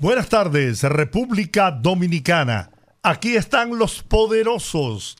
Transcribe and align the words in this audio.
Buenas 0.00 0.28
tardes, 0.28 0.84
República 0.84 1.72
Dominicana. 1.72 2.70
Aquí 3.02 3.34
están 3.34 3.78
los 3.78 4.04
poderosos. 4.04 5.16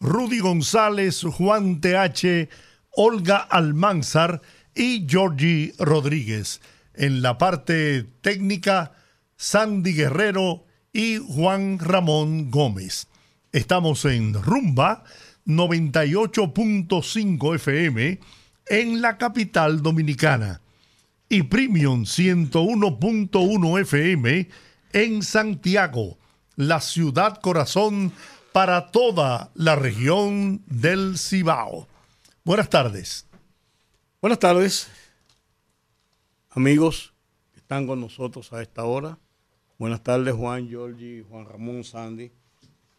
Rudy 0.00 0.38
González, 0.38 1.22
Juan 1.22 1.82
TH, 1.82 2.48
Olga 2.92 3.36
Almanzar 3.36 4.40
y 4.74 5.06
Georgie 5.06 5.74
Rodríguez. 5.78 6.62
En 6.94 7.20
la 7.20 7.36
parte 7.36 8.04
técnica, 8.22 8.92
Sandy 9.36 9.92
Guerrero 9.92 10.64
y 10.94 11.18
Juan 11.18 11.78
Ramón 11.78 12.50
Gómez. 12.50 13.08
Estamos 13.52 14.06
en 14.06 14.32
Rumba 14.32 15.04
98.5 15.44 17.54
FM 17.56 18.18
en 18.68 19.02
la 19.02 19.18
capital 19.18 19.82
dominicana 19.82 20.62
y 21.28 21.42
Premium 21.42 22.04
101.1 22.04 23.80
FM 23.80 24.48
en 24.92 25.22
Santiago, 25.22 26.18
la 26.54 26.80
ciudad 26.80 27.40
corazón 27.40 28.12
para 28.52 28.90
toda 28.92 29.50
la 29.54 29.74
región 29.74 30.62
del 30.66 31.18
Cibao. 31.18 31.88
Buenas 32.44 32.70
tardes. 32.70 33.26
Buenas 34.20 34.38
tardes, 34.38 34.88
amigos 36.50 37.12
que 37.52 37.58
están 37.58 37.86
con 37.86 38.00
nosotros 38.00 38.52
a 38.52 38.62
esta 38.62 38.84
hora. 38.84 39.18
Buenas 39.78 40.02
tardes, 40.02 40.32
Juan, 40.32 40.68
Giorgi, 40.68 41.24
Juan 41.28 41.44
Ramón, 41.44 41.82
Sandy. 41.82 42.30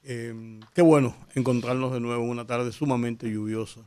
Eh, 0.03 0.59
qué 0.75 0.81
bueno 0.81 1.15
encontrarnos 1.33 1.93
de 1.93 2.01
nuevo 2.01 2.23
en 2.23 2.29
una 2.29 2.45
tarde 2.45 2.71
sumamente 2.71 3.31
lluviosa 3.31 3.81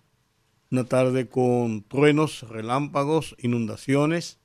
una 0.71 0.85
tarde 0.85 1.29
con 1.29 1.83
truenos, 1.83 2.49
relámpagos, 2.49 3.35
inundaciones 3.39 4.39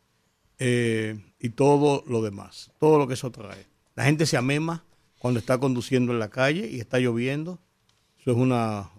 eh, 0.59 1.19
y 1.39 1.49
todo 1.49 2.03
lo 2.07 2.21
demás, 2.21 2.71
todo 2.79 2.97
lo 2.97 3.07
que 3.07 3.15
eso 3.15 3.31
trae. 3.31 3.65
La 3.95 4.05
gente 4.05 4.25
se 4.25 4.37
amema 4.37 4.83
cuando 5.19 5.39
está 5.39 5.57
conduciendo 5.57 6.13
en 6.13 6.19
la 6.19 6.29
calle 6.29 6.69
y 6.69 6.79
está 6.79 6.99
lloviendo. 6.99 7.59
Eso 8.19 8.31
es 8.31 8.37
una 8.37 8.89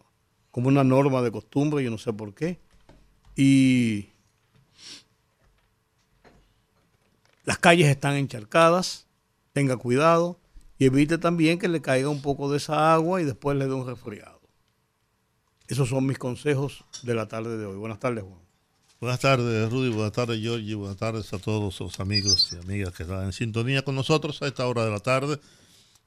como 0.50 0.68
una 0.68 0.84
norma 0.84 1.20
de 1.20 1.30
costumbre, 1.30 1.84
yo 1.84 1.90
no 1.90 1.98
sé 1.98 2.14
por 2.14 2.34
qué. 2.34 2.58
Y 3.36 4.08
las 7.44 7.58
calles 7.58 7.88
están 7.88 8.14
encharcadas, 8.14 9.06
tenga 9.52 9.76
cuidado 9.76 10.40
y 10.78 10.86
evite 10.86 11.18
también 11.18 11.58
que 11.58 11.68
le 11.68 11.82
caiga 11.82 12.08
un 12.08 12.22
poco 12.22 12.50
de 12.50 12.56
esa 12.56 12.94
agua 12.94 13.20
y 13.20 13.24
después 13.24 13.56
le 13.58 13.66
dé 13.66 13.74
un 13.74 13.86
resfriado. 13.86 14.40
Esos 15.68 15.90
son 15.90 16.06
mis 16.06 16.18
consejos 16.18 16.84
de 17.02 17.14
la 17.14 17.28
tarde 17.28 17.58
de 17.58 17.66
hoy. 17.66 17.76
Buenas 17.76 17.98
tardes, 17.98 18.24
Juan. 18.24 18.45
Buenas 18.98 19.20
tardes, 19.20 19.70
Rudy. 19.70 19.90
Buenas 19.90 20.12
tardes, 20.12 20.40
Giorgi. 20.40 20.72
Buenas 20.72 20.96
tardes 20.96 21.30
a 21.34 21.38
todos 21.38 21.78
los 21.80 22.00
amigos 22.00 22.50
y 22.52 22.56
amigas 22.56 22.94
que 22.94 23.02
están 23.02 23.24
en 23.24 23.34
sintonía 23.34 23.82
con 23.82 23.94
nosotros 23.94 24.40
a 24.40 24.46
esta 24.46 24.66
hora 24.66 24.86
de 24.86 24.90
la 24.90 25.00
tarde. 25.00 25.38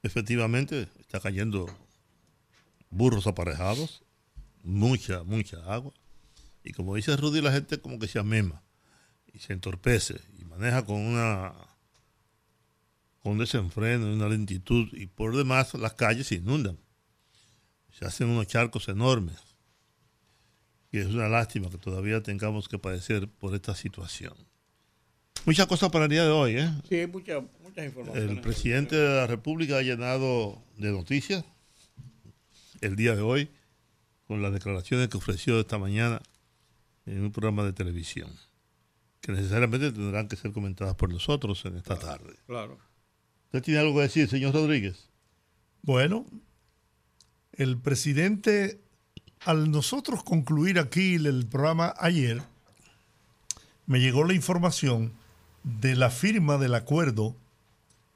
Efectivamente, 0.02 0.88
está 1.00 1.20
cayendo 1.20 1.68
burros 2.90 3.28
aparejados, 3.28 4.02
mucha, 4.64 5.22
mucha 5.24 5.58
agua. 5.72 5.94
Y 6.64 6.74
como 6.74 6.96
dice 6.96 7.16
Rudy, 7.16 7.42
la 7.42 7.52
gente 7.52 7.80
como 7.80 8.00
que 8.00 8.08
se 8.08 8.18
amema 8.18 8.64
y 9.32 9.38
se 9.38 9.54
entorpece 9.54 10.20
y 10.40 10.46
maneja 10.46 10.84
con 10.84 10.96
una 10.96 11.54
con 13.22 13.38
desenfreno, 13.38 14.12
una 14.12 14.30
lentitud 14.30 14.88
y 14.94 15.06
por 15.06 15.38
demás 15.38 15.76
las 15.76 15.94
calles 15.94 16.26
se 16.26 16.36
inundan. 16.36 16.80
Se 17.92 18.06
hacen 18.06 18.30
unos 18.30 18.48
charcos 18.48 18.88
enormes 18.88 19.49
y 20.92 21.00
es 21.00 21.08
una 21.08 21.28
lástima 21.28 21.70
que 21.70 21.78
todavía 21.78 22.24
tengamos 22.24 22.68
que 22.68 22.80
padecer 22.80 23.28
por 23.28 23.54
esta 23.54 23.76
situación. 23.76 24.34
Muchas 25.46 25.68
cosas 25.68 25.90
para 25.90 26.06
el 26.06 26.12
día 26.12 26.24
de 26.24 26.32
hoy, 26.32 26.58
¿eh? 26.58 26.70
Sí, 26.90 27.08
muchas 27.08 27.44
informaciones. 27.78 28.32
El 28.32 28.42
presidente 28.42 28.96
de 28.96 29.16
la 29.16 29.28
República 29.28 29.78
ha 29.78 29.82
llenado 29.82 30.62
de 30.78 30.92
noticias 30.92 31.46
el 32.82 32.96
día 32.96 33.16
de 33.16 33.22
hoy 33.22 33.50
con 34.28 34.42
las 34.42 34.54
declaraciones 34.54 35.08
que 35.08 35.18
ofreció 35.18 35.60
esta 35.60 35.78
mañana 35.78 36.22
en 37.06 37.24
un 37.24 37.32
programa 37.32 37.64
de 37.64 37.74
televisión, 37.74 38.30
que 39.22 39.32
necesariamente 39.32 39.92
tendrán 39.92 40.28
que 40.28 40.36
ser 40.36 40.52
comentadas 40.52 40.96
por 40.96 41.12
nosotros 41.12 41.64
en 41.66 41.78
esta 41.78 41.98
tarde. 41.98 42.36
Claro. 42.46 42.78
¿Usted 43.46 43.64
tiene 43.64 43.80
algo 43.80 43.96
que 43.96 44.02
decir, 44.02 44.28
señor 44.28 44.54
Rodríguez? 44.54 45.10
Bueno, 45.82 46.26
el 47.54 47.78
presidente 47.80 48.82
al 49.46 49.72
nosotros 49.72 50.24
concluir 50.24 50.80
aquí 50.80 51.16
el 51.16 51.46
programa 51.48 51.94
ayer, 51.98 52.42
me 53.86 54.00
llegó 54.00 54.24
la 54.24 54.34
información 54.34 55.14
de 55.64 55.96
la 55.96 56.10
firma 56.10 56.58
del 56.58 56.76
acuerdo 56.76 57.36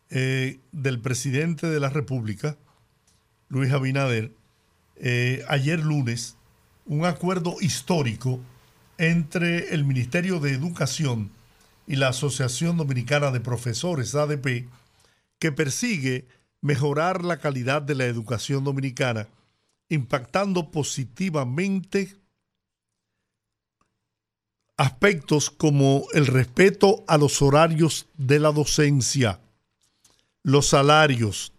eh, 0.09 0.59
del 0.71 0.99
presidente 0.99 1.67
de 1.67 1.79
la 1.79 1.89
República, 1.89 2.57
Luis 3.49 3.71
Abinader, 3.71 4.31
eh, 4.97 5.43
ayer 5.47 5.79
lunes, 5.79 6.35
un 6.85 7.05
acuerdo 7.05 7.55
histórico 7.61 8.39
entre 8.97 9.73
el 9.73 9.85
Ministerio 9.85 10.39
de 10.39 10.51
Educación 10.51 11.31
y 11.87 11.95
la 11.95 12.09
Asociación 12.09 12.77
Dominicana 12.77 13.31
de 13.31 13.39
Profesores, 13.39 14.13
ADP, 14.13 14.67
que 15.39 15.51
persigue 15.51 16.27
mejorar 16.61 17.23
la 17.23 17.37
calidad 17.37 17.81
de 17.81 17.95
la 17.95 18.05
educación 18.05 18.63
dominicana 18.63 19.27
impactando 19.89 20.71
positivamente 20.71 22.15
aspectos 24.77 25.49
como 25.49 26.05
el 26.13 26.27
respeto 26.27 27.03
a 27.07 27.17
los 27.17 27.41
horarios 27.41 28.07
de 28.17 28.39
la 28.39 28.51
docencia, 28.51 29.39
los 30.41 30.67
salarios, 30.67 31.53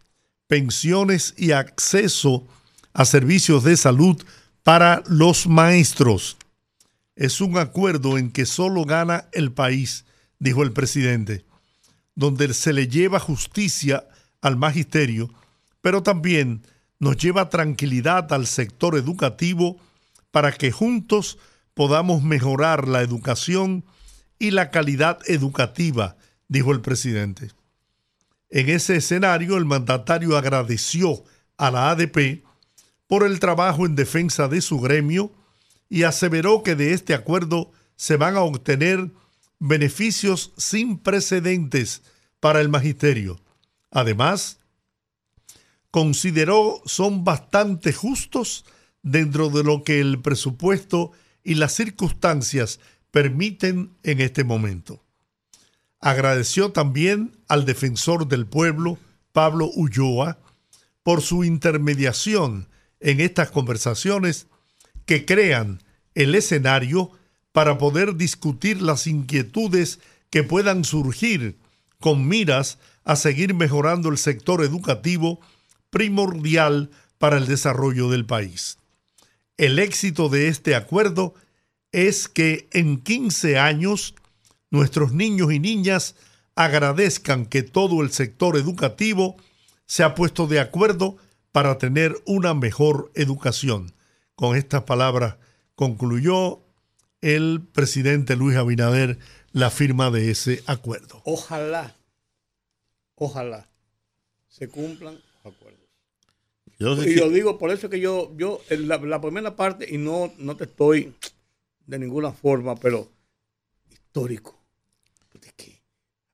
pensiones 0.46 1.34
y 1.36 1.52
acceso 1.52 2.46
a 2.92 3.04
servicios 3.04 3.64
de 3.64 3.76
salud 3.76 4.22
para 4.62 5.02
los 5.06 5.46
maestros. 5.46 6.36
Es 7.16 7.40
un 7.40 7.58
acuerdo 7.58 8.18
en 8.18 8.32
que 8.32 8.46
solo 8.46 8.84
gana 8.84 9.28
el 9.32 9.52
país, 9.52 10.04
dijo 10.38 10.62
el 10.62 10.72
presidente, 10.72 11.44
donde 12.14 12.52
se 12.54 12.72
le 12.72 12.88
lleva 12.88 13.20
justicia 13.20 14.08
al 14.40 14.56
magisterio, 14.56 15.30
pero 15.80 16.02
también 16.02 16.62
nos 16.98 17.16
lleva 17.16 17.48
tranquilidad 17.50 18.32
al 18.32 18.46
sector 18.46 18.96
educativo 18.96 19.78
para 20.30 20.52
que 20.52 20.72
juntos 20.72 21.38
podamos 21.74 22.22
mejorar 22.22 22.88
la 22.88 23.02
educación 23.02 23.84
y 24.38 24.50
la 24.50 24.70
calidad 24.70 25.18
educativa, 25.26 26.16
dijo 26.48 26.72
el 26.72 26.80
presidente. 26.80 27.50
En 28.50 28.68
ese 28.68 28.96
escenario, 28.96 29.56
el 29.56 29.64
mandatario 29.64 30.36
agradeció 30.36 31.24
a 31.56 31.70
la 31.70 31.90
ADP 31.90 32.44
por 33.06 33.24
el 33.24 33.40
trabajo 33.40 33.86
en 33.86 33.96
defensa 33.96 34.48
de 34.48 34.60
su 34.60 34.80
gremio 34.80 35.32
y 35.88 36.04
aseveró 36.04 36.62
que 36.62 36.74
de 36.74 36.92
este 36.92 37.14
acuerdo 37.14 37.72
se 37.96 38.16
van 38.16 38.36
a 38.36 38.40
obtener 38.40 39.10
beneficios 39.58 40.52
sin 40.56 40.98
precedentes 40.98 42.02
para 42.40 42.60
el 42.60 42.68
magisterio. 42.68 43.40
Además, 43.90 44.58
consideró 45.94 46.82
son 46.86 47.22
bastante 47.22 47.92
justos 47.92 48.64
dentro 49.04 49.48
de 49.48 49.62
lo 49.62 49.84
que 49.84 50.00
el 50.00 50.20
presupuesto 50.20 51.12
y 51.44 51.54
las 51.54 51.72
circunstancias 51.72 52.80
permiten 53.12 53.92
en 54.02 54.20
este 54.20 54.42
momento. 54.42 55.04
Agradeció 56.00 56.72
también 56.72 57.38
al 57.46 57.64
defensor 57.64 58.26
del 58.26 58.44
pueblo, 58.44 58.98
Pablo 59.30 59.70
Ulloa, 59.72 60.38
por 61.04 61.22
su 61.22 61.44
intermediación 61.44 62.66
en 62.98 63.20
estas 63.20 63.52
conversaciones 63.52 64.48
que 65.06 65.24
crean 65.24 65.80
el 66.16 66.34
escenario 66.34 67.12
para 67.52 67.78
poder 67.78 68.16
discutir 68.16 68.82
las 68.82 69.06
inquietudes 69.06 70.00
que 70.30 70.42
puedan 70.42 70.82
surgir 70.84 71.56
con 72.00 72.26
miras 72.26 72.80
a 73.04 73.14
seguir 73.14 73.54
mejorando 73.54 74.08
el 74.08 74.18
sector 74.18 74.64
educativo 74.64 75.38
primordial 75.94 76.90
para 77.18 77.36
el 77.38 77.46
desarrollo 77.46 78.10
del 78.10 78.26
país. 78.26 78.78
El 79.56 79.78
éxito 79.78 80.28
de 80.28 80.48
este 80.48 80.74
acuerdo 80.74 81.34
es 81.92 82.26
que 82.26 82.68
en 82.72 83.00
15 83.00 83.58
años 83.60 84.16
nuestros 84.70 85.12
niños 85.12 85.52
y 85.52 85.60
niñas 85.60 86.16
agradezcan 86.56 87.46
que 87.46 87.62
todo 87.62 88.02
el 88.02 88.10
sector 88.10 88.56
educativo 88.56 89.36
se 89.86 90.02
ha 90.02 90.16
puesto 90.16 90.48
de 90.48 90.58
acuerdo 90.58 91.16
para 91.52 91.78
tener 91.78 92.20
una 92.26 92.54
mejor 92.54 93.12
educación. 93.14 93.92
Con 94.34 94.56
estas 94.56 94.82
palabras 94.82 95.36
concluyó 95.76 96.58
el 97.20 97.62
presidente 97.72 98.34
Luis 98.34 98.56
Abinader 98.56 99.20
la 99.52 99.70
firma 99.70 100.10
de 100.10 100.32
ese 100.32 100.64
acuerdo. 100.66 101.22
Ojalá, 101.24 101.94
ojalá 103.14 103.68
se 104.48 104.68
cumplan 104.68 105.20
y 106.78 107.14
lo 107.14 107.30
digo 107.30 107.58
por 107.58 107.70
eso 107.70 107.88
que 107.88 108.00
yo, 108.00 108.32
yo 108.36 108.60
la, 108.70 108.98
la 108.98 109.20
primera 109.20 109.56
parte, 109.56 109.86
y 109.88 109.98
no, 109.98 110.32
no 110.38 110.56
te 110.56 110.64
estoy 110.64 111.14
de 111.86 111.98
ninguna 111.98 112.32
forma, 112.32 112.74
pero 112.74 113.08
histórico. 113.90 114.60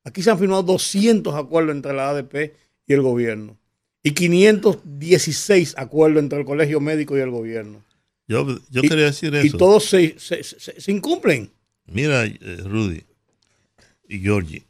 Aquí 0.02 0.22
se 0.22 0.30
han 0.30 0.38
firmado 0.38 0.62
200 0.62 1.34
acuerdos 1.34 1.76
entre 1.76 1.92
la 1.92 2.08
ADP 2.08 2.54
y 2.86 2.92
el 2.94 3.02
gobierno 3.02 3.60
y 4.02 4.12
516 4.12 5.74
acuerdos 5.76 6.22
entre 6.22 6.38
el 6.40 6.44
colegio 6.44 6.80
médico 6.80 7.16
y 7.16 7.20
el 7.20 7.30
gobierno. 7.30 7.84
Yo, 8.26 8.46
quería 8.72 9.06
decir 9.06 9.34
eso. 9.34 9.46
Y 9.46 9.50
todos 9.50 9.84
se, 9.84 10.14
incumplen. 10.86 11.50
Mira, 11.86 12.24
eh, 12.24 12.38
Rudy 12.64 13.02
y 14.08 14.20
Georgie, 14.20 14.64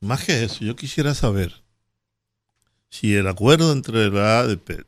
más 0.00 0.24
que 0.24 0.44
eso, 0.44 0.64
yo 0.64 0.74
quisiera 0.74 1.14
saber 1.14 1.62
si 2.90 3.14
el 3.14 3.26
acuerdo 3.26 3.72
entre 3.72 4.10
la 4.10 4.40
ADP 4.40 4.84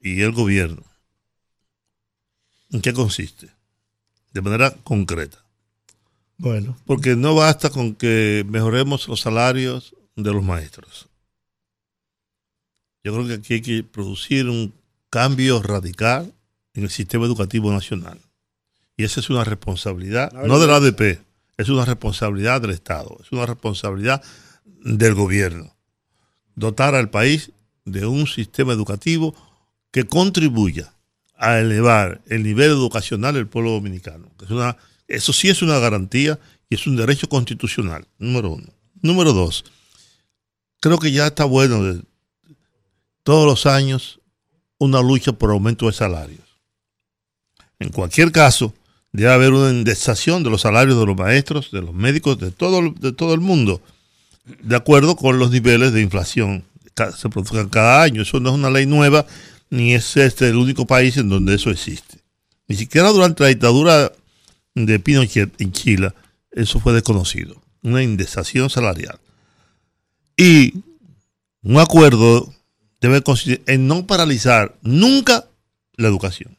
y 0.00 0.22
el 0.22 0.32
gobierno, 0.32 0.82
¿en 2.70 2.80
qué 2.80 2.92
consiste? 2.92 3.50
De 4.32 4.42
manera 4.42 4.70
concreta. 4.84 5.44
Bueno. 6.38 6.76
Porque 6.84 7.16
no 7.16 7.34
basta 7.34 7.70
con 7.70 7.94
que 7.94 8.44
mejoremos 8.48 9.08
los 9.08 9.20
salarios 9.20 9.94
de 10.16 10.32
los 10.32 10.42
maestros. 10.42 11.08
Yo 13.04 13.14
creo 13.14 13.26
que 13.26 13.34
aquí 13.34 13.54
hay 13.54 13.62
que 13.62 13.84
producir 13.84 14.48
un 14.48 14.74
cambio 15.10 15.62
radical 15.62 16.34
en 16.74 16.82
el 16.82 16.90
sistema 16.90 17.24
educativo 17.24 17.72
nacional. 17.72 18.20
Y 18.96 19.04
esa 19.04 19.20
es 19.20 19.30
una 19.30 19.44
responsabilidad, 19.44 20.32
no 20.32 20.58
de 20.58 20.66
la 20.66 20.76
ADP, 20.76 21.20
es 21.56 21.68
una 21.68 21.84
responsabilidad 21.84 22.60
del 22.60 22.70
Estado, 22.70 23.18
es 23.22 23.30
una 23.30 23.46
responsabilidad 23.46 24.22
del 24.64 25.14
gobierno. 25.14 25.75
Dotar 26.56 26.94
al 26.94 27.10
país 27.10 27.52
de 27.84 28.06
un 28.06 28.26
sistema 28.26 28.72
educativo 28.72 29.34
que 29.92 30.04
contribuya 30.04 30.92
a 31.36 31.58
elevar 31.58 32.20
el 32.26 32.42
nivel 32.42 32.70
educacional 32.70 33.34
del 33.34 33.46
pueblo 33.46 33.70
dominicano. 33.70 34.28
Es 34.42 34.50
una 34.50 34.76
eso 35.08 35.32
sí 35.32 35.48
es 35.48 35.62
una 35.62 35.78
garantía 35.78 36.38
y 36.68 36.74
es 36.74 36.86
un 36.86 36.96
derecho 36.96 37.28
constitucional, 37.28 38.06
número 38.18 38.50
uno. 38.50 38.66
Número 39.02 39.32
dos, 39.32 39.64
creo 40.80 40.98
que 40.98 41.12
ya 41.12 41.28
está 41.28 41.44
bueno 41.44 41.82
de, 41.82 42.02
todos 43.22 43.46
los 43.46 43.66
años 43.66 44.20
una 44.78 45.00
lucha 45.00 45.32
por 45.32 45.50
aumento 45.50 45.86
de 45.86 45.92
salarios. 45.92 46.44
En 47.78 47.90
cualquier 47.90 48.32
caso, 48.32 48.74
debe 49.12 49.32
haber 49.32 49.52
una 49.52 49.70
indexación 49.70 50.42
de 50.42 50.50
los 50.50 50.62
salarios 50.62 50.98
de 50.98 51.06
los 51.06 51.16
maestros, 51.16 51.70
de 51.70 51.82
los 51.82 51.94
médicos, 51.94 52.38
de 52.38 52.50
todo, 52.50 52.90
de 52.90 53.12
todo 53.12 53.34
el 53.34 53.40
mundo, 53.40 53.80
de 54.62 54.76
acuerdo 54.76 55.16
con 55.16 55.38
los 55.38 55.50
niveles 55.50 55.92
de 55.92 56.02
inflación 56.02 56.64
que 56.94 57.12
se 57.12 57.28
produzcan 57.28 57.68
cada 57.68 58.02
año. 58.02 58.22
Eso 58.22 58.40
no 58.40 58.50
es 58.50 58.54
una 58.54 58.70
ley 58.70 58.86
nueva, 58.86 59.26
ni 59.70 59.94
es 59.94 60.16
este 60.16 60.48
el 60.48 60.56
único 60.56 60.86
país 60.86 61.16
en 61.16 61.28
donde 61.28 61.54
eso 61.54 61.70
existe. 61.70 62.18
Ni 62.68 62.76
siquiera 62.76 63.10
durante 63.10 63.42
la 63.42 63.48
dictadura 63.48 64.12
de 64.74 64.98
Pinochet 64.98 65.60
en 65.60 65.72
Chile, 65.72 66.12
eso 66.50 66.80
fue 66.80 66.92
desconocido, 66.92 67.60
una 67.82 68.02
indexación 68.02 68.70
salarial. 68.70 69.18
Y 70.36 70.74
un 71.62 71.78
acuerdo 71.78 72.52
debe 73.00 73.22
consistir 73.22 73.62
en 73.66 73.86
no 73.86 74.06
paralizar 74.06 74.76
nunca 74.82 75.46
la 75.96 76.08
educación. 76.08 76.56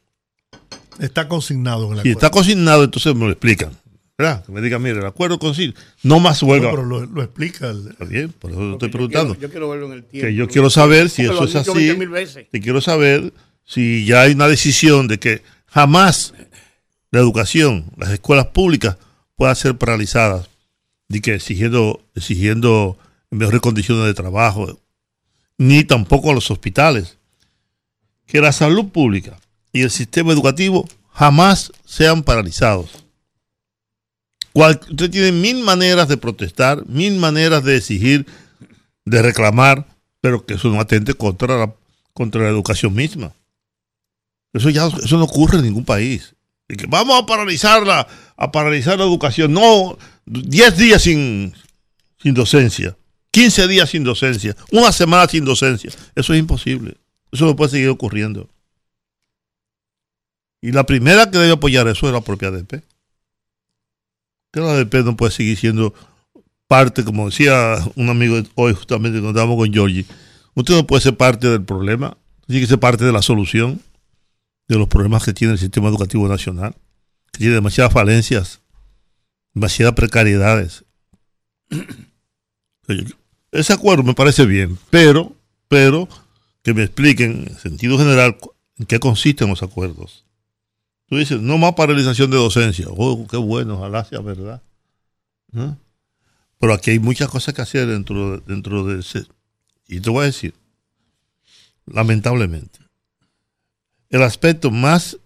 Está 1.00 1.28
consignado 1.28 1.86
en 1.86 1.86
acuerdo. 1.86 2.04
Si 2.04 2.10
está 2.10 2.30
consignado, 2.30 2.84
entonces 2.84 3.14
me 3.16 3.26
lo 3.26 3.32
explican. 3.32 3.72
¿Verdad? 4.18 4.44
Que 4.46 4.52
me 4.52 4.62
digan, 4.62 4.82
mire, 4.82 5.00
el 5.00 5.06
acuerdo 5.06 5.38
consiste, 5.38 5.80
no 6.04 6.20
más 6.20 6.42
huelga. 6.42 6.72
pero 6.72 6.84
lo, 6.84 7.22
explica. 7.22 7.70
Está 7.70 8.06
bien, 8.06 8.32
por 8.32 8.52
eso 8.52 8.62
lo 8.62 8.74
estoy 8.74 8.90
preguntando. 8.90 9.36
Yo 9.36 9.50
quiero, 9.50 9.70
verlo 9.70 9.88
en 9.88 9.94
el 9.94 10.04
tiempo. 10.04 10.28
Que 10.28 10.34
yo 10.34 10.48
quiero 10.48 10.70
saber 10.70 11.10
si 11.10 11.24
eso 11.24 11.44
es 11.44 11.56
así. 11.56 11.96
Que 12.52 12.60
quiero 12.60 12.82
saber 12.82 13.32
si 13.64 14.06
ya 14.06 14.22
hay 14.22 14.34
una 14.34 14.48
decisión 14.48 15.08
de 15.08 15.20
que 15.20 15.44
jamás 15.68 16.34
la 17.12 17.20
educación, 17.20 17.86
las 17.98 18.10
escuelas 18.10 18.48
públicas 18.48 18.98
puedan 19.36 19.56
ser 19.56 19.78
paralizadas, 19.78 20.50
ni 21.10 21.20
que 21.20 21.36
exigiendo, 21.36 22.02
exigiendo 22.16 22.98
mejores 23.30 23.62
condiciones 23.62 24.06
de 24.06 24.14
trabajo, 24.14 24.80
ni 25.58 25.84
tampoco 25.84 26.32
a 26.32 26.34
los 26.34 26.50
hospitales. 26.50 27.18
Que 28.26 28.42
la 28.42 28.52
salud 28.52 28.90
pública 28.90 29.40
y 29.72 29.84
el 29.84 29.92
sistema 29.92 30.34
educativo 30.34 30.88
jamás 31.12 31.72
sean 31.86 32.24
paralizados. 32.24 33.07
Usted 34.58 35.10
tiene 35.10 35.32
mil 35.32 35.64
maneras 35.64 36.08
de 36.08 36.18
protestar, 36.18 36.86
mil 36.88 37.16
maneras 37.18 37.64
de 37.64 37.78
exigir, 37.78 38.26
de 39.06 39.22
reclamar, 39.22 39.86
pero 40.22 40.46
que 40.46 40.56
eso 40.56 40.70
no 40.70 40.80
atente 40.80 41.14
contra 41.14 41.58
la, 41.58 41.74
contra 42.14 42.42
la 42.42 42.50
educación 42.50 42.94
misma. 42.94 43.34
Eso 44.54 44.70
ya 44.70 44.88
eso 44.88 45.18
no 45.18 45.26
ocurre 45.26 45.58
en 45.58 45.66
ningún 45.66 45.86
país 45.86 46.34
que 46.76 46.88
vamos 46.88 47.22
a 47.22 47.26
paralizarla, 47.26 48.08
a 48.36 48.52
paralizar 48.52 48.98
la 48.98 49.06
educación. 49.06 49.54
No, 49.54 49.98
10 50.26 50.78
días 50.78 51.04
sin, 51.04 51.54
sin 52.22 52.34
docencia, 52.34 52.98
15 53.32 53.68
días 53.68 53.90
sin 53.90 54.04
docencia, 54.04 54.56
una 54.72 54.92
semana 54.92 55.28
sin 55.30 55.46
docencia. 55.46 55.92
Eso 56.16 56.34
es 56.34 56.40
imposible. 56.40 56.98
Eso 57.32 57.46
no 57.46 57.56
puede 57.56 57.72
seguir 57.72 57.90
ocurriendo. 57.90 58.50
Y 60.62 60.72
la 60.72 60.86
primera 60.86 61.30
que 61.30 61.38
debe 61.38 61.54
apoyar 61.54 61.88
eso 61.88 62.08
es 62.08 62.14
la 62.14 62.22
propia 62.22 62.50
ADP. 62.50 62.84
Que 64.52 64.60
la 64.60 64.72
ADP 64.72 65.04
no 65.04 65.18
puede 65.18 65.32
seguir 65.32 65.58
siendo 65.58 65.94
parte, 66.68 67.04
como 67.04 67.30
decía 67.30 67.78
un 67.96 68.10
amigo 68.10 68.42
hoy 68.56 68.74
justamente 68.74 69.20
cuando 69.20 69.30
estábamos 69.30 69.58
con 69.58 69.74
Georgie, 69.74 70.06
usted 70.54 70.76
no 70.76 70.88
puede 70.88 71.02
ser 71.02 71.16
parte 71.16 71.50
del 71.50 71.64
problema, 71.64 72.18
tiene 72.46 72.62
que 72.62 72.68
ser 72.68 72.80
parte 72.80 73.06
de 73.06 73.12
la 73.12 73.22
solución 73.22 73.82
de 74.68 74.78
los 74.78 74.88
problemas 74.88 75.24
que 75.24 75.34
tiene 75.34 75.54
el 75.54 75.60
sistema 75.60 75.88
educativo 75.88 76.28
nacional, 76.28 76.76
que 77.32 77.40
tiene 77.40 77.54
demasiadas 77.54 77.94
falencias, 77.94 78.62
demasiadas 79.54 79.96
precariedades. 79.96 80.84
Ese 83.52 83.74
acuerdo 83.74 84.04
me 84.04 84.14
parece 84.14 84.46
bien, 84.46 84.78
pero, 84.90 85.34
pero 85.68 86.08
que 86.64 86.74
me 86.74 86.84
expliquen 86.84 87.46
en 87.48 87.58
sentido 87.58 87.98
general 87.98 88.38
en 88.78 88.86
qué 88.86 89.00
consisten 89.00 89.50
los 89.50 89.64
acuerdos. 89.64 90.27
Tú 91.08 91.18
dices, 91.18 91.42
no 91.42 91.58
más 91.58 91.74
paralización 91.74 92.30
de 92.30 92.38
docencia. 92.38 92.88
Oh, 92.90 93.26
qué 93.28 93.38
bueno, 93.38 93.76
ojalá 93.76 94.04
sea 94.04 94.20
verdad. 94.20 94.62
Pero 96.60 96.74
aquí 96.74 96.92
hay 96.92 97.00
muchas 97.00 97.30
cosas 97.30 97.54
que 97.54 97.62
hacer 97.62 97.88
dentro, 97.88 98.40
dentro 98.42 98.84
de 98.84 99.00
ese. 99.00 99.26
Y 99.88 100.02
te 100.02 100.10
voy 100.10 100.24
a 100.24 100.26
decir, 100.26 100.54
lamentablemente, 101.86 102.80
el 104.10 104.22
aspecto 104.22 104.70
más, 104.70 105.18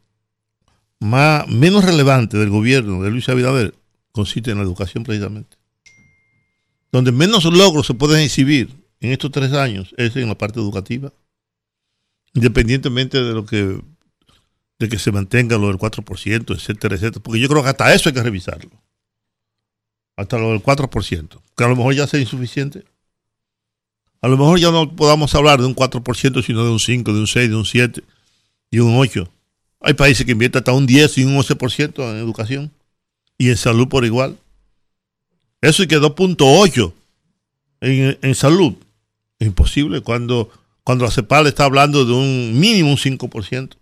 más 0.99 1.47
menos 1.47 1.83
relevante 1.83 2.37
del 2.37 2.49
gobierno 2.49 3.01
de 3.01 3.09
Luis 3.09 3.27
Abinader 3.29 3.73
consiste 4.11 4.51
en 4.51 4.57
la 4.57 4.63
educación 4.63 5.03
precisamente. 5.03 5.57
Donde 6.91 7.11
menos 7.11 7.45
logros 7.45 7.87
se 7.87 7.93
pueden 7.95 8.21
exhibir 8.21 8.75
en 8.99 9.11
estos 9.11 9.31
tres 9.31 9.53
años 9.53 9.95
es 9.97 10.15
en 10.15 10.27
la 10.27 10.37
parte 10.37 10.59
educativa. 10.59 11.11
Independientemente 12.33 13.21
de 13.21 13.33
lo 13.33 13.45
que 13.45 13.81
de 14.81 14.89
que 14.89 14.97
se 14.97 15.11
mantenga 15.11 15.59
lo 15.59 15.67
del 15.67 15.77
4%, 15.77 16.55
etcétera, 16.55 16.95
etcétera. 16.95 17.21
Porque 17.23 17.39
yo 17.39 17.47
creo 17.47 17.61
que 17.61 17.69
hasta 17.69 17.93
eso 17.93 18.09
hay 18.09 18.15
que 18.15 18.23
revisarlo. 18.23 18.71
Hasta 20.17 20.39
lo 20.39 20.49
del 20.49 20.63
4%. 20.63 21.39
Que 21.55 21.63
a 21.63 21.67
lo 21.67 21.75
mejor 21.75 21.93
ya 21.93 22.07
sea 22.07 22.19
insuficiente. 22.19 22.83
A 24.21 24.27
lo 24.27 24.37
mejor 24.37 24.59
ya 24.59 24.71
no 24.71 24.95
podamos 24.95 25.33
hablar 25.35 25.59
de 25.59 25.67
un 25.67 25.75
4%, 25.75 26.43
sino 26.43 26.65
de 26.65 26.71
un 26.71 26.79
5, 26.79 27.13
de 27.13 27.19
un 27.19 27.27
6, 27.27 27.49
de 27.49 27.55
un 27.55 27.65
7 27.65 28.03
y 28.71 28.79
un 28.79 28.97
8. 28.97 29.31
Hay 29.81 29.93
países 29.93 30.25
que 30.25 30.31
invierten 30.31 30.59
hasta 30.59 30.73
un 30.73 30.87
10 30.87 31.19
y 31.19 31.23
un 31.25 31.37
11% 31.37 32.11
en 32.11 32.17
educación 32.17 32.71
y 33.37 33.49
en 33.49 33.57
salud 33.57 33.87
por 33.87 34.03
igual. 34.03 34.37
Eso 35.61 35.83
y 35.83 35.87
que 35.87 35.99
2.8 35.99 36.93
en, 37.81 38.17
en 38.19 38.35
salud. 38.35 38.73
Es 39.37 39.47
imposible 39.47 40.01
cuando, 40.01 40.49
cuando 40.83 41.05
la 41.05 41.11
CEPAL 41.11 41.45
está 41.45 41.65
hablando 41.65 42.03
de 42.03 42.13
un 42.13 42.59
mínimo 42.59 42.89
un 42.89 42.97
5%. 42.97 43.75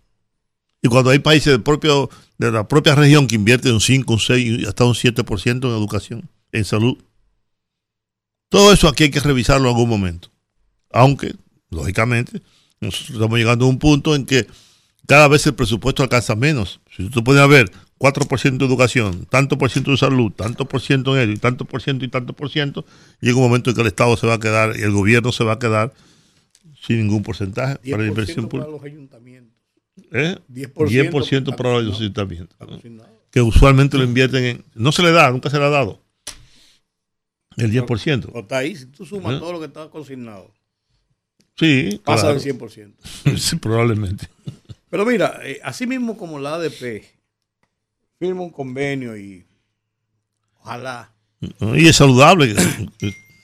Y 0.82 0.88
cuando 0.88 1.10
hay 1.10 1.18
países 1.18 1.52
del 1.52 1.62
propio, 1.62 2.08
de 2.38 2.50
la 2.50 2.66
propia 2.66 2.94
región 2.94 3.26
que 3.26 3.34
invierten 3.34 3.72
un 3.72 3.80
5, 3.80 4.12
un 4.12 4.18
6 4.18 4.60
y 4.60 4.66
hasta 4.66 4.84
un 4.84 4.94
7% 4.94 5.46
en 5.46 5.70
educación, 5.70 6.28
en 6.52 6.64
salud. 6.64 6.96
Todo 8.48 8.72
eso 8.72 8.88
aquí 8.88 9.04
hay 9.04 9.10
que 9.10 9.20
revisarlo 9.20 9.68
en 9.68 9.74
algún 9.74 9.88
momento. 9.88 10.30
Aunque, 10.90 11.34
lógicamente, 11.70 12.42
nosotros 12.80 13.10
estamos 13.10 13.38
llegando 13.38 13.66
a 13.66 13.68
un 13.68 13.78
punto 13.78 14.16
en 14.16 14.24
que 14.24 14.46
cada 15.06 15.28
vez 15.28 15.46
el 15.46 15.54
presupuesto 15.54 16.02
alcanza 16.02 16.34
menos. 16.34 16.80
Si 16.96 17.08
tú 17.10 17.22
puedes 17.22 17.46
ver 17.48 17.70
4% 17.98 18.56
de 18.56 18.64
educación, 18.64 19.26
tanto 19.26 19.58
por 19.58 19.70
ciento 19.70 19.90
de 19.90 19.98
salud, 19.98 20.32
tanto 20.32 20.64
por 20.64 20.80
ciento 20.80 21.16
en 21.16 21.22
ello, 21.24 21.32
y 21.32 21.36
tanto 21.36 21.66
por 21.66 21.82
ciento 21.82 22.04
y 22.04 22.08
tanto 22.08 22.32
por 22.32 22.48
ciento, 22.48 22.86
llega 23.20 23.36
un 23.36 23.42
momento 23.42 23.70
en 23.70 23.76
que 23.76 23.82
el 23.82 23.88
Estado 23.88 24.16
se 24.16 24.26
va 24.26 24.34
a 24.34 24.40
quedar 24.40 24.76
y 24.78 24.82
el 24.82 24.92
gobierno 24.92 25.30
se 25.32 25.44
va 25.44 25.52
a 25.52 25.58
quedar 25.58 25.92
sin 26.80 26.98
ningún 26.98 27.22
porcentaje 27.22 27.78
para 27.90 28.02
la 28.02 28.08
inversión 28.08 28.48
pública. 28.48 28.70
los 28.70 28.82
ayuntamientos. 28.82 29.59
¿Eh? 30.12 30.36
10%, 30.52 30.72
10% 30.74 31.56
para 31.56 31.80
los 31.80 31.98
ayuntamientos. 32.00 32.56
¿no? 32.60 32.66
consignado. 32.66 33.20
Que 33.30 33.40
usualmente 33.40 33.96
lo 33.96 34.04
invierten 34.04 34.44
en. 34.44 34.64
No 34.74 34.92
se 34.92 35.02
le 35.02 35.12
da, 35.12 35.30
nunca 35.30 35.50
se 35.50 35.58
le 35.58 35.64
ha 35.64 35.70
dado. 35.70 36.00
El 37.56 37.70
10%. 37.72 38.30
O 38.32 38.40
está 38.40 38.58
ahí, 38.58 38.74
si 38.76 38.86
tú 38.86 39.04
sumas 39.04 39.36
¿Eh? 39.36 39.38
todo 39.38 39.52
lo 39.52 39.60
que 39.60 39.66
está 39.66 39.88
consignado, 39.90 40.52
Sí, 41.58 42.00
pasa 42.04 42.32
claro. 42.32 42.40
del 42.40 42.58
100%. 42.58 43.36
Sí, 43.36 43.56
probablemente. 43.56 44.28
Pero 44.88 45.04
mira, 45.04 45.40
eh, 45.44 45.60
así 45.62 45.86
mismo 45.86 46.16
como 46.16 46.38
la 46.38 46.54
ADP 46.54 47.04
firma 48.18 48.42
un 48.42 48.50
convenio 48.50 49.16
y 49.16 49.44
ojalá. 50.60 51.12
Y 51.74 51.86
es 51.86 51.96
saludable. 51.96 52.54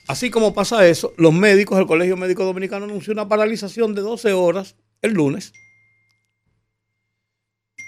Así 0.07 0.29
como 0.29 0.53
pasa 0.53 0.87
eso, 0.87 1.13
los 1.17 1.33
médicos, 1.33 1.79
el 1.79 1.85
Colegio 1.85 2.17
Médico 2.17 2.43
Dominicano 2.43 2.85
anunció 2.85 3.13
una 3.13 3.27
paralización 3.27 3.93
de 3.93 4.01
12 4.01 4.33
horas 4.33 4.75
el 5.01 5.13
lunes 5.13 5.53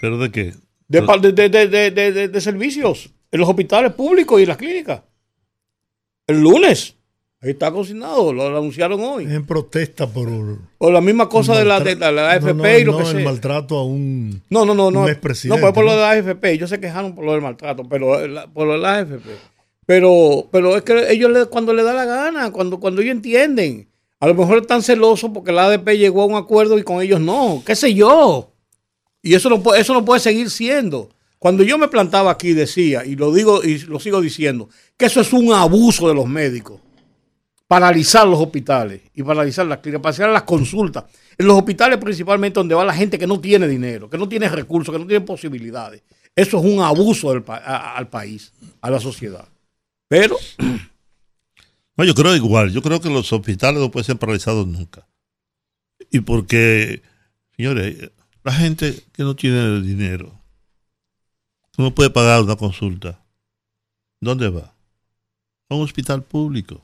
¿Pero 0.00 0.18
de 0.18 0.30
qué? 0.30 0.54
de, 0.88 1.00
de, 1.02 1.32
de- 1.32 1.48
de- 1.48 1.68
de- 1.68 1.90
de- 1.90 2.12
de- 2.12 2.28
de 2.28 2.40
servicios 2.40 3.10
en 3.30 3.40
los 3.40 3.48
hospitales 3.48 3.92
públicos 3.92 4.40
y 4.40 4.42
en 4.42 4.48
las 4.48 4.56
clínicas. 4.56 5.02
El 6.26 6.40
lunes. 6.40 6.96
Ahí 7.42 7.50
está 7.52 7.70
consignado, 7.72 8.34
lo 8.34 8.46
anunciaron 8.48 9.00
hoy. 9.02 9.24
En 9.24 9.46
protesta 9.46 10.06
por. 10.06 10.28
O 10.76 10.90
la 10.90 11.00
misma 11.00 11.26
cosa 11.28 11.56
de 11.56 11.64
la, 11.64 11.80
de 11.80 11.96
la- 11.96 12.12
la 12.12 12.32
AFP 12.32 12.52
No, 12.52 12.62
no, 12.62 12.78
y 12.78 12.84
lo 12.84 12.92
no, 12.92 12.98
que 12.98 13.04
el 13.04 13.10
sea. 13.16 13.24
maltrato 13.24 13.78
a 13.78 13.84
un. 13.84 14.42
No, 14.50 14.66
no, 14.66 14.74
no, 14.74 14.90
no. 14.90 15.06
No, 15.06 15.58
pues 15.58 15.72
por 15.72 15.84
lo 15.84 15.92
de 15.92 15.96
la 16.00 16.10
AFP. 16.10 16.50
Ellos 16.52 16.68
se 16.68 16.78
quejaron 16.80 17.14
por 17.14 17.24
lo 17.24 17.32
del 17.32 17.40
maltrato, 17.40 17.84
pero 17.88 18.26
la- 18.28 18.46
por 18.46 18.66
lo 18.66 18.74
de 18.74 18.78
la 18.80 18.98
AFP. 18.98 19.30
Pero, 19.86 20.48
pero 20.52 20.76
es 20.76 20.82
que 20.82 21.10
ellos 21.12 21.30
le- 21.30 21.46
cuando 21.46 21.72
le 21.72 21.82
da 21.82 21.94
la 21.94 22.04
gana, 22.04 22.52
cuando, 22.52 22.78
cuando 22.78 23.00
ellos 23.00 23.12
entienden. 23.12 23.88
A 24.20 24.26
lo 24.26 24.34
mejor 24.34 24.58
están 24.58 24.82
celosos 24.82 25.30
porque 25.32 25.50
la 25.50 25.64
ADP 25.64 25.96
llegó 25.96 26.22
a 26.22 26.26
un 26.26 26.34
acuerdo 26.34 26.78
y 26.78 26.82
con 26.82 27.00
ellos 27.00 27.20
no. 27.20 27.62
¿Qué 27.64 27.74
sé 27.74 27.94
yo? 27.94 28.49
Y 29.22 29.34
eso 29.34 29.50
no 29.50 29.74
eso 29.74 29.92
no 29.92 30.04
puede 30.04 30.20
seguir 30.20 30.50
siendo. 30.50 31.10
Cuando 31.38 31.62
yo 31.62 31.78
me 31.78 31.88
plantaba 31.88 32.30
aquí 32.30 32.52
decía, 32.52 33.04
y 33.04 33.16
lo 33.16 33.32
digo 33.32 33.62
y 33.64 33.78
lo 33.80 33.98
sigo 33.98 34.20
diciendo, 34.20 34.68
que 34.96 35.06
eso 35.06 35.20
es 35.20 35.32
un 35.32 35.52
abuso 35.52 36.08
de 36.08 36.14
los 36.14 36.26
médicos. 36.26 36.80
Paralizar 37.66 38.26
los 38.26 38.40
hospitales 38.40 39.02
y 39.14 39.22
paralizar 39.22 39.64
las 39.66 39.78
clínicas, 39.78 40.02
paralizar 40.02 40.30
las 40.30 40.42
consultas. 40.42 41.04
En 41.38 41.46
los 41.46 41.56
hospitales 41.56 41.98
principalmente 41.98 42.60
donde 42.60 42.74
va 42.74 42.84
la 42.84 42.94
gente 42.94 43.18
que 43.18 43.26
no 43.26 43.40
tiene 43.40 43.68
dinero, 43.68 44.10
que 44.10 44.18
no 44.18 44.28
tiene 44.28 44.48
recursos, 44.48 44.92
que 44.92 44.98
no 44.98 45.06
tiene 45.06 45.24
posibilidades. 45.24 46.02
Eso 46.34 46.58
es 46.58 46.64
un 46.64 46.80
abuso 46.82 47.30
al 47.30 48.08
país, 48.08 48.52
a 48.80 48.90
la 48.90 49.00
sociedad. 49.00 49.46
Pero 50.08 50.36
No, 52.00 52.06
yo 52.06 52.14
creo 52.14 52.34
igual. 52.34 52.72
Yo 52.72 52.80
creo 52.80 52.98
que 52.98 53.10
los 53.10 53.30
hospitales 53.30 53.78
no 53.78 53.90
pueden 53.90 54.06
ser 54.06 54.16
paralizados 54.16 54.66
nunca. 54.66 55.06
Y 56.10 56.20
porque, 56.20 57.02
señores, 57.54 58.10
la 58.42 58.52
gente 58.52 59.04
que 59.12 59.22
no 59.22 59.36
tiene 59.36 59.80
dinero, 59.80 60.40
no 61.76 61.94
puede 61.94 62.10
pagar 62.10 62.42
una 62.42 62.56
consulta, 62.56 63.24
¿dónde 64.20 64.48
va? 64.48 64.74
A 65.68 65.74
un 65.74 65.82
hospital 65.82 66.22
público. 66.22 66.82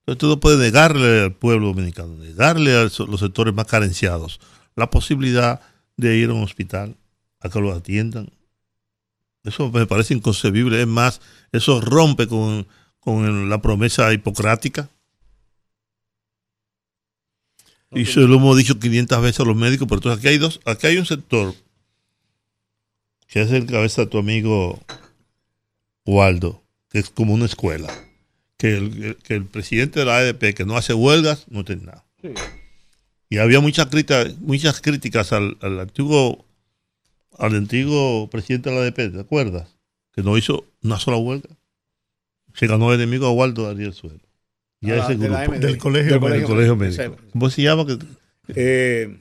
Entonces 0.00 0.18
tú 0.18 0.28
no 0.28 0.40
puedes 0.40 0.58
negarle 0.58 1.22
al 1.22 1.34
pueblo 1.34 1.68
dominicano, 1.68 2.14
negarle 2.16 2.74
a 2.74 2.82
los 2.84 3.20
sectores 3.20 3.54
más 3.54 3.66
carenciados 3.66 4.40
la 4.76 4.90
posibilidad 4.90 5.60
de 5.96 6.16
ir 6.16 6.30
a 6.30 6.34
un 6.34 6.42
hospital 6.42 6.96
a 7.40 7.48
que 7.48 7.60
lo 7.60 7.72
atiendan. 7.72 8.30
Eso 9.44 9.70
me 9.70 9.86
parece 9.86 10.14
inconcebible. 10.14 10.80
Es 10.80 10.86
más, 10.86 11.20
eso 11.52 11.80
rompe 11.80 12.26
con, 12.26 12.66
con 12.98 13.48
la 13.48 13.62
promesa 13.62 14.12
hipocrática. 14.12 14.90
Y 17.92 18.04
se 18.04 18.20
lo 18.20 18.36
hemos 18.36 18.56
dicho 18.56 18.78
500 18.78 19.20
veces 19.20 19.40
a 19.40 19.44
los 19.44 19.56
médicos, 19.56 19.88
pero 19.88 19.98
entonces 19.98 20.18
aquí 20.18 20.28
hay 20.28 20.38
dos, 20.38 20.60
aquí 20.64 20.86
hay 20.86 20.96
un 20.98 21.06
sector 21.06 21.54
que 23.26 23.42
es 23.42 23.50
el 23.52 23.66
cabeza 23.66 24.02
de 24.02 24.06
tu 24.08 24.18
amigo 24.18 24.80
Waldo, 26.04 26.62
que 26.88 26.98
es 26.98 27.10
como 27.10 27.34
una 27.34 27.46
escuela, 27.46 27.92
que 28.56 28.76
el, 28.76 29.16
que 29.22 29.34
el 29.34 29.46
presidente 29.46 30.00
de 30.00 30.06
la 30.06 30.18
ADP 30.18 30.54
que 30.54 30.64
no 30.64 30.76
hace 30.76 30.94
huelgas 30.94 31.46
no 31.48 31.64
tiene 31.64 31.86
nada. 31.86 32.04
Y 33.28 33.38
había 33.38 33.60
muchas 33.60 33.86
críticas, 33.86 34.36
muchas 34.40 34.80
críticas 34.80 35.32
al, 35.32 35.56
al 35.60 35.78
antiguo 35.80 36.44
al 37.38 37.54
antiguo 37.54 38.28
presidente 38.28 38.70
de 38.70 38.76
la 38.76 38.82
ADP, 38.82 39.12
¿te 39.12 39.20
acuerdas? 39.20 39.76
Que 40.12 40.22
no 40.22 40.36
hizo 40.36 40.64
una 40.82 40.98
sola 40.98 41.16
huelga. 41.16 41.48
Se 42.54 42.66
ganó 42.66 42.92
el 42.92 43.00
enemigo 43.00 43.26
a 43.26 43.32
Waldo 43.32 43.68
Ariel 43.68 43.94
Suelo. 43.94 44.29
Y 44.80 44.90
a 44.90 44.94
Ah, 44.94 44.98
ese 45.12 45.16
grupo. 45.16 45.52
Del 45.58 45.78
colegio 45.78 46.12
Del 46.18 46.20
médico. 46.30 46.48
Colegio 46.48 46.76
médico. 46.76 47.16
¿Cómo 47.32 47.50
se 47.50 47.62
llama? 47.62 47.86
Que, 47.86 47.98
Eh, 48.54 49.20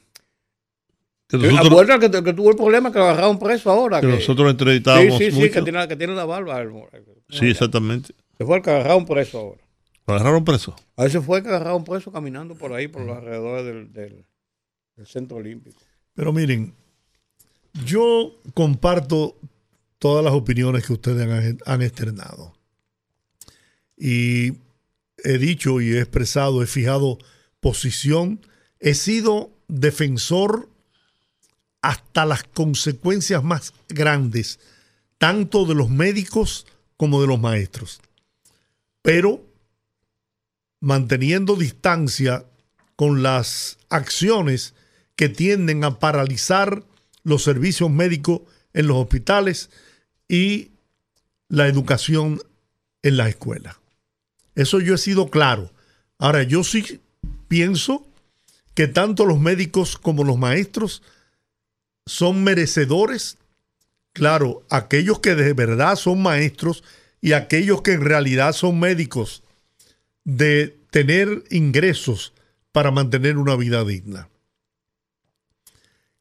que 1.27 1.37
nosotros, 1.37 1.67
¿Acuerdas 1.67 1.99
que, 1.99 2.23
que 2.23 2.33
tuvo 2.33 2.49
el 2.51 2.55
problema 2.55 2.91
que 2.91 2.97
lo 2.97 3.05
agarraron 3.05 3.37
preso 3.37 3.69
ahora? 3.69 3.99
que 4.01 4.07
que- 4.07 4.13
nosotros 4.13 4.47
sí, 4.47 4.51
entrevistábamos 4.51 5.17
sí, 5.17 5.31
sí, 5.31 5.37
mucho. 5.39 5.51
que 5.53 5.61
tiene, 5.61 5.87
que 5.87 5.95
tiene 5.95 6.15
la 6.15 6.25
barba. 6.25 6.61
el- 6.61 6.71
Sí, 7.29 7.49
exactamente. 7.49 8.13
Se 8.37 8.45
fue 8.45 8.57
el 8.57 8.63
que 8.63 8.69
agarraron 8.71 9.05
preso 9.05 9.37
ahora. 9.37 9.61
Lo 10.07 10.13
agarraron 10.15 10.43
preso. 10.45 10.75
A 10.95 11.03
veces 11.03 11.23
fue 11.23 11.37
el 11.39 11.43
que 11.43 11.49
agarraron 11.49 11.83
preso 11.83 12.11
caminando 12.11 12.55
por 12.55 12.73
ahí, 12.73 12.87
por 12.87 13.03
los 13.03 13.17
alrededores 13.17 13.65
del, 13.65 13.93
del- 13.93 14.25
del 14.95 15.05
centro 15.07 15.37
olímpico. 15.37 15.79
Pero 16.15 16.33
miren, 16.33 16.73
yo 17.85 18.33
comparto 18.55 19.35
todas 19.99 20.23
las 20.23 20.33
opiniones 20.33 20.85
que 20.87 20.93
ustedes 20.93 21.27
han, 21.29 21.59
han 21.65 21.81
externado. 21.83 22.53
Y 23.97 24.53
he 25.23 25.37
dicho 25.37 25.81
y 25.81 25.93
he 25.93 25.99
expresado, 25.99 26.63
he 26.63 26.67
fijado 26.67 27.17
posición, 27.59 28.41
he 28.79 28.93
sido 28.93 29.51
defensor 29.67 30.69
hasta 31.81 32.25
las 32.25 32.43
consecuencias 32.43 33.43
más 33.43 33.73
grandes, 33.87 34.59
tanto 35.17 35.65
de 35.65 35.75
los 35.75 35.89
médicos 35.89 36.65
como 36.97 37.21
de 37.21 37.27
los 37.27 37.39
maestros. 37.39 38.01
Pero 39.01 39.45
manteniendo 40.81 41.55
distancia 41.55 42.45
con 42.95 43.23
las 43.23 43.77
acciones 43.89 44.73
que 45.15 45.29
tienden 45.29 45.83
a 45.83 45.99
paralizar 45.99 46.83
los 47.23 47.43
servicios 47.43 47.89
médicos 47.89 48.41
en 48.73 48.87
los 48.87 48.97
hospitales 48.97 49.69
y 50.27 50.71
la 51.47 51.67
educación 51.67 52.41
en 53.01 53.17
las 53.17 53.29
escuelas. 53.29 53.78
Eso 54.55 54.79
yo 54.79 54.95
he 54.95 54.97
sido 54.97 55.29
claro. 55.29 55.71
Ahora, 56.17 56.43
yo 56.43 56.63
sí 56.63 57.01
pienso 57.47 58.05
que 58.73 58.87
tanto 58.87 59.25
los 59.25 59.39
médicos 59.39 59.97
como 59.97 60.23
los 60.23 60.37
maestros 60.37 61.01
son 62.05 62.43
merecedores, 62.43 63.37
claro, 64.13 64.63
aquellos 64.69 65.19
que 65.19 65.35
de 65.35 65.53
verdad 65.53 65.95
son 65.95 66.21
maestros 66.21 66.83
y 67.21 67.33
aquellos 67.33 67.81
que 67.81 67.93
en 67.93 68.01
realidad 68.01 68.53
son 68.53 68.79
médicos, 68.79 69.43
de 70.23 70.77
tener 70.91 71.43
ingresos 71.49 72.33
para 72.71 72.91
mantener 72.91 73.37
una 73.37 73.55
vida 73.55 73.83
digna. 73.83 74.29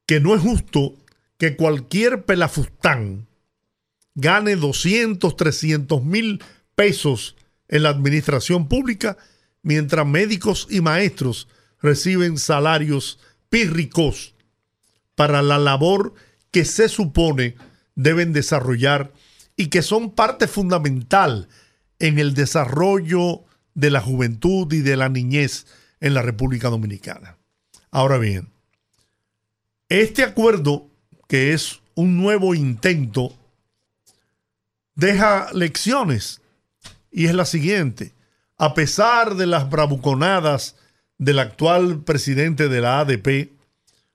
Que 0.06 0.20
no 0.20 0.35
es 0.35 0.42
justo 0.42 0.94
que 1.38 1.56
cualquier 1.56 2.25
pelafustán 2.25 3.26
gane 4.14 4.56
200, 4.56 5.37
300 5.37 6.02
mil 6.02 6.42
pesos 6.75 7.37
en 7.68 7.82
la 7.82 7.90
administración 7.90 8.68
pública, 8.68 9.16
mientras 9.62 10.06
médicos 10.06 10.66
y 10.70 10.80
maestros 10.80 11.48
reciben 11.80 12.38
salarios 12.38 13.18
pírricos 13.48 14.34
para 15.14 15.42
la 15.42 15.58
labor 15.58 16.14
que 16.50 16.64
se 16.64 16.88
supone 16.88 17.56
deben 17.94 18.32
desarrollar 18.32 19.12
y 19.56 19.68
que 19.68 19.82
son 19.82 20.12
parte 20.12 20.46
fundamental 20.46 21.48
en 21.98 22.18
el 22.18 22.34
desarrollo 22.34 23.44
de 23.75 23.90
la 23.90 24.00
juventud 24.00 24.72
y 24.72 24.80
de 24.80 24.96
la 24.96 25.08
niñez 25.08 25.66
en 26.00 26.14
la 26.14 26.22
República 26.22 26.68
Dominicana. 26.68 27.37
Ahora 27.90 28.18
bien, 28.18 28.50
este 29.88 30.22
acuerdo, 30.22 30.88
que 31.26 31.52
es 31.52 31.80
un 31.94 32.16
nuevo 32.16 32.54
intento, 32.54 33.37
deja 34.94 35.50
lecciones 35.52 36.40
y 37.10 37.26
es 37.26 37.34
la 37.34 37.44
siguiente. 37.44 38.14
A 38.56 38.74
pesar 38.74 39.36
de 39.36 39.46
las 39.46 39.70
bravuconadas 39.70 40.76
del 41.18 41.38
actual 41.38 42.02
presidente 42.02 42.68
de 42.68 42.80
la 42.80 43.00
ADP, 43.00 43.52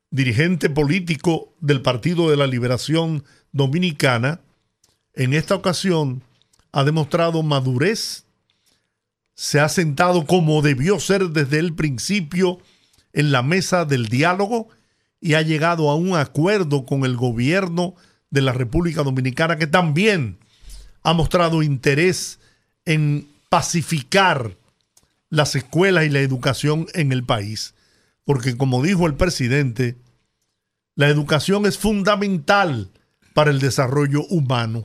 dirigente 0.10 0.70
político 0.70 1.54
del 1.60 1.82
Partido 1.82 2.30
de 2.30 2.38
la 2.38 2.48
Liberación 2.48 3.24
Dominicana, 3.52 4.42
en 5.14 5.34
esta 5.34 5.56
ocasión 5.56 6.24
ha 6.72 6.84
demostrado 6.84 7.44
madurez, 7.44 8.26
se 9.36 9.60
ha 9.60 9.70
sentado 9.70 10.26
como 10.26 10.62
debió 10.62 11.00
ser 11.00 11.30
desde 11.30 11.60
el 11.60 11.74
principio 11.74 12.60
en 13.14 13.32
la 13.32 13.44
mesa 13.44 13.86
del 13.86 14.08
diálogo 14.08 14.70
y 15.20 15.36
ha 15.36 15.42
llegado 15.42 15.90
a 15.90 15.96
un 15.96 16.16
acuerdo 16.16 16.86
con 16.86 17.06
el 17.06 17.16
gobierno 17.16 17.96
de 18.30 18.42
la 18.42 18.54
República 18.54 19.04
Dominicana 19.04 19.58
que 19.58 19.68
también 19.68 20.38
ha 21.04 21.14
mostrado 21.14 21.64
interés 21.64 22.40
en 22.86 23.28
pacificar 23.50 24.56
las 25.30 25.56
escuelas 25.56 26.06
y 26.06 26.10
la 26.10 26.20
educación 26.20 26.88
en 26.94 27.12
el 27.12 27.24
país. 27.24 27.74
Porque 28.26 28.56
como 28.56 28.82
dijo 28.84 29.08
el 29.08 29.16
presidente, 29.16 29.96
la 30.96 31.08
educación 31.08 31.66
es 31.66 31.78
fundamental 31.78 32.90
para 33.34 33.52
el 33.52 33.60
desarrollo 33.60 34.24
humano. 34.28 34.84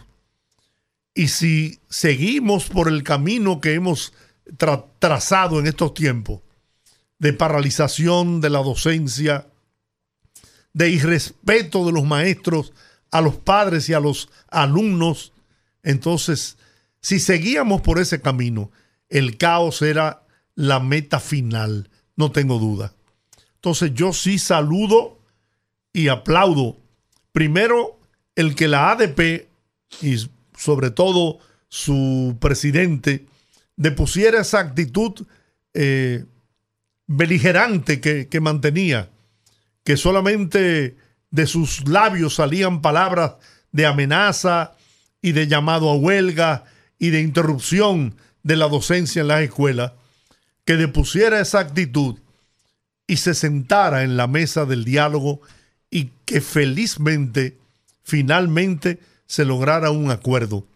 Y 1.15 1.29
si 1.29 1.81
seguimos 1.89 2.69
por 2.69 2.89
el 2.89 3.03
camino 3.03 3.61
que 3.61 3.75
hemos 3.75 4.13
trazado 4.99 5.59
en 5.59 5.67
estos 5.67 5.93
tiempos, 5.95 6.41
de 7.19 7.33
paralización 7.33 8.41
de 8.41 8.51
la 8.51 8.61
docencia, 8.61 9.49
de 10.73 10.91
irrespeto 10.91 11.85
de 11.85 11.93
los 11.93 12.05
maestros 12.05 12.73
a 13.11 13.21
los 13.21 13.37
padres 13.37 13.89
y 13.89 13.95
a 13.95 14.01
los 14.01 14.31
alumnos, 14.49 15.33
entonces, 15.83 16.57
si 17.01 17.21
seguíamos 17.21 17.81
por 17.81 17.99
ese 17.99 18.21
camino, 18.21 18.71
el 19.09 19.37
caos 19.39 19.83
era 19.83 20.23
la 20.55 20.81
meta 20.81 21.21
final, 21.21 21.91
no 22.17 22.33
tengo 22.33 22.59
duda. 22.59 22.95
Entonces 23.55 23.93
yo 23.95 24.13
sí 24.13 24.39
saludo 24.39 25.19
y 25.93 26.09
aplaudo 26.09 26.77
primero 27.33 27.99
el 28.35 28.55
que 28.55 28.69
la 28.69 28.91
ADP 28.91 29.49
y 30.03 30.17
sobre 30.57 30.91
todo 30.91 31.39
su 31.69 32.37
presidente 32.41 33.27
depusiera 33.77 34.41
esa 34.41 34.61
actitud 34.61 35.27
eh, 35.75 36.25
beligerante 37.07 38.01
que, 38.01 38.29
que 38.29 38.41
mantenía, 38.41 39.11
que 39.85 39.97
solamente 39.97 40.97
de 41.31 41.47
sus 41.47 41.89
labios 41.89 42.35
salían 42.35 42.83
palabras 42.83 43.35
de 43.73 43.87
amenaza 43.87 44.77
y 45.23 45.33
de 45.33 45.47
llamado 45.47 45.91
a 45.91 45.97
huelga 45.97 46.65
y 46.99 47.11
de 47.11 47.21
interrupción 47.21 48.17
de 48.43 48.57
la 48.57 48.69
docencia 48.69 49.21
en 49.21 49.29
las 49.29 49.43
escuelas, 49.43 49.93
que 50.65 50.77
depusiera 50.77 51.41
esa 51.41 51.61
actitud 51.61 52.19
y 53.07 53.17
se 53.17 53.35
sentara 53.35 54.03
en 54.03 54.17
la 54.17 54.27
mesa 54.27 54.65
del 54.65 54.85
diálogo 54.85 55.41
y 55.91 56.11
que 56.25 56.41
felizmente, 56.41 57.59
finalmente, 58.03 59.01
se 59.27 59.45
lograra 59.45 59.91
un 59.91 60.11
acuerdo. 60.11 60.67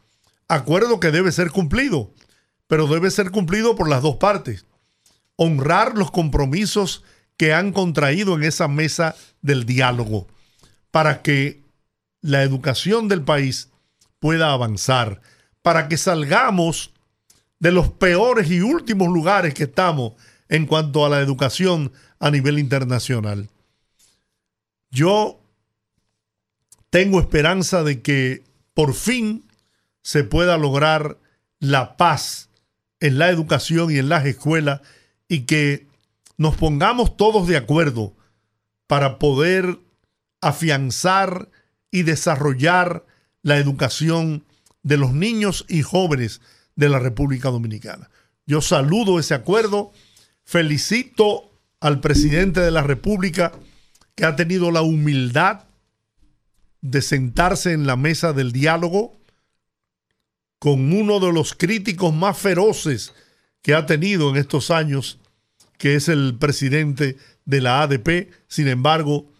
Acuerdo 0.48 1.00
que 1.00 1.10
debe 1.10 1.32
ser 1.32 1.50
cumplido, 1.50 2.12
pero 2.66 2.86
debe 2.86 3.10
ser 3.10 3.30
cumplido 3.30 3.76
por 3.76 3.88
las 3.88 4.02
dos 4.02 4.16
partes 4.16 4.64
honrar 5.36 5.96
los 5.96 6.10
compromisos 6.10 7.02
que 7.36 7.52
han 7.52 7.72
contraído 7.72 8.36
en 8.36 8.44
esa 8.44 8.68
mesa 8.68 9.16
del 9.40 9.64
diálogo 9.64 10.28
para 10.90 11.22
que 11.22 11.62
la 12.20 12.42
educación 12.42 13.08
del 13.08 13.22
país 13.22 13.70
pueda 14.20 14.52
avanzar, 14.52 15.20
para 15.62 15.88
que 15.88 15.96
salgamos 15.96 16.92
de 17.58 17.72
los 17.72 17.88
peores 17.92 18.50
y 18.50 18.60
últimos 18.60 19.08
lugares 19.08 19.54
que 19.54 19.64
estamos 19.64 20.14
en 20.48 20.66
cuanto 20.66 21.06
a 21.06 21.08
la 21.08 21.20
educación 21.20 21.92
a 22.18 22.30
nivel 22.30 22.58
internacional. 22.58 23.48
Yo 24.90 25.40
tengo 26.90 27.20
esperanza 27.20 27.82
de 27.82 28.02
que 28.02 28.44
por 28.74 28.94
fin 28.94 29.44
se 30.02 30.24
pueda 30.24 30.58
lograr 30.58 31.18
la 31.58 31.96
paz 31.96 32.50
en 33.00 33.18
la 33.18 33.30
educación 33.30 33.90
y 33.90 33.98
en 33.98 34.08
las 34.08 34.26
escuelas 34.26 34.80
y 35.28 35.42
que 35.42 35.86
nos 36.36 36.56
pongamos 36.56 37.16
todos 37.16 37.46
de 37.48 37.56
acuerdo 37.56 38.14
para 38.86 39.18
poder 39.18 39.78
afianzar 40.40 41.48
y 41.90 42.02
desarrollar 42.02 43.06
la 43.42 43.56
educación 43.56 44.44
de 44.82 44.96
los 44.96 45.12
niños 45.12 45.64
y 45.68 45.82
jóvenes 45.82 46.40
de 46.76 46.88
la 46.88 46.98
República 46.98 47.50
Dominicana. 47.50 48.10
Yo 48.46 48.60
saludo 48.60 49.18
ese 49.18 49.34
acuerdo, 49.34 49.92
felicito 50.44 51.52
al 51.80 52.00
presidente 52.00 52.60
de 52.60 52.70
la 52.70 52.82
República 52.82 53.52
que 54.14 54.24
ha 54.24 54.36
tenido 54.36 54.70
la 54.70 54.82
humildad 54.82 55.64
de 56.80 57.00
sentarse 57.02 57.72
en 57.72 57.86
la 57.86 57.96
mesa 57.96 58.32
del 58.32 58.52
diálogo 58.52 59.16
con 60.58 60.92
uno 60.92 61.20
de 61.20 61.32
los 61.32 61.54
críticos 61.54 62.14
más 62.14 62.38
feroces 62.38 63.14
que 63.62 63.74
ha 63.74 63.86
tenido 63.86 64.30
en 64.30 64.36
estos 64.36 64.70
años 64.70 65.18
que 65.78 65.96
es 65.96 66.08
el 66.08 66.36
presidente 66.38 67.16
de 67.44 67.60
la 67.60 67.82
ADP. 67.82 68.30
Sin 68.46 68.68
embargo, 68.68 69.32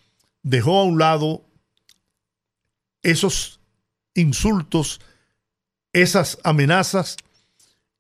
dejó 0.42 0.80
a 0.80 0.84
un 0.84 0.98
lado 0.98 1.44
esos 3.02 3.60
insultos, 4.14 5.00
esas 5.92 6.38
amenazas 6.44 7.16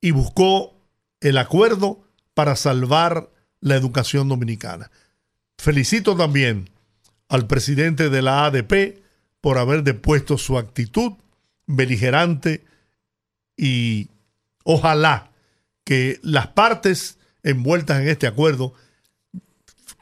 y 0.00 0.10
buscó 0.10 0.74
el 1.20 1.38
acuerdo 1.38 2.08
para 2.34 2.56
salvar 2.56 3.30
la 3.60 3.76
educación 3.76 4.28
dominicana. 4.28 4.90
Felicito 5.58 6.16
también 6.16 6.70
al 7.28 7.46
presidente 7.46 8.10
de 8.10 8.22
la 8.22 8.44
ADP 8.46 9.02
por 9.40 9.58
haber 9.58 9.82
depuesto 9.82 10.38
su 10.38 10.58
actitud 10.58 11.12
beligerante 11.66 12.64
y 13.56 14.08
ojalá 14.64 15.30
que 15.84 16.18
las 16.22 16.48
partes 16.48 17.18
envueltas 17.42 18.00
en 18.00 18.08
este 18.08 18.26
acuerdo 18.26 18.74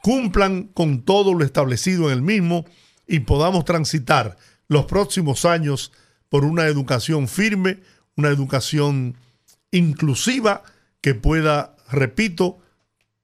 cumplan 0.01 0.63
con 0.65 1.03
todo 1.03 1.33
lo 1.33 1.45
establecido 1.45 2.07
en 2.07 2.13
el 2.13 2.21
mismo 2.21 2.65
y 3.07 3.19
podamos 3.19 3.65
transitar 3.65 4.37
los 4.67 4.85
próximos 4.85 5.45
años 5.45 5.91
por 6.31 6.45
una 6.45 6.65
educación 6.67 7.27
firme, 7.27 7.81
una 8.15 8.29
educación 8.29 9.17
inclusiva 9.69 10.63
que 11.01 11.13
pueda, 11.13 11.75
repito, 11.89 12.57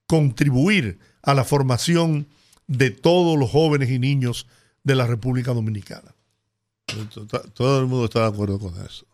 contribuir 0.08 1.00
a 1.22 1.34
la 1.34 1.46
formación 1.46 2.28
de 2.68 2.92
todos 2.92 3.40
los 3.40 3.50
jóvenes 3.50 3.92
y 3.92 3.98
niños 3.98 4.46
de 4.84 4.96
la 4.96 5.08
República 5.08 5.54
Dominicana. 5.54 6.14
Todo 7.54 7.80
el 7.80 7.88
mundo 7.88 8.04
está 8.06 8.24
de 8.24 8.28
acuerdo 8.28 8.60
con 8.60 8.74
eso. 8.86 9.06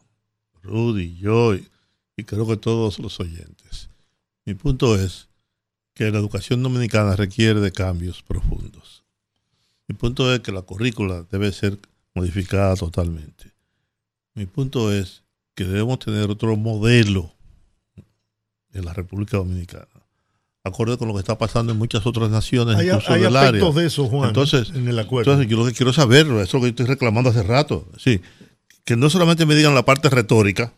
Rudy, 0.63 1.15
yo 1.17 1.53
y 1.53 2.23
creo 2.23 2.47
que 2.47 2.57
todos 2.57 2.97
los 2.97 3.19
oyentes. 3.19 3.91
Mi 4.43 4.55
punto 4.55 4.95
es 4.95 5.27
que 5.93 6.09
la 6.09 6.17
educación 6.17 6.63
dominicana 6.63 7.15
requiere 7.15 7.59
de 7.59 7.71
cambios 7.71 8.23
profundos. 8.23 9.03
Mi 9.87 9.93
punto 9.93 10.33
es 10.33 10.39
que 10.39 10.51
la 10.51 10.63
currícula 10.63 11.27
debe 11.29 11.51
ser 11.51 11.77
modificada 12.15 12.75
totalmente. 12.75 13.52
Mi 14.35 14.45
punto 14.45 14.91
es 14.91 15.23
que 15.55 15.65
debemos 15.65 15.99
tener 15.99 16.29
otro 16.29 16.55
modelo 16.55 17.33
en 18.73 18.85
la 18.85 18.93
República 18.93 19.37
Dominicana, 19.37 19.87
acorde 20.63 20.97
con 20.97 21.07
lo 21.07 21.13
que 21.13 21.19
está 21.19 21.37
pasando 21.37 21.71
en 21.71 21.77
muchas 21.77 22.05
otras 22.07 22.29
naciones, 22.31 22.77
hay, 22.77 22.87
incluso 22.87 23.13
hay 23.13 23.21
del 23.21 23.35
aspectos 23.35 23.69
área. 23.69 23.81
de 23.81 23.87
eso, 23.87 24.07
Juan, 24.07 24.29
entonces, 24.29 24.71
en 24.71 24.87
el 24.87 24.97
acuerdo. 24.97 25.31
Entonces, 25.31 25.51
yo 25.51 25.57
lo 25.57 25.65
que 25.65 25.73
quiero 25.73 25.93
saber, 25.93 26.25
eso 26.25 26.41
es 26.41 26.53
lo 26.53 26.59
que 26.59 26.65
yo 26.65 26.69
estoy 26.69 26.85
reclamando 26.87 27.29
hace 27.29 27.43
rato, 27.43 27.87
sí, 27.97 28.21
que 28.83 28.95
no 28.95 29.09
solamente 29.09 29.45
me 29.45 29.55
digan 29.55 29.75
la 29.75 29.85
parte 29.85 30.09
retórica, 30.09 30.73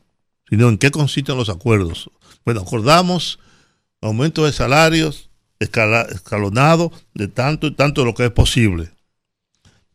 sino 0.50 0.68
en 0.68 0.78
qué 0.78 0.92
consisten 0.92 1.38
los 1.38 1.50
acuerdos. 1.50 2.10
Bueno, 2.44 2.62
acordamos 2.62 3.40
aumento 4.02 4.46
de 4.46 4.52
salarios 4.52 5.30
escalonado 5.60 6.92
de 7.14 7.28
tanto 7.28 7.68
y 7.68 7.72
tanto 7.72 8.02
de 8.02 8.06
lo 8.06 8.14
que 8.14 8.26
es 8.26 8.32
posible. 8.32 8.92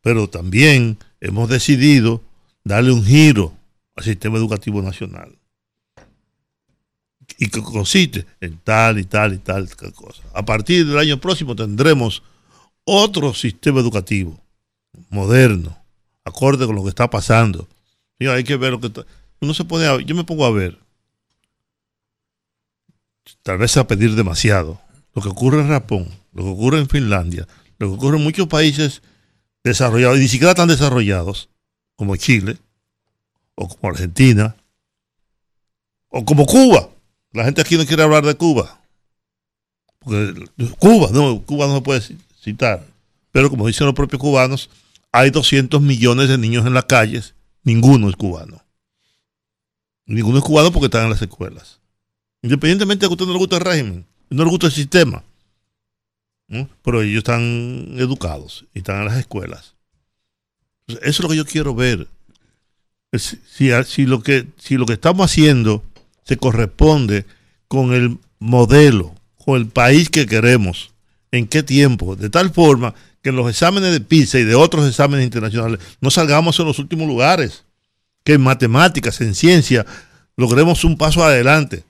Pero 0.00 0.28
también 0.28 0.98
hemos 1.20 1.48
decidido 1.48 2.22
darle 2.70 2.92
un 2.92 3.04
giro 3.04 3.52
al 3.96 4.04
sistema 4.04 4.38
educativo 4.38 4.80
nacional. 4.80 5.36
Y 7.38 7.48
que 7.48 7.62
consiste 7.62 8.26
en 8.40 8.58
tal 8.58 8.98
y 8.98 9.04
tal 9.04 9.34
y 9.34 9.38
tal, 9.38 9.68
cosa. 9.94 10.22
A 10.34 10.44
partir 10.44 10.86
del 10.86 10.98
año 10.98 11.20
próximo 11.20 11.56
tendremos 11.56 12.22
otro 12.84 13.34
sistema 13.34 13.80
educativo 13.80 14.38
moderno, 15.10 15.76
acorde 16.24 16.66
con 16.66 16.76
lo 16.76 16.82
que 16.82 16.90
está 16.90 17.08
pasando. 17.08 17.68
hay 18.20 18.44
que 18.44 18.56
ver 18.56 18.72
lo 18.72 18.80
que 18.80 18.92
uno 19.40 19.54
se 19.54 19.64
pone 19.64 20.04
yo 20.04 20.14
me 20.14 20.24
pongo 20.24 20.44
a 20.44 20.50
ver 20.50 20.78
tal 23.42 23.58
vez 23.58 23.76
a 23.76 23.86
pedir 23.86 24.14
demasiado. 24.14 24.80
Lo 25.14 25.22
que 25.22 25.28
ocurre 25.28 25.60
en 25.60 25.68
Japón, 25.68 26.08
lo 26.32 26.44
que 26.44 26.50
ocurre 26.50 26.78
en 26.78 26.88
Finlandia, 26.88 27.48
lo 27.78 27.88
que 27.88 27.94
ocurre 27.94 28.16
en 28.18 28.24
muchos 28.24 28.46
países 28.48 29.02
desarrollados 29.64 30.18
y 30.18 30.22
ni 30.22 30.28
siquiera 30.28 30.54
tan 30.54 30.68
desarrollados 30.68 31.49
como 32.00 32.16
Chile 32.16 32.56
o 33.54 33.68
como 33.68 33.92
Argentina 33.92 34.56
o 36.08 36.24
como 36.24 36.46
Cuba. 36.46 36.88
La 37.30 37.44
gente 37.44 37.60
aquí 37.60 37.76
no 37.76 37.84
quiere 37.84 38.02
hablar 38.02 38.24
de 38.24 38.34
Cuba. 38.34 38.80
Porque 39.98 40.46
Cuba, 40.78 41.10
no, 41.12 41.42
Cuba 41.42 41.66
no 41.66 41.74
se 41.74 41.82
puede 41.82 42.00
citar. 42.42 42.86
Pero 43.32 43.50
como 43.50 43.66
dicen 43.66 43.86
los 43.86 43.94
propios 43.94 44.18
cubanos, 44.18 44.70
hay 45.12 45.28
200 45.28 45.82
millones 45.82 46.30
de 46.30 46.38
niños 46.38 46.64
en 46.64 46.72
las 46.72 46.86
calles, 46.86 47.34
ninguno 47.64 48.08
es 48.08 48.16
cubano. 48.16 48.64
Ninguno 50.06 50.38
es 50.38 50.44
cubano 50.44 50.72
porque 50.72 50.86
están 50.86 51.04
en 51.04 51.10
las 51.10 51.20
escuelas. 51.20 51.80
Independientemente 52.40 53.04
de 53.04 53.08
que 53.08 53.12
a 53.12 53.14
usted 53.14 53.26
no 53.26 53.34
le 53.34 53.38
guste 53.38 53.56
el 53.56 53.60
régimen, 53.60 54.06
no 54.30 54.44
le 54.44 54.50
guste 54.50 54.66
el 54.68 54.72
sistema. 54.72 55.22
Pero 56.80 57.02
ellos 57.02 57.18
están 57.18 57.92
educados 57.98 58.64
y 58.72 58.78
están 58.78 59.00
en 59.00 59.04
las 59.04 59.18
escuelas. 59.18 59.74
Eso 61.02 61.08
es 61.08 61.20
lo 61.20 61.28
que 61.28 61.36
yo 61.36 61.46
quiero 61.46 61.74
ver. 61.74 62.06
Si, 63.12 63.38
si, 63.84 64.06
lo 64.06 64.22
que, 64.22 64.46
si 64.58 64.76
lo 64.76 64.86
que 64.86 64.92
estamos 64.92 65.30
haciendo 65.30 65.82
se 66.24 66.36
corresponde 66.36 67.26
con 67.66 67.92
el 67.92 68.18
modelo, 68.38 69.14
con 69.44 69.56
el 69.56 69.66
país 69.66 70.10
que 70.10 70.26
queremos, 70.26 70.92
en 71.32 71.46
qué 71.46 71.62
tiempo, 71.62 72.16
de 72.16 72.30
tal 72.30 72.50
forma 72.50 72.94
que 73.22 73.30
en 73.30 73.36
los 73.36 73.48
exámenes 73.48 73.92
de 73.92 74.00
PISA 74.00 74.38
y 74.38 74.44
de 74.44 74.54
otros 74.54 74.88
exámenes 74.88 75.24
internacionales 75.24 75.80
no 76.00 76.10
salgamos 76.10 76.58
en 76.58 76.66
los 76.66 76.78
últimos 76.78 77.06
lugares, 77.06 77.64
que 78.24 78.34
en 78.34 78.42
matemáticas, 78.42 79.20
en 79.20 79.34
ciencia, 79.34 79.86
logremos 80.36 80.84
un 80.84 80.96
paso 80.96 81.24
adelante. 81.24 81.84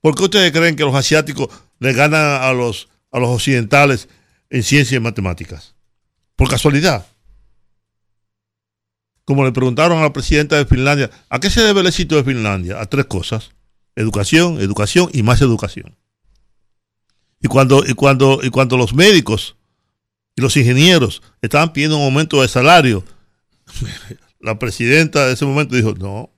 ¿Por 0.00 0.14
qué 0.14 0.24
ustedes 0.24 0.52
creen 0.52 0.76
que 0.76 0.84
los 0.84 0.94
asiáticos 0.94 1.48
le 1.78 1.92
ganan 1.92 2.42
a 2.42 2.52
los, 2.52 2.88
a 3.10 3.18
los 3.18 3.30
occidentales 3.30 4.08
en 4.50 4.62
ciencia 4.62 4.96
y 4.96 5.00
matemáticas? 5.00 5.74
Por 6.36 6.48
casualidad. 6.48 7.06
Como 9.26 9.44
le 9.44 9.50
preguntaron 9.50 9.98
a 9.98 10.02
la 10.02 10.12
presidenta 10.12 10.56
de 10.56 10.66
Finlandia, 10.66 11.10
¿a 11.28 11.40
qué 11.40 11.50
se 11.50 11.60
debe 11.60 11.80
el 11.80 11.88
éxito 11.88 12.14
de 12.14 12.22
Finlandia? 12.22 12.80
A 12.80 12.86
tres 12.86 13.06
cosas. 13.06 13.50
Educación, 13.96 14.60
educación 14.60 15.10
y 15.12 15.24
más 15.24 15.42
educación. 15.42 15.96
Y 17.42 17.48
cuando, 17.48 17.84
y 17.84 17.94
cuando, 17.94 18.38
y 18.40 18.50
cuando 18.50 18.76
los 18.76 18.94
médicos 18.94 19.56
y 20.36 20.42
los 20.42 20.56
ingenieros 20.56 21.22
estaban 21.42 21.72
pidiendo 21.72 21.96
un 21.96 22.04
aumento 22.04 22.40
de 22.40 22.46
salario, 22.46 23.04
la 24.40 24.60
presidenta 24.60 25.26
de 25.26 25.32
ese 25.32 25.44
momento 25.44 25.74
dijo, 25.74 25.94
no, 25.98 26.30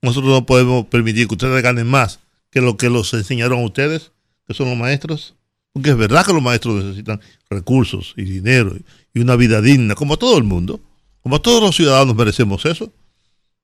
nosotros 0.00 0.32
no 0.32 0.46
podemos 0.46 0.86
permitir 0.86 1.28
que 1.28 1.34
ustedes 1.34 1.62
ganen 1.62 1.86
más 1.86 2.18
que 2.50 2.62
lo 2.62 2.78
que 2.78 2.88
los 2.88 3.12
enseñaron 3.12 3.60
a 3.60 3.64
ustedes, 3.64 4.12
que 4.46 4.54
son 4.54 4.70
los 4.70 4.78
maestros. 4.78 5.34
Porque 5.74 5.90
es 5.90 5.96
verdad 5.98 6.24
que 6.24 6.32
los 6.32 6.42
maestros 6.42 6.82
necesitan 6.82 7.20
recursos 7.50 8.14
y 8.16 8.24
dinero 8.24 8.74
y 9.12 9.20
una 9.20 9.36
vida 9.36 9.60
digna, 9.60 9.94
como 9.94 10.18
todo 10.18 10.38
el 10.38 10.44
mundo. 10.44 10.80
Como 11.22 11.40
todos 11.40 11.62
los 11.62 11.76
ciudadanos 11.76 12.14
merecemos 12.14 12.64
eso. 12.64 12.92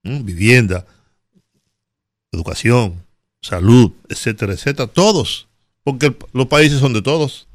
Vivienda, 0.03 0.87
educación, 2.33 3.05
salud, 3.43 3.93
etcétera, 4.09 4.53
etcétera. 4.53 4.87
Todos. 4.87 5.49
Porque 5.83 6.17
los 6.33 6.47
países 6.47 6.81
son 6.81 6.93
de 6.93 7.03
todos. 7.03 7.47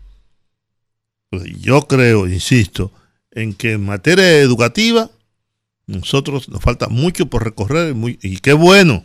Yo 1.60 1.88
creo, 1.88 2.28
insisto, 2.28 2.92
en 3.32 3.54
que 3.54 3.74
en 3.74 3.86
materia 3.86 4.40
educativa 4.40 5.10
nosotros 5.88 6.50
nos 6.50 6.62
falta 6.62 6.88
mucho 6.90 7.26
por 7.28 7.44
recorrer 7.44 7.96
y 8.22 8.38
qué 8.38 8.54
bueno, 8.54 9.04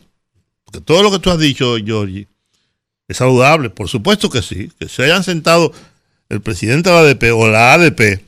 porque 0.64 0.80
todo 0.80 1.02
lo 1.02 1.10
que 1.10 1.18
tú 1.18 1.30
has 1.30 1.38
dicho, 1.38 1.76
Georgie, 1.76 2.28
es 3.08 3.16
saludable, 3.16 3.70
por 3.70 3.88
supuesto 3.88 4.28
que 4.30 4.42
sí, 4.42 4.70
que 4.78 4.88
se 4.88 5.04
hayan 5.04 5.24
sentado 5.24 5.72
el 6.28 6.40
presidente 6.40 6.90
de 6.90 6.94
la 6.96 7.00
ADP 7.00 7.22
o 7.34 7.48
la 7.48 7.72
ADP 7.72 8.22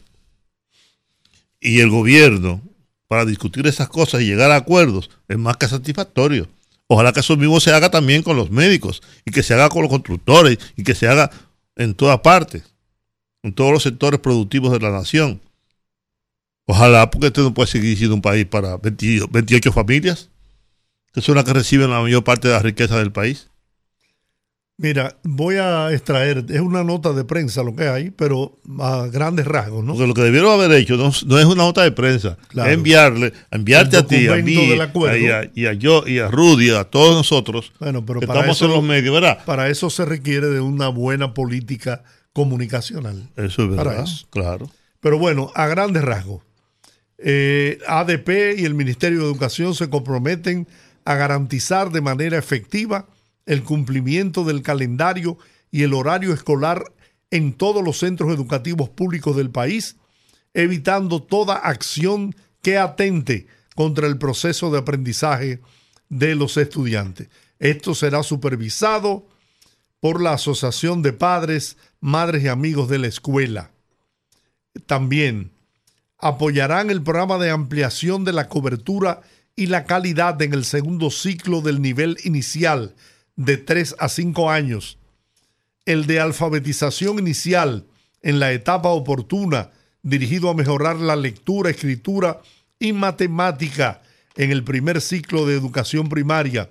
y 1.60 1.80
el 1.80 1.90
gobierno 1.90 2.62
para 3.06 3.24
discutir 3.24 3.66
esas 3.66 3.88
cosas 3.88 4.22
y 4.22 4.26
llegar 4.26 4.50
a 4.50 4.56
acuerdos 4.56 5.10
es 5.28 5.38
más 5.38 5.56
que 5.56 5.68
satisfactorio. 5.68 6.48
Ojalá 6.86 7.12
que 7.12 7.20
eso 7.20 7.36
mismo 7.36 7.60
se 7.60 7.72
haga 7.72 7.90
también 7.90 8.22
con 8.22 8.36
los 8.36 8.50
médicos 8.50 9.02
y 9.24 9.30
que 9.30 9.42
se 9.42 9.54
haga 9.54 9.68
con 9.68 9.82
los 9.82 9.90
constructores 9.90 10.58
y 10.76 10.82
que 10.82 10.94
se 10.94 11.06
haga 11.06 11.30
en 11.76 11.94
todas 11.94 12.20
partes, 12.20 12.64
en 13.42 13.52
todos 13.52 13.72
los 13.72 13.82
sectores 13.82 14.20
productivos 14.20 14.72
de 14.72 14.80
la 14.80 14.90
nación. 14.90 15.40
Ojalá, 16.66 17.10
porque 17.10 17.28
este 17.28 17.40
no 17.42 17.52
puede 17.52 17.68
seguir 17.68 17.96
siendo 17.98 18.14
un 18.14 18.22
país 18.22 18.46
para 18.46 18.76
28 18.76 19.72
familias, 19.72 20.30
que 21.12 21.20
son 21.20 21.34
las 21.34 21.44
que 21.44 21.52
reciben 21.52 21.90
la 21.90 22.00
mayor 22.00 22.22
parte 22.22 22.48
de 22.48 22.54
la 22.54 22.60
riqueza 22.60 22.98
del 22.98 23.12
país. 23.12 23.49
Mira, 24.82 25.14
voy 25.24 25.56
a 25.56 25.92
extraer, 25.92 26.46
es 26.48 26.60
una 26.60 26.82
nota 26.82 27.12
de 27.12 27.22
prensa 27.22 27.62
lo 27.62 27.76
que 27.76 27.86
hay, 27.86 28.08
pero 28.08 28.58
a 28.78 29.08
grandes 29.12 29.46
rasgos, 29.46 29.84
¿no? 29.84 29.92
Porque 29.92 30.06
lo 30.06 30.14
que 30.14 30.22
debieron 30.22 30.50
haber 30.52 30.72
hecho 30.72 30.96
no, 30.96 31.08
es 31.10 31.44
una 31.44 31.64
nota 31.64 31.82
de 31.82 31.92
prensa, 31.92 32.38
es 32.50 32.66
enviarle, 32.66 33.34
enviarte 33.50 33.98
a 33.98 34.06
ti, 34.06 34.26
a 34.28 34.36
mí, 34.36 34.54
y, 35.54 35.66
a, 35.66 35.72
yo, 35.74 36.06
y 36.06 36.18
a 36.18 36.28
Rudy, 36.28 36.70
a 36.70 36.84
todos 36.84 37.14
nosotros, 37.14 37.74
bueno, 37.78 38.06
pero 38.06 38.20
que 38.20 38.24
estamos 38.24 38.62
en 38.62 38.68
los 38.68 38.82
medios, 38.82 39.12
¿verdad? 39.12 39.44
Para 39.44 39.68
eso 39.68 39.90
se 39.90 40.06
requiere 40.06 40.46
de 40.46 40.60
una 40.60 40.88
buena 40.88 41.34
política 41.34 42.02
comunicacional. 42.32 43.28
Eso 43.36 43.64
es 43.64 43.76
verdad, 43.76 44.06
claro. 44.30 44.70
Pero 45.00 45.18
bueno, 45.18 45.52
a 45.54 45.66
grandes 45.66 46.02
rasgos, 46.02 46.42
eh, 47.18 47.80
ADP 47.86 48.54
y 48.56 48.64
el 48.64 48.72
Ministerio 48.72 49.18
de 49.18 49.24
Educación 49.26 49.74
se 49.74 49.90
comprometen 49.90 50.66
a 51.04 51.16
garantizar 51.16 51.90
de 51.90 52.00
manera 52.00 52.38
efectiva 52.38 53.06
el 53.50 53.64
cumplimiento 53.64 54.44
del 54.44 54.62
calendario 54.62 55.36
y 55.72 55.82
el 55.82 55.92
horario 55.92 56.32
escolar 56.32 56.84
en 57.32 57.52
todos 57.52 57.82
los 57.82 57.98
centros 57.98 58.32
educativos 58.32 58.88
públicos 58.90 59.36
del 59.36 59.50
país, 59.50 59.96
evitando 60.54 61.20
toda 61.20 61.56
acción 61.56 62.36
que 62.62 62.78
atente 62.78 63.48
contra 63.74 64.06
el 64.06 64.18
proceso 64.18 64.70
de 64.70 64.78
aprendizaje 64.78 65.60
de 66.08 66.36
los 66.36 66.56
estudiantes. 66.58 67.28
Esto 67.58 67.96
será 67.96 68.22
supervisado 68.22 69.26
por 69.98 70.22
la 70.22 70.34
Asociación 70.34 71.02
de 71.02 71.12
Padres, 71.12 71.76
Madres 71.98 72.44
y 72.44 72.48
Amigos 72.48 72.88
de 72.88 72.98
la 72.98 73.08
Escuela. 73.08 73.72
También 74.86 75.50
apoyarán 76.18 76.88
el 76.88 77.02
programa 77.02 77.36
de 77.38 77.50
ampliación 77.50 78.24
de 78.24 78.32
la 78.32 78.48
cobertura 78.48 79.22
y 79.56 79.66
la 79.66 79.86
calidad 79.86 80.40
en 80.40 80.54
el 80.54 80.64
segundo 80.64 81.10
ciclo 81.10 81.62
del 81.62 81.82
nivel 81.82 82.16
inicial 82.22 82.94
de 83.36 83.56
3 83.56 83.96
a 83.98 84.08
5 84.08 84.50
años, 84.50 84.98
el 85.86 86.06
de 86.06 86.20
alfabetización 86.20 87.18
inicial 87.18 87.86
en 88.22 88.38
la 88.38 88.52
etapa 88.52 88.90
oportuna 88.90 89.70
dirigido 90.02 90.50
a 90.50 90.54
mejorar 90.54 90.96
la 90.96 91.16
lectura, 91.16 91.70
escritura 91.70 92.40
y 92.78 92.92
matemática 92.92 94.02
en 94.36 94.50
el 94.50 94.64
primer 94.64 95.00
ciclo 95.00 95.46
de 95.46 95.54
educación 95.54 96.08
primaria 96.08 96.70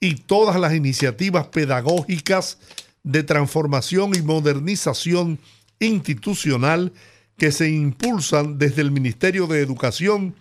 y 0.00 0.16
todas 0.16 0.58
las 0.58 0.74
iniciativas 0.74 1.46
pedagógicas 1.48 2.58
de 3.02 3.22
transformación 3.22 4.14
y 4.14 4.22
modernización 4.22 5.38
institucional 5.80 6.92
que 7.36 7.50
se 7.50 7.70
impulsan 7.70 8.58
desde 8.58 8.82
el 8.82 8.90
Ministerio 8.90 9.46
de 9.46 9.60
Educación 9.60 10.34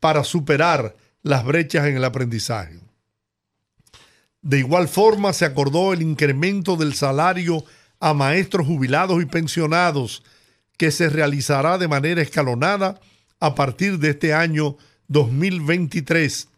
para 0.00 0.22
superar 0.22 0.96
las 1.22 1.44
brechas 1.44 1.86
en 1.86 1.96
el 1.96 2.04
aprendizaje. 2.04 2.78
De 4.44 4.58
igual 4.58 4.88
forma, 4.88 5.32
se 5.32 5.46
acordó 5.46 5.94
el 5.94 6.02
incremento 6.02 6.76
del 6.76 6.92
salario 6.92 7.64
a 7.98 8.12
maestros 8.12 8.66
jubilados 8.66 9.22
y 9.22 9.24
pensionados, 9.24 10.22
que 10.76 10.90
se 10.90 11.08
realizará 11.08 11.78
de 11.78 11.88
manera 11.88 12.20
escalonada 12.20 13.00
a 13.40 13.54
partir 13.54 13.98
de 13.98 14.10
este 14.10 14.34
año 14.34 14.76
2023. 15.08 16.48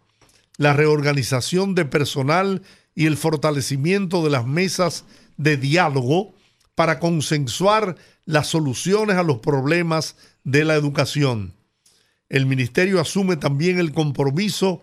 La 0.57 0.73
reorganización 0.73 1.77
de 1.77 1.85
personal 1.85 2.63
y 2.97 3.07
el 3.07 3.17
fortalecimiento 3.17 4.25
de 4.25 4.31
las 4.31 4.47
mesas 4.47 5.05
de 5.37 5.57
diálogo 5.57 6.35
para 6.75 6.99
consensuar 6.99 7.95
las 8.25 8.49
soluciones 8.49 9.17
a 9.17 9.23
los 9.23 9.39
problemas 9.39 10.17
de 10.43 10.65
la 10.65 10.75
educación. 10.75 11.53
El 12.29 12.47
ministerio 12.47 13.01
asume 13.01 13.37
también 13.37 13.79
el 13.79 13.93
compromiso 13.93 14.83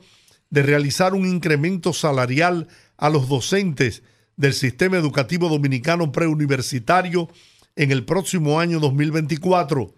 de 0.50 0.62
realizar 0.62 1.16
un 1.16 1.26
incremento 1.26 1.92
salarial 1.92 2.70
a 2.97 3.10
los 3.10 3.27
docentes 3.27 4.03
del 4.36 4.53
sistema 4.53 4.97
educativo 4.97 5.49
dominicano 5.49 6.12
preuniversitario 6.12 7.29
en 7.75 7.91
el 7.91 8.06
próximo 8.06 8.60
año 8.60 8.79
2024, 8.79 9.93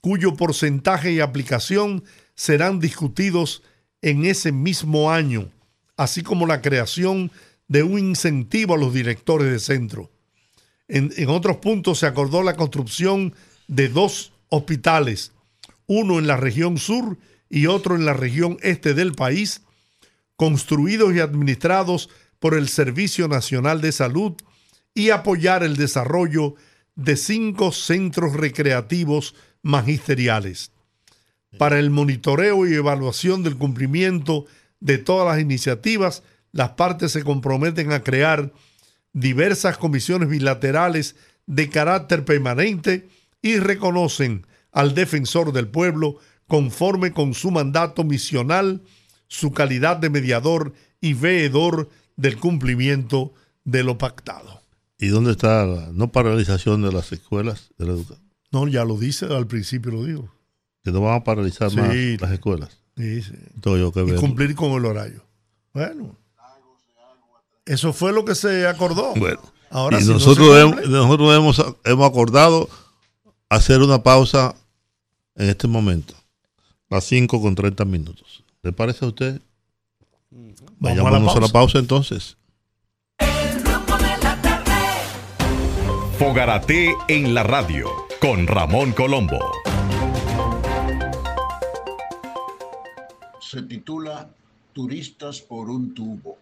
cuyo 0.00 0.34
porcentaje 0.34 1.12
y 1.12 1.20
aplicación 1.20 2.04
serán 2.34 2.80
discutidos 2.80 3.62
en 4.00 4.24
ese 4.24 4.52
mismo 4.52 5.12
año, 5.12 5.50
así 5.96 6.22
como 6.22 6.46
la 6.46 6.60
creación 6.60 7.30
de 7.68 7.82
un 7.82 7.98
incentivo 7.98 8.74
a 8.74 8.78
los 8.78 8.92
directores 8.92 9.50
de 9.50 9.58
centro. 9.58 10.10
En, 10.88 11.10
otros 11.28 11.56
puntos 11.58 12.00
se 12.00 12.06
acordó 12.06 12.42
la 12.42 12.56
construcción 12.56 13.34
de 13.68 13.88
dos 13.88 14.32
hospitales, 14.48 15.32
uno 15.86 16.18
en 16.18 16.26
la 16.26 16.36
región 16.36 16.76
sur 16.76 17.16
y 17.48 17.66
otro 17.66 17.96
en 17.96 18.04
la 18.04 18.12
región 18.12 18.58
este 18.62 18.92
del 18.92 19.12
país, 19.12 19.62
construidos 20.36 21.14
y 21.14 21.20
administrados 21.20 22.10
por 22.42 22.54
el 22.54 22.68
Servicio 22.68 23.28
Nacional 23.28 23.80
de 23.80 23.92
Salud 23.92 24.32
y 24.96 25.10
apoyar 25.10 25.62
el 25.62 25.76
desarrollo 25.76 26.56
de 26.96 27.16
cinco 27.16 27.70
centros 27.70 28.32
recreativos 28.32 29.36
magisteriales. 29.62 30.72
Para 31.56 31.78
el 31.78 31.90
monitoreo 31.90 32.66
y 32.66 32.74
evaluación 32.74 33.44
del 33.44 33.56
cumplimiento 33.56 34.46
de 34.80 34.98
todas 34.98 35.32
las 35.32 35.40
iniciativas, 35.40 36.24
las 36.50 36.70
partes 36.70 37.12
se 37.12 37.22
comprometen 37.22 37.92
a 37.92 38.02
crear 38.02 38.52
diversas 39.12 39.78
comisiones 39.78 40.28
bilaterales 40.28 41.14
de 41.46 41.70
carácter 41.70 42.24
permanente 42.24 43.08
y 43.40 43.58
reconocen 43.58 44.48
al 44.72 44.96
defensor 44.96 45.52
del 45.52 45.68
pueblo 45.68 46.16
conforme 46.48 47.12
con 47.12 47.34
su 47.34 47.52
mandato 47.52 48.02
misional, 48.02 48.82
su 49.28 49.52
calidad 49.52 49.98
de 49.98 50.10
mediador 50.10 50.72
y 51.00 51.14
veedor 51.14 51.88
del 52.22 52.38
cumplimiento 52.38 53.34
de 53.64 53.82
lo 53.82 53.98
pactado. 53.98 54.62
¿Y 54.98 55.08
dónde 55.08 55.32
está 55.32 55.66
la 55.66 55.88
no 55.92 56.12
paralización 56.12 56.80
de 56.82 56.92
las 56.92 57.10
escuelas 57.12 57.70
de 57.78 57.86
la 57.86 57.92
educación? 57.92 58.26
No, 58.52 58.68
ya 58.68 58.84
lo 58.84 58.96
dice, 58.96 59.26
al 59.26 59.46
principio 59.46 59.90
lo 59.92 60.04
digo. 60.04 60.32
que 60.84 60.90
no 60.90 61.00
van 61.00 61.14
a 61.20 61.24
paralizar 61.24 61.70
Sí. 61.70 61.76
más 61.76 61.94
las 62.20 62.32
escuelas. 62.32 62.70
Sí, 62.96 63.22
sí. 63.22 63.32
Yo 63.62 63.92
que 63.92 64.00
Y 64.00 64.04
ver. 64.04 64.16
cumplir 64.16 64.54
con 64.56 64.72
el 64.72 64.84
horario. 64.84 65.24
Bueno, 65.72 66.16
eso 67.64 67.92
fue 67.92 68.12
lo 68.12 68.24
que 68.24 68.34
se 68.34 68.66
acordó. 68.66 69.14
Bueno, 69.14 69.40
Ahora 69.70 69.98
y 69.98 70.02
si 70.02 70.08
no 70.08 70.14
nosotros, 70.14 70.48
hemos, 70.58 70.88
nosotros 70.88 71.34
hemos, 71.36 71.76
hemos 71.84 72.08
acordado 72.10 72.68
hacer 73.48 73.80
una 73.80 74.02
pausa 74.02 74.54
en 75.36 75.48
este 75.48 75.66
momento, 75.68 76.14
las 76.90 77.04
5 77.04 77.40
con 77.40 77.54
30 77.54 77.84
minutos. 77.84 78.44
¿Le 78.62 78.72
parece 78.72 79.04
a 79.04 79.08
usted? 79.08 79.40
Vamos 80.82 80.98
a 80.98 81.02
la 81.04 81.10
Vayámonos 81.10 81.36
a 81.36 81.40
la 81.40 81.48
pausa. 81.48 81.52
pausa 81.52 81.78
entonces. 81.78 82.36
Fogarate 86.18 86.94
en 87.08 87.34
la 87.34 87.42
radio 87.42 87.88
con 88.20 88.46
Ramón 88.46 88.92
Colombo. 88.92 89.38
se 93.52 93.60
titula 93.60 94.34
Turistas 94.72 95.42
por 95.42 95.68
un 95.68 95.92
tubo. 95.92 96.38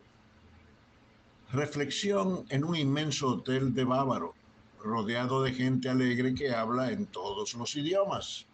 Reflexión 1.52 2.44
en 2.50 2.62
un 2.62 2.76
inmenso 2.76 3.26
hotel 3.26 3.74
de 3.74 3.82
Bávaro, 3.82 4.32
rodeado 4.80 5.42
de 5.42 5.52
gente 5.52 5.88
alegre 5.88 6.36
que 6.36 6.54
habla 6.54 6.92
en 6.92 7.06
todos 7.06 7.54
los 7.54 7.74
idiomas. 7.74 8.46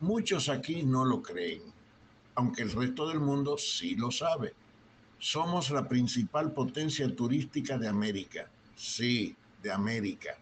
Muchos 0.00 0.50
aquí 0.50 0.82
no 0.82 1.06
lo 1.06 1.22
creen, 1.22 1.62
aunque 2.34 2.60
el 2.60 2.72
resto 2.72 3.08
del 3.08 3.20
mundo 3.20 3.56
sí 3.56 3.96
lo 3.96 4.10
sabe. 4.10 4.52
Somos 5.20 5.72
la 5.72 5.88
principal 5.88 6.52
potencia 6.52 7.12
turística 7.12 7.76
de 7.76 7.88
América, 7.88 8.48
sí, 8.76 9.34
de 9.60 9.72
América, 9.72 10.38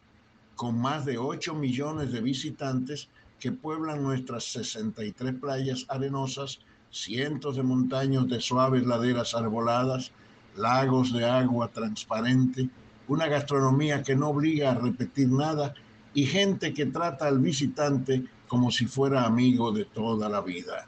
con 0.55 0.79
más 0.79 1.07
de 1.07 1.17
8 1.17 1.55
millones 1.55 2.13
de 2.13 2.21
visitantes 2.21 3.09
que 3.41 3.53
pueblan 3.53 4.03
nuestras 4.03 4.45
63 4.45 5.37
playas 5.41 5.87
arenosas, 5.89 6.59
cientos 6.91 7.57
de 7.57 7.63
montañas 7.63 8.29
de 8.29 8.39
suaves 8.39 8.87
laderas 8.87 9.35
arboladas, 9.35 10.13
lagos 10.57 11.11
de 11.11 11.25
agua 11.25 11.69
transparente, 11.69 12.69
una 13.09 13.29
gastronomía 13.29 14.03
que 14.03 14.15
no 14.15 14.29
obliga 14.29 14.73
a 14.73 14.75
repetir 14.75 15.29
nada 15.29 15.73
y 16.13 16.27
gente 16.27 16.75
que 16.75 16.85
trata 16.85 17.29
al 17.29 17.39
visitante 17.39 18.27
como 18.47 18.71
si 18.71 18.85
fuera 18.85 19.25
amigo 19.25 19.73
de 19.73 19.87
toda 19.87 20.29
la 20.29 20.43
vida. 20.43 20.85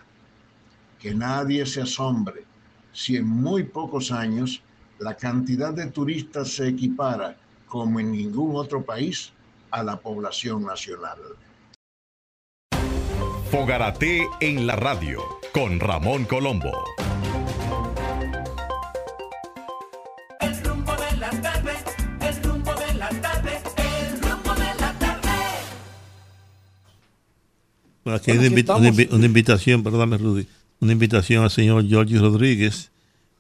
Que 0.99 1.15
nadie 1.15 1.65
se 1.65 1.81
asombre 1.81 2.48
si 2.93 3.17
en 3.17 3.27
muy 3.27 3.65
pocos 3.65 4.13
años 4.13 4.63
la 4.99 5.15
cantidad 5.15 5.73
de 5.73 5.87
turistas 5.87 6.53
se 6.53 6.69
equipara, 6.69 7.37
como 7.67 8.01
en 8.01 8.13
ningún 8.13 8.57
otro 8.57 8.83
país, 8.83 9.33
a 9.71 9.83
la 9.83 9.97
población 9.97 10.65
nacional. 10.65 11.19
Fogarate 13.51 14.27
en 14.41 14.67
la 14.67 14.77
radio 14.77 15.23
con 15.53 15.81
Ramón 15.81 16.25
Colombo. 16.25 16.73
El 20.41 20.65
rumbo 20.65 20.93
de 20.93 21.17
la 21.17 21.31
tarde, 21.31 21.73
el 22.21 22.43
rumbo 22.43 22.75
de 22.75 22.95
la 22.95 23.09
tarde, 23.09 23.59
el 23.77 24.21
rumbo 24.21 24.55
de 24.55 24.81
la 24.81 24.93
tarde. 24.99 25.31
Bueno, 28.05 28.17
aquí 28.17 28.33
Bueno, 28.33 28.43
hay 28.43 28.89
una, 29.09 29.17
una 29.17 29.27
invitación, 29.27 29.83
perdóname 29.83 30.19
Rudy, 30.19 30.47
una 30.81 30.93
invitación 30.93 31.45
al 31.45 31.51
señor 31.51 31.85
Giorgio 31.85 32.21
Rodríguez 32.21 32.91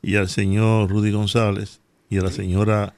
y 0.02 0.16
al 0.16 0.28
señor 0.28 0.90
Rudy 0.90 1.12
González 1.12 1.80
y 2.10 2.18
a 2.18 2.22
la 2.22 2.32
señora 2.32 2.94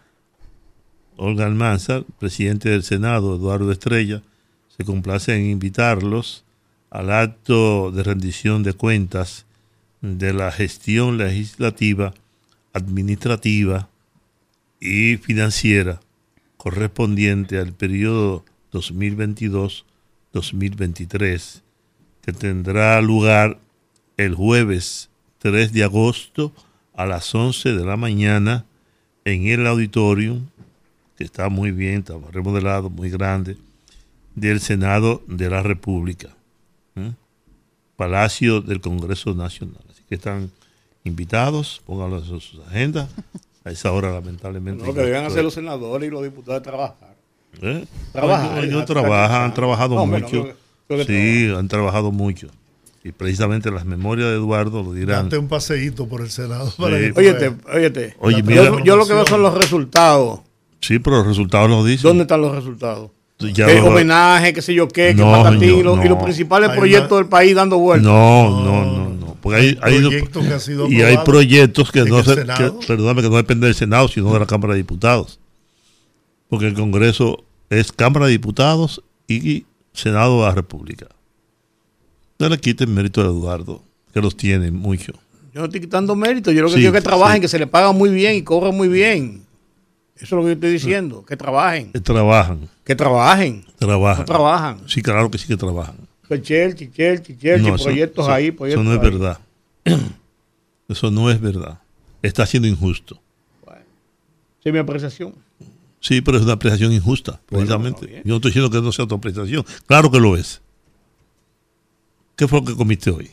Olga 1.17 1.47
Almanzar, 1.47 2.05
presidente 2.19 2.71
del 2.71 2.83
Senado, 2.83 3.37
Eduardo 3.37 3.71
Estrella, 3.73 4.23
se 4.77 4.85
complace 4.85 5.35
en 5.35 5.47
invitarlos 5.47 6.45
al 6.89 7.13
acto 7.13 7.91
de 7.91 8.03
rendición 8.03 8.63
de 8.63 8.73
cuentas 8.73 9.45
de 10.01 10.33
la 10.33 10.51
gestión 10.51 11.19
legislativa, 11.19 12.15
administrativa 12.73 13.91
y 14.81 15.19
financiera 15.19 16.01
correspondiente 16.57 17.59
al 17.59 17.73
periodo 17.73 18.47
2022-2023, 18.73 21.61
que 22.23 22.33
tendrá 22.33 23.03
lugar 23.03 23.59
el 24.25 24.35
jueves 24.35 25.09
3 25.39 25.73
de 25.73 25.85
agosto 25.85 26.53
a 26.95 27.07
las 27.07 27.35
11 27.35 27.73
de 27.73 27.85
la 27.85 27.97
mañana 27.97 28.65
en 29.25 29.47
el 29.47 29.67
auditorium, 29.67 30.47
que 31.17 31.25
está 31.25 31.49
muy 31.49 31.71
bien, 31.71 32.01
está 32.01 32.15
remodelado, 32.33 32.91
muy 32.91 33.11
grande, 33.11 33.57
del 34.35 34.61
Senado 34.61 35.23
de 35.27 35.51
la 35.51 35.63
República, 35.63 36.29
¿eh? 36.97 37.13
Palacio 37.97 38.61
del 38.61 38.81
Congreso 38.81 39.35
Nacional. 39.35 39.83
Así 39.91 40.03
que 40.09 40.15
están 40.15 40.51
invitados, 41.05 41.83
pónganlo 41.87 42.19
en 42.19 42.25
sus 42.25 42.59
agendas. 42.69 43.09
A 43.63 43.71
esa 43.71 43.93
hora, 43.93 44.11
lamentablemente. 44.11 44.87
Lo 44.87 44.95
que 44.95 45.01
deben 45.03 45.25
hacer 45.27 45.45
los 45.45 45.53
senadores 45.53 46.09
y 46.09 46.11
los 46.11 46.23
diputados 46.23 46.63
trabajar. 46.63 47.15
¿Eh? 47.61 47.85
Trabajar, 48.13 48.59
Ellos- 48.65 48.71
ellos 48.75 48.85
trabajan, 48.87 49.43
han 49.43 49.55
trabajado 49.55 49.97
No, 49.97 50.07
mucho. 50.07 50.45
que- 50.89 50.97
que 50.97 51.05
sí, 51.05 51.53
han 51.55 51.69
trabajado 51.69 52.11
mucho. 52.11 52.49
Y 53.03 53.13
precisamente 53.13 53.71
las 53.71 53.85
memorias 53.87 54.29
de 54.29 54.35
Eduardo 54.35 54.83
lo 54.83 54.93
dirán. 54.93 55.25
date 55.25 55.39
un 55.39 55.49
paseíto 55.49 56.07
por 56.07 56.21
el 56.21 56.31
Senado. 56.31 56.71
para 56.79 56.99
Sí. 56.99 57.13
que 57.15 57.19
Óyete. 57.21 58.15
Oye, 58.19 58.37
yo, 58.39 58.45
mira- 58.45 58.85
yo 58.85 58.97
lo 58.97 59.07
que 59.07 59.15
veo 59.15 59.27
son 59.27 59.43
los 59.43 59.55
resultados. 59.55 60.41
Sí, 60.81 60.99
pero 60.99 61.17
los 61.19 61.27
resultados 61.27 61.71
los 61.71 61.87
dicen. 61.87 62.03
¿Dónde 62.03 62.23
están 62.23 62.43
los 62.43 62.55
resultados? 62.55 63.11
Ya 63.55 63.65
¿Qué 63.67 63.77
lo- 63.77 63.87
homenaje, 63.87 64.53
qué 64.53 64.61
sé 64.61 64.75
yo 64.75 64.87
qué, 64.87 65.15
qué 65.17 65.23
No, 65.23 65.33
patatín, 65.33 65.61
señor, 65.61 65.79
y 65.79 65.83
los- 65.83 66.05
y 66.05 66.09
los 66.11 66.19
no. 66.19 66.25
principales 66.25 66.69
Hay 66.71 66.77
proyectos 66.77 67.13
una- 67.13 67.19
del 67.21 67.29
país 67.29 67.55
dando 67.55 67.79
vueltas. 67.79 68.07
No, 68.13 68.63
no, 68.65 68.85
no, 68.85 69.09
no. 69.15 69.37
Porque 69.41 69.59
hay, 69.59 69.79
hay- 69.81 70.01
proyectos 70.03 70.47
que 70.47 70.53
han 70.53 70.61
sido 70.61 70.87
y 70.89 71.01
hay 71.01 71.17
proyectos 71.25 71.91
que 71.91 72.05
no 72.05 72.23
se, 72.23 72.35
que, 72.45 72.71
perdóname, 72.87 73.23
que 73.23 73.31
no 73.31 73.37
dependen 73.37 73.69
del 73.69 73.75
Senado, 73.75 74.09
sino 74.09 74.31
de 74.35 74.41
la 74.41 74.47
Cámara 74.47 74.75
de 74.75 74.79
Diputados. 74.81 75.41
Porque 76.51 76.67
el 76.67 76.75
Congreso 76.75 77.45
es 77.71 77.93
Cámara 77.93 78.27
de 78.27 78.33
Diputados 78.33 79.03
y 79.27 79.65
Senado 79.95 80.41
de 80.41 80.49
la 80.49 80.55
República. 80.55 81.07
No 82.41 82.49
le 82.49 82.59
quiten 82.59 82.93
mérito 82.93 83.21
a 83.21 83.25
Eduardo, 83.27 83.83
que 84.13 84.21
los 84.21 84.37
tiene 84.37 84.71
mucho. 84.71 85.13
Yo 85.55 85.61
no 85.61 85.65
estoy 85.67 85.81
quitando 85.81 86.15
mérito. 86.17 86.51
Yo 86.53 86.63
lo 86.63 86.69
que 86.69 86.75
Sí, 86.77 86.87
es 86.87 86.93
que 86.93 87.01
trabajen, 87.01 87.37
sí. 87.37 87.41
que 87.43 87.49
se 87.49 87.59
les 87.59 87.69
paga 87.69 87.93
muy 87.93 88.11
bien 88.11 88.35
y 88.37 88.43
cobren 88.43 88.75
muy 88.77 88.89
bien. 88.89 89.43
Eso 90.17 90.25
es 90.25 90.31
lo 90.33 90.41
que 90.41 90.47
yo 90.47 90.53
estoy 90.53 90.73
diciendo. 90.73 91.25
Que 91.25 91.37
trabajen. 91.37 91.91
Eh, 91.95 92.01
Trabajan, 92.01 92.69
Que 92.85 92.95
trabajen. 92.95 93.65
trabajan. 93.79 94.19
No 94.21 94.25
trabajan. 94.27 94.81
Sí, 94.89 95.03
claro 95.03 95.31
que 95.31 95.39
sí 95.39 95.47
que 95.47 95.57
trabajan. 95.57 95.97
Que 96.29 96.41
Chelchi, 96.41 96.91
Chelchi, 96.91 97.37
Chelchi, 97.37 97.71
No, 97.71 97.77
proyectos 97.77 98.25
eso- 98.27 98.33
ahí, 98.33 98.51
proyectos 98.53 98.85
Eso 98.85 98.91
no 98.91 98.95
es 98.97 99.01
ahí. 99.05 99.11
verdad. 99.11 99.39
Eso 100.89 101.11
no 101.11 101.31
es 101.31 101.41
verdad. 101.41 101.79
Está 102.23 102.47
siendo 102.47 102.69
injusto. 102.69 103.21
Esa 103.67 103.79
es 104.69 104.73
mi 104.73 104.79
apreciación. 104.79 105.35
Sí, 106.01 106.21
pero 106.21 106.39
es 106.39 106.45
una 106.45 106.55
apreciación 106.55 106.93
injusta, 106.93 107.41
Bueno, 107.51 107.67
precisamente. 107.67 108.23
Yo 108.25 108.31
no 108.31 108.37
estoy 108.37 108.51
diciendo 108.51 108.71
que 108.71 108.81
no 108.81 108.93
sea 108.93 109.07
tu 109.07 109.15
apreciación. 109.15 109.65
Claro 109.87 110.11
que 110.11 110.19
lo 110.21 110.37
es. 110.37 110.61
¿Qué 112.41 112.49
fue 112.49 112.61
lo 112.61 112.65
que 112.65 112.75
comiste 112.75 113.11
hoy? 113.11 113.31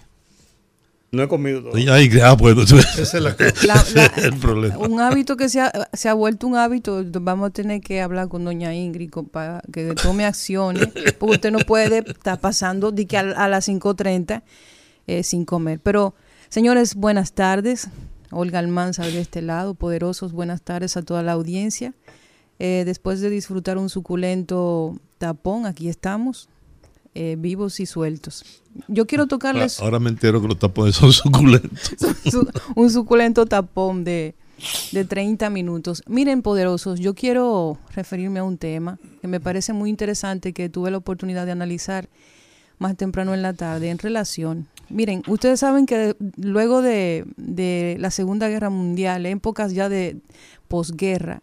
No 1.13 1.23
he 1.23 1.29
comido 1.29 1.63
todo. 1.63 1.77
Ay, 1.93 2.09
ah, 2.21 2.33
bueno, 2.33 2.63
Esa 2.97 3.01
es 3.01 3.13
la. 3.13 3.37
La- 3.65 3.85
la- 3.95 4.05
el 4.17 4.35
problema. 4.35 4.77
un 4.79 4.99
hábito 4.99 5.37
que 5.37 5.47
se 5.47 5.61
ha, 5.61 5.71
se 5.93 6.09
ha 6.09 6.13
vuelto 6.13 6.45
un 6.45 6.57
hábito, 6.57 7.05
vamos 7.21 7.47
a 7.47 7.53
tener 7.53 7.79
que 7.79 8.01
hablar 8.01 8.27
con 8.27 8.43
doña 8.43 8.73
Ingrid 8.75 9.11
para 9.31 9.61
que 9.71 9.93
tome 9.95 10.25
acciones, 10.25 10.89
porque 11.17 11.35
usted 11.35 11.51
no 11.51 11.59
puede 11.59 11.99
estar 11.99 12.37
pasando 12.41 12.91
de 12.91 13.05
que 13.07 13.17
a, 13.17 13.21
a 13.21 13.47
las 13.47 13.69
5.30 13.69 14.43
eh, 15.07 15.23
sin 15.23 15.45
comer. 15.45 15.79
Pero, 15.81 16.13
señores, 16.49 16.93
buenas 16.95 17.31
tardes. 17.31 17.87
Olga 18.31 18.59
Almanzar 18.59 19.05
de 19.09 19.21
este 19.21 19.41
lado, 19.41 19.73
poderosos, 19.73 20.33
buenas 20.33 20.61
tardes 20.61 20.97
a 20.97 21.01
toda 21.01 21.23
la 21.23 21.31
audiencia. 21.31 21.93
Eh, 22.59 22.83
después 22.85 23.21
de 23.21 23.29
disfrutar 23.29 23.77
un 23.77 23.87
suculento 23.89 24.99
tapón, 25.17 25.65
aquí 25.65 25.87
estamos, 25.87 26.49
eh, 27.19 27.35
vivos 27.37 27.79
y 27.79 27.85
sueltos. 27.87 28.43
Yo 28.87 29.07
quiero 29.07 29.25
tocarles 29.25 29.79
Ahora 29.79 29.99
me 29.99 30.09
entero 30.09 30.39
que 30.39 30.47
los 30.49 30.59
tapones 30.59 30.95
son 30.95 31.11
suculentos. 31.11 31.95
su- 32.29 32.47
un 32.75 32.91
suculento 32.91 33.45
tapón 33.47 34.03
de, 34.03 34.35
de 34.91 35.03
30 35.03 35.49
minutos. 35.49 36.03
Miren, 36.07 36.43
poderosos, 36.43 36.99
yo 36.99 37.15
quiero 37.15 37.79
referirme 37.95 38.39
a 38.39 38.43
un 38.43 38.57
tema 38.59 38.99
que 39.21 39.27
me 39.27 39.39
parece 39.39 39.73
muy 39.73 39.89
interesante, 39.89 40.53
que 40.53 40.69
tuve 40.69 40.91
la 40.91 40.97
oportunidad 40.97 41.45
de 41.47 41.53
analizar 41.53 42.07
más 42.77 42.95
temprano 42.95 43.33
en 43.33 43.41
la 43.41 43.53
tarde 43.53 43.89
en 43.89 43.97
relación. 43.97 44.67
Miren, 44.89 45.23
ustedes 45.27 45.59
saben 45.59 45.87
que 45.87 46.15
luego 46.37 46.83
de, 46.83 47.25
de 47.35 47.97
la 47.99 48.11
Segunda 48.11 48.47
Guerra 48.47 48.69
Mundial, 48.69 49.25
épocas 49.25 49.73
ya 49.73 49.89
de 49.89 50.17
posguerra, 50.67 51.41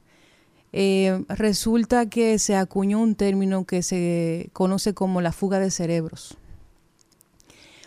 eh, 0.77 1.25
resulta 1.29 2.07
que 2.07 2.37
se 2.41 2.57
acuñó 2.57 2.99
un 2.99 3.15
término 3.15 3.65
que 3.65 3.81
se 3.85 4.51
conoce 4.53 4.93
como 4.93 5.21
la 5.21 5.31
fuga 5.31 5.61
de 5.61 5.71
cerebros. 5.71 6.37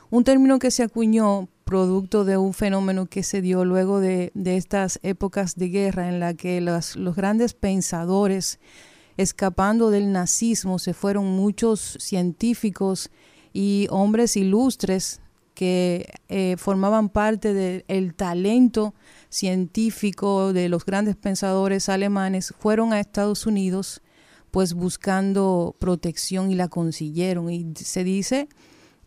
Un 0.10 0.24
término 0.24 0.58
que 0.58 0.72
se 0.72 0.84
acuñó 0.84 1.50
producto 1.66 2.24
de 2.24 2.38
un 2.38 2.54
fenómeno 2.54 3.08
que 3.08 3.24
se 3.24 3.42
dio 3.42 3.66
luego 3.66 4.00
de, 4.00 4.32
de 4.36 4.56
estas 4.56 5.02
épocas 5.04 5.58
de 5.58 5.68
guerra 5.68 6.08
en 6.08 6.22
la 6.22 6.34
que 6.34 6.62
los, 6.62 6.96
los 6.96 7.14
grandes 7.18 7.54
pensadores, 7.54 8.58
escapando 9.18 9.90
del 9.90 10.14
nazismo, 10.14 10.80
se 10.80 10.94
fueron 10.94 11.26
muchos 11.26 11.98
científicos 12.00 13.10
y 13.52 13.88
hombres 13.90 14.38
ilustres 14.38 15.20
que 15.58 16.14
eh, 16.30 16.56
formaban 16.60 17.10
parte 17.10 17.52
del 17.52 18.14
talento 18.14 18.94
científico 19.30 20.54
de 20.54 20.70
los 20.70 20.86
grandes 20.86 21.16
pensadores 21.16 21.90
alemanes 21.90 22.54
fueron 22.60 22.94
a 22.94 23.00
Estados 23.00 23.48
Unidos 23.48 24.04
pues 24.52 24.76
buscando 24.76 25.76
protección 25.80 26.52
y 26.52 26.56
la 26.56 26.68
consiguieron. 26.68 27.50
Y 27.50 27.74
se 27.76 28.04
dice 28.04 28.50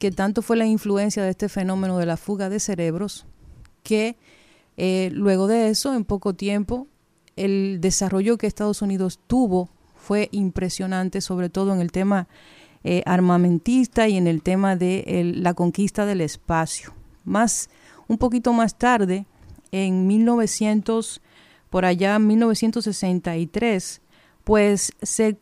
que 0.01 0.11
tanto 0.11 0.43
fue 0.43 0.57
la 0.57 0.67
influencia 0.67 1.23
de 1.23 1.31
este 1.31 1.49
fenómeno 1.49 1.99
de 1.99 2.07
la 2.07 2.17
fuga 2.17 2.49
de 2.49 2.59
cerebros 2.59 3.27
que 3.85 4.17
eh, 4.77 5.11
luego 5.13 5.47
de 5.47 5.69
eso, 5.69 5.95
en 5.95 6.05
poco 6.05 6.35
tiempo, 6.35 6.89
el 7.37 7.81
desarrollo 7.81 8.39
que 8.39 8.49
Estados 8.49 8.83
Unidos 8.83 9.21
tuvo 9.29 9.71
fue 9.95 10.29
impresionante, 10.33 11.21
sobre 11.21 11.49
todo 11.49 11.73
en 11.73 11.81
el 11.81 11.93
tema 11.93 12.27
eh, 12.83 13.03
armamentista 13.07 14.09
y 14.09 14.17
en 14.17 14.27
el 14.27 14.43
tema 14.43 14.77
de 14.77 15.33
la 15.37 15.55
conquista 15.55 16.07
del 16.07 16.21
espacio. 16.21 16.95
Más, 17.25 17.69
un 18.09 18.19
poquito 18.19 18.53
más 18.53 18.79
tarde, 18.79 19.27
en 19.73 20.07
1900, 20.07 21.21
por 21.69 21.85
allá 21.85 22.19
1963, 22.19 24.01
pues 24.45 24.93
se, 25.03 25.37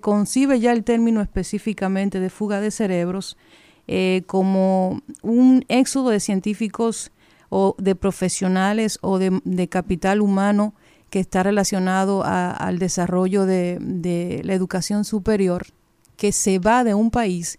concibe 0.00 0.60
ya 0.60 0.72
el 0.72 0.84
término 0.84 1.20
específicamente 1.20 2.20
de 2.20 2.30
fuga 2.30 2.60
de 2.60 2.70
cerebros 2.70 3.36
eh, 3.86 4.22
como 4.26 5.00
un 5.22 5.64
éxodo 5.68 6.10
de 6.10 6.20
científicos 6.20 7.12
o 7.48 7.74
de 7.78 7.94
profesionales 7.94 8.98
o 9.00 9.18
de, 9.18 9.68
capital 9.68 10.20
humano 10.20 10.74
que 11.08 11.20
está 11.20 11.42
relacionado 11.42 12.22
al 12.24 12.78
desarrollo 12.78 13.46
de, 13.46 13.78
de, 13.80 14.42
la 14.44 14.54
educación 14.54 15.04
superior, 15.04 15.66
que 16.20 16.32
se 16.32 16.58
va 16.58 16.84
de 16.84 16.92
un 16.92 17.10
país 17.10 17.58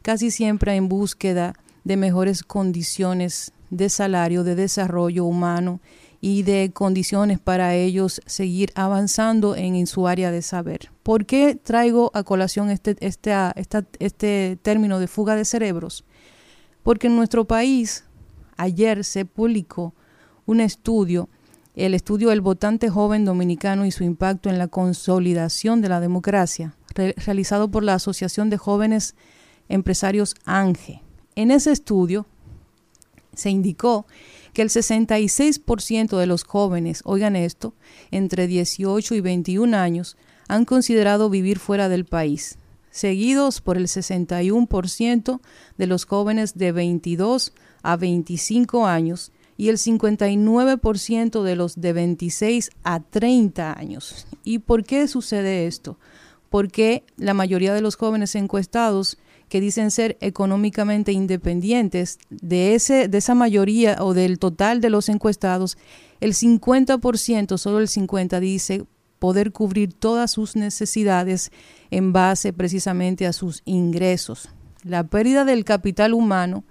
casi 0.00 0.30
siempre 0.30 0.74
en 0.74 0.88
búsqueda 0.88 1.52
de 1.84 1.98
mejores 1.98 2.42
condiciones 2.42 3.52
de 3.68 3.90
salario, 3.90 4.44
de 4.44 4.54
desarrollo 4.54 5.26
humano 5.26 5.80
y 6.22 6.42
de 6.42 6.70
condiciones 6.72 7.38
para 7.38 7.74
ellos 7.74 8.22
seguir 8.24 8.72
avanzando 8.74 9.56
en, 9.56 9.86
su 9.86 10.08
área 10.08 10.30
de 10.30 10.40
saber. 10.40 10.90
¿Por 11.02 11.26
qué 11.26 11.54
traigo 11.54 12.10
a 12.14 12.22
colación 12.22 12.70
este, 12.70 12.96
este, 13.00 13.34
este 13.98 14.58
término 14.62 15.00
de 15.00 15.06
fuga 15.06 15.36
de 15.36 15.44
cerebros? 15.44 16.06
Porque 16.82 17.08
en 17.08 17.16
nuestro 17.16 17.44
país 17.44 18.04
ayer 18.56 19.04
se 19.04 19.26
publicó 19.26 19.92
un 20.46 20.62
estudio, 20.62 21.28
el 21.76 21.92
estudio 21.92 22.32
El 22.32 22.40
votante 22.40 22.88
joven 22.88 23.26
dominicano 23.26 23.84
y 23.84 23.90
su 23.90 24.02
impacto 24.02 24.48
en 24.48 24.56
la 24.56 24.68
consolidación 24.68 25.82
de 25.82 25.90
la 25.90 26.00
democracia, 26.00 26.74
realizado 27.16 27.70
por 27.70 27.84
la 27.84 27.94
Asociación 27.94 28.50
de 28.50 28.58
Jóvenes 28.58 29.14
Empresarios 29.68 30.34
ANGE. 30.44 31.02
En 31.34 31.50
ese 31.50 31.72
estudio 31.72 32.26
se 33.34 33.50
indicó 33.50 34.06
que 34.52 34.62
el 34.62 34.70
66% 34.70 36.18
de 36.18 36.26
los 36.26 36.44
jóvenes, 36.44 37.02
oigan 37.04 37.36
esto, 37.36 37.74
entre 38.10 38.46
18 38.46 39.14
y 39.14 39.20
21 39.20 39.76
años, 39.76 40.16
han 40.48 40.64
considerado 40.64 41.30
vivir 41.30 41.58
fuera 41.58 41.88
del 41.88 42.04
país, 42.04 42.58
seguidos 42.90 43.60
por 43.60 43.76
el 43.76 43.86
61% 43.86 45.40
de 45.76 45.86
los 45.86 46.06
jóvenes 46.06 46.56
de 46.56 46.72
22 46.72 47.52
a 47.82 47.96
25 47.96 48.86
años 48.86 49.30
y 49.56 49.68
el 49.68 49.76
59% 49.76 51.42
de 51.42 51.56
los 51.56 51.80
de 51.80 51.92
26 51.92 52.70
a 52.84 53.00
30 53.00 53.78
años. 53.78 54.26
¿Y 54.44 54.60
por 54.60 54.84
qué 54.84 55.06
sucede 55.08 55.66
esto? 55.66 55.98
Porque 56.50 57.04
la 57.16 57.34
mayoría 57.34 57.74
de 57.74 57.80
los 57.80 57.96
jóvenes 57.96 58.34
encuestados 58.34 59.18
que 59.48 59.60
dicen 59.60 59.90
ser 59.90 60.16
económicamente 60.20 61.12
independientes, 61.12 62.18
de, 62.30 62.74
ese, 62.74 63.08
de 63.08 63.18
esa 63.18 63.34
mayoría 63.34 63.96
o 64.00 64.14
del 64.14 64.38
total 64.38 64.80
de 64.80 64.90
los 64.90 65.08
encuestados, 65.08 65.78
el 66.20 66.34
50%, 66.34 67.56
solo 67.56 67.78
el 67.78 67.88
50% 67.88 68.40
dice 68.40 68.84
poder 69.18 69.52
cubrir 69.52 69.92
todas 69.92 70.30
sus 70.30 70.54
necesidades 70.54 71.50
en 71.90 72.12
base 72.12 72.52
precisamente 72.52 73.26
a 73.26 73.32
sus 73.32 73.62
ingresos. 73.64 74.48
La 74.84 75.04
pérdida 75.04 75.44
del 75.44 75.64
capital 75.64 76.14
humano 76.14 76.64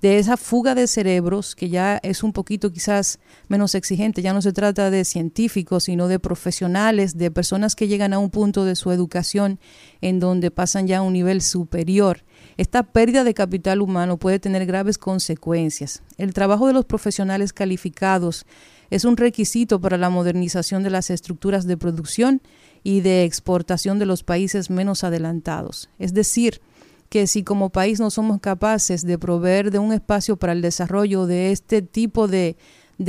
de 0.00 0.18
esa 0.18 0.36
fuga 0.36 0.74
de 0.74 0.86
cerebros, 0.86 1.56
que 1.56 1.68
ya 1.68 1.98
es 2.02 2.22
un 2.22 2.32
poquito 2.32 2.72
quizás 2.72 3.18
menos 3.48 3.74
exigente, 3.74 4.22
ya 4.22 4.32
no 4.32 4.42
se 4.42 4.52
trata 4.52 4.90
de 4.90 5.04
científicos, 5.04 5.84
sino 5.84 6.06
de 6.06 6.18
profesionales, 6.18 7.18
de 7.18 7.30
personas 7.30 7.74
que 7.74 7.88
llegan 7.88 8.12
a 8.12 8.18
un 8.18 8.30
punto 8.30 8.64
de 8.64 8.76
su 8.76 8.92
educación 8.92 9.58
en 10.00 10.20
donde 10.20 10.50
pasan 10.50 10.86
ya 10.86 10.98
a 10.98 11.02
un 11.02 11.12
nivel 11.12 11.42
superior. 11.42 12.24
Esta 12.56 12.84
pérdida 12.84 13.24
de 13.24 13.34
capital 13.34 13.80
humano 13.80 14.18
puede 14.18 14.38
tener 14.38 14.66
graves 14.66 14.98
consecuencias. 14.98 16.02
El 16.16 16.32
trabajo 16.32 16.66
de 16.66 16.72
los 16.72 16.84
profesionales 16.84 17.52
calificados 17.52 18.46
es 18.90 19.04
un 19.04 19.16
requisito 19.16 19.80
para 19.80 19.98
la 19.98 20.10
modernización 20.10 20.82
de 20.82 20.90
las 20.90 21.10
estructuras 21.10 21.66
de 21.66 21.76
producción 21.76 22.40
y 22.82 23.00
de 23.00 23.24
exportación 23.24 23.98
de 23.98 24.06
los 24.06 24.22
países 24.22 24.70
menos 24.70 25.04
adelantados. 25.04 25.90
Es 25.98 26.14
decir, 26.14 26.60
que 27.08 27.26
si 27.26 27.42
como 27.42 27.70
país 27.70 28.00
no 28.00 28.10
somos 28.10 28.40
capaces 28.40 29.04
de 29.04 29.18
proveer 29.18 29.70
de 29.70 29.78
un 29.78 29.92
espacio 29.92 30.36
para 30.36 30.52
el 30.52 30.62
desarrollo 30.62 31.26
de 31.26 31.52
este 31.52 31.82
tipo 31.82 32.28
de, 32.28 32.56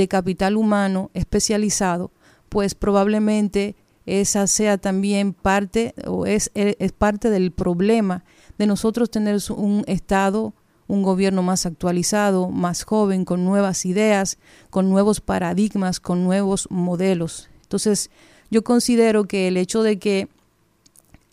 capital 0.08 0.56
humano 0.56 1.10
especializado, 1.14 2.12
pues 2.48 2.76
probablemente 2.76 3.76
esa 4.06 4.48
sea 4.48 4.78
también 4.78 5.34
parte 5.34 5.94
o 6.06 6.26
es, 6.26 6.52
es 6.54 6.92
parte 6.92 7.30
del 7.30 7.52
problema 7.52 8.24
de 8.58 8.68
nosotros 8.68 9.10
tener 9.10 9.40
un 9.56 9.84
Estado, 9.88 10.54
un 10.88 11.04
gobierno 11.04 11.44
más 11.44 11.66
actualizado, 11.66 12.50
más 12.50 12.84
joven, 12.84 13.26
con 13.26 13.46
nuevas 13.46 13.86
ideas, 13.86 14.38
con 14.70 14.90
nuevos 14.90 15.22
paradigmas, 15.22 16.00
con 16.00 16.24
nuevos 16.24 16.68
modelos. 16.72 17.50
Entonces, 17.64 18.10
yo 18.50 18.64
considero 18.64 19.26
que 19.26 19.48
el 19.48 19.58
hecho 19.58 19.84
de 19.84 20.00
que 20.00 20.28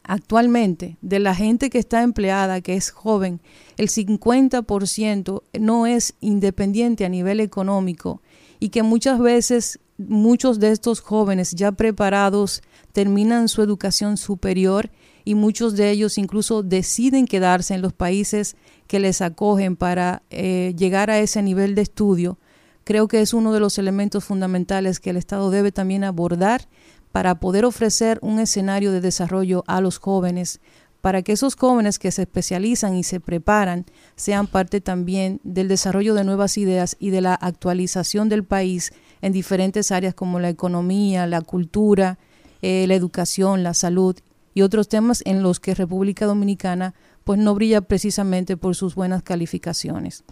actualmente 0.07 0.97
de 1.03 1.19
la 1.19 1.35
gente 1.35 1.71
que 1.71 1.79
está 1.79 2.03
empleada, 2.03 2.61
que 2.61 2.75
es 2.75 2.91
joven, 2.91 3.41
el 3.77 3.89
50% 3.89 5.43
no 5.61 5.87
es 5.87 6.15
independiente 6.21 7.05
a 7.05 7.09
nivel 7.09 7.41
económico 7.41 8.23
y 8.61 8.71
que 8.71 8.83
muchas 8.83 9.19
veces 9.19 9.81
muchos 9.99 10.61
de 10.61 10.71
estos 10.73 11.01
jóvenes 11.01 11.53
ya 11.53 11.73
preparados 11.73 12.63
terminan 12.93 13.49
su 13.49 13.63
educación 13.63 14.17
superior 14.17 14.91
y 15.25 15.35
muchos 15.35 15.77
de 15.77 15.91
ellos 15.91 16.19
incluso 16.19 16.63
deciden 16.63 17.27
quedarse 17.27 17.75
en 17.75 17.83
los 17.83 17.93
países 17.93 18.57
que 18.87 19.01
les 19.01 19.21
acogen 19.21 19.77
para 19.77 20.23
eh, 20.31 20.75
llegar 20.77 21.11
a 21.11 21.19
ese 21.19 21.43
nivel 21.43 21.75
de 21.75 21.83
estudio, 21.83 22.39
creo 22.85 23.09
que 23.09 23.21
es 23.21 23.35
uno 23.35 23.53
de 23.53 23.59
los 23.59 23.79
elementos 23.79 24.25
fundamentales 24.25 25.01
que 25.01 25.11
el 25.11 25.17
Estado 25.17 25.51
debe 25.51 25.73
también 25.73 26.05
abordar 26.05 26.69
para 27.17 27.37
poder 27.37 27.65
ofrecer 27.65 28.19
un 28.21 28.39
escenario 28.41 28.93
de 28.93 29.01
desarrollo 29.01 29.65
a 29.67 29.81
los 29.81 29.97
jóvenes, 29.97 30.61
para 31.01 31.23
que 31.23 31.33
esos 31.33 31.55
jóvenes 31.57 31.99
que 31.99 32.11
se 32.11 32.21
especializan 32.21 32.95
y 32.95 33.05
se 33.05 33.21
preparan 33.21 33.87
sean 34.17 34.47
parte 34.47 34.83
también 34.83 35.41
del 35.43 35.67
desarrollo 35.67 36.13
de 36.13 36.25
nuevas 36.25 36.59
ideas 36.59 36.95
y 37.01 37.09
de 37.09 37.23
la 37.23 37.33
actualización 37.33 38.29
del 38.29 38.45
país 38.45 38.93
en 39.23 39.33
diferentes 39.33 39.93
áreas 39.93 40.13
como 40.13 40.41
la 40.41 40.51
economía, 40.51 41.27
la 41.27 41.41
cultura, 41.41 42.19
eh, 42.61 42.85
la 42.87 42.95
educación, 42.95 43.63
la 43.63 43.73
salud 43.73 44.15
y 44.53 44.61
otros 44.61 44.87
temas 44.87 45.23
en 45.25 45.43
los 45.43 45.59
que 45.59 45.75
República 45.75 46.27
Dominicana 46.27 46.93
pues 47.25 47.39
no 47.39 47.55
brilla 47.55 47.81
precisamente 47.81 48.59
por 48.59 48.77
sus 48.77 48.95
buenas 48.95 49.23
calificaciones. 49.23 50.23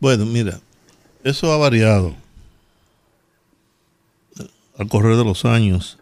Bueno, 0.00 0.26
mira, 0.26 0.60
eso 1.24 1.50
ha 1.50 1.56
variado 1.56 2.14
al 4.78 4.88
correr 4.88 5.16
de 5.16 5.24
los 5.24 5.44
años 5.44 5.98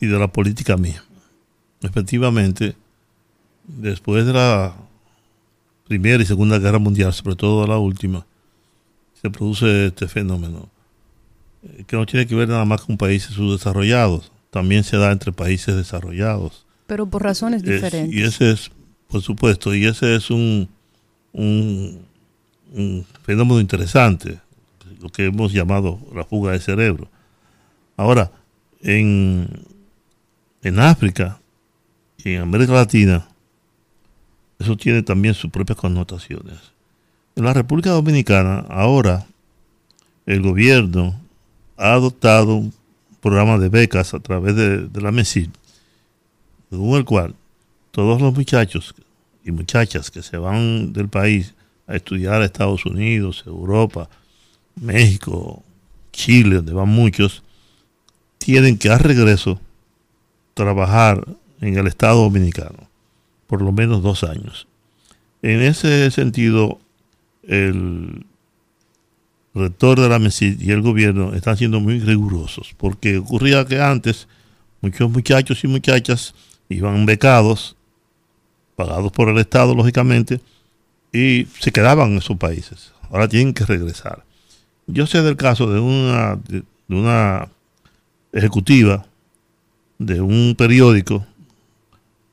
y 0.00 0.06
de 0.06 0.18
la 0.18 0.28
política 0.28 0.76
mía. 0.76 1.04
Efectivamente, 1.82 2.76
después 3.66 4.24
de 4.24 4.32
la 4.32 4.74
Primera 5.86 6.22
y 6.22 6.26
Segunda 6.26 6.58
Guerra 6.58 6.78
Mundial, 6.78 7.12
sobre 7.12 7.34
todo 7.34 7.66
la 7.66 7.78
última, 7.78 8.24
se 9.20 9.28
produce 9.30 9.88
este 9.88 10.06
fenómeno 10.06 10.68
eh, 11.62 11.84
que 11.86 11.96
no 11.96 12.06
tiene 12.06 12.26
que 12.26 12.34
ver 12.34 12.48
nada 12.48 12.64
más 12.64 12.82
con 12.82 12.96
países 12.96 13.32
subdesarrollados, 13.32 14.30
también 14.50 14.84
se 14.84 14.96
da 14.96 15.10
entre 15.10 15.32
países 15.32 15.74
desarrollados. 15.74 16.64
Pero 16.86 17.06
por 17.06 17.22
razones 17.22 17.62
diferentes. 17.62 18.14
y 18.14 18.22
ese 18.22 18.52
es, 18.52 18.70
por 19.08 19.22
supuesto, 19.22 19.74
y 19.74 19.86
ese 19.86 20.14
es 20.14 20.30
un, 20.30 20.68
un, 21.32 22.00
un 22.72 23.04
fenómeno 23.24 23.60
interesante, 23.60 24.38
lo 25.00 25.08
que 25.08 25.26
hemos 25.26 25.52
llamado 25.52 25.98
la 26.14 26.24
fuga 26.24 26.52
de 26.52 26.60
cerebro 26.60 27.08
Ahora, 28.00 28.32
en, 28.80 29.46
en 30.62 30.78
África 30.78 31.38
y 32.16 32.32
en 32.32 32.40
América 32.40 32.72
Latina, 32.72 33.28
eso 34.58 34.74
tiene 34.74 35.02
también 35.02 35.34
sus 35.34 35.50
propias 35.50 35.76
connotaciones. 35.76 36.56
En 37.36 37.44
la 37.44 37.52
República 37.52 37.90
Dominicana, 37.90 38.60
ahora, 38.70 39.26
el 40.24 40.40
gobierno 40.40 41.20
ha 41.76 41.92
adoptado 41.92 42.54
un 42.54 42.72
programa 43.20 43.58
de 43.58 43.68
becas 43.68 44.14
a 44.14 44.20
través 44.20 44.56
de, 44.56 44.88
la 44.98 45.12
MESIL, 45.12 45.50
según 46.70 46.96
el 46.96 47.04
cual 47.04 47.34
todos 47.90 48.18
los 48.18 48.32
muchachos 48.32 48.94
y 49.44 49.50
muchachas 49.50 50.10
que 50.10 50.22
se 50.22 50.38
van 50.38 50.94
del 50.94 51.10
país 51.10 51.54
a 51.86 51.96
estudiar 51.96 52.40
a 52.40 52.46
Estados 52.46 52.86
Unidos, 52.86 53.44
Europa, 53.46 54.08
México, 54.74 55.62
Chile, 56.12 56.56
donde 56.56 56.72
van 56.72 56.88
muchos, 56.88 57.42
tienen 58.40 58.76
que 58.76 58.90
al 58.90 58.98
regreso 58.98 59.60
trabajar 60.54 61.24
en 61.60 61.78
el 61.78 61.86
Estado 61.86 62.22
Dominicano 62.22 62.90
por 63.50 63.62
lo 63.62 63.72
menos 63.72 64.00
dos 64.00 64.22
años. 64.22 64.68
En 65.42 65.60
ese 65.60 66.08
sentido, 66.12 66.78
el 67.42 68.24
rector 69.52 69.98
de 69.98 70.08
la 70.08 70.20
MESID 70.20 70.60
y 70.60 70.70
el 70.70 70.82
gobierno 70.82 71.34
están 71.34 71.56
siendo 71.56 71.80
muy 71.80 71.98
rigurosos, 71.98 72.72
porque 72.76 73.18
ocurría 73.18 73.64
que 73.64 73.80
antes 73.80 74.28
muchos 74.80 75.10
muchachos 75.10 75.64
y 75.64 75.66
muchachas 75.66 76.32
iban 76.68 77.04
becados, 77.06 77.74
pagados 78.76 79.10
por 79.10 79.28
el 79.28 79.38
Estado, 79.38 79.74
lógicamente, 79.74 80.40
y 81.12 81.48
se 81.58 81.72
quedaban 81.72 82.12
en 82.12 82.18
esos 82.18 82.36
países. 82.36 82.92
Ahora 83.10 83.26
tienen 83.26 83.52
que 83.52 83.66
regresar. 83.66 84.24
Yo 84.86 85.08
sé 85.08 85.22
del 85.22 85.36
caso 85.36 85.68
de 85.68 85.80
una, 85.80 86.36
de 86.36 86.62
una 86.88 87.48
ejecutiva 88.32 89.06
de 89.98 90.20
un 90.20 90.54
periódico 90.56 91.26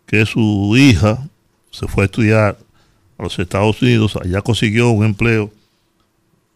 que 0.06 0.26
su 0.26 0.76
hija 0.78 1.28
se 1.72 1.88
fue 1.88 2.04
a 2.04 2.06
estudiar 2.06 2.58
a 3.18 3.24
los 3.24 3.38
Estados 3.39 3.82
Unidos, 3.82 4.16
allá 4.16 4.41
consiguió 4.41 4.89
un 4.89 5.06
empleo 5.06 5.52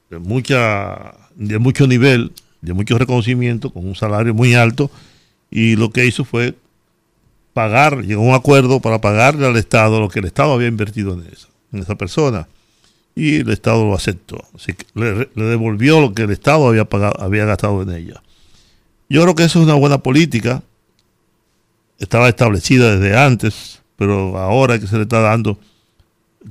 de 0.10 0.20
mucha 0.20 1.16
de 1.36 1.60
mucho 1.60 1.88
nivel, 1.88 2.32
de 2.62 2.74
mucho 2.74 2.98
reconocimiento, 2.98 3.72
con 3.72 3.88
un 3.88 3.96
salario 3.96 4.34
muy 4.34 4.54
alto, 4.54 4.92
y 5.50 5.76
lo 5.76 5.90
que 5.90 6.06
hizo 6.06 6.24
fue 6.24 6.56
pagar, 7.54 8.04
llegó 8.04 8.22
a 8.22 8.26
un 8.30 8.34
acuerdo 8.34 8.80
para 8.80 9.02
pagarle 9.02 9.46
al 9.48 9.58
Estado 9.58 10.00
lo 10.00 10.10
que 10.10 10.20
el 10.20 10.26
Estado 10.26 10.54
había 10.54 10.68
invertido 10.68 11.14
en 11.14 11.22
esa, 11.32 11.48
en 11.74 11.80
esa 11.80 11.96
persona. 11.96 12.48
Y 13.14 13.38
el 13.38 13.50
Estado 13.50 13.86
lo 13.86 13.94
aceptó. 13.94 14.46
Así 14.56 14.74
que 14.74 14.86
le, 14.94 15.30
le 15.36 15.44
devolvió 15.44 16.00
lo 16.00 16.14
que 16.14 16.22
el 16.22 16.32
Estado 16.32 16.68
había 16.68 16.86
pagado, 16.86 17.22
había 17.22 17.46
gastado 17.46 17.82
en 17.82 17.92
ella. 17.92 18.22
Yo 19.12 19.22
creo 19.24 19.36
que 19.36 19.44
eso 19.44 19.60
es 19.60 19.66
una 19.66 19.76
buena 19.76 19.98
política. 19.98 20.64
Estaba 22.00 22.30
establecida 22.30 22.96
desde 22.96 23.18
antes, 23.18 23.82
pero 23.98 24.38
ahora 24.38 24.80
que 24.80 24.88
se 24.88 24.96
le 24.96 25.02
está 25.02 25.20
dando 25.20 25.60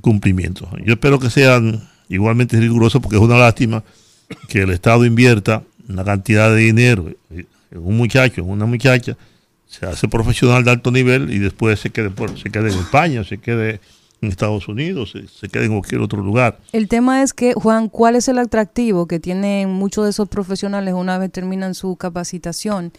cumplimiento. 0.01 0.69
Yo 0.85 0.93
espero 0.93 1.17
que 1.17 1.31
sean 1.31 1.89
igualmente 2.07 2.59
rigurosos 2.59 3.01
porque 3.01 3.17
es 3.17 3.21
una 3.23 3.39
lástima 3.39 3.83
que 4.47 4.61
el 4.61 4.69
Estado 4.69 5.05
invierta 5.05 5.63
una 5.89 6.03
cantidad 6.03 6.51
de 6.51 6.57
dinero 6.57 7.11
en 7.31 7.47
un 7.71 7.97
muchacho, 7.97 8.41
en 8.41 8.49
una 8.51 8.67
muchacha, 8.67 9.17
se 9.65 9.87
hace 9.87 10.07
profesional 10.07 10.63
de 10.63 10.69
alto 10.69 10.91
nivel 10.91 11.33
y 11.33 11.39
después 11.39 11.79
se 11.79 11.89
quede, 11.89 12.11
por, 12.11 12.37
se 12.37 12.51
quede 12.51 12.71
en 12.71 12.77
España, 12.77 13.23
se 13.23 13.39
quede 13.39 13.79
en 14.21 14.29
Estados 14.29 14.67
Unidos, 14.67 15.11
se, 15.11 15.27
se 15.27 15.49
quede 15.49 15.65
en 15.65 15.71
cualquier 15.71 16.01
otro 16.01 16.21
lugar. 16.21 16.59
El 16.71 16.87
tema 16.87 17.23
es 17.23 17.33
que, 17.33 17.53
Juan, 17.53 17.89
¿cuál 17.89 18.15
es 18.15 18.27
el 18.27 18.37
atractivo 18.37 19.07
que 19.07 19.19
tienen 19.19 19.69
muchos 19.69 20.03
de 20.03 20.11
esos 20.11 20.29
profesionales 20.29 20.93
una 20.93 21.17
vez 21.17 21.31
terminan 21.31 21.73
su 21.73 21.95
capacitación? 21.95 22.93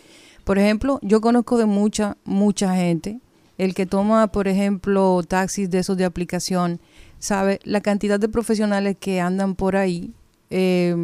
Por 0.44 0.58
ejemplo, 0.58 0.98
yo 1.02 1.20
conozco 1.20 1.58
de 1.58 1.66
mucha, 1.66 2.16
mucha 2.24 2.74
gente, 2.74 3.20
el 3.56 3.74
que 3.74 3.86
toma, 3.86 4.26
por 4.28 4.48
ejemplo, 4.48 5.22
taxis 5.26 5.70
de 5.70 5.78
esos 5.78 5.96
de 5.96 6.04
aplicación, 6.04 6.80
sabe 7.20 7.60
la 7.62 7.80
cantidad 7.80 8.18
de 8.18 8.28
profesionales 8.28 8.96
que 8.98 9.20
andan 9.20 9.54
por 9.54 9.76
ahí 9.76 10.12
eh, 10.50 10.96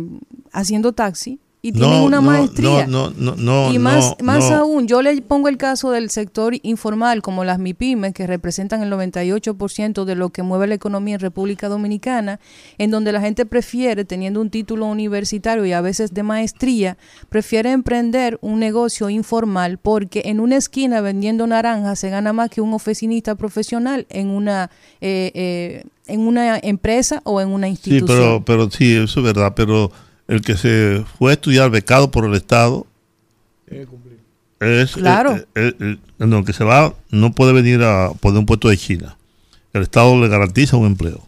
haciendo 0.53 0.93
taxi 0.93 1.39
y 1.61 1.73
tienen 1.73 2.03
una 2.03 2.21
maestría. 2.21 2.87
No, 2.87 3.11
no, 3.11 3.35
no, 3.37 3.73
y 3.73 3.79
más, 3.79 4.15
más 4.23 4.51
aún, 4.53 4.87
yo 4.87 5.03
le 5.03 5.21
pongo 5.23 5.49
el 5.49 5.57
caso 5.57 5.91
del 5.91 6.09
sector 6.09 6.55
informal, 6.63 7.21
como 7.21 7.43
las 7.45 7.59
MIPIMES, 7.59 8.15
que 8.15 8.27
representan 8.29 8.83
el 8.83 8.93
98% 8.93 10.05
de 10.05 10.15
lo 10.15 10.29
que 10.31 10.43
mueve 10.43 10.69
la 10.69 10.75
economía 10.75 11.15
en 11.15 11.21
República 11.21 11.69
Dominicana, 11.69 12.39
en 12.79 12.91
donde 12.93 13.11
la 13.13 13.21
gente 13.21 13.45
prefiere, 13.45 14.05
teniendo 14.05 14.41
un 14.41 14.51
título 14.51 14.87
universitario 14.87 15.67
y 15.67 15.73
a 15.73 15.81
veces 15.81 16.15
de 16.15 16.23
maestría, 16.23 16.97
prefiere 17.29 17.73
emprender 17.73 18.39
un 18.41 18.61
negocio 18.61 19.11
informal 19.11 19.79
porque 19.79 20.23
en 20.27 20.39
una 20.41 20.57
esquina 20.57 21.01
vendiendo 21.01 21.47
naranjas 21.47 21.99
se 21.99 22.11
gana 22.11 22.33
más 22.33 22.51
que 22.51 22.61
un 22.61 22.73
oficinista 22.73 23.35
profesional 23.35 24.07
en 24.11 24.29
una... 24.31 24.71
Eh, 25.01 25.33
eh, 25.35 25.85
en 26.07 26.21
una 26.21 26.59
empresa 26.61 27.21
o 27.25 27.39
en 27.43 27.49
una 27.51 27.67
Sí, 27.67 27.73
institución. 27.73 28.07
pero, 28.07 28.43
pero 28.47 28.71
sí, 28.71 28.97
eso 28.97 29.21
es 29.21 29.27
verdad, 29.27 29.53
pero 29.55 29.93
el 30.29 30.41
que 30.43 30.57
se 30.57 31.05
fue 31.19 31.33
a 31.33 31.35
estudiar 31.35 31.71
becado 31.71 32.11
por 32.11 32.25
el 32.25 32.35
Estado 32.35 32.87
es 34.61 34.93
Claro. 34.93 35.37
eh, 35.37 35.47
eh, 35.55 35.75
eh, 35.81 35.97
no, 36.19 36.39
el 36.39 36.45
que 36.45 36.53
se 36.53 36.65
va 36.65 36.95
no 37.11 37.33
puede 37.33 37.53
venir 37.53 37.83
a 37.83 38.11
poner 38.21 38.39
un 38.39 38.47
puesto 38.47 38.69
de 38.69 38.77
China. 38.77 39.17
El 39.73 39.83
Estado 39.83 40.19
le 40.21 40.29
garantiza 40.29 40.77
un 40.77 40.87
empleo. 40.87 41.27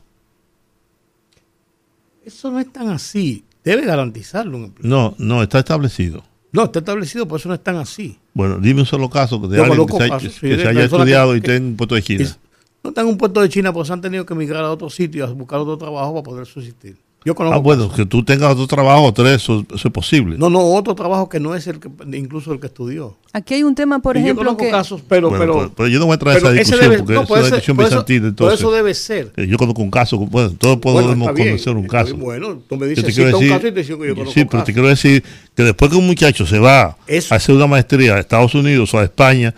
Eso 2.24 2.50
no 2.50 2.60
es 2.60 2.72
tan 2.72 2.88
así. 2.88 3.44
Debe 3.64 3.84
garantizarlo 3.84 4.56
un 4.56 4.64
empleo. 4.64 4.88
No, 4.88 5.14
no, 5.18 5.42
está 5.42 5.58
establecido. 5.58 6.22
No, 6.52 6.64
está 6.64 6.80
establecido, 6.80 7.28
por 7.28 7.38
eso 7.38 7.48
no 7.48 7.54
es 7.54 7.62
tan 7.62 7.76
así. 7.76 8.18
Bueno, 8.34 8.58
dime 8.58 8.80
un 8.80 8.86
solo 8.86 9.08
caso 9.08 9.38
de 9.38 9.56
Yo 9.56 9.64
alguien 9.64 9.86
que 9.86 10.20
se, 10.20 10.30
sí, 10.30 10.40
que 10.40 10.56
de 10.56 10.62
se 10.62 10.68
haya 10.68 10.84
estudiado 10.84 11.32
que- 11.32 11.38
y 11.38 11.40
tenga 11.40 11.66
un 11.68 11.76
puesto 11.76 11.94
de 11.94 12.02
China. 12.02 12.22
Es- 12.24 12.38
no 12.82 12.90
están 12.90 13.04
en 13.06 13.12
un 13.12 13.18
puesto 13.18 13.40
de 13.42 13.48
China, 13.48 13.72
pues 13.72 13.90
han 13.90 14.00
tenido 14.00 14.24
que 14.26 14.32
emigrar 14.34 14.64
a 14.64 14.70
otro 14.70 14.88
sitio 14.90 15.24
a 15.26 15.30
buscar 15.32 15.60
otro 15.60 15.76
trabajo 15.78 16.12
para 16.14 16.24
poder 16.24 16.46
subsistir. 16.46 16.96
Yo 17.22 17.34
conozco 17.34 17.54
Ah, 17.58 17.60
bueno, 17.60 17.82
casos. 17.82 17.96
que 17.98 18.06
tú 18.06 18.24
tengas 18.24 18.50
otro 18.52 18.66
trabajo 18.66 19.02
o 19.04 19.12
tres, 19.12 19.42
eso, 19.42 19.62
eso 19.74 19.88
es 19.88 19.92
posible. 19.92 20.38
No, 20.38 20.48
no, 20.48 20.60
otro 20.60 20.94
trabajo 20.94 21.28
que 21.28 21.38
no 21.38 21.54
es 21.54 21.66
el 21.66 21.78
que 21.78 21.90
incluso 22.16 22.50
el 22.54 22.60
que 22.60 22.68
estudió. 22.68 23.18
Aquí 23.34 23.52
hay 23.54 23.62
un 23.62 23.74
tema, 23.74 23.98
por 23.98 24.16
Y 24.16 24.20
yo 24.20 24.24
ejemplo, 24.26 24.44
conozco 24.46 24.64
que... 24.64 24.70
casos, 24.70 25.02
pero, 25.06 25.28
Bueno, 25.28 25.42
pero, 25.44 25.52
pues- 25.58 25.70
pero 25.76 25.88
yo 25.88 25.98
no 25.98 26.06
voy 26.06 26.12
a 26.12 26.14
entrar 26.14 26.32
a 26.34 26.38
pero 26.38 26.48
esa 26.48 26.58
discusión 26.58 26.80
debe- 26.90 26.98
porque 27.00 27.12
no, 27.12 27.20
es 27.20 27.28
por 27.28 27.36
una 27.38 27.46
eso- 27.46 27.54
discusión 27.56 27.76
por 27.76 27.84
eso- 27.84 27.94
bizantina. 27.96 28.20
por 28.22 28.28
Entonces, 28.30 28.60
eso 28.60 28.72
debe 28.72 28.94
ser. 28.94 29.32
Eh, 29.36 29.46
Yo 29.46 29.58
conozco 29.58 29.82
un 29.82 29.90
caso, 29.90 30.16
bueno, 30.16 30.54
todos 30.58 30.78
podemos 30.78 31.14
Bueno, 31.18 31.34
bien, 31.34 31.48
conocer 31.48 31.76
un 31.76 31.86
caso. 31.86 32.06
bien, 32.14 32.20
bueno, 32.24 32.62
tú 32.66 32.76
me 32.76 32.80
Yo 32.86 32.86
dices, 32.88 33.04
te 33.04 33.12
quiero 33.12 33.36
un 33.36 33.44
decir- 33.44 33.54
caso 33.54 33.66
y 33.68 33.72
te 33.72 33.82
digo 33.82 33.98
que 34.00 34.08
yo 34.08 34.14
conozco 34.14 34.32
sí, 34.32 34.44
pero 34.46 34.48
te 34.50 34.56
casos. 34.56 34.72
quiero 34.74 34.88
decir 34.88 35.24
que 35.54 35.62
después 35.62 35.90
que 35.90 35.96
un 35.98 36.06
muchacho 36.06 36.46
se 36.46 36.58
va 36.58 36.96
Eso. 37.06 37.34
a 37.34 37.36
hacer 37.36 37.54
una 37.54 37.66
maestría 37.66 38.14
a 38.14 38.20
Estados 38.20 38.54
Unidos 38.54 38.94
o 38.94 38.98
a 38.98 39.04
España, 39.04 39.54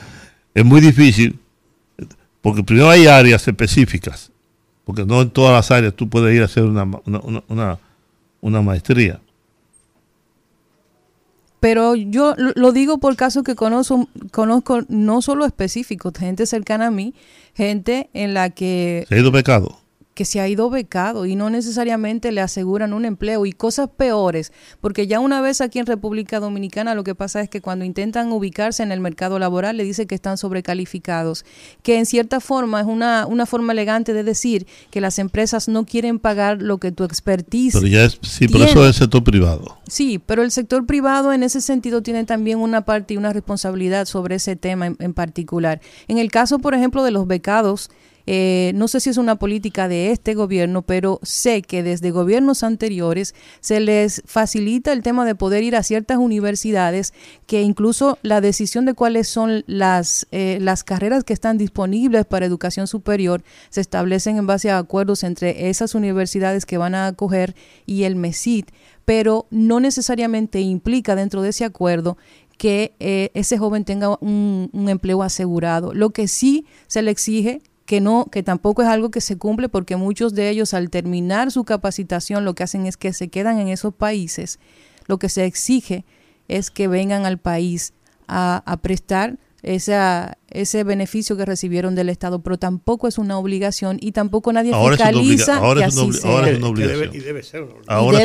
es 0.52 0.64
muy 0.64 0.80
difícil, 0.80 1.38
porque 2.40 2.64
primero 2.64 2.90
hay 2.90 3.06
áreas 3.06 3.46
específicas, 3.46 4.31
porque 4.84 5.04
no 5.04 5.22
en 5.22 5.30
todas 5.30 5.52
las 5.52 5.70
áreas 5.70 5.94
tú 5.94 6.08
puedes 6.08 6.34
ir 6.34 6.42
a 6.42 6.46
hacer 6.46 6.64
una, 6.64 6.84
una, 6.84 7.20
una, 7.20 7.42
una- 7.48 7.78
una 8.40 8.62
maestría. 8.62 9.20
Pero 11.60 11.94
yo 11.94 12.34
lo- 12.36 12.72
digo 12.72 12.98
por 12.98 13.14
caso 13.14 13.44
que 13.44 13.54
conozco, 13.54 14.08
conozco 14.32 14.80
no 14.88 15.22
solo 15.22 15.44
específicos, 15.44 16.12
gente 16.18 16.44
cercana 16.46 16.88
a 16.88 16.90
mí, 16.90 17.14
gente 17.54 18.10
en 18.14 18.34
la 18.34 18.50
que, 18.50 19.04
Se 19.08 19.14
ha 19.14 19.18
ido 19.18 19.30
becado. 19.30 19.78
Que 20.14 20.24
se 20.24 20.40
ha 20.40 20.48
ido 20.48 20.70
becado 20.70 21.26
y 21.26 21.36
no 21.36 21.50
necesariamente 21.50 22.32
le 22.32 22.40
aseguran 22.40 22.92
un 22.92 23.04
empleo 23.04 23.46
y 23.46 23.52
cosas 23.52 23.88
peores, 23.96 24.52
porque 24.80 25.06
ya 25.06 25.20
una 25.20 25.40
vez 25.40 25.60
aquí 25.60 25.78
en 25.78 25.86
República 25.86 26.40
Dominicana 26.40 26.94
lo 26.94 27.04
que 27.04 27.14
pasa 27.14 27.40
es 27.40 27.48
que 27.48 27.60
cuando 27.60 27.84
intentan 27.84 28.30
ubicarse 28.32 28.82
en 28.82 28.92
el 28.92 29.00
mercado 29.00 29.38
laboral 29.38 29.76
le 29.76 29.84
dice 29.84 30.06
que 30.06 30.14
están 30.14 30.38
sobrecalificados, 30.38 31.44
que 31.82 31.98
en 31.98 32.06
cierta 32.06 32.40
forma 32.40 32.80
es 32.80 32.86
una, 32.86 33.26
una 33.26 33.46
forma 33.46 33.72
elegante 33.72 34.12
de 34.12 34.22
decir 34.22 34.66
que 34.90 35.00
las 35.00 35.18
empresas 35.18 35.68
no 35.68 35.84
quieren 35.84 36.18
pagar 36.18 36.60
lo 36.60 36.78
que 36.78 36.92
tu 36.92 37.04
expertise 37.04 37.74
Pero 37.74 37.86
ya 37.86 38.04
es, 38.04 38.18
sí, 38.22 38.48
pero 38.48 38.64
eso 38.64 38.82
es 38.82 38.88
el 38.88 38.94
sector 38.94 39.24
privado. 39.24 39.78
Sí, 39.88 40.18
pero 40.18 40.42
el 40.42 40.50
sector 40.50 40.86
privado 40.86 41.32
en 41.32 41.42
ese 41.42 41.60
sentido 41.60 42.02
tiene 42.02 42.24
también 42.24 42.58
una 42.58 42.84
parte 42.84 43.14
y 43.14 43.16
una 43.16 43.32
responsabilidad 43.32 44.06
sobre 44.06 44.36
ese 44.36 44.56
tema 44.56 44.86
en, 44.86 44.96
en 44.98 45.14
particular. 45.14 45.80
En 46.08 46.18
el 46.18 46.30
caso, 46.30 46.58
por 46.58 46.74
ejemplo, 46.74 47.02
de 47.02 47.10
los 47.10 47.26
becados, 47.26 47.90
eh, 48.26 48.72
no 48.74 48.88
sé 48.88 49.00
si 49.00 49.10
es 49.10 49.16
una 49.16 49.36
política 49.36 49.88
de 49.88 50.10
este 50.10 50.34
gobierno, 50.34 50.82
pero 50.82 51.18
sé 51.22 51.62
que 51.62 51.82
desde 51.82 52.10
gobiernos 52.10 52.62
anteriores 52.62 53.34
se 53.60 53.80
les 53.80 54.22
facilita 54.26 54.92
el 54.92 55.02
tema 55.02 55.24
de 55.24 55.34
poder 55.34 55.62
ir 55.64 55.76
a 55.76 55.82
ciertas 55.82 56.18
universidades 56.18 57.12
que 57.46 57.62
incluso 57.62 58.18
la 58.22 58.40
decisión 58.40 58.84
de 58.84 58.94
cuáles 58.94 59.28
son 59.28 59.64
las, 59.66 60.26
eh, 60.30 60.58
las 60.60 60.84
carreras 60.84 61.24
que 61.24 61.32
están 61.32 61.58
disponibles 61.58 62.26
para 62.26 62.46
educación 62.46 62.86
superior 62.86 63.42
se 63.70 63.80
establecen 63.80 64.36
en 64.36 64.46
base 64.46 64.70
a 64.70 64.78
acuerdos 64.78 65.24
entre 65.24 65.68
esas 65.68 65.94
universidades 65.94 66.66
que 66.66 66.78
van 66.78 66.94
a 66.94 67.08
acoger 67.08 67.54
y 67.86 68.04
el 68.04 68.16
MESID 68.16 68.66
pero 69.04 69.46
no 69.50 69.80
necesariamente 69.80 70.60
implica 70.60 71.16
dentro 71.16 71.42
de 71.42 71.48
ese 71.48 71.64
acuerdo 71.64 72.16
que 72.56 72.94
eh, 73.00 73.30
ese 73.34 73.58
joven 73.58 73.84
tenga 73.84 74.16
un 74.20 74.86
empleo 74.88 75.24
asegurado. 75.24 75.92
Lo 75.94 76.10
que 76.10 76.28
sí 76.28 76.66
se 76.86 77.02
le 77.02 77.10
exige 77.10 77.60
que 77.92 78.00
no, 78.00 78.24
que 78.32 78.42
tampoco 78.42 78.80
es 78.80 78.88
algo 78.88 79.10
que 79.10 79.20
se 79.20 79.36
cumple 79.36 79.68
porque 79.68 79.96
muchos 79.96 80.32
de 80.32 80.48
ellos 80.48 80.72
al 80.72 80.88
terminar 80.88 81.50
su 81.50 81.64
capacitación 81.64 82.42
lo 82.42 82.54
que 82.54 82.62
hacen 82.62 82.86
es 82.86 82.96
que 82.96 83.12
se 83.12 83.28
quedan 83.28 83.58
en 83.58 83.68
esos 83.68 83.92
países. 83.92 84.58
Lo 85.08 85.18
que 85.18 85.28
se 85.28 85.44
exige 85.44 86.06
es 86.48 86.70
que 86.70 86.88
vengan 86.88 87.26
al 87.26 87.36
país 87.36 87.92
a, 88.28 88.62
a 88.64 88.78
prestar 88.78 89.36
esa, 89.62 90.38
ese 90.50 90.82
beneficio 90.82 91.36
que 91.36 91.44
recibieron 91.44 91.94
del 91.94 92.08
Estado, 92.08 92.42
pero 92.42 92.58
tampoco 92.58 93.06
es 93.06 93.16
una 93.16 93.38
obligación 93.38 93.98
y 94.00 94.12
tampoco 94.12 94.52
nadie 94.52 94.72
Ahora 94.72 94.96
fiscaliza 94.96 95.58
ahora 95.58 95.86
es 95.86 95.96
una 95.96 96.68
obligación. 96.68 97.14
y 97.14 97.18
debe 97.20 97.42
ser 97.42 97.62
una 97.62 97.72
obligación. 97.72 97.96
Ahora, 97.96 98.22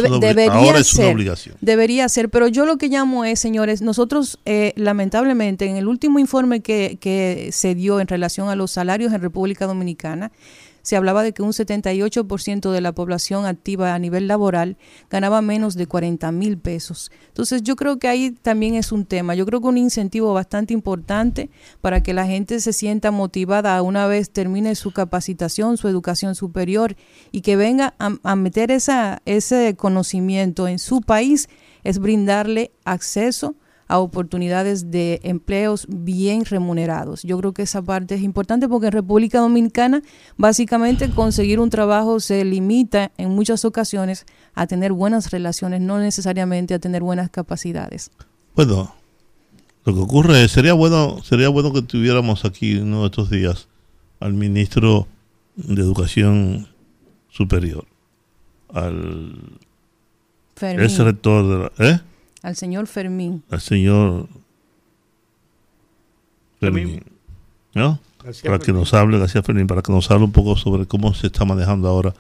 es, 0.80 0.94
una 0.96 1.08
obligación. 1.10 1.56
Debería 1.62 2.10
ser, 2.10 2.30
pero 2.30 2.48
yo 2.48 2.66
lo 2.66 2.78
que 2.78 2.88
llamo 2.88 3.24
es, 3.24 3.40
señores, 3.40 3.82
nosotros 3.82 4.40
eh, 4.46 4.74
lamentablemente 4.76 5.66
en 5.66 5.76
el 5.76 5.88
último 5.88 6.18
informe 6.18 6.62
que, 6.62 6.98
que 7.00 7.50
se 7.52 7.76
dio 7.76 8.00
en 8.00 8.08
relación 8.08 8.50
a 8.50 8.56
los 8.56 8.72
salarios 8.72 9.14
en 9.14 9.22
República 9.22 9.68
Dominicana, 9.68 10.32
se 10.88 10.96
hablaba 10.96 11.22
de 11.22 11.34
que 11.34 11.42
un 11.42 11.52
78% 11.52 12.72
de 12.72 12.80
la 12.80 12.94
población 12.94 13.46
activa 13.46 13.94
a 13.94 14.00
nivel 14.00 14.30
laboral 14.30 14.78
ganaba 15.10 15.42
menos 15.42 15.76
de 15.76 15.86
40 15.86 16.32
mil 16.32 16.58
pesos. 16.58 17.12
Entonces 17.28 17.62
yo 17.62 17.76
creo 17.76 18.00
que 18.00 18.08
ahí 18.08 18.32
también 18.32 18.74
es 18.74 18.94
un 18.94 19.04
tema. 19.04 19.36
Yo 19.36 19.46
creo 19.46 19.60
que 19.60 19.68
un 19.68 19.78
incentivo 19.78 20.34
bastante 20.34 20.74
importante 20.74 21.50
para 21.82 22.02
que 22.04 22.14
la 22.14 22.26
gente 22.26 22.62
se 22.62 22.72
sienta 22.72 23.12
motivada 23.12 23.82
una 23.82 24.08
vez 24.08 24.30
termine 24.30 24.76
su 24.76 24.94
capacitación, 24.94 25.76
su 25.76 25.90
educación 25.90 26.36
superior 26.36 26.96
y 27.34 27.42
que 27.42 27.58
venga 27.58 27.94
a, 28.00 28.14
a 28.24 28.38
meter 28.38 28.72
ese 28.72 29.76
conocimiento 29.76 30.70
en 30.70 30.80
su 30.80 31.02
país 31.02 31.50
es 31.84 32.00
brindarle 32.00 32.72
acceso 32.86 33.56
a 33.88 34.00
oportunidades 34.00 34.92
de 34.92 35.20
empleos 35.24 35.86
bien 35.90 36.46
remunerados. 36.46 37.24
Yo 37.24 37.38
creo 37.38 37.54
que 37.54 37.62
esa 37.62 37.82
parte 37.82 38.16
es 38.16 38.22
importante 38.22 38.68
porque 38.68 38.88
en 38.88 38.94
República 38.94 39.40
Dominicana 39.40 40.02
básicamente 40.36 41.10
conseguir 41.10 41.60
un 41.60 41.70
trabajo 41.70 42.20
se 42.20 42.44
limita 42.44 43.12
en 43.18 43.30
muchas 43.30 43.66
ocasiones 43.66 44.26
a 44.54 44.68
tener 44.68 44.92
buenas 44.92 45.32
relaciones, 45.32 45.82
no 45.82 46.00
necesariamente 46.00 46.74
a 46.74 46.80
tener 46.80 47.02
buenas 47.02 47.30
capacidades. 47.30 48.12
Bueno, 48.56 48.94
lo 49.86 49.94
que 49.94 50.00
ocurre 50.00 50.44
es, 50.44 50.52
sería 50.52 50.74
bueno, 50.74 51.24
sería 51.24 51.50
bueno 51.50 51.72
que 51.72 51.82
tuviéramos 51.82 52.44
aquí 52.44 52.76
uno 52.76 53.02
de 53.02 53.06
estos 53.06 53.30
días 53.30 53.68
al 54.20 54.34
ministro 54.34 55.08
de 55.56 55.82
Educación 55.82 56.68
Superior, 57.30 57.86
al 58.74 59.60
Fermín, 60.56 60.86
ese 60.86 61.04
rector 61.04 61.48
de 61.48 61.86
la, 61.86 61.92
¿eh? 61.92 62.00
Al 62.44 62.56
señor 62.56 62.88
Fermín. 62.88 63.44
al 63.50 63.62
señor 63.62 64.28
Fermín. 66.60 67.04
¿no? 67.74 68.00
García 68.24 68.50
para 68.52 68.64
que 68.64 68.74
nos 68.74 68.94
hable, 68.94 69.20
García 69.20 69.44
Fermín, 69.44 69.68
para 69.68 69.82
que 69.82 69.92
nos 69.92 70.10
hable 70.10 70.26
un 70.26 70.32
poco 70.32 70.56
sobre 70.58 70.86
cómo 70.86 71.14
se 71.14 71.28
está 71.28 71.46
manejando 71.46 71.88
ahora. 71.88 72.14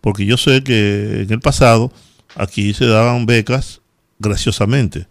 Porque 0.00 0.24
yo 0.26 0.36
sé 0.36 0.62
que 0.64 1.22
en 1.22 1.30
el 1.32 1.40
pasado 1.40 1.92
aquí 2.34 2.72
se 2.74 2.86
daban 2.86 3.26
becas 3.26 3.80
graciosamente 4.18 5.06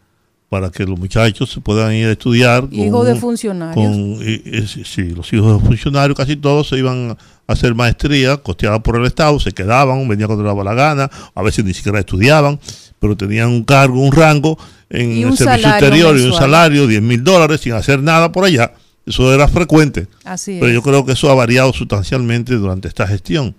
para 0.50 0.70
que 0.70 0.84
los 0.86 1.00
muchachos 1.00 1.50
se 1.50 1.62
puedan 1.62 1.94
ir 1.94 2.08
a 2.08 2.12
estudiar. 2.12 2.62
con 2.68 2.74
Hijo 2.74 3.04
de 3.06 3.14
un- 3.14 3.20
funcionarios. 3.20 3.76
con, 3.86 3.96
y- 4.28 4.42
y- 4.58 4.68
sí, 4.84 5.10
los 5.12 5.32
hijos 5.32 5.62
de 5.62 5.66
funcionarios 5.68 6.18
casi 6.18 6.36
todos 6.36 6.68
se 6.68 6.78
iban 6.78 7.12
a 7.12 7.18
hacer 7.54 7.74
maestría 7.76 8.36
costeada 8.38 8.82
por 8.84 8.98
el 8.98 9.06
Estado, 9.06 9.40
se 9.40 9.52
quedaban, 9.54 10.06
venían 10.10 10.28
cuando 10.28 10.44
daba 10.44 10.64
la 10.64 10.74
gana, 10.74 11.10
a 11.34 11.42
veces 11.42 11.64
ni 11.64 11.74
siquiera 11.74 12.00
estudiaban, 12.00 12.60
pero 13.02 13.18
tenían 13.18 13.50
un 13.50 13.64
cargo, 13.64 14.00
un 14.00 14.12
rango 14.12 14.60
en 14.88 15.12
Y 15.12 15.24
el 15.24 15.36
servicio 15.36 15.70
exterior 15.70 16.16
y 16.16 16.22
un 16.22 16.34
salario, 16.34 16.86
10 16.86 17.02
mil 17.02 17.24
dólares 17.24 17.62
sin 17.62 17.74
hacer 17.74 18.00
nada 18.00 18.32
por 18.32 18.46
allá. 18.46 18.74
Eso 19.08 19.34
era 19.34 19.48
frecuente. 19.48 20.08
Así 20.24 20.58
Pero 20.60 20.68
es. 20.68 20.76
yo 20.76 20.84
creo 20.84 21.04
que 21.04 21.14
eso 21.14 21.32
ha 21.32 21.34
variado 21.34 21.74
sustancialmente 21.74 22.54
durante 22.54 22.88
esta 22.88 23.08
gestión, 23.08 23.56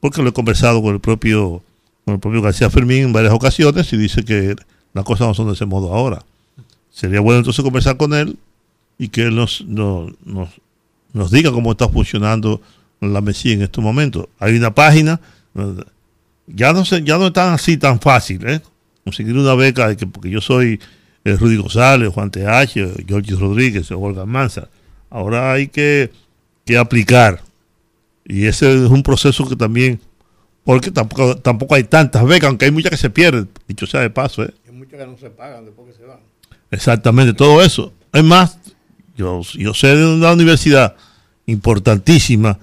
porque 0.00 0.22
lo 0.22 0.30
he 0.30 0.32
conversado 0.32 0.80
con 0.80 0.94
el 0.94 1.00
propio, 1.00 1.62
con 2.06 2.14
el 2.14 2.20
propio 2.20 2.40
García 2.40 2.70
Fermín 2.70 3.04
en 3.04 3.12
varias 3.12 3.34
ocasiones 3.34 3.92
y 3.92 3.98
dice 3.98 4.24
que 4.24 4.56
las 4.94 5.04
cosas 5.04 5.28
no 5.28 5.34
son 5.34 5.48
de 5.48 5.52
ese 5.52 5.66
modo 5.66 5.92
ahora. 5.92 6.24
Sería 6.90 7.20
bueno 7.20 7.40
entonces 7.40 7.62
conversar 7.62 7.98
con 7.98 8.14
él 8.14 8.38
y 8.96 9.08
que 9.08 9.24
él 9.24 9.36
nos, 9.36 9.66
nos, 9.66 10.12
nos, 10.24 10.48
nos 11.12 11.30
diga 11.30 11.52
cómo 11.52 11.72
está 11.72 11.90
funcionando 11.90 12.62
la 13.02 13.20
MESI 13.20 13.52
en 13.52 13.62
estos 13.62 13.84
momentos. 13.84 14.28
Hay 14.38 14.56
una 14.56 14.74
página, 14.74 15.20
ya 16.46 16.72
no 16.72 16.84
se, 16.84 17.02
ya 17.02 17.18
no 17.18 17.28
es 17.28 17.32
tan 17.32 17.52
así 17.52 17.76
tan 17.76 18.00
fácil, 18.00 18.46
¿eh? 18.48 18.60
Conseguir 19.04 19.36
una 19.36 19.54
beca, 19.54 19.88
de 19.88 19.96
que, 19.96 20.06
porque 20.06 20.30
yo 20.30 20.40
soy 20.40 20.80
eh, 21.24 21.36
Rudy 21.36 21.56
González, 21.56 22.08
Juan 22.12 22.30
TH, 22.30 23.04
George 23.06 23.34
Rodríguez, 23.34 23.90
Olga 23.90 24.26
Manza. 24.26 24.68
Ahora 25.10 25.52
hay 25.52 25.68
que, 25.68 26.10
que 26.64 26.78
aplicar. 26.78 27.42
Y 28.24 28.46
ese 28.46 28.72
es 28.72 28.90
un 28.90 29.02
proceso 29.02 29.48
que 29.48 29.56
también, 29.56 30.00
porque 30.64 30.90
tampoco, 30.90 31.36
tampoco 31.36 31.74
hay 31.74 31.84
tantas 31.84 32.24
becas, 32.24 32.48
aunque 32.48 32.66
hay 32.66 32.70
muchas 32.70 32.90
que 32.90 32.96
se 32.96 33.10
pierden, 33.10 33.48
dicho 33.66 33.86
sea 33.86 34.00
de 34.00 34.10
paso, 34.10 34.44
¿eh? 34.44 34.54
Hay 34.66 34.72
muchas 34.72 35.00
que 35.00 35.06
no 35.06 35.18
se 35.18 35.30
pagan 35.30 35.64
después 35.64 35.88
que 35.88 35.94
se 35.94 36.04
van. 36.04 36.20
Exactamente, 36.70 37.34
todo 37.34 37.62
eso. 37.62 37.92
Es 38.12 38.24
más, 38.24 38.58
yo, 39.16 39.42
yo 39.54 39.74
sé 39.74 39.96
de 39.96 40.14
una 40.14 40.32
universidad 40.32 40.96
importantísima 41.46 42.58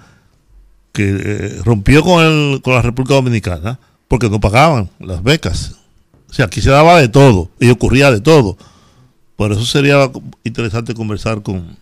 que 0.92 1.08
eh, 1.08 1.60
rompió 1.64 2.02
con, 2.02 2.24
el, 2.24 2.62
con 2.62 2.74
la 2.74 2.82
República 2.82 3.14
Dominicana 3.14 3.78
porque 4.08 4.28
no 4.28 4.40
pagaban 4.40 4.90
las 4.98 5.22
becas. 5.22 5.76
O 6.28 6.32
sea, 6.32 6.46
aquí 6.46 6.60
se 6.60 6.70
daba 6.70 7.00
de 7.00 7.08
todo 7.08 7.50
y 7.58 7.70
ocurría 7.70 8.10
de 8.10 8.20
todo. 8.20 8.56
Por 9.36 9.52
eso 9.52 9.64
sería 9.64 10.10
interesante 10.44 10.94
conversar 10.94 11.42
con, 11.42 11.76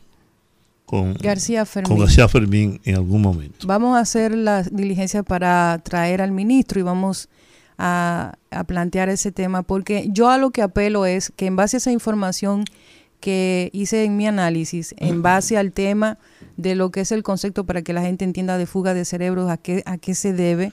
con, 0.84 1.14
García 1.14 1.66
Fermín. 1.66 1.88
con 1.88 1.98
García 1.98 2.28
Fermín 2.28 2.80
en 2.84 2.96
algún 2.96 3.20
momento. 3.20 3.66
Vamos 3.66 3.96
a 3.96 4.00
hacer 4.00 4.34
la 4.34 4.62
diligencia 4.62 5.22
para 5.22 5.80
traer 5.82 6.22
al 6.22 6.32
ministro 6.32 6.78
y 6.78 6.82
vamos 6.82 7.28
a, 7.78 8.34
a 8.50 8.64
plantear 8.64 9.08
ese 9.08 9.32
tema, 9.32 9.62
porque 9.62 10.08
yo 10.10 10.30
a 10.30 10.38
lo 10.38 10.50
que 10.50 10.62
apelo 10.62 11.06
es 11.06 11.32
que 11.34 11.46
en 11.46 11.56
base 11.56 11.76
a 11.76 11.78
esa 11.78 11.92
información 11.92 12.64
que 13.20 13.70
hice 13.72 14.04
en 14.04 14.16
mi 14.16 14.26
análisis, 14.26 14.94
en 14.98 15.22
base 15.22 15.56
al 15.56 15.72
tema 15.72 16.18
de 16.56 16.74
lo 16.74 16.90
que 16.90 17.00
es 17.00 17.12
el 17.12 17.22
concepto 17.22 17.64
para 17.64 17.82
que 17.82 17.92
la 17.92 18.02
gente 18.02 18.24
entienda 18.24 18.58
de 18.58 18.66
fuga 18.66 18.94
de 18.94 19.04
cerebros, 19.04 19.50
a 19.50 19.56
qué, 19.56 19.82
a 19.86 19.98
qué 19.98 20.14
se 20.14 20.32
debe, 20.32 20.72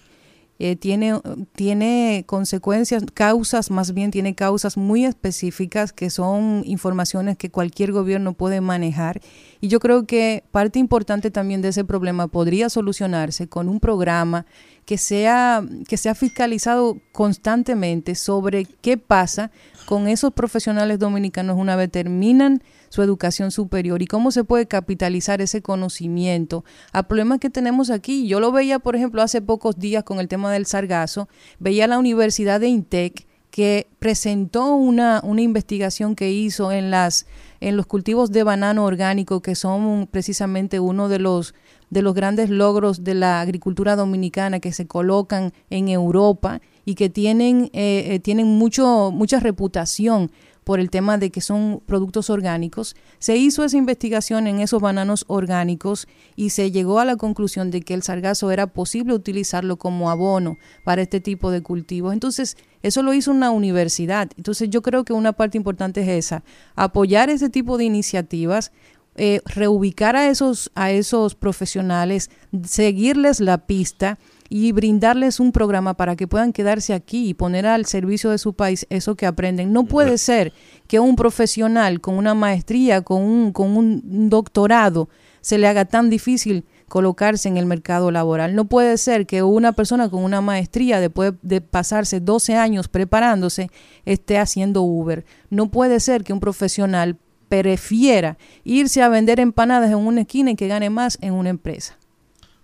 eh, 0.57 0.77
tiene, 0.77 1.19
tiene 1.53 2.23
consecuencias, 2.25 3.03
causas, 3.13 3.71
más 3.71 3.93
bien 3.93 4.09
tiene 4.09 4.35
causas 4.35 4.77
muy 4.77 5.03
específicas 5.03 5.91
que 5.91 6.09
son 6.09 6.63
informaciones 6.65 7.37
que 7.37 7.49
cualquier 7.49 7.91
gobierno 7.91 8.31
puede 8.33 8.61
manejar. 8.61 9.19
Y 9.59 9.67
yo 9.67 9.81
creo 9.81 10.05
que 10.05 10.45
parte 10.51 10.79
importante 10.79 11.29
también 11.29 11.61
de 11.61 11.69
ese 11.69 11.83
problema 11.83 12.27
podría 12.27 12.69
solucionarse 12.69 13.49
con 13.49 13.67
un 13.67 13.81
programa 13.81 14.45
que 14.85 14.97
sea, 14.97 15.61
que 15.89 15.97
sea 15.97 16.15
fiscalizado 16.15 17.01
constantemente 17.11 18.15
sobre 18.15 18.63
qué 18.63 18.97
pasa 18.97 19.51
con 19.85 20.07
esos 20.07 20.33
profesionales 20.33 20.99
dominicanos 20.99 21.57
una 21.57 21.75
vez 21.75 21.91
terminan 21.91 22.61
su 22.89 23.01
educación 23.01 23.51
superior 23.51 24.01
y 24.01 24.07
cómo 24.07 24.31
se 24.31 24.43
puede 24.43 24.67
capitalizar 24.67 25.41
ese 25.41 25.61
conocimiento 25.61 26.65
a 26.91 27.07
problemas 27.07 27.39
que 27.39 27.49
tenemos 27.49 27.89
aquí. 27.89 28.27
Yo 28.27 28.39
lo 28.39 28.51
veía, 28.51 28.79
por 28.79 28.95
ejemplo, 28.95 29.21
hace 29.21 29.41
pocos 29.41 29.77
días 29.77 30.03
con 30.03 30.19
el 30.19 30.27
tema 30.27 30.51
del 30.51 30.65
sargazo, 30.65 31.29
veía 31.59 31.87
la 31.87 31.99
Universidad 31.99 32.59
de 32.59 32.67
Intec 32.67 33.27
que 33.51 33.87
presentó 33.99 34.75
una, 34.75 35.21
una 35.23 35.41
investigación 35.41 36.15
que 36.15 36.29
hizo 36.29 36.73
en 36.73 36.91
las 36.91 37.25
en 37.61 37.77
los 37.77 37.85
cultivos 37.85 38.31
de 38.33 38.43
banano 38.43 38.83
orgánico 38.83 39.41
que 39.41 39.55
son 39.55 40.09
precisamente 40.11 40.81
uno 40.81 41.07
de 41.07 41.19
los 41.19 41.55
de 41.89 42.01
los 42.01 42.13
grandes 42.13 42.49
logros 42.49 43.05
de 43.05 43.13
la 43.13 43.39
agricultura 43.39 43.95
dominicana 43.95 44.59
que 44.59 44.73
se 44.73 44.87
colocan 44.87 45.53
en 45.69 45.87
Europa 45.87 46.59
y 46.85 46.95
que 46.95 47.09
tienen 47.09 47.71
eh, 47.73 48.05
eh, 48.13 48.19
tienen 48.19 48.47
mucho 48.47 49.11
mucha 49.11 49.39
reputación 49.39 50.31
por 50.65 50.79
el 50.79 50.89
tema 50.89 51.17
de 51.17 51.29
que 51.29 51.41
son 51.41 51.81
productos 51.85 52.29
orgánicos, 52.29 52.95
se 53.19 53.37
hizo 53.37 53.63
esa 53.63 53.77
investigación 53.77 54.47
en 54.47 54.59
esos 54.59 54.81
bananos 54.81 55.23
orgánicos 55.27 56.07
y 56.35 56.49
se 56.49 56.71
llegó 56.71 56.99
a 56.99 57.05
la 57.05 57.15
conclusión 57.15 57.69
de 57.69 57.81
que 57.81 57.93
el 57.93 58.01
sargazo 58.01 58.49
era 58.49 58.65
posible 58.67 59.13
utilizarlo 59.13 59.77
como 59.77 60.09
abono 60.09 60.57
para 60.83 61.03
este 61.03 61.21
tipo 61.21 61.51
de 61.51 61.61
cultivos. 61.61 62.13
Entonces, 62.13 62.57
eso 62.81 63.03
lo 63.03 63.13
hizo 63.13 63.29
una 63.29 63.51
universidad. 63.51 64.31
Entonces, 64.37 64.69
yo 64.71 64.81
creo 64.81 65.05
que 65.05 65.13
una 65.13 65.33
parte 65.33 65.55
importante 65.55 66.01
es 66.01 66.25
esa, 66.25 66.43
apoyar 66.75 67.29
ese 67.29 67.49
tipo 67.51 67.77
de 67.77 67.85
iniciativas, 67.85 68.71
eh, 69.17 69.41
reubicar 69.45 70.15
a 70.15 70.29
esos, 70.29 70.71
a 70.73 70.89
esos 70.89 71.35
profesionales, 71.35 72.31
seguirles 72.63 73.39
la 73.39 73.67
pista 73.67 74.17
y 74.49 74.71
brindarles 74.71 75.39
un 75.39 75.51
programa 75.51 75.95
para 75.95 76.15
que 76.15 76.27
puedan 76.27 76.53
quedarse 76.53 76.93
aquí 76.93 77.29
y 77.29 77.33
poner 77.33 77.65
al 77.65 77.85
servicio 77.85 78.29
de 78.29 78.37
su 78.37 78.53
país 78.53 78.85
eso 78.89 79.15
que 79.15 79.25
aprenden. 79.25 79.73
No 79.73 79.85
puede 79.85 80.17
ser 80.17 80.53
que 80.87 80.99
un 80.99 81.15
profesional 81.15 82.01
con 82.01 82.17
una 82.17 82.33
maestría, 82.33 83.01
con 83.01 83.21
un, 83.21 83.51
con 83.51 83.75
un 83.75 84.29
doctorado, 84.29 85.09
se 85.41 85.57
le 85.57 85.67
haga 85.67 85.85
tan 85.85 86.09
difícil 86.09 86.65
colocarse 86.87 87.47
en 87.47 87.57
el 87.57 87.65
mercado 87.65 88.11
laboral. 88.11 88.55
No 88.55 88.65
puede 88.65 88.97
ser 88.97 89.25
que 89.25 89.43
una 89.43 89.73
persona 89.73 90.09
con 90.09 90.23
una 90.23 90.41
maestría, 90.41 90.99
después 90.99 91.33
de 91.41 91.61
pasarse 91.61 92.19
12 92.19 92.55
años 92.55 92.87
preparándose, 92.87 93.69
esté 94.05 94.37
haciendo 94.37 94.81
Uber. 94.81 95.25
No 95.49 95.69
puede 95.69 95.99
ser 95.99 96.23
que 96.23 96.33
un 96.33 96.39
profesional 96.39 97.17
prefiera 97.49 98.37
irse 98.63 99.01
a 99.01 99.09
vender 99.09 99.39
empanadas 99.39 99.91
en 99.91 99.97
una 99.97 100.21
esquina 100.21 100.51
y 100.51 100.55
que 100.55 100.67
gane 100.67 100.89
más 100.89 101.17
en 101.21 101.33
una 101.33 101.49
empresa. 101.49 101.97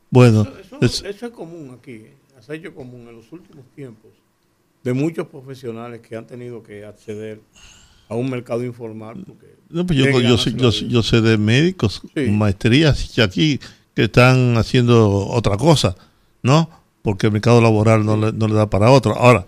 Bueno, 0.10 0.46
Eso, 0.82 1.06
es- 1.08 1.32
común 1.32 1.78
aquí, 1.80 2.04
es 2.40 2.50
hecho 2.50 2.74
común 2.76 3.08
en 3.08 3.16
los 3.16 3.32
últimos 3.32 3.66
tiempos 3.76 4.12
de 4.84 4.94
muchos 4.94 5.28
profesionales 5.28 6.02
que 6.02 6.16
han 6.16 6.26
tenido 6.28 6.64
que 6.64 6.86
acceder 6.86 7.40
a 8.10 8.16
un 8.16 8.30
mercado 8.30 8.64
informal. 8.64 9.24
Porque 9.26 9.56
No, 9.70 9.86
pues 9.86 9.98
yo, 10.00 10.20
yo, 10.22 10.38
sé- 10.38 10.88
yo, 10.88 11.04
sé 11.04 11.22
de 11.22 11.38
médicos 11.38 12.02
Sí. 12.16 12.26
con 12.26 12.38
maestrías 12.38 13.18
aquí 13.20 13.60
que 13.96 14.04
están 14.06 14.58
haciendo 14.58 15.28
otra 15.28 15.56
cosa, 15.58 15.96
¿no? 16.42 16.70
Porque 17.04 17.28
el 17.28 17.34
mercado 17.34 17.62
laboral 17.62 18.06
no 18.06 18.18
le, 18.18 18.32
no 18.34 18.48
le 18.48 18.54
da 18.56 18.70
para 18.70 18.90
otro. 18.92 19.16
Ahora, 19.16 19.46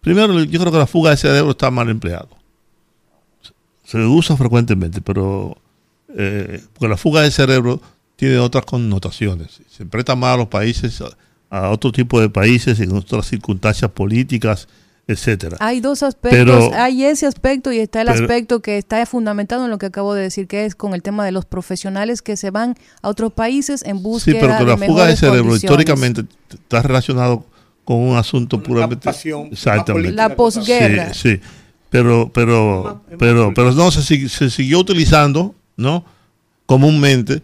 primero, 0.00 0.42
yo 0.44 0.60
creo 0.60 0.72
que 0.72 0.78
la 0.78 0.86
fuga 0.86 1.10
de 1.10 1.16
cerebro 1.18 1.50
está 1.50 1.70
mal 1.70 1.88
empleado. 1.90 2.28
Se 3.84 3.98
usa 3.98 4.36
frecuentemente, 4.36 5.00
pero 5.00 5.56
eh, 6.16 6.62
porque 6.74 6.88
la 6.88 6.96
fuga 6.96 7.22
de 7.22 7.30
cerebro 7.30 7.80
tiene 8.20 8.36
otras 8.38 8.66
connotaciones. 8.66 9.60
Se 9.74 9.86
presta 9.86 10.14
más 10.14 10.34
a 10.34 10.36
los 10.36 10.48
países, 10.48 11.00
a, 11.00 11.08
a 11.48 11.70
otro 11.70 11.90
tipo 11.90 12.20
de 12.20 12.28
países 12.28 12.78
en 12.80 12.92
otras 12.94 13.26
circunstancias 13.26 13.90
políticas, 13.92 14.68
etcétera. 15.08 15.56
Hay 15.58 15.80
dos 15.80 16.02
aspectos, 16.02 16.38
Pero- 16.38 16.70
hay 16.74 17.02
ese 17.04 17.24
aspecto 17.26 17.72
y 17.72 17.78
está 17.78 18.02
el 18.02 18.08
pero- 18.08 18.20
aspecto 18.20 18.60
que 18.60 18.76
está 18.76 19.04
fundamentado 19.06 19.64
en 19.64 19.70
lo 19.70 19.78
que 19.78 19.86
acabo 19.86 20.12
de 20.12 20.22
decir, 20.24 20.46
que 20.48 20.66
es 20.66 20.74
con 20.74 20.92
el 20.92 21.02
tema 21.02 21.24
de 21.24 21.32
los 21.32 21.46
profesionales 21.46 22.20
que 22.20 22.36
se 22.36 22.50
van 22.50 22.74
a 23.00 23.08
otros 23.08 23.32
países 23.32 23.82
en 23.84 23.96
Sí, 23.96 24.02
búsqueda 24.02 24.38
pero 24.40 24.56
con 24.58 24.66
la 24.68 24.76
de 24.76 24.86
fuga 24.86 25.06
de 25.06 25.16
cerebro 25.16 25.56
históricamente 25.56 26.24
está 26.50 26.82
relacionado 26.82 27.46
con 27.86 27.96
un 27.96 28.16
asunto 28.18 28.56
Una 28.56 28.64
puramente 28.66 29.04
pasión, 29.04 29.48
exactamente. 29.50 30.12
La 30.12 30.36
posguerra. 30.36 31.14
Sí, 31.14 31.36
sí. 31.36 31.40
Pero, 31.88 32.30
pero, 32.34 33.02
pero, 33.18 33.52
pero 33.54 33.72
no 33.72 33.90
se, 33.90 34.28
se 34.28 34.50
siguió 34.50 34.78
utilizando, 34.78 35.54
¿no? 35.78 36.04
Comúnmente. 36.66 37.42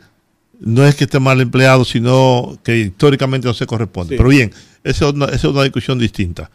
No 0.61 0.87
es 0.87 0.95
que 0.95 1.05
esté 1.05 1.21
mal 1.21 1.41
empleado, 1.41 1.85
sino 1.85 2.59
que 2.63 2.79
históricamente 2.79 3.47
no 3.47 3.55
se 3.55 3.67
corresponde. 3.67 4.15
Sí. 4.15 4.17
Pero 4.17 4.29
bien, 4.29 4.53
esa 4.85 5.09
es, 5.09 5.15
una, 5.15 5.27
esa 5.27 5.35
es 5.35 5.45
una 5.45 5.63
discusión 5.63 5.99
distinta 5.99 6.51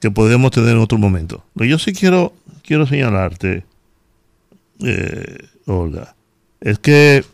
que 0.00 0.10
podemos 0.10 0.50
tener 0.50 0.70
en 0.70 0.78
otro 0.78 0.98
momento. 0.98 1.44
Lo 1.54 1.62
que 1.62 1.68
yo 1.68 1.78
sí 1.78 1.92
quiero, 1.92 2.32
quiero 2.62 2.86
señalarte, 2.86 3.64
eh, 4.82 5.38
Olga, 5.66 6.14
es 6.60 6.78
que 6.78 7.24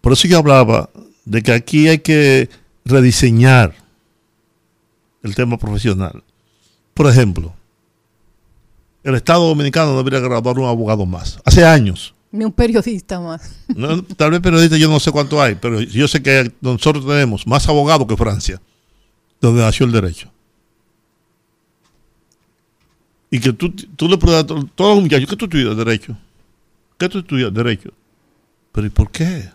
por 0.00 0.12
eso 0.12 0.28
yo 0.28 0.38
hablaba 0.38 0.90
de 1.24 1.42
que 1.42 1.52
aquí 1.52 1.88
hay 1.88 1.98
que 1.98 2.48
rediseñar 2.84 3.74
el 5.22 5.34
tema 5.34 5.58
profesional. 5.58 6.22
Por 6.94 7.06
ejemplo, 7.06 7.54
el 9.04 9.14
Estado 9.14 9.46
Dominicano 9.46 9.92
no 9.92 9.98
debería 9.98 10.20
graduar 10.20 10.58
un 10.58 10.66
abogado 10.66 11.06
más. 11.06 11.38
Hace 11.44 11.64
años. 11.64 12.14
Ni 12.30 12.44
un 12.44 12.52
periodista 12.52 13.18
más. 13.20 13.50
Tal 14.16 14.30
vez 14.30 14.40
periodistas 14.40 14.78
yo 14.78 14.88
no 14.88 15.00
sé 15.00 15.10
cuánto 15.10 15.40
hay, 15.40 15.54
pero 15.54 15.80
yo 15.80 16.06
sé 16.06 16.22
que 16.22 16.52
nosotros 16.60 17.06
tenemos 17.06 17.46
más 17.46 17.68
abogados 17.68 18.06
que 18.06 18.16
Francia, 18.16 18.60
donde 19.40 19.62
nació 19.62 19.86
el 19.86 19.92
derecho. 19.92 20.30
Y 23.30 23.40
que 23.40 23.52
tú, 23.52 23.70
tú 23.70 24.08
le 24.08 24.18
preguntas 24.18 24.44
a 24.44 24.46
todos 24.74 24.94
los 24.94 25.02
muchachos, 25.02 25.28
¿qué 25.28 25.36
tú 25.36 25.44
estudias 25.46 25.76
derecho? 25.76 26.16
¿Qué 26.98 27.08
tú 27.08 27.18
estudias 27.18 27.52
derecho? 27.52 27.92
Pero 28.72 28.86
¿y 28.86 28.90
por 28.90 29.10
qué? 29.10 29.50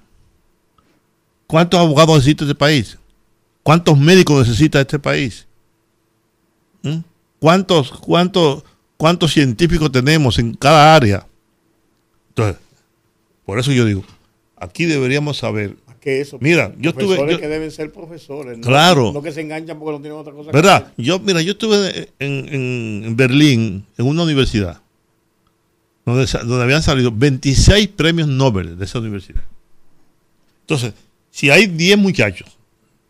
¿Cuántos 1.47 1.79
abogados 1.79 2.15
necesita 2.15 2.43
este 2.45 2.55
país? 2.55 2.97
¿Cuántos 3.61 3.97
médicos 3.97 4.47
necesita 4.47 4.81
este 4.81 4.99
país? 4.99 5.45
¿Mm? 6.81 6.99
¿Cuántos, 7.39 7.91
cuántos, 7.91 8.63
¿Cuántos 8.97 9.33
científicos 9.33 9.91
tenemos 9.91 10.39
en 10.39 10.53
cada 10.53 10.95
área? 10.95 11.27
Entonces, 12.29 12.61
por 13.45 13.59
eso 13.59 13.71
yo 13.71 13.85
digo, 13.85 14.03
aquí 14.57 14.85
deberíamos 14.85 15.37
saber, 15.37 15.75
que 15.99 16.19
eso. 16.19 16.37
Mira, 16.41 16.73
yo 16.79 16.89
estuve- 16.89 17.15
yo- 17.31 17.39
que 17.39 17.47
deben 17.47 17.71
ser 17.71 17.89
profesores. 17.93 18.57
¿no? 18.57 18.67
Claro. 18.67 19.13
No 19.13 19.21
que 19.21 19.31
se 19.31 19.39
enganchan 19.39 19.79
porque 19.79 19.91
no 19.93 20.01
tienen 20.01 20.19
otra 20.19 20.33
cosa 20.33 20.51
que 20.51 20.57
¿verdad? 20.57 20.75
hacer. 20.87 20.93
Yo, 20.97 21.17
mira, 21.19 21.41
yo 21.41 21.51
estuve 21.53 22.09
en, 22.19 22.49
en- 22.53 23.03
en 23.05 23.15
Berlín, 23.15 23.85
en 23.97 24.05
una 24.05 24.23
universidad, 24.23 24.81
donde, 26.05 26.25
donde 26.45 26.61
habían 26.63 26.83
salido 26.83 27.09
26 27.09 27.87
premios 27.87 28.27
Nobel 28.27 28.77
de 28.77 28.83
esa 28.83 28.99
universidad. 28.99 29.43
Entonces, 30.61 30.93
si 31.31 31.49
hay 31.49 31.67
10 31.67 31.97
muchachos 31.97 32.57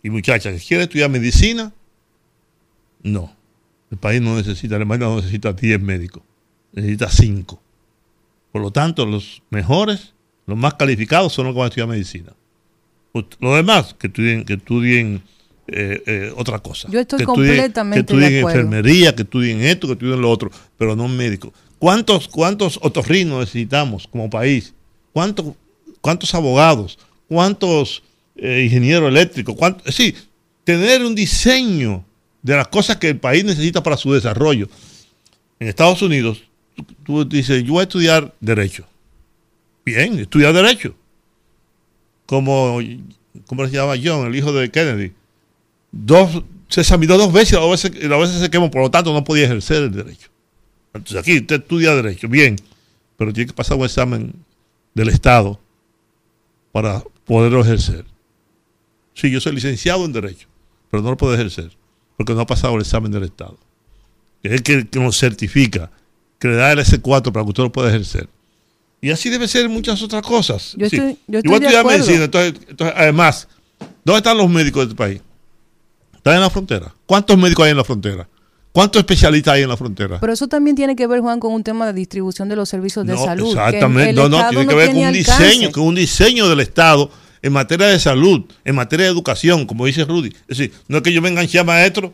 y 0.03 0.11
muchachas 0.11 0.53
que 0.53 0.67
quieren 0.67 0.83
estudiar 0.83 1.09
medicina, 1.09 1.73
no. 3.01 3.35
El 3.89 3.97
país 3.97 4.21
no 4.21 4.35
necesita, 4.35 4.75
Alemania 4.75 5.07
no 5.07 5.15
necesita 5.17 5.53
10 5.53 5.81
médicos, 5.81 6.21
necesita 6.73 7.09
5. 7.09 7.59
Por 8.51 8.61
lo 8.61 8.71
tanto, 8.71 9.05
los 9.05 9.41
mejores, 9.49 10.13
los 10.45 10.57
más 10.57 10.73
calificados 10.75 11.33
son 11.33 11.45
los 11.45 11.53
que 11.53 11.59
van 11.59 11.65
a 11.65 11.69
estudiar 11.69 11.87
medicina. 11.87 12.33
Los 13.13 13.55
demás, 13.55 13.95
que 13.97 14.07
estudien, 14.07 14.43
que 14.43 14.53
estudien 14.53 15.21
eh, 15.67 16.01
eh, 16.05 16.33
otra 16.35 16.59
cosa. 16.59 16.87
Yo 16.91 16.99
estoy 16.99 17.19
Que 17.19 17.23
estudien- 17.25 17.47
completamente 17.47 17.95
Que 17.95 17.99
estudien 18.01 18.31
de 18.33 18.39
acuerdo. 18.39 18.59
enfermería, 18.59 19.15
que 19.15 19.21
estudien 19.21 19.61
esto, 19.61 19.87
que 19.87 19.93
estudien 19.93 20.19
lo 20.21 20.29
otro, 20.31 20.51
pero 20.77 20.95
no 20.95 21.07
médicos. 21.07 21.51
¿Cuántos, 21.79 22.27
cuántos 22.27 22.79
otorrinos 22.81 23.39
necesitamos 23.41 24.07
como 24.07 24.29
país? 24.29 24.73
¿Cuántos, 25.13 25.45
cuántos 26.01 26.33
abogados? 26.33 26.97
¿Cuántos 27.27 28.01
eh, 28.35 28.63
ingenieros 28.65 29.07
eléctricos? 29.09 29.55
¿Cuántos? 29.55 29.85
Es 29.87 29.95
decir, 29.97 30.15
tener 30.63 31.03
un 31.05 31.13
diseño 31.13 32.03
de 32.41 32.55
las 32.57 32.67
cosas 32.67 32.97
que 32.97 33.09
el 33.09 33.17
país 33.17 33.43
necesita 33.45 33.83
para 33.83 33.95
su 33.95 34.11
desarrollo. 34.11 34.67
En 35.59 35.67
Estados 35.67 36.01
Unidos, 36.01 36.41
tú, 36.75 36.83
tú 37.25 37.25
dices, 37.25 37.63
yo 37.63 37.73
voy 37.73 37.81
a 37.81 37.83
estudiar 37.83 38.33
Derecho. 38.39 38.85
Bien, 39.85 40.17
estudiar 40.19 40.53
Derecho. 40.53 40.95
Como, 42.25 42.79
¿cómo 43.45 43.67
se 43.67 43.73
llama 43.73 43.95
John, 44.01 44.27
el 44.27 44.35
hijo 44.35 44.53
de 44.53 44.71
Kennedy? 44.71 45.13
Dos, 45.91 46.43
se 46.69 46.81
examinó 46.81 47.17
dos 47.17 47.31
veces, 47.31 47.59
veces, 47.59 47.91
y 48.01 48.07
las 48.07 48.19
veces 48.19 48.39
se 48.39 48.49
quemó, 48.49 48.71
por 48.71 48.81
lo 48.81 48.91
tanto 48.91 49.13
no 49.13 49.23
podía 49.23 49.45
ejercer 49.45 49.83
el 49.83 49.91
derecho. 49.91 50.29
Entonces 50.93 51.17
aquí 51.17 51.39
usted 51.39 51.61
estudia 51.61 51.95
Derecho, 51.95 52.27
bien, 52.27 52.55
pero 53.17 53.33
tiene 53.33 53.47
que 53.47 53.53
pasar 53.53 53.77
un 53.77 53.85
examen 53.85 54.33
del 54.93 55.09
Estado 55.09 55.59
para 56.71 57.03
poderlo 57.25 57.61
ejercer. 57.61 58.05
Sí, 59.13 59.29
yo 59.29 59.39
soy 59.41 59.53
licenciado 59.53 60.05
en 60.05 60.13
Derecho, 60.13 60.47
pero 60.89 61.03
no 61.03 61.09
lo 61.11 61.17
puedo 61.17 61.33
ejercer 61.33 61.71
porque 62.17 62.33
no 62.33 62.41
ha 62.41 62.47
pasado 62.47 62.75
el 62.75 62.81
examen 62.81 63.11
del 63.11 63.23
Estado. 63.23 63.57
Es 64.43 64.51
el 64.51 64.63
que 64.63 64.87
nos 64.99 65.17
certifica, 65.17 65.91
que 66.39 66.49
le 66.49 66.55
da 66.55 66.71
el 66.71 66.79
S4 66.79 67.31
para 67.31 67.43
que 67.43 67.49
usted 67.49 67.63
lo 67.63 67.71
pueda 67.71 67.89
ejercer. 67.89 68.29
Y 69.03 69.11
así 69.11 69.29
debe 69.29 69.49
ser 69.49 69.67
muchas 69.67 70.01
otras 70.01 70.21
cosas. 70.21 70.75
Yo 70.77 70.87
Sí. 70.89 70.95
estoy- 70.95 71.17
yo 71.27 71.39
estoy 71.39 71.51
de 71.51 71.57
estudiar 71.65 71.81
acuerdo. 71.81 71.99
medicina, 72.05 72.23
entonces, 72.23 72.53
entonces, 72.69 72.95
además, 72.97 73.47
¿dónde 74.05 74.17
están 74.19 74.37
los 74.37 74.49
médicos 74.49 74.79
de 74.79 74.91
este 74.91 74.95
país? 74.95 75.21
Están 76.15 76.35
en 76.35 76.39
la 76.41 76.49
frontera. 76.49 76.95
¿Cuántos 77.05 77.37
médicos 77.37 77.65
hay 77.65 77.71
en 77.71 77.77
la 77.77 77.83
frontera? 77.83 78.29
¿Cuántos 78.71 79.01
especialistas 79.01 79.55
hay 79.55 79.63
en 79.63 79.67
la 79.69 79.75
frontera? 79.75 80.19
Pero 80.21 80.31
eso 80.31 80.47
también 80.47 80.77
tiene 80.77 80.95
que 80.95 81.05
ver, 81.05 81.19
Juan, 81.19 81.39
con 81.41 81.53
un 81.53 81.63
tema 81.65 81.85
de 81.87 81.93
distribución 81.93 82.47
de 82.47 82.55
los 82.55 82.69
servicios 82.69 83.05
de 83.05 83.13
No, 83.13 83.23
salud. 83.25 83.53
que 83.53 83.59
Exactamente. 83.59 84.09
el 84.11 84.15
No, 84.15 84.29
no, 84.29 84.37
tiene 84.49 84.63
no 84.63 84.69
que 84.69 84.75
ver 84.75 84.85
con 84.87 84.95
tiene 84.95 85.09
un 85.11 85.15
alcance. 85.17 85.43
diseño, 85.43 85.71
con 85.71 85.83
un 85.83 85.95
diseño 85.95 86.47
del 86.49 86.61
Estado 86.61 87.11
en 87.41 87.51
materia 87.51 87.87
de 87.87 87.99
salud, 87.99 88.45
en 88.63 88.73
materia 88.75 89.05
de 89.05 89.11
educación, 89.11 89.65
como 89.65 89.85
dice 89.85 90.05
Rudy. 90.05 90.29
Es 90.47 90.57
decir, 90.57 90.71
no 90.87 90.97
es 90.97 91.03
que 91.03 91.11
yo 91.11 91.21
me 91.21 91.27
enganché 91.27 91.59
a 91.59 91.65
maestro, 91.65 92.13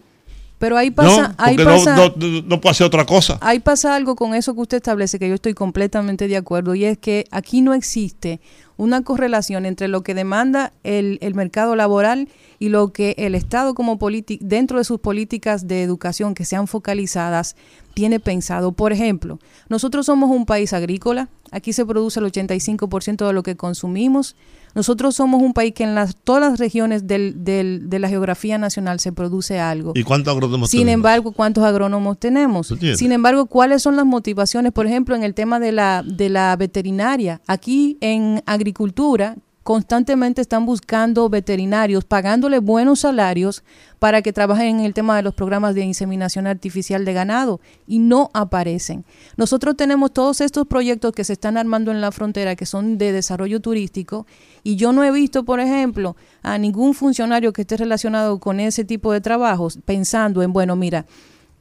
Pero 0.59 0.77
ahí 0.77 0.91
pasa, 0.91 1.29
no, 1.29 1.35
ahí 1.37 1.55
pasa, 1.57 1.95
no, 1.95 2.13
no- 2.15 2.41
no 2.43 2.61
puedo 2.61 2.71
hacer 2.71 2.85
otra 2.85 3.05
cosa. 3.05 3.37
ahí 3.41 3.59
pasa 3.59 3.95
algo 3.95 4.15
con 4.15 4.35
eso 4.35 4.53
que 4.53 4.61
usted 4.61 4.77
establece 4.77 5.17
que 5.17 5.27
yo 5.29 5.35
estoy 5.35 5.53
completamente 5.53 6.27
de 6.27 6.37
acuerdo 6.37 6.75
y 6.75 6.83
es 6.85 6.97
que 6.97 7.25
aquí 7.31 7.61
no 7.61 7.73
existe 7.73 8.41
una 8.75 9.01
correlación 9.01 9.65
entre 9.65 9.87
lo 9.87 10.03
que 10.03 10.13
demanda 10.13 10.71
el, 10.83 11.17
el 11.21 11.33
mercado 11.33 11.75
laboral 11.75 12.27
y 12.59 12.69
lo 12.69 12.93
que 12.93 13.15
el 13.17 13.35
Estado 13.35 13.73
como 13.73 13.97
dentro 14.41 14.77
de 14.77 14.83
sus 14.83 14.99
políticas 14.99 15.67
de 15.67 15.81
educación 15.83 16.33
que 16.33 16.45
sean 16.45 16.67
focalizadas 16.67 17.55
tiene 17.93 18.19
pensado. 18.19 18.71
Por 18.71 18.93
ejemplo, 18.93 19.39
nosotros 19.69 20.05
somos 20.05 20.29
un 20.29 20.45
país 20.45 20.71
agrícola, 20.73 21.27
aquí 21.51 21.73
se 21.73 21.85
produce 21.85 22.19
el 22.19 22.25
85% 22.27 23.25
de 23.27 23.33
lo 23.33 23.43
que 23.43 23.55
consumimos. 23.55 24.35
Nosotros 24.75 25.15
somos 25.15 25.41
un 25.41 25.53
país 25.53 25.73
que 25.73 25.83
en 25.83 25.95
las, 25.95 26.15
todas 26.15 26.41
las 26.41 26.59
regiones 26.59 27.07
del- 27.07 27.43
del- 27.43 27.89
de 27.89 27.97
la 27.99 28.07
geografía 28.07 28.57
nacional 28.59 28.99
se 28.99 29.11
produce 29.11 29.59
algo. 29.59 29.93
¿Y 29.95 30.03
cuántos 30.03 30.31
agrónomos 30.31 30.69
Sin 30.69 30.81
tenemos? 30.81 30.93
embargo, 30.99 31.31
¿cuántos 31.31 31.63
agrónomos 31.63 32.19
tenemos? 32.19 32.67
Sin 32.95 33.11
embargo, 33.11 33.47
¿cuáles 33.47 33.81
son 33.81 33.95
las 33.95 34.05
motivaciones, 34.05 34.71
por 34.71 34.85
ejemplo, 34.85 35.15
en 35.15 35.23
el 35.23 35.33
tema 35.33 35.59
de 35.59 35.71
la, 35.71 36.03
de 36.05 36.29
la 36.29 36.55
veterinaria? 36.55 37.41
Aquí 37.47 37.97
en 37.99 38.43
agricultura 38.45 39.35
constantemente 39.69 40.41
están 40.41 40.65
buscando 40.65 41.29
veterinarios, 41.29 42.03
pagándole 42.03 42.57
buenos 42.57 43.01
salarios 43.01 43.63
para 43.99 44.23
que 44.23 44.33
trabajen 44.33 44.79
en 44.79 44.83
el 44.83 44.95
tema 44.95 45.15
de 45.15 45.21
los 45.21 45.35
programas 45.35 45.75
de 45.75 45.81
inseminación 45.81 46.47
artificial 46.47 47.05
de 47.05 47.13
ganado 47.13 47.61
y 47.85 47.99
no 47.99 48.31
aparecen. 48.33 49.05
Nosotros 49.37 49.77
tenemos 49.77 50.11
todos 50.11 50.41
estos 50.41 50.65
proyectos 50.65 51.11
que 51.11 51.23
se 51.23 51.33
están 51.33 51.55
armando 51.55 51.91
en 51.91 52.01
la 52.01 52.11
frontera 52.11 52.55
que 52.55 52.65
son 52.65 52.97
de 52.97 53.11
desarrollo 53.11 53.59
turístico 53.59 54.25
y 54.63 54.75
yo 54.75 54.91
no 54.91 55.03
he 55.03 55.11
visto, 55.11 55.45
por 55.45 55.59
ejemplo, 55.59 56.15
a 56.41 56.57
ningún 56.57 56.95
funcionario 56.95 57.53
que 57.53 57.61
esté 57.61 57.77
relacionado 57.77 58.39
con 58.39 58.59
ese 58.59 58.85
tipo 58.85 59.13
de 59.13 59.21
trabajos 59.21 59.77
pensando 59.85 60.41
en, 60.41 60.51
bueno, 60.51 60.75
mira, 60.75 61.05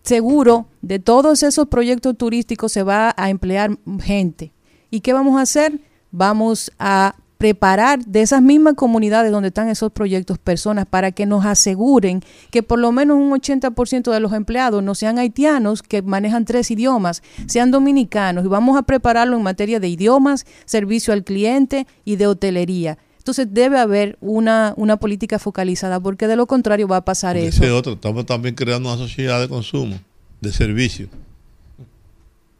seguro 0.02 0.68
de 0.80 0.98
todos 0.98 1.42
esos 1.42 1.68
proyectos 1.68 2.16
turísticos 2.16 2.72
se 2.72 2.82
va 2.82 3.12
a 3.18 3.28
emplear 3.28 3.76
gente. 4.00 4.54
¿Y 4.90 5.00
qué 5.00 5.12
vamos 5.12 5.38
a 5.38 5.42
hacer? 5.42 5.78
Vamos 6.10 6.72
a 6.78 7.14
preparar 7.38 8.04
de 8.04 8.20
esas 8.22 8.42
mismas 8.42 8.74
comunidades 8.74 9.30
donde 9.30 9.48
están 9.48 9.68
esos 9.68 9.92
proyectos 9.92 10.38
personas 10.38 10.86
para 10.86 11.12
que 11.12 11.24
nos 11.24 11.46
aseguren 11.46 12.20
que 12.50 12.64
por 12.64 12.80
lo 12.80 12.90
menos 12.90 13.16
un 13.16 13.30
80% 13.30 14.12
de 14.12 14.20
los 14.20 14.32
empleados 14.32 14.82
no 14.82 14.96
sean 14.96 15.18
haitianos 15.18 15.82
que 15.82 16.02
manejan 16.02 16.44
tres 16.44 16.70
idiomas, 16.72 17.22
sean 17.46 17.70
dominicanos 17.70 18.44
y 18.44 18.48
vamos 18.48 18.76
a 18.76 18.82
prepararlo 18.82 19.36
en 19.36 19.44
materia 19.44 19.78
de 19.78 19.88
idiomas, 19.88 20.46
servicio 20.64 21.12
al 21.14 21.22
cliente 21.22 21.86
y 22.04 22.16
de 22.16 22.26
hotelería. 22.26 22.98
Entonces 23.18 23.46
debe 23.52 23.78
haber 23.78 24.16
una, 24.20 24.74
una 24.76 24.96
política 24.96 25.38
focalizada 25.38 26.00
porque 26.00 26.26
de 26.26 26.34
lo 26.34 26.46
contrario 26.46 26.88
va 26.88 26.96
a 26.96 27.04
pasar 27.04 27.36
Porque 27.36 27.48
eso. 27.48 27.76
otro. 27.76 27.92
Estamos 27.92 28.26
también 28.26 28.54
creando 28.54 28.88
una 28.88 28.98
sociedad 28.98 29.40
de 29.40 29.48
consumo, 29.48 29.96
de 30.40 30.52
servicio. 30.52 31.08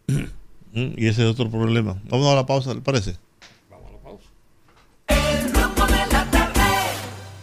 Mm, 0.70 0.92
Y 0.98 1.06
ese 1.06 1.22
es 1.22 1.30
otro 1.30 1.50
problema. 1.50 1.96
Vamos 2.10 2.26
a 2.30 2.34
la 2.34 2.44
pausa, 2.44 2.74
¿le 2.74 2.82
parece? 2.82 3.16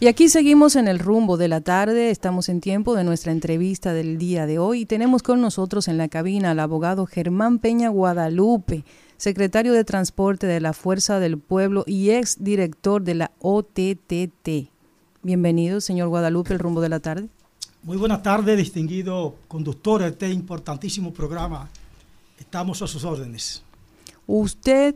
Y 0.05 0.07
aquí 0.07 0.29
seguimos 0.29 0.75
en 0.75 0.87
el 0.87 0.99
rumbo 0.99 1.35
de 1.35 1.47
la 1.47 1.61
tarde, 1.61 2.11
estamos 2.11 2.47
en 2.47 2.61
tiempo 2.61 2.93
de 2.93 3.03
nuestra 3.03 3.31
entrevista 3.31 3.91
del 3.91 4.19
día 4.19 4.45
de 4.45 4.59
hoy 4.59 4.81
y 4.81 4.85
tenemos 4.85 5.23
con 5.23 5.41
nosotros 5.41 5.87
en 5.87 5.97
la 5.97 6.09
cabina 6.09 6.51
al 6.51 6.59
abogado 6.59 7.07
Germán 7.07 7.57
Peña 7.57 7.89
Guadalupe, 7.89 8.83
secretario 9.17 9.73
de 9.73 9.83
Transporte 9.83 10.45
de 10.45 10.61
la 10.61 10.73
Fuerza 10.73 11.19
del 11.19 11.39
Pueblo 11.39 11.83
y 11.87 12.11
ex 12.11 12.43
director 12.43 13.01
de 13.01 13.15
la 13.15 13.31
OTTT. 13.39 14.69
Bienvenido, 15.23 15.81
señor 15.81 16.09
Guadalupe, 16.09 16.53
el 16.53 16.59
rumbo 16.59 16.81
de 16.81 16.89
la 16.89 16.99
tarde. 16.99 17.27
Muy 17.81 17.97
buenas 17.97 18.21
tardes, 18.21 18.55
distinguido 18.59 19.33
conductor 19.47 20.03
de 20.03 20.09
este 20.09 20.29
importantísimo 20.29 21.15
programa. 21.15 21.67
Estamos 22.37 22.79
a 22.83 22.85
sus 22.85 23.03
órdenes. 23.05 23.63
Usted 24.27 24.93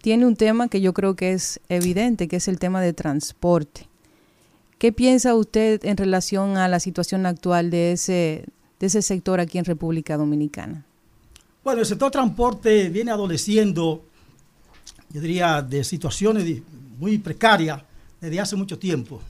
tiene 0.00 0.24
un 0.24 0.34
tema 0.34 0.68
que 0.68 0.80
yo 0.80 0.94
creo 0.94 1.14
que 1.14 1.32
es 1.32 1.60
evidente, 1.68 2.26
que 2.26 2.36
es 2.36 2.48
el 2.48 2.58
tema 2.58 2.80
de 2.80 2.94
transporte. 2.94 3.86
¿Qué 4.78 4.92
piensa 4.92 5.34
usted 5.34 5.82
en 5.84 5.96
relación 5.96 6.58
a 6.58 6.68
la 6.68 6.80
situación 6.80 7.24
actual 7.24 7.70
de 7.70 7.92
ese, 7.92 8.44
de 8.78 8.86
ese 8.86 9.00
sector 9.00 9.40
aquí 9.40 9.56
en 9.56 9.64
República 9.64 10.18
Dominicana? 10.18 10.84
Bueno, 11.64 11.80
el 11.80 11.86
sector 11.86 12.10
transporte 12.10 12.90
viene 12.90 13.10
adoleciendo, 13.10 14.04
yo 15.08 15.20
diría, 15.20 15.62
de 15.62 15.82
situaciones 15.82 16.62
muy 16.98 17.16
precarias 17.18 17.82
desde 18.20 18.38
hace 18.38 18.54
mucho 18.54 18.78
tiempo. 18.78 19.20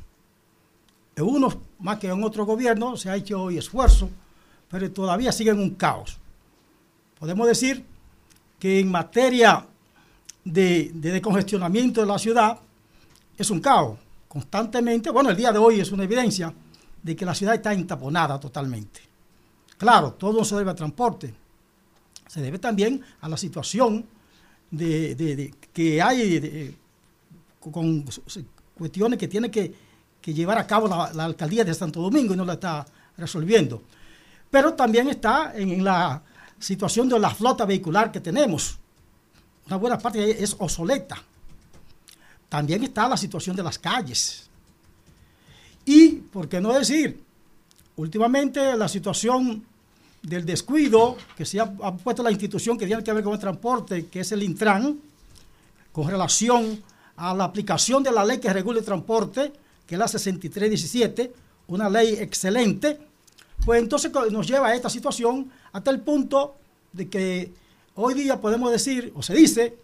En 1.15 1.25
unos 1.25 1.57
más 1.79 1.99
que 1.99 2.09
en 2.09 2.25
otro 2.25 2.45
gobierno 2.45 2.97
se 2.97 3.09
ha 3.09 3.17
hecho 3.17 3.43
hoy 3.43 3.57
esfuerzo, 3.57 4.11
pero 4.69 4.91
todavía 4.91 5.31
sigue 5.31 5.51
en 5.51 5.61
un 5.61 5.71
caos. 5.71 6.19
Podemos 7.21 7.47
decir 7.47 7.85
que 8.59 8.81
en 8.81 8.91
materia 8.91 9.65
de, 10.45 10.91
de 10.93 11.13
descongestionamiento 11.13 12.01
de 12.01 12.07
la 12.07 12.19
ciudad 12.19 12.59
es 13.39 13.49
un 13.49 13.61
caos. 13.61 13.99
Constantemente, 14.37 15.09
bueno, 15.09 15.31
el 15.31 15.37
día 15.39 15.51
de 15.51 15.59
hoy 15.59 15.81
es 15.81 15.91
una 15.93 16.05
evidencia 16.05 16.53
de 17.03 17.17
que 17.17 17.25
la 17.25 17.35
ciudad 17.35 17.55
está 17.55 17.73
entaponada 17.73 18.39
totalmente. 18.39 19.01
Claro, 19.79 20.13
todo 20.13 20.45
se 20.45 20.55
debe 20.57 20.73
al 20.73 20.77
transporte, 20.77 21.35
se 22.29 22.43
debe 22.43 22.59
también 22.59 23.03
a 23.23 23.31
la 23.31 23.39
situación 23.39 24.05
de, 24.71 25.55
que 25.73 26.03
hay 26.03 26.77
con 27.59 28.05
cuestiones 28.77 29.19
que 29.19 29.27
tiene 29.27 29.51
que, 29.51 29.73
llevar 30.27 30.59
a 30.59 30.67
cabo 30.67 30.87
la, 30.87 31.11
la 31.15 31.25
alcaldía 31.25 31.65
de 31.65 31.73
Santo 31.73 32.03
Domingo 32.03 32.35
y 32.35 32.37
no 32.37 32.45
la 32.45 32.53
está 32.53 32.85
resolviendo. 33.17 33.85
Pero 34.51 34.75
también 34.75 35.09
está 35.09 35.55
en 35.57 35.83
la 35.83 36.23
situación 36.59 37.09
de 37.09 37.19
la 37.19 37.31
flota 37.31 37.65
vehicular 37.65 38.13
que 38.13 38.21
tenemos. 38.21 38.77
Una 39.67 39.77
buena 39.77 39.97
parte 39.97 40.45
es 40.45 40.55
obsoleta. 40.59 41.23
También 42.57 42.83
está 42.85 43.07
la 43.07 43.19
situación 43.19 43.55
de 43.55 43.63
las 43.63 43.79
calles. 43.79 44.49
Y, 45.85 46.13
¿por 46.13 46.49
qué 46.49 46.59
no 46.59 46.73
decir? 46.73 47.23
Últimamente 47.97 48.75
la 48.79 48.89
situación 48.89 49.63
del 50.23 50.47
descuido 50.47 51.19
que 51.37 51.45
se 51.45 51.61
ha, 51.61 51.67
puesto 51.71 52.23
la 52.23 52.31
institución 52.31 52.79
que 52.79 52.87
tiene 52.87 53.05
que 53.05 53.13
ver 53.13 53.23
con 53.23 53.35
el 53.35 53.39
transporte, 53.39 54.07
que 54.07 54.21
es 54.21 54.33
el 54.33 54.43
Intran, 54.43 54.99
con 55.93 56.09
relación 56.09 56.83
a 57.17 57.35
la 57.35 57.45
aplicación 57.45 58.03
de 58.03 58.11
la 58.11 58.25
ley 58.25 58.39
que 58.39 58.51
regula 58.51 58.79
el 58.79 58.87
transporte, 58.87 59.53
que 59.87 59.97
es 59.97 59.99
la 59.99 60.09
6317, 60.09 61.35
una 61.67 61.91
ley 61.91 62.15
excelente, 62.15 62.99
pues 63.67 63.83
entonces 63.83 64.11
nos 64.31 64.49
lleva 64.49 64.69
a 64.69 64.75
esta 64.75 64.89
situación 64.89 65.53
hasta 65.75 65.91
el 65.91 66.01
punto 66.01 66.57
de 66.91 67.07
que 67.07 67.53
hoy 67.97 68.15
día 68.15 68.41
podemos 68.41 68.73
decir, 68.73 69.13
o 69.15 69.23
se 69.23 69.35
dice, 69.35 69.77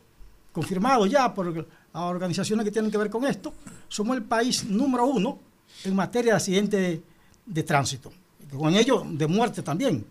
confirmado 0.53 1.05
ya 1.05 1.35
por 1.35 1.67
las 1.93 2.03
organizaciones 2.03 2.65
que 2.65 2.71
tienen 2.71 2.91
que 2.91 2.99
ver 2.99 3.11
con 3.11 3.25
esto, 3.27 3.53
somos 3.89 4.17
el 4.17 4.23
país 4.23 4.65
número 4.65 5.07
uno 5.07 5.39
en 5.85 5.95
materia 5.95 6.33
de 6.33 6.37
accidentes 6.37 7.01
de, 7.45 7.63
tránsito, 7.63 8.13
con 8.57 8.75
ello 8.75 9.05
de 9.07 9.27
muerte 9.27 9.63
también, 9.63 10.05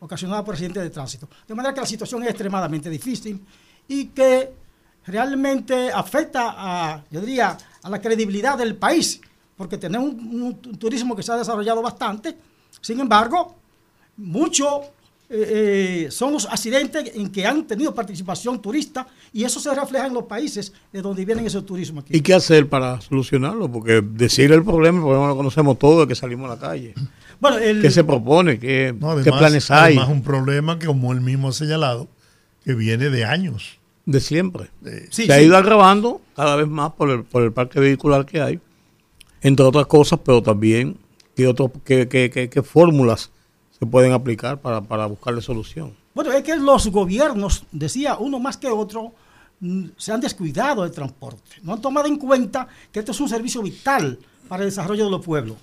ocasionada 0.00 0.44
por 0.44 0.54
accidentes 0.54 0.82
de 0.82 0.90
tránsito. 0.90 1.28
De 1.46 1.54
manera 1.54 1.74
que 1.74 1.80
la 1.80 1.86
situación 1.86 2.22
es 2.22 2.30
extremadamente 2.30 2.90
difícil 2.90 3.44
y 3.88 4.06
que 4.06 4.52
realmente 5.06 5.90
afecta 5.90 6.54
a, 6.56 7.04
yo 7.10 7.20
diría, 7.20 7.56
a 7.82 7.90
la 7.90 8.00
credibilidad 8.00 8.56
del 8.56 8.76
país, 8.76 9.20
porque 9.56 9.78
tenemos 9.78 10.08
un, 10.12 10.60
turismo 10.78 11.16
que 11.16 11.22
se 11.22 11.32
ha 11.32 11.36
desarrollado 11.36 11.82
bastante, 11.82 12.36
sin 12.80 13.00
embargo, 13.00 13.56
muchos 14.16 14.86
eh, 15.32 16.04
eh, 16.06 16.10
son 16.10 16.34
los 16.34 16.46
accidentes 16.46 17.12
en 17.14 17.30
que 17.32 17.46
han 17.46 17.66
tenido 17.66 17.94
participación 17.94 18.60
turista 18.60 19.06
y 19.32 19.44
eso 19.44 19.58
se 19.60 19.74
refleja 19.74 20.06
en 20.06 20.14
los 20.14 20.24
países 20.24 20.72
de 20.92 21.00
donde 21.02 21.24
vienen 21.24 21.46
esos 21.46 21.64
turismos 21.66 22.04
aquí. 22.04 22.16
¿Y 22.16 22.20
qué 22.20 22.34
hacer 22.34 22.68
para 22.68 23.00
solucionarlo? 23.00 23.70
Porque 23.72 24.02
decir 24.02 24.52
el 24.52 24.62
problema, 24.62 24.98
el 24.98 25.04
problema 25.04 25.28
lo 25.28 25.36
conocemos 25.36 25.78
todos, 25.78 26.00
de 26.06 26.08
que 26.08 26.14
salimos 26.14 26.50
a 26.50 26.54
la 26.54 26.60
calle. 26.60 26.94
Bueno, 27.40 27.58
el- 27.58 27.80
¿Qué 27.82 27.90
se 27.90 28.04
propone? 28.04 28.58
¿Qué, 28.60 28.94
No, 28.96 29.16
qué 29.16 29.32
planes 29.32 29.68
hay? 29.70 29.96
además 29.96 30.08
un 30.10 30.22
problema 30.22 30.78
que, 30.78 30.86
como 30.86 31.12
él 31.12 31.20
mismo 31.20 31.48
ha 31.48 31.52
señalado, 31.52 32.06
que 32.64 32.74
viene 32.74 33.10
de 33.10 33.24
años. 33.24 33.78
De 34.06 34.20
siempre. 34.20 34.68
Sí, 35.10 35.26
se 35.26 35.32
ha 35.32 35.42
ido 35.42 35.56
agravando 35.56 36.20
cada 36.36 36.54
vez 36.56 36.68
más 36.68 36.92
por 36.92 37.10
el, 37.10 37.24
por 37.24 37.42
el 37.42 37.52
parque 37.52 37.80
vehicular 37.80 38.26
que 38.26 38.40
hay, 38.40 38.60
entre 39.40 39.64
otras 39.66 39.86
cosas, 39.86 40.20
pero 40.24 40.40
también 40.42 40.96
qué, 41.34 41.48
otro, 41.48 41.72
qué, 41.84 42.06
qué- 42.06 42.30
qué- 42.30 42.48
qué 42.48 42.62
fórmulas 42.62 43.31
pueden 43.86 44.12
aplicar 44.12 44.60
para, 44.60 44.80
para 44.80 45.06
buscarle 45.06 45.40
solución. 45.40 45.94
Bueno, 46.14 46.32
es 46.32 46.42
que 46.42 46.56
los 46.56 46.86
gobiernos, 46.88 47.64
decía 47.72 48.16
uno 48.18 48.38
más 48.38 48.56
que 48.56 48.68
otro, 48.68 49.12
mm, 49.60 49.86
se 49.96 50.12
han 50.12 50.20
descuidado 50.20 50.82
del 50.82 50.92
transporte. 50.92 51.56
No 51.62 51.72
han 51.72 51.80
tomado 51.80 52.06
en 52.06 52.16
cuenta 52.16 52.68
que 52.90 52.98
este 52.98 53.12
es 53.12 53.20
un 53.20 53.28
servicio 53.28 53.62
vital 53.62 54.18
para 54.48 54.62
el 54.62 54.70
desarrollo 54.70 55.04
de 55.04 55.10
los 55.10 55.24
pueblos. 55.24 55.56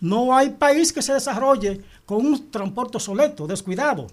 No 0.00 0.36
hay 0.36 0.50
país 0.50 0.92
que 0.92 1.02
se 1.02 1.14
desarrolle 1.14 1.80
con 2.04 2.26
un 2.26 2.50
transporte 2.50 2.96
obsoleto, 2.96 3.46
descuidado. 3.46 4.08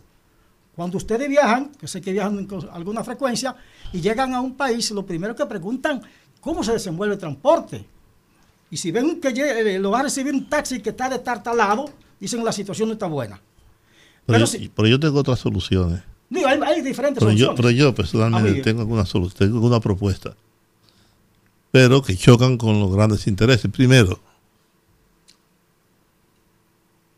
Cuando 0.76 0.98
ustedes 0.98 1.28
viajan, 1.28 1.70
que 1.78 1.88
sé 1.88 2.00
que 2.00 2.14
viajan 2.14 2.46
con 2.46 2.70
alguna 2.72 3.04
frecuencia, 3.04 3.56
y 3.92 4.00
llegan 4.00 4.34
a 4.34 4.42
un 4.42 4.56
país, 4.56 4.92
lo 4.92 5.06
primero 5.06 5.36
que 5.36 5.46
preguntan, 5.46 6.02
¿cómo 6.40 6.64
se 6.64 6.74
desenvuelve 6.74 7.16
el 7.16 7.20
transporte? 7.20 7.86
Y 8.70 8.78
si 8.78 8.92
ven 8.92 9.20
que 9.20 9.30
eh, 9.30 9.80
lo 9.80 9.92
va 9.92 10.00
a 10.00 10.04
recibir 10.04 10.34
un 10.34 10.48
taxi 10.48 10.82
que 10.82 10.92
está 10.92 11.10
destartalado, 11.10 11.90
dicen 12.22 12.44
la 12.46 12.52
situación 12.54 12.88
no 12.90 12.94
está 12.94 13.08
buena. 13.08 13.36
Pero, 14.26 14.38
Pero 14.38 14.40
yo, 14.40 14.48
sí. 14.48 14.72
pero 14.74 14.88
yo 14.88 15.00
tengo 15.00 15.20
otras 15.20 15.40
soluciones. 15.40 16.02
Digo, 16.30 16.48
hay, 16.48 16.60
hay 16.64 16.82
diferentes 16.82 17.20
Pero 17.20 17.32
yo, 17.32 17.48
soluciones. 17.48 17.58
pero 17.58 17.72
yo 17.72 17.94
personalmente 17.96 18.62
tengo 18.62 18.82
alguna 18.82 19.06
solución, 19.06 19.38
tengo 19.38 19.56
alguna 19.58 19.80
propuesta. 19.82 20.36
Pero 21.72 22.02
que 22.02 22.16
chocan 22.16 22.58
con 22.58 22.80
los 22.80 22.94
grandes 22.94 23.28
intereses. 23.28 23.70
Primero, 23.72 24.20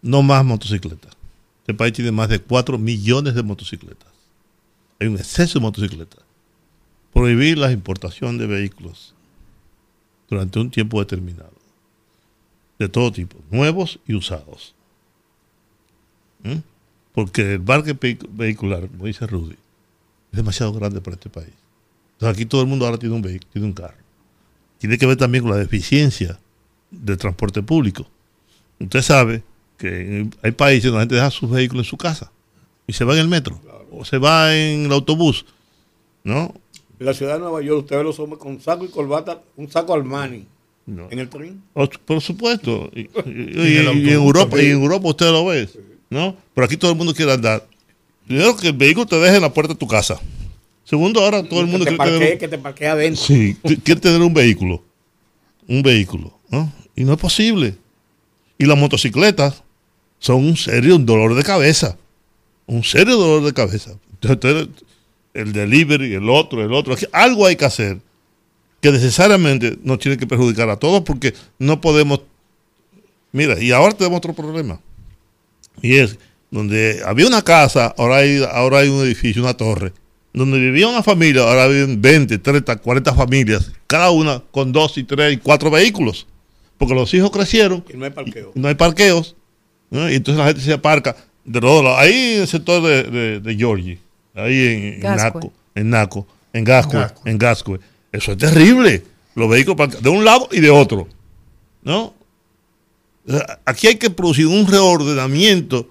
no 0.02 0.22
más 0.22 0.44
motocicletas. 0.46 1.14
Este 1.62 1.74
país 1.74 1.94
tiene 1.94 2.12
más 2.12 2.30
de 2.30 2.40
4 2.40 2.78
millones 2.78 3.36
de 3.36 3.44
motocicletas. 3.44 4.12
Hay 5.00 5.08
un 5.08 5.16
exceso 5.18 5.60
de 5.60 5.64
motocicletas. 5.64 6.22
Prohibir 7.14 7.58
la 7.58 7.72
importación 7.72 8.38
de 8.38 8.48
vehículos 8.48 9.14
durante 10.30 10.60
un 10.60 10.72
tiempo 10.72 11.00
determinado. 11.00 11.54
De 12.80 12.90
todo 12.90 13.12
tipo, 13.12 13.38
nuevos 13.52 14.00
y 14.08 14.16
usados. 14.16 14.76
¿Mm? 16.44 16.58
Porque 17.14 17.54
el 17.54 17.62
parque 17.62 17.96
vehic- 17.98 18.28
vehicular, 18.32 18.88
como 18.88 19.06
dice 19.06 19.26
Rudy, 19.28 19.54
es 20.32 20.38
demasiado 20.38 20.74
grande 20.74 21.00
para 21.02 21.16
este 21.16 21.30
país. 21.30 21.54
Entonces 22.14 22.36
aquí 22.38 22.46
todo 22.46 22.62
el 22.62 22.68
mundo 22.68 22.86
ahora 22.86 22.98
tiene 22.98 23.16
un 23.16 23.22
vehículo, 23.22 23.50
tiene 23.52 23.68
un 23.68 23.74
carro. 23.74 23.98
Tiene 24.80 24.98
que 24.98 25.06
ver 25.06 25.18
también 25.18 25.44
con 25.44 25.52
la 25.52 25.58
deficiencia 25.58 26.40
del 26.92 27.18
transporte 27.18 27.62
público. 27.64 28.06
Usted 28.80 29.02
sabe 29.02 29.44
que 29.78 30.28
hay 30.42 30.52
países 30.52 30.86
donde 30.86 30.98
la 30.98 31.02
gente 31.04 31.16
deja 31.16 31.32
sus 31.32 31.50
vehículos 31.50 31.86
en 31.86 31.90
su 31.90 31.98
casa 31.98 32.32
y 32.88 32.94
se 32.94 33.06
va 33.06 33.14
en 33.14 33.20
el 33.20 33.28
metro 33.28 33.60
o 33.92 34.04
se 34.04 34.18
va 34.18 34.56
en 34.56 34.86
el 34.86 34.92
autobús, 34.92 35.46
¿no? 36.24 36.54
En 37.00 37.06
la 37.06 37.14
ciudad 37.14 37.34
de 37.34 37.40
Nueva 37.40 37.62
York, 37.62 37.84
usted 37.84 37.98
ve 37.98 38.04
los 38.04 38.20
hombres 38.20 38.40
con 38.42 38.60
saco 38.60 38.86
y 38.86 38.90
corbata, 38.90 39.42
un 39.56 39.70
saco 39.70 39.94
Armani 39.94 40.46
No. 40.86 41.08
en 41.12 41.20
el 41.20 41.30
tren. 41.30 41.62
Por 41.74 42.22
supuesto. 42.22 42.90
Y, 42.94 43.02
y- 43.02 43.10
y- 43.26 43.60
y 43.64 43.78
en 43.78 44.10
Europa, 44.10 44.60
en 44.60 44.72
Europa 44.72 45.08
usted 45.10 45.32
lo 45.32 45.46
ve, 45.46 45.70
¿no? 46.14 46.38
Pero 46.54 46.66
aquí 46.66 46.78
todo 46.78 46.92
el 46.92 46.98
mundo 46.98 47.14
quiere 47.14 47.34
andar. 47.34 47.68
Primero 48.26 48.56
que 48.56 48.68
el 48.68 48.74
vehículo 48.74 49.06
te 49.06 49.18
deje 49.18 49.36
en 49.36 49.42
la 49.42 49.54
puerta 49.54 49.74
de 49.74 49.80
tu 49.80 49.88
casa. 49.88 50.20
Segundo, 50.86 51.20
ahora 51.22 51.44
todo 51.44 51.60
el 51.62 51.68
mundo 51.68 51.86
que 51.86 51.92
te 51.92 51.98
quiere 51.98 52.12
tener 52.12 52.20
parquee, 52.20 52.34
un- 52.34 52.40
que 52.40 52.48
te 52.48 52.58
parquee 52.58 52.88
adentro. 52.88 53.24
Sí, 53.24 53.58
qu- 53.64 53.82
quiere 53.84 54.00
tener 54.02 54.22
un 54.22 54.34
vehículo. 54.34 54.84
Un 55.68 55.82
vehículo, 55.82 56.38
¿no? 56.50 56.72
Y 56.96 57.04
no 57.04 57.14
es 57.14 57.20
posible. 57.20 57.76
Y 58.58 58.66
las 58.66 58.78
motocicletas 58.78 59.64
son 60.20 60.38
un 60.46 60.56
serio 60.58 60.98
dolor 60.98 61.36
de 61.36 61.44
cabeza. 61.44 61.98
Un 62.66 62.84
serio 62.84 63.18
dolor 63.18 63.44
de 63.44 63.54
cabeza. 63.54 63.92
Entonces, 64.22 64.70
el 65.34 65.52
delivery, 65.52 66.14
el 66.14 66.30
otro, 66.30 66.64
el 66.64 66.72
otro. 66.74 66.94
aquí 66.94 67.06
algo 67.12 67.46
hay 67.46 67.56
que 67.56 67.66
hacer 67.66 67.98
que 68.82 68.92
necesariamente 68.92 69.78
nos 69.84 70.00
tiene 70.00 70.18
que 70.18 70.28
perjudicar 70.28 70.70
a 70.70 70.78
todos 70.78 71.02
porque 71.02 71.34
no 71.60 71.80
podemos. 71.82 72.22
Mira, 73.32 73.60
y 73.62 73.72
ahora 73.72 73.94
tenemos 73.94 74.18
otro 74.20 74.34
problema. 74.34 74.80
Y 75.82 75.98
es 75.98 76.18
donde 76.52 77.02
había 77.06 77.28
una 77.28 77.42
casa, 77.42 77.94
ahora 77.98 78.18
hay, 78.18 78.44
ahora 78.52 78.80
hay 78.80 78.90
un 78.90 79.04
edificio, 79.04 79.42
una 79.42 79.56
torre. 79.56 79.92
Donde 80.34 80.58
vivía 80.60 80.88
una 80.88 81.04
familia, 81.04 81.44
ahora 81.44 81.68
viven 81.68 82.02
20, 82.02 82.38
30, 82.40 82.78
40 82.78 83.14
familias, 83.14 83.72
cada 83.88 84.10
una 84.12 84.42
con 84.52 84.72
dos 84.72 84.98
y 84.98 85.04
tres 85.04 85.34
y 85.34 85.38
cuatro 85.38 85.70
vehículos. 85.70 86.26
porque 86.78 86.96
los 86.96 87.14
hijos 87.14 87.30
crecieron 87.32 87.84
Y 87.94 87.98
no 87.98 88.06
hay 88.06 88.12
parqueo. 88.12 88.52
y 88.56 88.60
no 88.60 88.68
hay 88.68 88.76
parqueos, 88.76 89.36
¿no? 89.92 90.10
y 90.10 90.16
entonces 90.16 90.40
la 90.40 90.48
gente 90.48 90.62
se 90.62 90.74
aparca 90.74 91.16
de 91.46 91.62
los 91.62 91.70
dos 91.72 91.84
lados. 91.84 92.00
Ahí 92.00 92.36
en 92.36 92.42
el 92.42 92.48
sector 92.48 92.82
de, 92.82 93.04
de, 93.04 93.40
de 93.42 93.56
Georgie, 93.56 94.00
ahí 94.34 94.96
en. 94.96 95.00
Naco, 95.02 95.54
en 95.76 95.90
Naco, 95.90 96.28
en 96.52 96.64
Gascue, 96.64 97.00
Gascue. 97.00 97.32
en 97.32 97.38
Gascue. 97.38 97.80
Eso 98.12 98.32
es 98.32 98.38
terrible. 98.40 99.04
Los 99.36 99.50
vehículos 99.50 100.02
de 100.02 100.10
un 100.10 100.24
lado 100.26 100.48
y 100.52 100.60
de 100.62 100.70
otro, 100.72 101.08
¿no? 101.84 102.14
O 103.28 103.40
Aquí 103.66 103.88
hay 103.88 103.96
que 103.96 104.10
producir 104.10 104.48
un 104.48 104.68
reordenamiento 104.68 105.88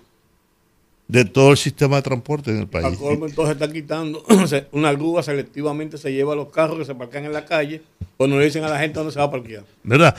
de 1.09 1.25
todo 1.25 1.51
el 1.51 1.57
sistema 1.57 1.97
de 1.97 2.03
transporte 2.03 2.51
en 2.51 2.57
el 2.57 2.63
Al 2.63 2.69
país. 2.69 2.99
colmo, 2.99 3.27
entonces 3.27 3.55
está 3.55 3.71
quitando 3.71 4.25
una 4.73 4.93
grúa 4.93 5.23
selectivamente 5.23 5.99
se 5.99 6.13
lleva 6.13 6.35
los 6.35 6.49
carros 6.49 6.79
que 6.79 6.85
se 6.85 6.95
parquean 6.95 7.25
en 7.27 7.33
la 7.33 7.45
calle 7.45 7.83
cuando 8.17 8.39
le 8.39 8.47
dicen 8.47 8.65
a 8.65 8.69
la 8.69 8.79
gente 8.79 8.99
dónde 8.99 9.13
se 9.13 9.19
va 9.19 9.27
a 9.27 9.31
parquear. 9.31 9.65
¿Verdad? 9.83 10.15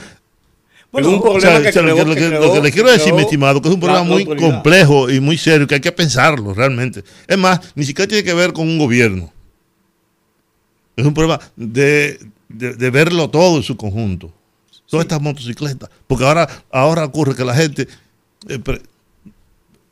Bueno, 0.92 1.08
un 1.08 1.14
O 1.16 1.22
problema 1.22 1.40
sea, 1.40 1.62
que, 1.62 1.68
o 1.68 1.72
sea, 1.72 1.82
creó- 1.82 1.96
que, 1.96 2.04
lo 2.04 2.14
que 2.14 2.20
que- 2.20 2.26
creó- 2.28 2.40
lo 2.46 2.52
que 2.52 2.60
le 2.60 2.70
quiero 2.72 2.90
decir, 2.92 3.12
mi 3.12 3.22
estimado, 3.22 3.60
que 3.60 3.66
es 3.68 3.74
un 3.74 3.80
problema 3.80 4.04
muy 4.04 4.22
autoridad. 4.22 4.50
complejo 4.52 5.10
y 5.10 5.18
muy 5.18 5.36
serio, 5.36 5.66
que 5.66 5.74
hay 5.74 5.80
que 5.80 5.90
pensarlo 5.90 6.54
realmente. 6.54 7.02
Es 7.26 7.36
más, 7.38 7.60
ni 7.74 7.84
siquiera 7.84 8.08
tiene 8.08 8.22
que 8.22 8.34
ver 8.34 8.52
con 8.52 8.68
un 8.68 8.78
gobierno. 8.78 9.32
Es 10.96 11.04
un 11.04 11.12
problema 11.12 11.40
de, 11.56 12.20
de- 12.48 12.74
de 12.74 12.90
verlo 12.90 13.28
todo 13.28 13.56
en 13.56 13.64
su 13.64 13.76
conjunto. 13.76 14.32
Todas 14.94 15.04
estas 15.06 15.20
motocicletas. 15.22 15.90
Porque 16.06 16.24
ahora, 16.26 16.48
ahora 16.70 17.04
ocurre 17.04 17.34
que 17.34 17.44
la 17.44 17.54
gente, 17.54 17.88
eh, 18.48 18.58
pre- 18.58 18.82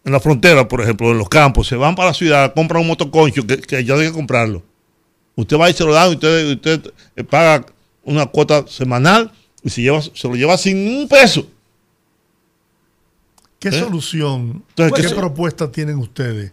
en 0.05 0.13
la 0.13 0.21
frontera, 0.21 0.67
por 0.67 0.81
ejemplo, 0.81 1.11
en 1.13 1.19
los 1.19 1.29
campos, 1.29 1.67
se 1.69 1.77
van 1.77 1.95
para 1.95 2.09
la 2.09 2.15
ciudad, 2.15 2.53
compran 2.55 2.83
un 2.83 2.89
motoconcho 2.89 3.47
que, 3.47 3.59
que 3.61 3.85
ya 3.85 3.95
hay 3.95 4.07
que 4.09 4.13
comprarlo. 4.13 4.63
Usted 5.37 5.57
va 5.59 5.71
y 5.71 5.73
se 5.75 5.85
lo 5.85 5.93
dan, 5.93 6.11
usted, 6.11 6.53
usted 6.53 6.93
eh, 7.17 7.25
paga 7.25 7.65
una 8.05 8.27
cuota 8.27 8.67
semanal 8.67 9.31
y 9.63 9.71
se, 9.71 9.81
lleva, 9.83 10.03
se 10.03 10.29
lo 10.29 10.35
lleva 10.35 10.59
sin 10.59 10.77
un 10.77 11.09
peso. 11.09 11.47
¿Qué 13.59 13.69
¿Eh? 13.69 13.79
solución, 13.81 14.65
Entonces, 14.71 14.93
qué 15.07 15.09
¿qué- 15.09 15.15
propuesta 15.15 15.71
tienen 15.71 15.99
ustedes 15.99 16.53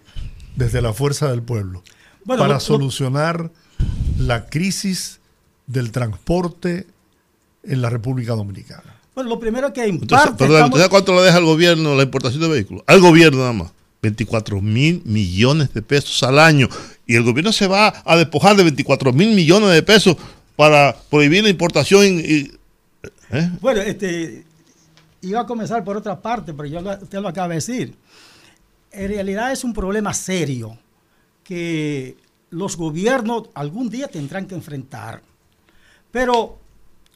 desde 0.55 0.81
la 0.81 0.93
Fuerza 0.93 1.29
del 1.31 1.41
Pueblo 1.41 1.83
Bueno, 2.23 2.41
para 2.41 2.49
lo- 2.49 2.53
lo- 2.55 2.59
solucionar 2.59 3.49
la 4.17 4.45
crisis 4.45 5.19
del 5.65 5.91
transporte 5.91 6.85
en 7.63 7.81
la 7.81 7.89
República 7.89 8.33
Dominicana? 8.33 8.95
Bueno, 9.15 9.29
lo 9.31 9.39
primero 9.39 9.73
que 9.73 9.83
en 9.83 9.95
Entonces, 9.95 10.17
parte 10.27 10.37
perdón, 10.37 10.55
estamos- 10.57 10.69
¿usted 10.71 10.79
sabe 10.81 10.89
cuánto 10.89 11.15
le 11.15 11.21
deja 11.21 11.37
al 11.37 11.43
gobierno 11.45 11.95
la 11.95 12.03
importación 12.03 12.41
de 12.41 12.47
vehículos? 12.49 12.83
Al 12.87 12.99
gobierno 13.01 13.39
nada 13.39 13.53
más. 13.53 13.71
24 14.01 14.61
mil 14.61 15.01
millones 15.03 15.73
de 15.73 15.81
pesos 15.81 16.23
al 16.23 16.39
año. 16.39 16.69
Y 17.05 17.15
el 17.15 17.23
gobierno 17.23 17.51
se 17.51 17.67
va 17.67 17.93
a 18.05 18.15
despojar 18.15 18.55
de 18.55 18.63
24 18.63 19.11
mil 19.11 19.35
millones 19.35 19.71
de 19.71 19.83
pesos 19.83 20.15
para 20.55 20.95
prohibir 21.09 21.43
la 21.43 21.49
importación. 21.49 22.05
y- 22.05 22.51
¿eh? 23.31 23.49
Bueno, 23.59 23.81
este, 23.81 24.45
iba 25.21 25.41
a 25.41 25.45
comenzar 25.45 25.83
por 25.83 25.97
otra 25.97 26.21
parte, 26.21 26.53
pero 26.53 26.65
yo 26.69 26.79
lo- 26.81 26.93
usted 26.97 27.19
lo 27.19 27.27
acaba 27.27 27.49
de 27.49 27.55
decir. 27.55 27.93
En 28.91 29.07
realidad 29.09 29.51
es 29.51 29.65
un 29.65 29.73
problema 29.73 30.13
serio 30.13 30.77
que 31.43 32.15
los 32.51 32.77
gobiernos 32.77 33.49
algún 33.53 33.89
día 33.89 34.07
tendrán 34.07 34.45
que 34.47 34.55
enfrentar. 34.55 35.21
Pero 36.11 36.57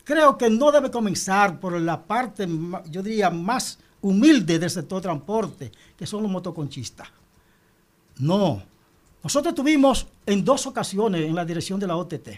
creo 0.04 0.38
que 0.38 0.50
no 0.50 0.72
debe 0.72 0.92
comenzar 0.92 1.60
por 1.60 1.80
la 1.80 2.04
parte, 2.04 2.48
yo 2.90 3.02
diría, 3.02 3.30
más 3.30 3.80
humilde 4.02 4.60
del 4.60 4.70
sector 4.70 5.02
transporte, 5.02 5.72
que 5.98 6.06
son 6.06 6.24
los 6.24 6.32
motoconchistas. 6.32 7.08
No. 8.20 8.62
Nosotros 9.24 9.56
tuvimos 9.56 10.08
en 10.26 10.44
dos 10.44 10.68
ocasiones 10.68 11.22
en 11.22 11.36
la 11.36 11.46
dirección 11.46 11.80
de 11.80 11.88
la 11.88 11.96
OTT. 11.96 12.30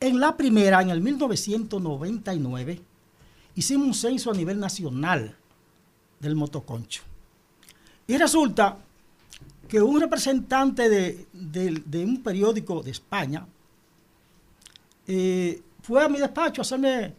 En 0.00 0.20
la 0.20 0.36
primera, 0.36 0.82
en 0.82 0.90
el 0.90 1.00
1999, 1.00 2.80
hicimos 3.54 3.86
un 3.86 3.94
censo 3.94 4.30
a 4.30 4.34
nivel 4.34 4.60
nacional 4.60 5.34
del 6.20 6.36
motoconcho. 6.36 7.02
Y 8.06 8.18
resulta 8.18 8.76
que 9.66 9.80
un 9.80 9.98
representante 10.00 10.90
de 11.32 12.04
un 12.04 12.22
periódico 12.22 12.82
de 12.82 12.90
España 12.90 13.46
eh, 15.06 15.60
fue 15.84 16.02
a 16.02 16.08
mi 16.08 16.18
despacho 16.18 16.62
a 16.62 16.64
hacerme 16.64 17.12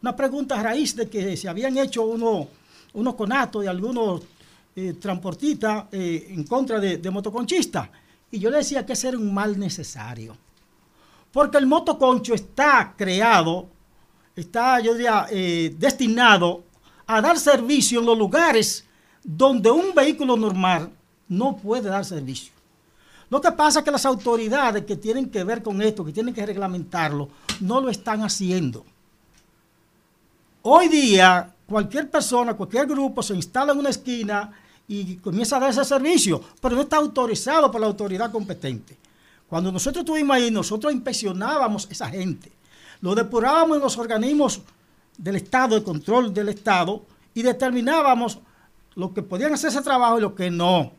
una 0.00 0.14
pregunta 0.14 0.58
a 0.58 0.62
raíz 0.62 0.94
de 0.94 1.08
que 1.08 1.36
se 1.36 1.48
habían 1.48 1.76
hecho 1.76 2.04
unos, 2.04 2.46
unos 2.92 3.14
conatos 3.16 3.62
de 3.62 3.68
algunos 3.68 4.22
eh, 4.76 4.92
transportistas 5.00 5.86
eh, 5.90 6.28
en 6.30 6.44
contra 6.44 6.78
de, 6.78 6.98
de 6.98 7.10
motoconchistas. 7.10 7.88
Y 8.30 8.38
yo 8.38 8.50
le 8.50 8.58
decía 8.58 8.86
que 8.86 8.92
ese 8.92 9.08
era 9.08 9.18
un 9.18 9.34
mal 9.34 9.58
necesario. 9.58 10.36
Porque 11.32 11.58
el 11.58 11.66
motoconcho 11.66 12.34
está 12.34 12.94
creado, 12.96 13.66
está, 14.36 14.78
yo 14.78 14.94
diría, 14.94 15.26
eh, 15.30 15.74
destinado 15.76 16.62
a 17.08 17.20
dar 17.20 17.36
servicio 17.36 17.98
en 17.98 18.06
los 18.06 18.16
lugares 18.16 18.84
donde 19.24 19.72
un 19.72 19.92
vehículo 19.92 20.36
normal 20.36 20.92
no 21.28 21.56
puede 21.56 21.88
dar 21.88 22.04
servicio. 22.04 22.53
Lo 23.30 23.40
que 23.40 23.52
pasa 23.52 23.82
que 23.82 23.90
las 23.90 24.06
autoridades 24.06 24.84
que 24.84 24.96
tienen 24.96 25.30
que 25.30 25.44
ver 25.44 25.62
con 25.62 25.80
esto, 25.82 26.04
que 26.04 26.12
tienen 26.12 26.34
que 26.34 26.44
reglamentarlo, 26.44 27.28
no 27.60 27.80
lo 27.80 27.90
están 27.90 28.22
haciendo. 28.22 28.84
Hoy 30.62 30.88
día, 30.88 31.54
cualquier 31.66 32.10
persona, 32.10 32.54
cualquier 32.54 32.86
grupo 32.86 33.22
se 33.22 33.34
instala 33.34 33.72
en 33.72 33.78
una 33.78 33.90
esquina 33.90 34.52
y 34.86 35.16
comienza 35.16 35.56
a 35.56 35.60
dar 35.60 35.70
ese 35.70 35.84
servicio, 35.84 36.40
pero 36.60 36.76
no 36.76 36.82
está 36.82 36.96
autorizado 36.96 37.70
por 37.70 37.80
la 37.80 37.86
autoridad 37.86 38.30
competente. 38.30 38.96
Cuando 39.48 39.70
nosotros 39.70 40.02
estuvimos 40.02 40.36
ahí, 40.36 40.50
nosotros 40.50 40.92
inspeccionábamos 40.92 41.86
esa 41.90 42.08
gente, 42.08 42.50
lo 43.00 43.14
depurábamos 43.14 43.76
en 43.76 43.82
los 43.82 43.98
organismos 43.98 44.62
del 45.16 45.36
Estado, 45.36 45.76
de 45.76 45.84
control 45.84 46.32
del 46.32 46.48
Estado, 46.48 47.02
y 47.34 47.42
determinábamos 47.42 48.38
lo 48.94 49.12
que 49.12 49.22
podían 49.22 49.52
hacer 49.52 49.70
ese 49.70 49.82
trabajo 49.82 50.18
y 50.18 50.22
lo 50.22 50.34
que 50.34 50.50
no. 50.50 50.92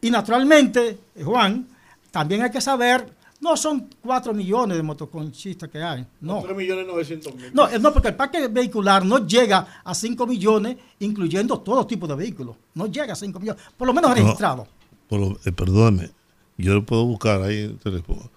Y 0.00 0.10
naturalmente, 0.10 0.98
eh, 1.14 1.22
Juan, 1.24 1.66
también 2.10 2.42
hay 2.42 2.50
que 2.50 2.60
saber, 2.60 3.06
no 3.40 3.56
son 3.56 3.88
4 4.02 4.32
millones 4.34 4.76
de 4.76 4.82
motoconchistas 4.82 5.68
que 5.68 5.82
hay, 5.82 6.06
no. 6.20 6.42
3 6.42 6.56
millones 6.56 6.86
900 6.86 7.34
mil. 7.34 7.50
No, 7.54 7.68
eh, 7.68 7.78
no, 7.78 7.92
porque 7.92 8.08
el 8.08 8.14
parque 8.16 8.48
vehicular 8.48 9.04
no 9.04 9.26
llega 9.26 9.82
a 9.84 9.94
5 9.94 10.26
millones, 10.26 10.76
incluyendo 11.00 11.58
todo 11.60 11.86
tipo 11.86 12.06
de 12.06 12.14
vehículos. 12.14 12.56
No 12.74 12.86
llega 12.86 13.12
a 13.12 13.16
5 13.16 13.38
millones, 13.40 13.62
por 13.76 13.86
lo 13.86 13.94
menos 13.94 14.14
registrados. 14.14 14.68
Por 15.08 15.20
lo- 15.20 15.38
eh, 15.44 15.52
perdóneme, 15.52 16.10
yo 16.56 16.74
lo 16.74 16.84
puedo 16.84 17.04
buscar 17.04 17.42
ahí 17.42 17.58
en 17.64 17.70
el 17.70 17.78
teléfono. 17.78 18.30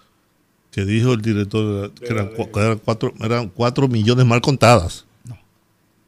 Que 0.72 0.86
dijo 0.86 1.14
el 1.14 1.22
director 1.22 1.66
de 1.66 1.82
la- 1.88 1.94
que 1.94 2.06
eran, 2.08 2.30
que 2.30 2.60
eran 2.60 2.78
cuatro, 2.80 3.14
eran 3.20 3.50
cuatro 3.50 3.88
millones 3.88 4.26
mal 4.26 4.42
contadas. 4.42 5.06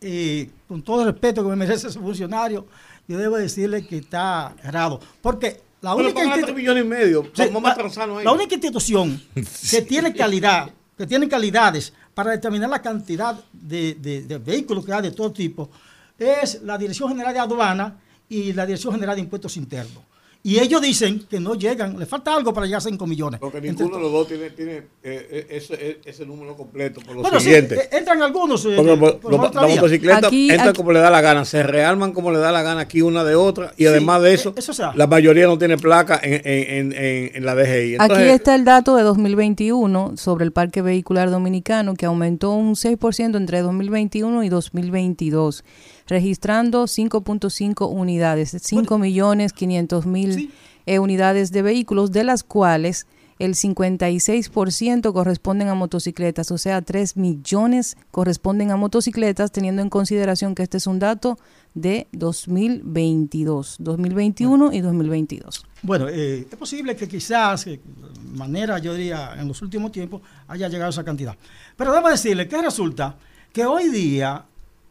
Y 0.01 0.45
con 0.68 0.82
todo 0.84 1.01
el 1.01 1.08
respeto 1.08 1.41
que 1.43 1.49
me 1.49 1.56
merece 1.56 1.88
ese 1.88 1.99
funcionario, 1.99 2.66
yo 3.08 3.18
debo 3.18 3.38
decirle 3.38 3.86
que 3.86 3.97
está 3.99 4.56
errado. 4.64 4.99
Porque 5.22 5.62
la 5.82 5.93
única 5.95 6.14
pongan 6.14 6.39
institu- 6.39 6.45
3 6.45 6.56
millones 6.56 6.84
y 6.86 6.88
medio. 6.88 7.24
Sí, 7.34 7.43
Vamos 7.47 7.64
la, 7.64 7.70
a 7.72 7.76
transarnos 7.76 8.18
ahí. 8.20 8.26
la 8.26 8.32
única 8.32 8.56
institución 8.56 9.22
que 9.72 9.82
tiene 9.82 10.14
calidad, 10.14 10.70
que 10.97 11.06
tiene 11.06 11.28
calidades 11.30 11.93
para 12.14 12.32
determinar 12.32 12.70
la 12.70 12.82
cantidad 12.82 13.38
de, 13.51 13.95
de- 13.95 14.22
de 14.24 14.38
vehículos 14.38 14.86
que 14.86 14.93
hay 14.93 15.01
de 15.03 15.12
todo 15.12 15.32
tipo, 15.32 15.70
es 16.18 16.62
la 16.64 16.78
Dirección 16.78 17.10
General 17.10 17.34
de 17.34 17.39
Aduana 17.39 17.99
y 18.30 18.53
la 18.53 18.66
Dirección 18.66 18.93
General 18.93 19.16
de 19.16 19.22
Impuestos 19.22 19.58
Internos. 19.58 20.03
Y 20.48 20.60
ellos 20.60 20.80
dicen 20.80 21.26
que 21.28 21.39
no 21.39 21.56
llegan, 21.56 21.98
le 21.98 22.06
falta 22.06 22.36
algo 22.36 22.54
para 22.54 22.68
llegar 22.68 22.78
a 22.78 22.82
5 22.82 23.08
millones. 23.08 23.39
Porque 23.39 23.60
ninguno 23.60 23.88
de 23.88 23.93
to- 23.93 24.00
los 24.00 24.12
dos 24.12 24.28
tiene, 24.28 24.52
tiene 24.52 24.74
eh, 24.74 24.84
eh, 25.04 25.48
ese, 25.50 25.74
eh, 25.74 26.02
ese 26.06 26.24
número 26.24 26.56
completo. 26.56 27.02
Por 27.02 27.16
lo 27.16 27.24
Bueno, 27.24 27.39
sí, 27.39 27.46
siguiente. 27.46 27.76
eh, 27.76 27.89
entran 27.98 28.22
algunos. 28.22 28.64
eh, 28.66 28.76
por- 28.76 29.00
por- 29.00 29.20
por 29.20 29.32
lo- 29.32 29.52
la 29.62 29.68
motocicleta 29.68 30.28
Aquí- 30.28 30.52
entra 30.52 30.70
aquí- 30.70 30.78
como 30.78 30.91
le 30.91 31.00
da 31.00 31.10
la 31.10 31.22
gana, 31.22 31.46
se 31.46 31.64
rearman 31.64 32.12
como 32.14 32.32
le 32.32 32.38
da 32.38 32.52
la 32.52 32.62
gana 32.62 32.82
aquí 32.82 33.02
una 33.02 33.24
de 33.24 33.34
otra 33.34 33.74
y 33.76 33.84
Sí, 33.84 33.88
además 33.88 34.22
de 34.22 34.36
eso, 34.36 34.54
eso 34.56 34.72
la 34.96 35.08
mayoría 35.08 35.48
no 35.48 35.58
tiene 35.58 35.78
placa 35.80 36.20
en, 36.22 36.34
en, 36.34 36.43
en, 36.46 36.93
en- 36.93 37.32
en 37.38 37.43
la 37.46 37.56
DGI. 37.56 37.96
Aquí 37.96 38.04
Entonces, 38.04 38.32
está 38.34 38.54
el 38.54 38.66
dato 38.66 38.96
de 38.98 39.02
2021 39.04 40.14
sobre 40.16 40.46
el 40.46 40.52
parque 40.52 40.84
vehicular 40.84 41.32
dominicano 41.32 41.96
que 41.96 42.06
aumentó 42.06 42.52
un 42.52 42.76
6% 42.76 43.36
entre 43.38 43.62
2021 43.62 44.43
y 44.43 44.50
2022, 44.50 45.64
registrando 46.08 46.84
5.5 46.88 47.89
unidades, 47.91 48.56
5 48.62 48.97
millones 48.97 49.53
500 49.53 50.06
mil 50.06 50.34
Sí. 50.34 50.51
eh, 50.86 50.99
unidades 50.99 51.51
de 51.51 51.62
vehículos, 51.62 52.12
de 52.12 52.24
las 52.24 52.43
cuales 52.43 53.08
el 53.38 53.56
56% 53.56 55.12
corresponden 55.12 55.68
a 55.68 55.74
motocicletas, 55.76 56.51
o 56.51 56.58
sea, 56.58 56.82
3 56.82 57.18
millones 57.18 57.97
corresponden 58.12 58.72
a 58.72 58.78
motocicletas, 58.78 59.51
teniendo 59.51 59.82
en 59.82 59.89
consideración 59.89 60.56
que 60.56 60.64
este 60.64 60.78
es 60.78 60.88
un 60.88 60.99
dato 60.99 61.38
de 61.74 62.08
2022, 62.14 63.76
2021 63.80 64.72
y 64.74 64.82
2022. 64.82 65.66
Bueno, 65.82 66.08
eh, 66.08 66.47
es 66.49 66.56
posible 66.58 66.95
que 66.95 67.08
quizás, 67.08 67.68
eh, 67.68 67.80
de 67.84 68.38
manera, 68.38 68.80
yo 68.80 68.93
diría, 68.93 69.34
en 69.38 69.47
los 69.47 69.62
últimos 69.62 69.91
tiempos, 69.91 70.22
haya 70.47 70.68
llegado 70.70 70.89
esa 70.89 71.03
cantidad. 71.03 71.36
Pero 71.76 71.93
debo 71.93 72.10
decirle 72.10 72.47
que 72.47 72.62
resulta 72.62 73.18
que 73.51 73.66
hoy 73.66 73.89
día 73.89 74.45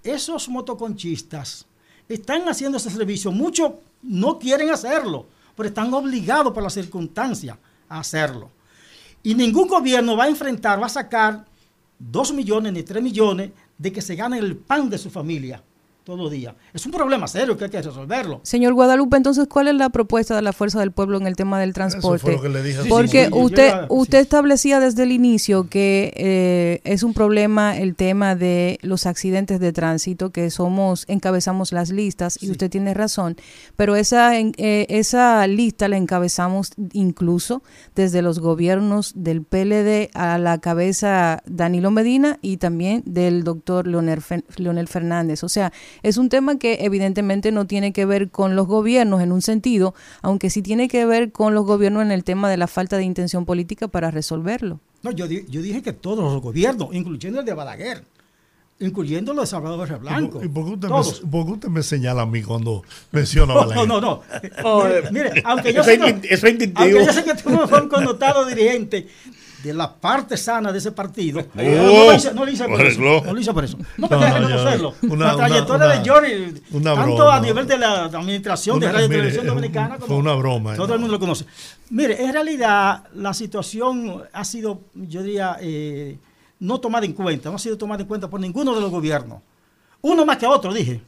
esos 0.04 0.48
motoconchistas 0.48 1.66
están 2.08 2.48
haciendo 2.48 2.78
ese 2.78 2.90
servicio. 2.90 3.32
Muchos 3.32 3.72
no 4.02 4.38
quieren 4.38 4.70
hacerlo, 4.70 5.26
pero 5.56 5.68
están 5.68 5.92
obligados 5.92 6.52
por 6.52 6.62
las 6.62 6.74
circunstancias 6.74 7.56
a 7.88 7.98
hacerlo. 7.98 8.50
Y 9.22 9.34
ningún 9.34 9.66
gobierno 9.66 10.16
va 10.16 10.24
a 10.24 10.28
enfrentar, 10.28 10.80
va 10.80 10.86
a 10.86 10.90
sacar 10.90 11.46
2 11.98 12.32
millones 12.32 12.72
ni 12.72 12.82
3 12.82 13.02
millones 13.02 13.50
de 13.78 13.92
que 13.92 14.02
se 14.02 14.14
gane 14.14 14.38
el 14.38 14.56
pan 14.56 14.90
de 14.90 14.98
su 14.98 15.10
familia 15.10 15.62
todos 16.04 16.18
los 16.20 16.30
días. 16.30 16.54
Es 16.74 16.84
un 16.84 16.92
problema 16.92 17.26
serio 17.26 17.56
que 17.56 17.64
hay 17.64 17.70
que 17.70 17.80
resolverlo. 17.82 18.40
Señor 18.42 18.74
Guadalupe, 18.74 19.16
entonces, 19.16 19.46
¿cuál 19.48 19.68
es 19.68 19.74
la 19.74 19.88
propuesta 19.88 20.36
de 20.36 20.42
la 20.42 20.52
Fuerza 20.52 20.78
del 20.80 20.92
Pueblo 20.92 21.16
en 21.18 21.26
el 21.26 21.34
tema 21.34 21.58
del 21.58 21.72
transporte? 21.72 22.16
Eso 22.16 22.26
fue 22.26 22.36
lo 22.36 22.42
que 22.42 22.48
le 22.50 22.62
dije. 22.62 22.82
Sí, 22.82 22.88
Porque 22.90 23.24
sí, 23.24 23.30
yo 23.30 23.36
usted, 23.38 23.72
usted 23.88 24.18
sí. 24.18 24.22
establecía 24.22 24.80
desde 24.80 25.02
el 25.04 25.12
inicio 25.12 25.68
que 25.68 26.12
eh, 26.16 26.80
es 26.84 27.02
un 27.02 27.14
problema 27.14 27.76
el 27.78 27.94
tema 27.96 28.36
de 28.36 28.78
los 28.82 29.06
accidentes 29.06 29.60
de 29.60 29.72
tránsito, 29.72 30.30
que 30.30 30.50
somos, 30.50 31.04
encabezamos 31.08 31.72
las 31.72 31.90
listas, 31.90 32.40
y 32.42 32.50
usted 32.50 32.70
tiene 32.70 32.92
razón, 32.92 33.36
pero 33.76 33.96
esa, 33.96 34.38
en- 34.38 34.52
eh, 34.58 34.84
esa 34.90 35.46
lista 35.46 35.88
la 35.88 35.96
encabezamos 35.96 36.72
incluso 36.92 37.62
desde 37.94 38.20
los 38.22 38.40
gobiernos 38.40 39.12
del 39.16 39.42
PLD 39.42 40.10
a 40.14 40.36
la 40.38 40.58
cabeza 40.58 41.42
Danilo 41.46 41.90
Medina 41.90 42.38
y 42.42 42.58
también 42.58 43.02
del 43.06 43.42
doctor 43.44 43.86
Leonel, 43.86 44.20
Fer- 44.20 44.44
Leonel 44.56 44.88
Fernández. 44.88 45.42
O 45.44 45.48
sea, 45.48 45.72
es 46.02 46.16
un 46.16 46.28
tema 46.28 46.58
que 46.58 46.78
evidentemente 46.80 47.52
no 47.52 47.66
tiene 47.66 47.92
que 47.92 48.04
ver 48.06 48.30
con 48.30 48.56
los 48.56 48.66
gobiernos 48.66 49.22
en 49.22 49.32
un 49.32 49.42
sentido, 49.42 49.94
aunque 50.22 50.50
sí 50.50 50.62
tiene 50.62 50.88
que 50.88 51.06
ver 51.06 51.32
con 51.32 51.54
los 51.54 51.64
gobiernos 51.64 52.02
en 52.02 52.10
el 52.12 52.24
tema 52.24 52.50
de 52.50 52.56
la 52.56 52.66
falta 52.66 52.96
de 52.96 53.04
intención 53.04 53.44
política 53.44 53.88
para 53.88 54.10
resolverlo. 54.10 54.80
No, 55.02 55.10
yo, 55.10 55.28
di- 55.28 55.44
yo 55.48 55.60
dije 55.62 55.82
que 55.82 55.92
todos 55.92 56.18
los 56.32 56.40
gobiernos, 56.42 56.88
incluyendo 56.94 57.40
el 57.40 57.46
de 57.46 57.52
Balaguer, 57.54 58.04
incluyendo 58.80 59.32
los 59.34 59.44
de 59.44 59.50
Salvador 59.50 59.98
Blanco. 60.00 60.42
¿Y 60.42 60.48
por 60.48 60.64
qué, 60.66 60.72
usted 60.72 60.88
todos. 60.88 61.22
me, 61.24 61.30
por 61.30 61.46
qué 61.46 61.52
usted 61.52 61.68
me 61.68 61.82
señala 61.82 62.22
a 62.22 62.26
mí 62.26 62.42
cuando 62.42 62.82
menciona 63.12 63.52
a 63.52 63.56
No, 63.56 63.60
Balaguer? 63.60 63.88
no, 63.88 64.00
no. 64.00 64.22
No, 64.62 64.84
Mire, 64.88 64.98
eh, 64.98 65.10
mire, 65.12 65.28
yo 65.34 65.42
sé 65.42 65.42
aunque 65.44 65.72
yo 65.72 67.12
sé 67.12 67.24
que 67.24 67.34
tú 67.34 67.50
no 67.50 67.68
fue 67.68 67.82
un 67.82 67.88
connotado 67.88 68.44
dirigente 68.46 69.06
de 69.64 69.72
la 69.74 69.92
parte 69.92 70.36
sana 70.36 70.70
de 70.70 70.78
ese 70.78 70.92
partido, 70.92 71.40
Oh, 71.56 71.62
no, 71.62 72.04
lo 72.06 72.14
hice, 72.14 72.34
no 72.34 72.44
lo 72.44 72.50
hice 72.50 72.64
por 72.64 72.80
eso. 72.80 72.82
arregló. 73.00 73.24
No 73.24 73.32
lo 73.32 73.40
hice 73.40 73.52
por 73.54 73.64
eso. 73.64 73.78
No, 73.96 74.06
hay 74.10 74.10
no, 74.10 74.20
yo- 74.20 74.48
reconocerlo. 74.48 74.94
una- 75.02 75.26
la 75.32 75.36
trayectoria 75.36 75.86
una- 75.86 76.20
de 76.20 76.62
una 76.72 76.94
tanto 76.94 77.14
broma. 77.16 77.34
a 77.36 77.40
nivel 77.40 77.66
de 77.66 77.78
la 77.78 78.04
administración 78.04 78.78
de 78.78 78.86
Radio 78.92 79.08
mire, 79.08 79.20
Televisión 79.20 79.46
Dominicana, 79.46 79.94
como 79.96 80.06
fue 80.06 80.16
una 80.16 80.34
broma, 80.34 80.76
Todo 80.76 80.88
¿no? 80.88 80.94
el 80.94 81.00
mundo 81.00 81.12
lo 81.14 81.20
conoce. 81.20 81.46
Mire, 81.90 82.22
en 82.22 82.32
realidad 82.32 83.04
la 83.14 83.32
situación 83.34 84.22
ha 84.32 84.44
sido, 84.44 84.80
yo 84.94 85.22
diría, 85.22 85.56
eh, 85.60 86.18
no 86.60 86.78
tomada 86.80 87.06
en 87.06 87.12
cuenta, 87.14 87.48
no 87.50 87.56
ha 87.56 87.58
sido 87.58 87.76
tomada 87.78 88.02
en 88.02 88.08
cuenta 88.08 88.28
por 88.28 88.40
ninguno 88.40 88.74
de 88.74 88.80
los 88.80 88.90
gobiernos. 88.90 89.40
Uno 90.02 90.24
más 90.26 90.36
que 90.36 90.46
otro, 90.46 90.72
dije. 90.74 91.00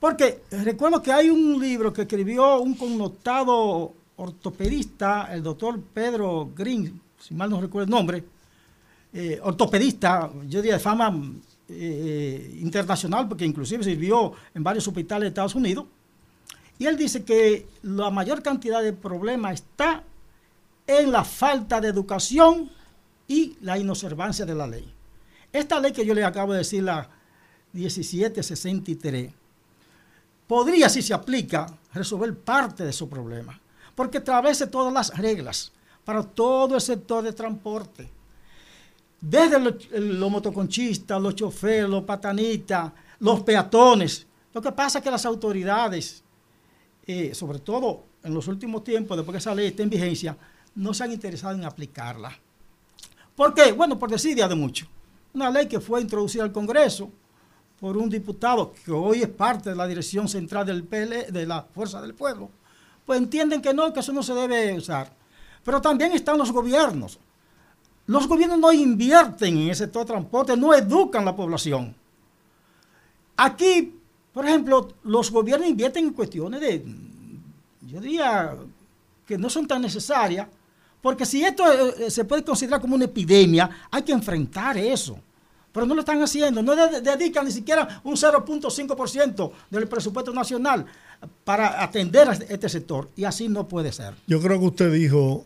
Porque 0.00 0.42
recuerdo 0.52 1.02
que 1.02 1.12
hay 1.12 1.28
un 1.28 1.60
libro 1.60 1.92
que 1.92 2.02
escribió 2.02 2.60
un 2.60 2.74
connotado 2.74 3.92
ortopedista, 4.16 5.28
el 5.32 5.42
doctor 5.42 5.80
Pedro 5.92 6.50
Green, 6.56 7.00
si 7.18 7.34
mal 7.34 7.50
no 7.50 7.60
recuerdo 7.60 7.84
el 7.84 7.90
nombre, 7.90 8.24
eh, 9.12 9.40
ortopedista, 9.42 10.30
yo 10.46 10.60
diría 10.60 10.74
de 10.74 10.80
fama 10.80 11.14
eh, 11.68 12.58
internacional, 12.60 13.28
porque 13.28 13.44
inclusive 13.44 13.82
sirvió 13.82 14.32
en 14.54 14.62
varios 14.62 14.86
hospitales 14.86 15.22
de 15.22 15.28
Estados 15.28 15.54
Unidos. 15.54 15.86
Y 16.78 16.86
él 16.86 16.96
dice 16.96 17.24
que 17.24 17.66
la 17.82 18.10
mayor 18.10 18.42
cantidad 18.42 18.82
de 18.82 18.92
problemas 18.92 19.54
está 19.54 20.04
en 20.86 21.10
la 21.10 21.24
falta 21.24 21.80
de 21.80 21.88
educación 21.88 22.70
y 23.26 23.56
la 23.60 23.78
inobservancia 23.78 24.46
de 24.46 24.54
la 24.54 24.66
ley. 24.66 24.92
Esta 25.52 25.80
ley 25.80 25.92
que 25.92 26.06
yo 26.06 26.14
le 26.14 26.24
acabo 26.24 26.52
de 26.52 26.58
decir, 26.58 26.82
la 26.82 27.08
1763, 27.72 29.32
podría, 30.46 30.88
si 30.88 31.02
se 31.02 31.12
aplica, 31.12 31.66
resolver 31.92 32.36
parte 32.38 32.84
de 32.84 32.92
su 32.92 33.08
problema, 33.08 33.60
porque 33.94 34.18
establece 34.18 34.66
todas 34.66 34.92
las 34.92 35.16
reglas 35.18 35.72
para 36.08 36.22
todo 36.22 36.74
el 36.74 36.80
sector 36.80 37.22
de 37.22 37.34
transporte. 37.34 38.08
Desde 39.20 39.60
los, 39.60 39.90
los 39.90 40.30
motoconchistas, 40.30 41.20
los 41.20 41.34
choferes, 41.34 41.86
los 41.86 42.02
patanistas, 42.04 42.90
los 43.18 43.42
peatones. 43.42 44.26
Lo 44.54 44.62
que 44.62 44.72
pasa 44.72 45.00
es 45.00 45.04
que 45.04 45.10
las 45.10 45.26
autoridades, 45.26 46.24
eh, 47.06 47.34
sobre 47.34 47.58
todo 47.58 48.04
en 48.24 48.32
los 48.32 48.48
últimos 48.48 48.82
tiempos, 48.84 49.18
después 49.18 49.34
que 49.34 49.38
esa 49.38 49.54
ley 49.54 49.66
está 49.66 49.82
en 49.82 49.90
vigencia, 49.90 50.34
no 50.76 50.94
se 50.94 51.04
han 51.04 51.12
interesado 51.12 51.54
en 51.54 51.66
aplicarla. 51.66 52.32
¿Por 53.36 53.52
qué? 53.52 53.72
Bueno, 53.72 53.98
por 53.98 54.10
desidia 54.10 54.48
de 54.48 54.54
mucho. 54.54 54.86
Una 55.34 55.50
ley 55.50 55.66
que 55.66 55.78
fue 55.78 56.00
introducida 56.00 56.42
al 56.42 56.52
Congreso 56.52 57.10
por 57.78 57.98
un 57.98 58.08
diputado 58.08 58.72
que 58.72 58.92
hoy 58.92 59.20
es 59.20 59.28
parte 59.28 59.68
de 59.68 59.76
la 59.76 59.86
dirección 59.86 60.26
central 60.26 60.64
del 60.64 60.84
PL, 60.84 61.30
de 61.30 61.44
la 61.44 61.64
Fuerza 61.64 62.00
del 62.00 62.14
Pueblo, 62.14 62.48
pues 63.04 63.18
entienden 63.18 63.60
que 63.60 63.74
no, 63.74 63.92
que 63.92 64.00
eso 64.00 64.14
no 64.14 64.22
se 64.22 64.32
debe 64.32 64.72
usar. 64.72 65.17
Pero 65.68 65.82
también 65.82 66.12
están 66.12 66.38
los 66.38 66.50
gobiernos. 66.50 67.18
Los 68.06 68.26
gobiernos 68.26 68.58
no 68.58 68.72
invierten 68.72 69.58
en 69.58 69.68
ese 69.68 69.84
sector 69.84 70.06
transporte, 70.06 70.56
no 70.56 70.72
educan 70.72 71.20
a 71.20 71.24
la 71.26 71.36
población. 71.36 71.94
Aquí, 73.36 73.94
por 74.32 74.46
ejemplo, 74.46 74.94
los 75.04 75.30
gobiernos 75.30 75.68
invierten 75.68 76.06
en 76.06 76.12
cuestiones 76.14 76.62
de, 76.62 76.82
yo 77.86 78.00
diría, 78.00 78.56
que 79.26 79.36
no 79.36 79.50
son 79.50 79.66
tan 79.66 79.82
necesarias, 79.82 80.48
porque 81.02 81.26
si 81.26 81.44
esto 81.44 81.70
eh, 81.70 82.10
se 82.10 82.24
puede 82.24 82.42
considerar 82.42 82.80
como 82.80 82.94
una 82.94 83.04
epidemia, 83.04 83.68
hay 83.90 84.00
que 84.00 84.12
enfrentar 84.12 84.78
eso. 84.78 85.18
Pero 85.70 85.84
no 85.84 85.94
lo 85.94 86.00
están 86.00 86.22
haciendo, 86.22 86.62
no 86.62 86.74
de- 86.74 87.02
dedican 87.02 87.44
ni 87.44 87.52
siquiera 87.52 88.00
un 88.04 88.14
0.5% 88.16 89.52
del 89.68 89.86
presupuesto 89.86 90.32
nacional 90.32 90.86
para 91.44 91.82
atender 91.82 92.26
a 92.26 92.32
este 92.32 92.70
sector, 92.70 93.10
y 93.16 93.24
así 93.24 93.50
no 93.50 93.68
puede 93.68 93.92
ser. 93.92 94.14
Yo 94.26 94.40
creo 94.40 94.58
que 94.58 94.64
usted 94.64 94.90
dijo 94.94 95.44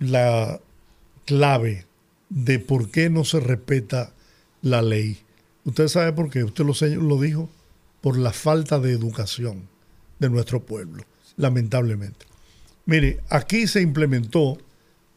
la 0.00 0.60
clave 1.26 1.86
de 2.28 2.58
por 2.58 2.90
qué 2.90 3.08
no 3.08 3.24
se 3.24 3.38
respeta 3.38 4.12
la 4.62 4.82
ley. 4.82 5.18
¿Usted 5.64 5.86
sabe 5.88 6.12
por 6.12 6.30
qué? 6.30 6.42
Usted 6.42 6.64
lo, 6.64 6.74
lo 7.02 7.20
dijo 7.20 7.48
por 8.00 8.18
la 8.18 8.32
falta 8.32 8.80
de 8.80 8.92
educación 8.92 9.68
de 10.18 10.30
nuestro 10.30 10.60
pueblo, 10.60 11.04
lamentablemente. 11.36 12.26
Mire, 12.86 13.20
aquí 13.28 13.68
se 13.68 13.82
implementó 13.82 14.58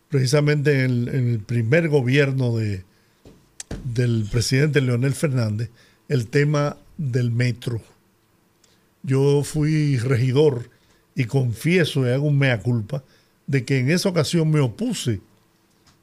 precisamente 0.09 0.83
en 0.83 0.91
el, 0.91 1.07
en 1.07 1.27
el 1.29 1.39
primer 1.39 1.89
gobierno 1.89 2.55
de, 2.55 2.83
del 3.83 4.27
presidente 4.29 4.81
Leonel 4.81 5.13
Fernández 5.13 5.69
el 6.09 6.27
tema 6.27 6.77
del 6.97 7.31
metro. 7.31 7.81
Yo 9.01 9.43
fui 9.43 9.97
regidor 9.97 10.69
y 11.15 11.25
confieso 11.25 12.05
y 12.05 12.11
hago 12.11 12.27
un 12.27 12.37
mea 12.37 12.59
culpa 12.59 13.03
de 13.47 13.65
que 13.65 13.79
en 13.79 13.91
esa 13.91 14.09
ocasión 14.09 14.51
me 14.51 14.59
opuse 14.59 15.21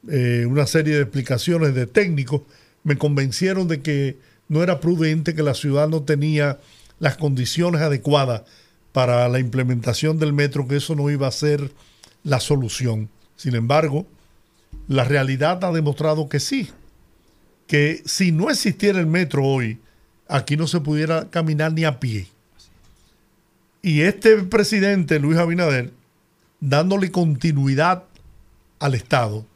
eh, 0.09 0.47
una 0.49 0.67
serie 0.67 0.95
de 0.95 1.03
explicaciones 1.03 1.75
de 1.75 1.87
técnicos 1.87 2.43
me 2.83 2.97
convencieron 2.97 3.69
de 3.69 3.83
que 3.83 4.19
no 4.49 4.63
era 4.63 4.81
prudente, 4.81 5.35
que 5.35 5.43
la 5.43 5.55
ciudad 5.55 5.89
no 5.89 6.03
tenía 6.03 6.59
las 6.99 7.17
condiciones 7.17 7.81
adecuadas 7.81 8.43
para 8.93 9.29
la 9.29 9.39
implementación 9.39 10.19
del 10.19 10.33
metro, 10.33 10.67
que 10.67 10.77
eso 10.77 10.95
no 10.95 11.11
iba 11.11 11.27
a 11.27 11.33
ser 11.33 11.71
la 12.25 12.41
solución. 12.41 13.09
Sin 13.37 13.55
embargo, 13.55 14.07
la 14.89 15.05
realidad 15.05 15.65
ha 15.65 15.73
demostrado 15.73 16.29
que 16.29 16.41
sí, 16.41 16.71
que 17.67 18.03
si 18.05 18.33
no 18.33 18.51
existiera 18.51 18.99
el 18.99 19.07
metro 19.07 19.45
hoy, 19.45 19.79
aquí 20.27 20.57
no 20.57 20.67
se 20.67 20.81
pudiera 20.81 21.31
caminar 21.31 21.73
ni 21.73 21.85
a 21.85 22.01
pie. 22.01 22.27
Y 23.83 24.03
este 24.03 24.37
presidente, 24.39 25.19
Luis 25.21 25.39
Abinader, 25.39 25.93
dándole 26.61 27.11
continuidad 27.11 28.05
al 28.79 28.95
Estado, 28.95 29.47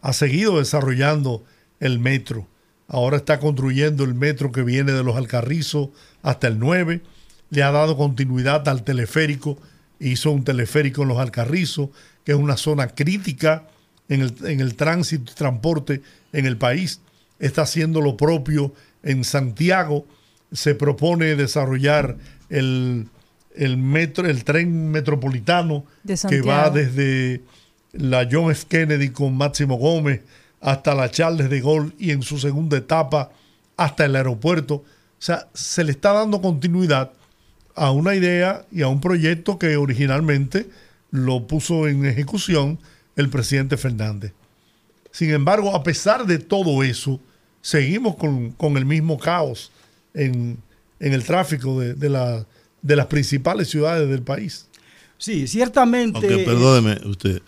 ha 0.00 0.12
seguido 0.12 0.58
desarrollando 0.58 1.44
el 1.80 1.98
metro. 1.98 2.46
Ahora 2.88 3.16
está 3.16 3.40
construyendo 3.40 4.04
el 4.04 4.14
metro 4.14 4.52
que 4.52 4.62
viene 4.62 4.92
de 4.92 5.02
los 5.02 5.16
Alcarrizos 5.16 5.88
hasta 6.22 6.46
el 6.46 6.58
9. 6.58 7.02
Le 7.50 7.62
ha 7.62 7.72
dado 7.72 7.96
continuidad 7.96 8.68
al 8.68 8.84
teleférico. 8.84 9.58
Hizo 9.98 10.30
un 10.30 10.44
teleférico 10.44 11.02
en 11.02 11.08
los 11.08 11.18
Alcarrizos, 11.18 11.88
que 12.24 12.32
es 12.32 12.38
una 12.38 12.56
zona 12.56 12.88
crítica 12.88 13.66
en 14.08 14.22
el, 14.22 14.34
en 14.44 14.60
el 14.60 14.76
tránsito 14.76 15.32
y 15.32 15.34
transporte 15.34 16.02
en 16.32 16.46
el 16.46 16.56
país. 16.56 17.00
Está 17.38 17.62
haciendo 17.62 18.00
lo 18.00 18.16
propio 18.16 18.72
en 19.02 19.24
Santiago. 19.24 20.06
Se 20.52 20.74
propone 20.74 21.34
desarrollar 21.34 22.16
el, 22.48 23.08
el 23.56 23.76
metro, 23.76 24.28
el 24.28 24.44
tren 24.44 24.90
metropolitano 24.90 25.84
que 26.28 26.40
va 26.42 26.70
desde 26.70 27.42
la 27.92 28.28
John 28.30 28.50
F. 28.50 28.66
Kennedy 28.68 29.10
con 29.10 29.36
Máximo 29.36 29.76
Gómez 29.76 30.20
hasta 30.60 30.94
la 30.94 31.10
Charles 31.10 31.48
de 31.50 31.60
Gaulle 31.60 31.92
y 31.98 32.10
en 32.10 32.22
su 32.22 32.38
segunda 32.38 32.76
etapa 32.76 33.30
hasta 33.76 34.04
el 34.04 34.16
aeropuerto. 34.16 34.74
O 34.76 34.84
sea, 35.18 35.48
se 35.54 35.84
le 35.84 35.92
está 35.92 36.12
dando 36.12 36.40
continuidad 36.40 37.12
a 37.74 37.90
una 37.90 38.14
idea 38.14 38.64
y 38.70 38.82
a 38.82 38.88
un 38.88 39.00
proyecto 39.00 39.58
que 39.58 39.76
originalmente 39.76 40.66
lo 41.10 41.46
puso 41.46 41.88
en 41.88 42.04
ejecución 42.06 42.78
el 43.16 43.28
presidente 43.30 43.76
Fernández. 43.76 44.32
Sin 45.10 45.30
embargo, 45.30 45.74
a 45.74 45.82
pesar 45.82 46.26
de 46.26 46.38
todo 46.38 46.82
eso, 46.82 47.20
seguimos 47.62 48.16
con, 48.16 48.50
con 48.52 48.76
el 48.76 48.84
mismo 48.84 49.18
caos 49.18 49.72
en, 50.12 50.58
en 51.00 51.12
el 51.14 51.24
tráfico 51.24 51.80
de, 51.80 51.94
de 51.94 52.10
la- 52.10 52.44
de 52.82 52.96
las 52.96 53.06
principales 53.06 53.68
ciudades 53.68 54.08
del 54.08 54.22
país. 54.22 54.66
Sí, 55.18 55.46
ciertamente. 55.46 56.18
Aunque 56.18 56.44
perdóneme 56.44 57.00
usted, 57.08 57.42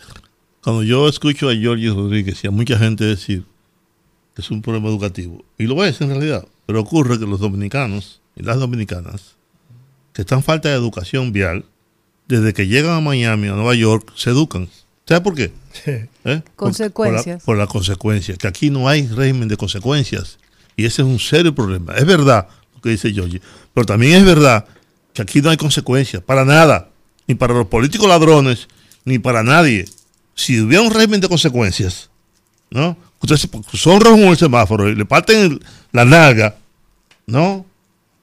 cuando 0.62 0.82
yo 0.82 1.08
escucho 1.08 1.48
a 1.48 1.54
Giorgio 1.54 1.94
Rodríguez 1.94 2.42
y 2.42 2.46
a 2.46 2.50
mucha 2.50 2.78
gente 2.78 3.04
decir 3.04 3.44
que 4.34 4.42
es 4.42 4.50
un 4.50 4.62
problema 4.62 4.88
educativo. 4.88 5.44
Y 5.58 5.64
lo 5.66 5.84
es 5.84 6.00
en 6.00 6.08
realidad. 6.10 6.46
Pero 6.66 6.80
ocurre 6.80 7.18
que 7.18 7.26
los 7.26 7.40
dominicanos 7.40 8.20
y 8.36 8.42
las 8.42 8.58
dominicanas 8.58 9.36
que 10.12 10.22
están 10.22 10.42
falta 10.42 10.68
de 10.68 10.74
educación 10.74 11.32
vial, 11.32 11.64
desde 12.26 12.52
que 12.52 12.66
llegan 12.66 12.92
a 12.96 13.00
Miami 13.00 13.48
o 13.48 13.54
a 13.54 13.56
Nueva 13.56 13.74
York, 13.74 14.12
se 14.16 14.30
educan. 14.30 14.68
¿Sabes 15.06 15.22
por 15.22 15.34
qué? 15.34 15.52
¿Eh? 15.86 16.06
Por- 16.24 16.54
Consecuencias. 16.56 17.42
Por, 17.42 17.56
la, 17.56 17.58
por 17.58 17.58
las 17.58 17.68
consecuencias, 17.68 18.36
que 18.38 18.46
aquí 18.48 18.68
no 18.70 18.88
hay 18.88 19.06
régimen 19.06 19.48
de 19.48 19.56
consecuencias. 19.56 20.38
Y 20.76 20.84
ese 20.84 21.02
es 21.02 21.08
un 21.08 21.18
serio 21.18 21.54
problema. 21.54 21.94
Es 21.94 22.04
verdad 22.04 22.48
lo 22.74 22.80
que 22.80 22.90
dice 22.90 23.12
Georgie, 23.12 23.40
pero 23.72 23.86
también 23.86 24.14
es 24.18 24.24
verdad 24.24 24.66
aquí 25.22 25.40
no 25.40 25.50
hay 25.50 25.56
consecuencias, 25.56 26.22
para 26.22 26.44
nada, 26.44 26.88
ni 27.26 27.34
para 27.34 27.54
los 27.54 27.66
políticos 27.66 28.08
ladrones, 28.08 28.68
ni 29.04 29.18
para 29.18 29.42
nadie. 29.42 29.84
Si 30.34 30.60
hubiera 30.60 30.82
un 30.82 30.90
régimen 30.92 31.20
de 31.20 31.28
consecuencias, 31.28 32.10
¿no? 32.70 32.96
Ustedes 33.20 33.48
son 33.74 34.00
rojos 34.00 34.20
el 34.20 34.36
semáforo 34.36 34.88
y 34.88 34.94
le 34.94 35.04
parten 35.04 35.58
la 35.92 36.04
nalga, 36.04 36.54
¿no? 37.26 37.66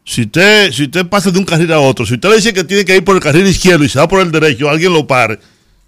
Si 0.05 0.21
usted, 0.21 0.71
si 0.71 0.87
pasa 0.87 1.31
de 1.31 1.39
un 1.39 1.45
carril 1.45 1.71
a 1.73 1.79
otro, 1.79 2.05
si 2.05 2.13
usted 2.13 2.29
le 2.29 2.35
dice 2.35 2.53
que 2.53 2.63
tiene 2.63 2.85
que 2.85 2.95
ir 2.95 3.03
por 3.03 3.15
el 3.15 3.21
carril 3.21 3.45
izquierdo 3.47 3.83
y 3.83 3.89
se 3.89 3.99
va 3.99 4.07
por 4.07 4.21
el 4.21 4.31
derecho, 4.31 4.69
alguien 4.69 4.93
lo 4.93 5.05
pare. 5.07 5.39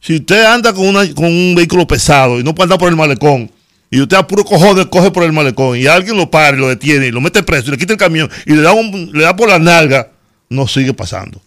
Si 0.01 0.16
usted 0.16 0.43
anda 0.45 0.74
con, 0.74 0.93
con 1.14 1.26
un 1.26 1.53
vehículo 1.55 1.88
pesado 1.88 2.39
y 2.39 2.43
no 2.43 2.53
puede 2.55 2.66
andar 2.66 2.80
por 2.80 2.89
el 2.89 2.95
malecón, 2.95 3.49
y 3.89 4.01
usted 4.01 4.18
a 4.18 4.28
puro 4.28 4.43
cojones 4.43 4.88
coge 4.88 5.12
por 5.12 5.24
el 5.24 5.32
malecón 5.32 5.78
y 5.78 5.88
alguien 5.88 6.18
lo 6.18 6.30
para 6.30 6.58
y 6.58 6.60
lo 6.60 6.68
detiene 6.68 7.08
y 7.08 7.12
lo 7.12 7.22
mete 7.22 7.41
preso 7.43 7.70
y 7.70 7.72
le 7.72 7.78
quita 7.78 7.93
el 7.93 7.99
camión 7.99 8.30
y 8.45 8.53
le 8.53 8.62
da, 8.62 8.74
un- 8.74 9.12
le 9.14 9.24
da 9.24 9.34
por 9.36 9.47
la 9.47 9.60
nalga, 9.60 10.12
no 10.50 10.68
sigue 10.68 10.93
pasando. 10.93 11.41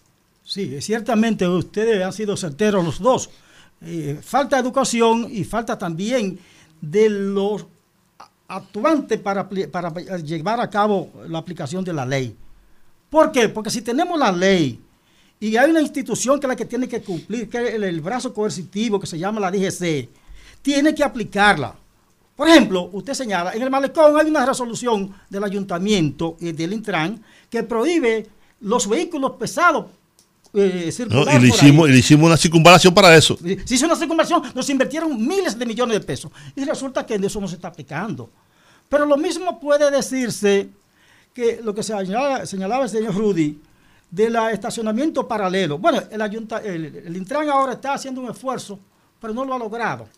Sí, 0.44 0.80
ciertamente 0.80 1.46
ustedes 1.46 2.04
han 2.04 2.12
sido 2.12 2.36
certeros 2.36 2.84
los 2.84 2.98
dos. 2.98 3.30
Eh, 3.82 4.18
falta 4.22 4.58
educación 4.58 5.28
y 5.30 5.44
falta 5.44 5.78
también 5.78 6.38
de 6.80 7.08
los 7.08 7.66
actuantes 8.48 9.20
para, 9.20 9.48
para 9.48 10.18
llevar 10.18 10.60
a 10.60 10.68
cabo 10.68 11.10
la 11.28 11.38
aplicación 11.38 11.84
de 11.84 11.92
la 11.92 12.04
ley. 12.04 12.36
¿Por 13.08 13.30
qué? 13.32 13.48
Porque 13.48 13.70
si 13.70 13.80
tenemos 13.80 14.18
la 14.18 14.32
ley 14.32 14.80
y 15.38 15.56
hay 15.56 15.70
una 15.70 15.80
institución 15.80 16.38
que 16.38 16.46
es 16.46 16.48
la 16.48 16.56
que 16.56 16.64
tiene 16.64 16.88
que 16.88 17.00
cumplir, 17.00 17.48
que 17.48 17.58
es 17.68 17.74
el, 17.74 17.84
el 17.84 18.00
brazo 18.00 18.34
coercitivo 18.34 19.00
que 19.00 19.06
se 19.06 19.18
llama 19.18 19.40
la 19.40 19.50
DGC, 19.50 20.08
tiene 20.62 20.94
que 20.94 21.02
aplicarla. 21.04 21.74
Por 22.36 22.48
ejemplo, 22.48 22.88
usted 22.92 23.14
señala, 23.14 23.52
en 23.52 23.62
el 23.62 23.70
malecón 23.70 24.18
hay 24.18 24.26
una 24.26 24.46
resolución 24.46 25.14
del 25.28 25.44
ayuntamiento 25.44 26.36
y 26.40 26.52
del 26.52 26.72
Intran 26.72 27.22
que 27.48 27.62
prohíbe 27.62 28.26
los 28.60 28.88
vehículos 28.88 29.32
pesados 29.32 29.86
eh, 30.52 30.90
Y, 30.98 31.38
le 31.38 31.48
hicimos, 31.48 31.88
y 31.88 31.92
le 31.92 31.98
hicimos 31.98 32.26
una 32.26 32.36
circunvalación 32.36 32.92
para 32.92 33.14
eso. 33.14 33.38
Se 33.64 33.74
hizo 33.74 33.86
una 33.86 33.96
circunvalación, 33.96 34.42
nos 34.54 34.68
invirtieron 34.68 35.16
miles 35.26 35.56
de 35.58 35.64
millones 35.64 35.98
de 35.98 36.04
pesos. 36.04 36.32
Y 36.56 36.64
resulta 36.64 37.06
que 37.06 37.14
eso 37.14 37.40
no 37.40 37.46
se 37.46 37.54
está 37.54 37.68
aplicando. 37.68 38.30
Pero 38.88 39.06
lo 39.06 39.16
mismo 39.16 39.60
puede 39.60 39.90
decirse 39.90 40.68
que 41.32 41.60
lo 41.62 41.72
que 41.72 41.82
señalaba, 41.82 42.44
señalaba 42.46 42.84
el 42.84 42.90
señor 42.90 43.14
Rudy 43.14 43.60
del 44.10 44.36
estacionamiento 44.52 45.28
paralelo. 45.28 45.78
Bueno, 45.78 46.02
el, 46.10 46.20
ayunta, 46.20 46.58
el, 46.58 47.02
el 47.06 47.16
Intran 47.16 47.48
ahora 47.48 47.74
está 47.74 47.94
haciendo 47.94 48.20
un 48.20 48.30
esfuerzo, 48.30 48.78
pero 49.20 49.32
no 49.32 49.44
lo 49.44 49.54
ha 49.54 49.58
logrado 49.58 50.08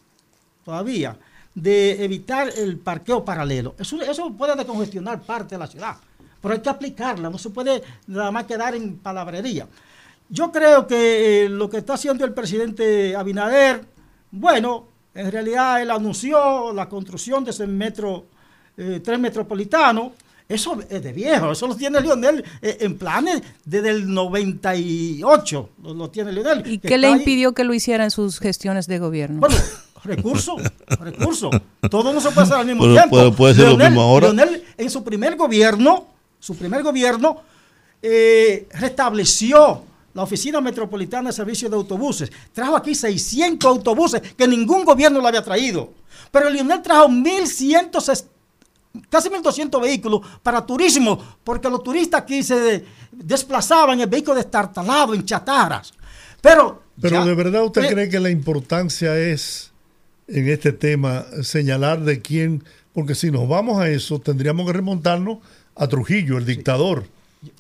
todavía, 0.65 1.19
de 1.55 2.03
evitar 2.03 2.51
el 2.57 2.79
parqueo 2.79 3.25
paralelo. 3.25 3.75
Eso, 3.79 4.01
eso 4.01 4.33
puede 4.33 4.57
descongestionar 4.57 5.21
parte 5.21 5.55
de 5.57 5.59
la 5.59 5.67
ciudad, 5.67 5.97
pero 6.43 6.55
hay 6.55 6.61
que 6.61 6.69
aplicarla, 6.69 7.31
no 7.31 7.39
se 7.39 7.49
puede 7.51 7.83
nada 8.09 8.31
más 8.31 8.45
quedar 8.45 8.75
en 8.75 8.99
palabrería. 8.99 9.67
Yo 10.29 10.51
creo 10.53 10.87
que 10.87 11.45
eh, 11.45 11.49
lo 11.49 11.71
que 11.71 11.79
está 11.79 11.95
haciendo 11.95 12.25
el 12.25 12.35
presidente 12.35 13.17
Abinader, 13.17 13.85
bueno, 14.31 14.89
en 15.15 15.31
realidad 15.31 15.81
él 15.81 15.91
anunció 15.91 16.73
la 16.73 16.89
construcción 16.89 17.45
de 17.45 17.51
ese 17.53 17.67
metro, 17.67 18.27
eh, 18.77 19.01
tren 19.05 19.21
metropolitano. 19.21 20.13
Eso 20.49 20.79
es 20.91 21.03
de 21.03 21.13
viejo, 21.13 21.53
eso 21.53 21.67
lo 21.67 21.77
tiene 21.77 22.01
Lionel 22.01 22.45
eh, 22.61 22.79
en 22.81 22.99
planes 22.99 23.41
desde 23.65 23.91
el 23.91 24.13
98, 24.13 25.71
lo, 25.83 25.95
lo 25.95 26.11
tiene 26.11 26.33
Lionel. 26.33 26.63
¿Y 26.67 26.79
qué 26.79 26.99
le 26.99 27.07
ahí. 27.09 27.15
impidió 27.15 27.53
que 27.53 27.65
lo 27.65 27.73
hiciera 27.75 28.05
en 28.05 28.11
sus 28.11 28.39
gestiones 28.39 28.87
de 28.87 28.99
gobierno? 28.99 29.41
Bueno, 29.41 29.55
recursos, 30.05 30.61
recursos. 31.01 31.51
Todo 31.91 32.13
no 32.13 32.21
se 32.21 32.31
puede 32.31 32.43
hacer 32.47 32.57
al 32.59 32.67
mismo 32.67 32.83
Pero 32.83 32.95
tiempo. 32.95 33.11
puede- 33.17 33.33
puede 33.33 33.55
ser 33.55 33.69
lo 33.69 33.77
mismo 33.79 34.01
ahora. 34.03 34.27
Leonel, 34.33 34.63
en 34.77 34.91
su 34.91 35.03
primer 35.05 35.37
gobierno, 35.37 36.07
su 36.43 36.57
primer 36.57 36.83
gobierno, 36.83 37.41
eh, 38.03 38.67
restableció 38.73 39.85
la 40.13 40.23
Oficina 40.25 40.61
Metropolitana 40.61 41.31
de 41.31 41.37
Servicios 41.37 41.71
de 41.71 41.77
Autobuses. 41.77 42.33
Trajo 42.53 42.77
aquí 42.77 42.97
600 42.97 43.69
autobuses 43.71 44.21
que 44.37 44.49
ningún 44.49 44.85
gobierno 44.85 45.21
lo 45.21 45.29
había 45.29 45.43
traído. 45.45 45.93
Pero 46.33 46.51
Leonel 46.51 46.83
trajo 46.83 47.09
1.100, 47.09 48.25
casi 49.09 49.29
1.200 49.31 49.81
vehículos 49.81 50.21
para 50.43 50.67
turismo, 50.67 51.17
porque 51.45 51.71
los 51.71 51.83
turistas 51.85 52.23
aquí 52.23 52.43
se 52.43 52.85
desplazaban 53.13 54.01
en 54.01 54.11
vehículos 54.11 54.39
destartalados, 54.43 55.15
en 55.17 55.25
chatarras. 55.25 55.95
Pero, 56.41 56.83
Pero 57.01 57.21
ya- 57.21 57.25
de 57.25 57.35
verdad 57.37 57.65
usted 57.65 57.85
eh, 57.85 57.89
cree 57.89 58.09
que 58.09 58.19
la 58.19 58.31
importancia 58.31 59.17
es 59.17 59.71
en 60.27 60.49
este 60.49 60.73
tema 60.73 61.25
señalar 61.43 62.01
de 62.01 62.21
quién, 62.21 62.65
porque 62.93 63.15
si 63.15 63.31
nos 63.31 63.49
vamos 63.49 63.79
a 63.79 63.89
eso 63.89 64.19
tendríamos 64.19 64.67
que 64.67 64.73
remontarnos 64.73 65.39
a 65.77 65.89
Trujillo, 65.89 66.39
el 66.39 66.47
dictador, 66.47 67.07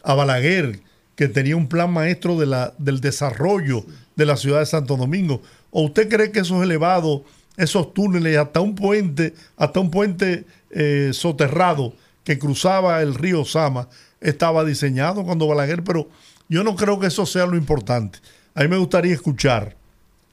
a 0.02 0.14
Balaguer, 0.14 0.80
que 1.16 1.28
tenía 1.28 1.56
un 1.56 1.68
plan 1.68 1.92
maestro 1.92 2.38
de 2.38 2.46
la, 2.46 2.74
del 2.78 3.00
desarrollo 3.00 3.84
de 4.16 4.26
la 4.26 4.36
ciudad 4.36 4.60
de 4.60 4.66
Santo 4.66 4.96
Domingo. 4.96 5.42
¿O 5.70 5.82
usted 5.82 6.08
cree 6.08 6.30
que 6.30 6.40
esos 6.40 6.62
elevados, 6.62 7.22
esos 7.56 7.94
túneles, 7.94 8.36
hasta 8.38 8.60
un 8.60 8.74
puente, 8.74 9.34
hasta 9.56 9.80
un 9.80 9.90
puente 9.90 10.44
eh, 10.70 11.10
soterrado 11.12 11.94
que 12.24 12.38
cruzaba 12.38 13.02
el 13.02 13.14
río 13.14 13.44
Sama, 13.44 13.88
estaba 14.20 14.64
diseñado 14.64 15.24
cuando 15.24 15.46
Balaguer, 15.46 15.82
pero 15.82 16.08
yo 16.48 16.62
no 16.62 16.76
creo 16.76 17.00
que 17.00 17.08
eso 17.08 17.26
sea 17.26 17.46
lo 17.46 17.56
importante. 17.56 18.20
A 18.54 18.62
mí 18.62 18.68
me 18.68 18.76
gustaría 18.76 19.14
escuchar 19.14 19.76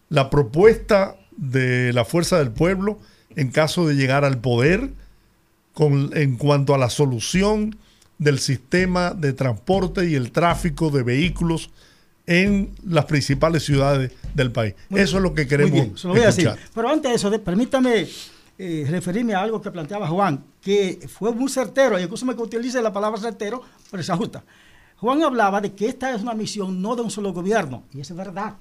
la 0.09 0.29
propuesta 0.29 1.15
de 1.35 1.93
la 1.93 2.05
Fuerza 2.05 2.37
del 2.37 2.51
Pueblo 2.51 2.99
en 3.35 3.49
caso 3.49 3.87
de 3.87 3.95
llegar 3.95 4.25
al 4.25 4.39
poder 4.39 4.89
con, 5.73 6.11
en 6.15 6.35
cuanto 6.37 6.73
a 6.73 6.77
la 6.77 6.89
solución 6.89 7.77
del 8.17 8.39
sistema 8.39 9.11
de 9.11 9.33
transporte 9.33 10.09
y 10.09 10.15
el 10.15 10.31
tráfico 10.31 10.89
de 10.89 11.03
vehículos 11.03 11.69
en 12.27 12.71
las 12.85 13.05
principales 13.05 13.63
ciudades 13.63 14.11
del 14.35 14.51
país. 14.51 14.75
Muy- 14.89 15.01
Eso 15.01 15.17
es 15.17 15.23
lo 15.23 15.33
que 15.33 15.43
Muy 15.43 15.49
queremos 15.49 15.71
bien, 15.73 15.97
se 15.97 16.07
lo 16.07 16.13
voy 16.13 16.23
a 16.23 16.27
decir. 16.27 16.47
escuchar. 16.47 16.69
Pero 16.75 16.89
antes 16.89 17.09
de 17.11 17.15
eso, 17.15 17.29
de- 17.29 17.39
permítame 17.39 18.07
eh, 18.61 18.85
referirme 18.89 19.33
a 19.33 19.41
algo 19.41 19.61
que 19.61 19.71
planteaba 19.71 20.07
Juan, 20.09 20.43
que 20.61 20.99
fue 21.07 21.31
muy 21.33 21.49
certero, 21.49 21.97
y 21.97 22.03
incluso 22.03 22.25
me 22.25 22.35
que 22.35 22.41
utilice 22.41 22.81
la 22.81 22.91
palabra 22.91 23.19
certero, 23.19 23.61
pero 23.89 24.03
se 24.03 24.11
ajusta. 24.11 24.43
Juan 24.97 25.23
hablaba 25.23 25.61
de 25.61 25.71
que 25.73 25.87
esta 25.87 26.13
es 26.13 26.21
una 26.21 26.33
misión 26.33 26.81
no 26.81 26.93
de 26.97 27.01
un 27.03 27.09
solo 27.09 27.31
gobierno, 27.31 27.83
y 27.93 28.01
es 28.01 28.13
verdad. 28.13 28.55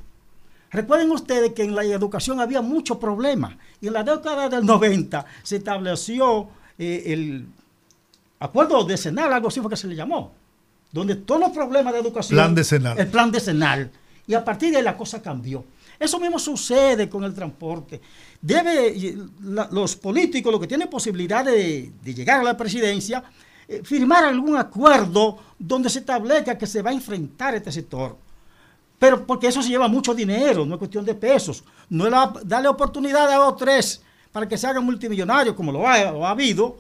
Recuerden 0.71 1.11
ustedes 1.11 1.53
que 1.53 1.65
en 1.65 1.75
la 1.75 1.83
educación 1.83 2.41
había 2.41 2.63
muchos 2.63 2.99
problemas, 2.99 3.57
y 3.81 3.89
en 3.89 3.95
la 3.95 4.05
década 4.05 4.49
del 4.49 4.65
90 4.65 5.27
se 5.43 5.57
estableció 5.57 6.49
eh, 6.79 7.03
el 7.07 7.47
acuerdo 8.41 8.85
decenal, 8.85 9.33
algo 9.33 9.49
así 9.49 9.61
fue 9.61 9.71
que 9.71 9.77
se 9.77 9.87
le 9.89 9.95
llamó, 9.97 10.33
donde 10.93 11.17
todos 11.17 11.41
los 11.41 11.51
problemas 11.51 11.93
de 11.93 12.01
educación... 12.01 12.37
Plan 12.37 12.55
decenal. 12.55 12.99
El 12.99 13.09
plan 13.09 13.31
decenal. 13.31 13.91
Y 14.27 14.35
a 14.35 14.45
partir 14.45 14.71
de 14.71 14.79
ahí 14.79 14.83
la 14.83 14.97
cosa 14.97 15.21
cambió. 15.23 15.65
Eso 15.99 16.21
mismo 16.21 16.39
sucede 16.39 17.09
con 17.09 17.25
el 17.25 17.35
transporte. 17.35 18.01
Debe, 18.41 19.17
la- 19.43 19.69
los 19.73 19.97
políticos, 19.97 20.53
los 20.53 20.61
que 20.61 20.67
tienen 20.69 20.89
posibilidad 20.89 21.45
de, 21.45 21.91
de 22.03 22.15
llegar 22.15 22.41
a 22.41 22.45
la 22.45 22.57
presidencia, 22.57 23.25
eh, 23.67 23.81
firmar 23.83 24.25
algún 24.25 24.57
acuerdo 24.57 25.39
donde 25.59 25.91
se 25.91 25.99
establezca 25.99 26.57
que 26.57 26.67
se 26.67 26.83
va 26.83 26.91
a 26.91 26.93
enfrentar 26.95 27.55
este 27.57 27.73
sector. 27.73 28.17
Pero 28.99 29.27
porque 29.27 29.49
eso 29.49 29.63
se 29.63 29.71
lleva 29.71 29.89
mucho 29.89 30.15
dinero, 30.15 30.65
no 30.65 30.75
es 30.75 30.79
cuestión 30.79 31.05
de 31.05 31.15
pesos. 31.15 31.65
No 31.89 32.05
es 32.05 32.11
la- 32.13 32.33
darle 32.45 32.69
oportunidad 32.69 33.29
a 33.31 33.37
dos 33.37 33.57
tres 33.57 34.01
para 34.33 34.49
que 34.49 34.59
se 34.59 34.67
hagan 34.67 34.85
multimillonarios, 34.85 35.55
como 35.55 35.73
lo 35.73 35.87
ha, 35.87 36.31
habido, 36.31 36.79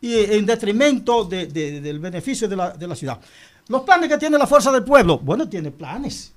y 0.00 0.14
en 0.16 0.46
detrimento 0.46 1.24
de- 1.24 1.46
de- 1.46 1.80
del 1.80 1.98
beneficio 1.98 2.48
de 2.48 2.56
la, 2.56 2.96
ciudad. 2.96 3.20
Los 3.68 3.82
planes 3.82 4.08
que 4.08 4.18
tiene 4.18 4.38
la 4.38 4.46
fuerza 4.46 4.72
del 4.72 4.84
pueblo, 4.84 5.18
bueno, 5.18 5.48
tiene 5.48 5.70
planes. 5.70 6.32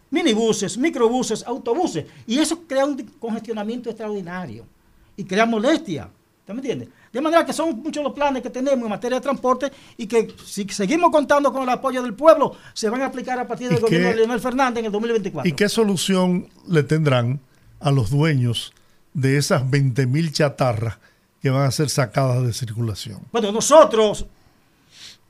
minibuses, 0.09 0.77
microbuses, 0.77 1.45
autobuses, 1.45 2.05
y 2.27 2.37
eso 2.37 2.63
crea 2.67 2.85
un 2.85 3.01
congestionamiento 3.19 3.89
extraordinario 3.89 4.65
y 5.17 5.23
crea 5.23 5.45
molestia. 5.45 6.09
¿Usted 6.41 6.53
me 6.53 6.59
entiende? 6.59 6.89
De 7.15 7.21
manera 7.21 7.45
que 7.45 7.53
son 7.53 7.81
muchos 7.81 8.03
los 8.03 8.11
planes 8.11 8.43
que 8.43 8.49
tenemos 8.49 8.83
en 8.83 8.89
materia 8.89 9.15
de 9.19 9.21
transporte 9.23 9.71
y 9.95 10.05
que 10.05 10.35
si 10.45 10.67
seguimos 10.67 11.11
contando 11.11 11.53
con 11.53 11.63
el 11.63 11.69
apoyo 11.69 12.03
del 12.03 12.13
pueblo, 12.13 12.57
se 12.73 12.89
van 12.89 13.01
a 13.03 13.05
aplicar 13.05 13.39
a 13.39 13.47
partir 13.47 13.69
del 13.69 13.77
¿Y 13.77 13.81
gobierno 13.81 14.07
qué- 14.09 14.13
de 14.15 14.15
Leonel 14.17 14.39
Fernández 14.41 14.79
en 14.79 14.85
el 14.87 14.91
2024. 14.91 15.47
¿Y 15.49 15.53
qué 15.53 15.69
solución 15.69 16.49
le 16.67 16.83
tendrán 16.83 17.39
a 17.79 17.89
los 17.91 18.09
dueños 18.09 18.73
de 19.13 19.37
esas 19.37 19.63
20.000 19.63 20.33
chatarras 20.33 20.97
que 21.41 21.49
van 21.49 21.63
a 21.65 21.71
ser 21.71 21.89
sacadas 21.89 22.43
de 22.45 22.51
circulación? 22.51 23.21
Bueno, 23.31 23.49
nosotros 23.53 24.25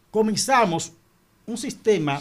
comenzamos 0.09 0.91
un 1.45 1.57
sistema 1.57 2.19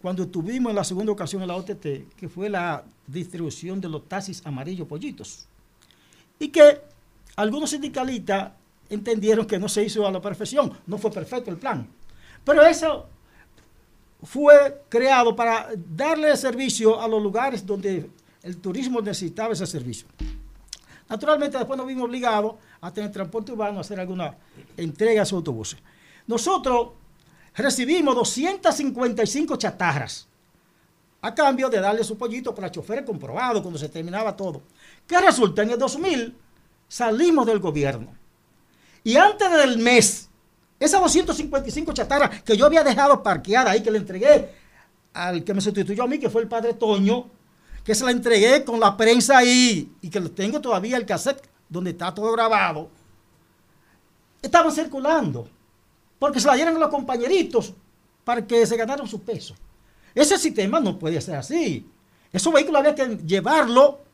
cuando 0.00 0.28
tuvimos 0.28 0.70
en 0.70 0.76
la 0.76 0.84
segunda 0.84 1.10
ocasión 1.10 1.42
en 1.42 1.48
la 1.48 1.56
OTT, 1.56 2.14
que 2.16 2.28
fue 2.28 2.48
la 2.48 2.84
distribución 3.06 3.80
de 3.80 3.88
los 3.88 4.08
taxis 4.08 4.42
amarillos 4.46 4.86
pollitos. 4.86 5.46
Y 6.38 6.48
que 6.48 6.93
algunos 7.36 7.70
sindicalistas 7.70 8.52
entendieron 8.88 9.46
que 9.46 9.58
no 9.58 9.68
se 9.68 9.84
hizo 9.84 10.06
a 10.06 10.10
la 10.10 10.20
perfección, 10.20 10.72
no 10.86 10.98
fue 10.98 11.10
perfecto 11.10 11.50
el 11.50 11.56
plan. 11.56 11.88
Pero 12.44 12.62
eso 12.62 13.06
fue 14.22 14.82
creado 14.88 15.34
para 15.34 15.68
darle 15.76 16.36
servicio 16.36 17.00
a 17.00 17.08
los 17.08 17.22
lugares 17.22 17.64
donde 17.64 18.10
el 18.42 18.58
turismo 18.58 19.00
necesitaba 19.00 19.52
ese 19.52 19.66
servicio. 19.66 20.06
Naturalmente, 21.08 21.58
después 21.58 21.76
nos 21.76 21.86
vimos 21.86 22.04
obligados 22.04 22.54
a 22.80 22.92
tener 22.92 23.10
transporte 23.10 23.52
urbano, 23.52 23.78
a 23.78 23.80
hacer 23.82 24.00
alguna 24.00 24.36
entrega 24.76 25.20
a 25.20 25.24
esos 25.24 25.36
autobuses. 25.36 25.78
Nosotros 26.26 26.90
recibimos 27.54 28.14
255 28.14 29.56
chatarras 29.56 30.26
a 31.20 31.34
cambio 31.34 31.70
de 31.70 31.80
darle 31.80 32.04
su 32.04 32.18
pollito 32.18 32.54
para 32.54 32.70
choferes 32.70 33.04
comprobados 33.04 33.62
cuando 33.62 33.78
se 33.78 33.88
terminaba 33.88 34.36
todo. 34.36 34.62
¿Qué 35.06 35.18
resulta? 35.20 35.62
En 35.62 35.70
el 35.70 35.78
2000 35.78 36.36
salimos 36.94 37.44
del 37.44 37.58
gobierno. 37.58 38.14
Y 39.02 39.16
antes 39.16 39.50
del 39.50 39.78
mes, 39.78 40.30
esas 40.78 41.00
255 41.00 41.92
chatarras 41.92 42.42
que 42.44 42.56
yo 42.56 42.66
había 42.66 42.84
dejado 42.84 43.20
parqueada 43.20 43.72
ahí, 43.72 43.82
que 43.82 43.90
le 43.90 43.98
entregué 43.98 44.54
al 45.12 45.42
que 45.42 45.54
me 45.54 45.60
sustituyó 45.60 46.04
a 46.04 46.06
mí, 46.06 46.20
que 46.20 46.30
fue 46.30 46.42
el 46.42 46.48
padre 46.48 46.74
Toño, 46.74 47.28
que 47.82 47.96
se 47.96 48.04
la 48.04 48.12
entregué 48.12 48.64
con 48.64 48.78
la 48.78 48.96
prensa 48.96 49.38
ahí 49.38 49.92
y 50.02 50.08
que 50.08 50.20
tengo 50.20 50.60
todavía 50.60 50.96
el 50.96 51.04
cassette 51.04 51.42
donde 51.68 51.90
está 51.90 52.14
todo 52.14 52.30
grabado, 52.30 52.88
estaban 54.40 54.70
circulando 54.70 55.48
porque 56.20 56.38
se 56.38 56.46
la 56.46 56.54
dieron 56.54 56.76
a 56.76 56.78
los 56.78 56.90
compañeritos 56.90 57.74
para 58.22 58.46
que 58.46 58.64
se 58.66 58.76
ganaran 58.76 59.08
su 59.08 59.20
peso. 59.20 59.56
Ese 60.14 60.38
sistema 60.38 60.78
no 60.78 60.96
puede 60.96 61.20
ser 61.20 61.34
así. 61.34 61.88
Esos 62.32 62.52
vehículos 62.52 62.78
había 62.78 62.94
que 62.94 63.16
llevarlo 63.26 64.04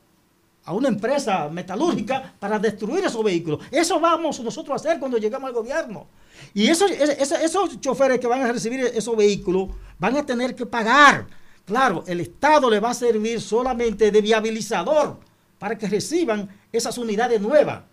a 0.65 0.73
una 0.73 0.87
empresa 0.89 1.49
metalúrgica 1.49 2.33
para 2.39 2.59
destruir 2.59 3.03
esos 3.05 3.23
vehículos. 3.23 3.59
Eso 3.71 3.99
vamos 3.99 4.39
nosotros 4.41 4.71
a 4.73 4.75
hacer 4.87 4.99
cuando 4.99 5.17
llegamos 5.17 5.47
al 5.47 5.53
gobierno. 5.53 6.07
Y 6.53 6.67
esos, 6.67 6.91
es- 6.91 7.09
es- 7.19 7.31
esos 7.31 7.79
choferes 7.81 8.19
que 8.19 8.27
van 8.27 8.41
a 8.43 8.51
recibir 8.51 8.79
esos 8.93 9.15
vehículos 9.17 9.69
van 9.97 10.17
a 10.17 10.25
tener 10.25 10.55
que 10.55 10.65
pagar. 10.65 11.25
Claro, 11.65 12.03
el 12.07 12.19
Estado 12.19 12.69
le 12.69 12.79
va 12.79 12.91
a 12.91 12.93
servir 12.93 13.41
solamente 13.41 14.11
de 14.11 14.21
viabilizador 14.21 15.19
para 15.57 15.77
que 15.77 15.87
reciban 15.87 16.49
esas 16.71 16.97
unidades 16.97 17.39
nuevas. 17.41 17.83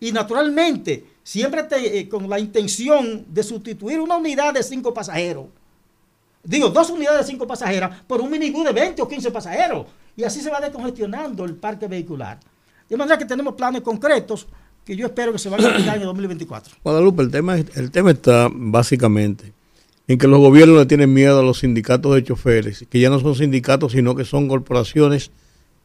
Y 0.00 0.12
naturalmente, 0.12 1.06
siempre 1.22 1.64
eh, 1.70 2.08
con 2.08 2.28
la 2.28 2.38
intención 2.38 3.24
de 3.28 3.42
sustituir 3.42 4.00
una 4.00 4.16
unidad 4.16 4.52
de 4.54 4.62
cinco 4.62 4.92
pasajeros. 4.92 5.46
Digo, 6.42 6.68
dos 6.68 6.90
unidades 6.90 7.20
de 7.26 7.32
cinco 7.32 7.46
pasajeras 7.46 8.02
por 8.06 8.20
un 8.20 8.30
minibús 8.30 8.64
de 8.66 8.72
20 8.72 9.00
o 9.00 9.08
15 9.08 9.30
pasajeros. 9.30 9.86
Y 10.16 10.24
así 10.24 10.40
se 10.40 10.50
va 10.50 10.60
descongestionando 10.60 11.44
el 11.44 11.54
parque 11.54 11.88
vehicular. 11.88 12.38
De 12.88 12.96
manera 12.96 13.18
que 13.18 13.24
tenemos 13.24 13.54
planes 13.54 13.82
concretos 13.82 14.46
que 14.84 14.94
yo 14.94 15.06
espero 15.06 15.32
que 15.32 15.38
se 15.38 15.48
van 15.48 15.64
a 15.64 15.68
aplicar 15.68 15.96
en 15.96 16.02
el 16.02 16.08
2024. 16.08 16.76
Guadalupe, 16.84 17.22
el 17.22 17.30
tema, 17.30 17.56
el 17.56 17.90
tema 17.90 18.10
está 18.10 18.48
básicamente 18.52 19.52
en 20.06 20.18
que 20.18 20.28
los 20.28 20.38
gobiernos 20.38 20.78
le 20.78 20.86
tienen 20.86 21.12
miedo 21.12 21.40
a 21.40 21.42
los 21.42 21.60
sindicatos 21.60 22.14
de 22.14 22.22
choferes, 22.22 22.84
que 22.90 23.00
ya 23.00 23.08
no 23.08 23.18
son 23.20 23.34
sindicatos, 23.34 23.92
sino 23.92 24.14
que 24.14 24.24
son 24.24 24.48
corporaciones 24.48 25.30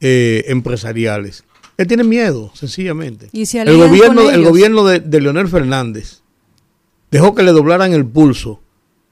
eh, 0.01 0.43
empresariales. 0.47 1.45
Él 1.77 1.87
tiene 1.87 2.03
miedo, 2.03 2.51
sencillamente. 2.53 3.29
Y 3.31 3.45
se 3.45 3.61
el 3.61 3.77
gobierno, 3.77 4.29
el 4.29 4.43
gobierno 4.43 4.85
de, 4.85 4.99
de 4.99 5.21
Leonel 5.21 5.47
Fernández 5.47 6.21
dejó 7.09 7.33
que 7.33 7.43
le 7.43 7.51
doblaran 7.51 7.93
el 7.93 8.05
pulso 8.05 8.61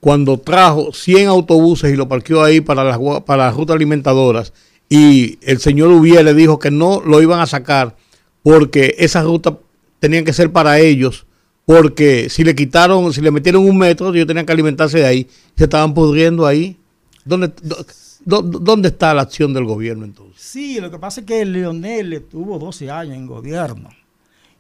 cuando 0.01 0.37
trajo 0.37 0.91
100 0.93 1.27
autobuses 1.29 1.91
y 1.91 1.95
lo 1.95 2.09
parqueó 2.09 2.43
ahí 2.43 2.59
para 2.59 2.83
las, 2.83 2.99
para 3.25 3.45
las 3.45 3.55
rutas 3.55 3.75
alimentadoras 3.77 4.53
y 4.89 5.37
el 5.41 5.59
señor 5.59 5.89
Ubier 5.91 6.23
le 6.23 6.33
dijo 6.33 6.59
que 6.59 6.71
no 6.71 7.01
lo 7.01 7.21
iban 7.21 7.39
a 7.39 7.45
sacar 7.45 7.95
porque 8.43 8.95
esas 8.99 9.25
rutas 9.25 9.55
tenían 9.99 10.23
que 10.25 10.33
ser 10.33 10.51
para 10.51 10.79
ellos 10.79 11.25
porque 11.65 12.29
si 12.29 12.45
le 12.45 12.55
quitaron, 12.55 13.11
si 13.11 13.19
le 13.19 13.29
metieron 13.29 13.67
un 13.67 13.77
metro, 13.77 14.13
ellos 14.13 14.25
tenían 14.25 14.45
que 14.45 14.53
alimentarse 14.53 14.99
de 14.99 15.05
ahí, 15.05 15.27
se 15.57 15.65
estaban 15.65 15.93
pudriendo 15.93 16.45
ahí. 16.45 16.77
¿Dónde, 17.25 17.49
dó- 17.61 17.85
dó- 18.23 18.41
dónde 18.41 18.87
está 18.87 19.13
la 19.13 19.23
acción 19.23 19.53
del 19.53 19.65
gobierno 19.65 20.05
entonces? 20.05 20.41
Sí, 20.41 20.79
lo 20.79 20.89
que 20.89 20.97
pasa 20.97 21.19
es 21.19 21.27
que 21.27 21.43
Leonel 21.43 22.23
tuvo 22.31 22.57
12 22.57 22.89
años 22.89 23.17
en 23.17 23.27
gobierno. 23.27 23.89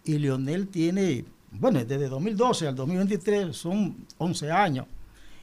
Y 0.03 0.17
Leonel 0.17 0.67
tiene, 0.67 1.23
bueno, 1.51 1.79
desde 1.85 2.09
2012 2.09 2.67
al 2.67 2.75
2023 2.75 3.55
son 3.55 3.95
11 4.17 4.51
años. 4.51 4.85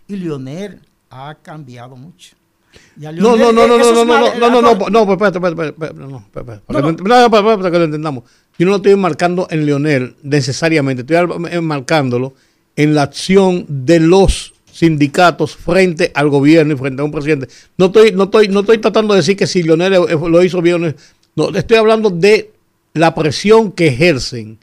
Y 0.07 0.17
Leonel 0.17 0.81
ha 1.09 1.35
cambiado 1.41 1.97
mucho. 1.97 2.37
A 3.07 3.13
No, 3.13 3.37
no, 3.37 3.53
no, 3.53 3.67
no, 3.67 3.75
eh, 3.77 3.79
no, 3.79 3.93
no, 3.93 3.93
no, 3.95 4.05
males- 4.05 4.39
no, 4.39 4.51
no, 4.51 4.63
no, 4.63 4.75
no, 4.91 5.07
pues, 5.07 5.17
espérate, 5.17 5.39
espérate, 5.39 5.95
no, 5.99 6.19
espérate, 6.19 6.53
espérate, 6.55 7.03
No, 7.03 7.21
no, 7.23 7.31
para- 7.31 7.71
que 7.71 7.79
lo 7.79 7.85
entendamos. 7.85 8.25
Yo 8.59 8.67
no 8.67 8.71
lo 8.71 8.77
estoy 8.77 8.95
marcando 8.97 9.47
en 9.51 9.67
Leonel 9.67 10.15
necesariamente, 10.23 11.03
estoy 11.03 11.17
eh, 11.51 11.61
marcándolo 11.61 12.35
en 12.77 12.95
la 12.95 13.03
acción 13.03 13.67
de 13.69 14.01
los 14.01 14.55
sindicatos 14.71 15.55
frente 15.57 16.11
al 16.15 16.29
gobierno 16.29 16.75
y 16.75 16.77
frente 16.77 17.01
a 17.03 17.05
un 17.05 17.13
presidente. 17.13 17.49
No 17.79 17.87
estoy, 17.87 18.13
no 18.13 18.25
estoy, 18.25 18.49
no 18.49 18.61
estoy 18.61 18.79
tratando 18.79 19.15
de 19.15 19.21
decir 19.21 19.37
que 19.37 19.47
si 19.47 19.63
Leonel 19.63 19.95
eh, 19.95 19.99
lo 20.29 20.43
hizo 20.43 20.61
bien. 20.61 20.95
No, 21.37 21.51
estoy 21.51 21.77
hablando 21.77 22.11
de 22.11 22.51
la 22.93 23.15
presión 23.15 23.73
que 23.73 23.89
ejercen 23.89 24.59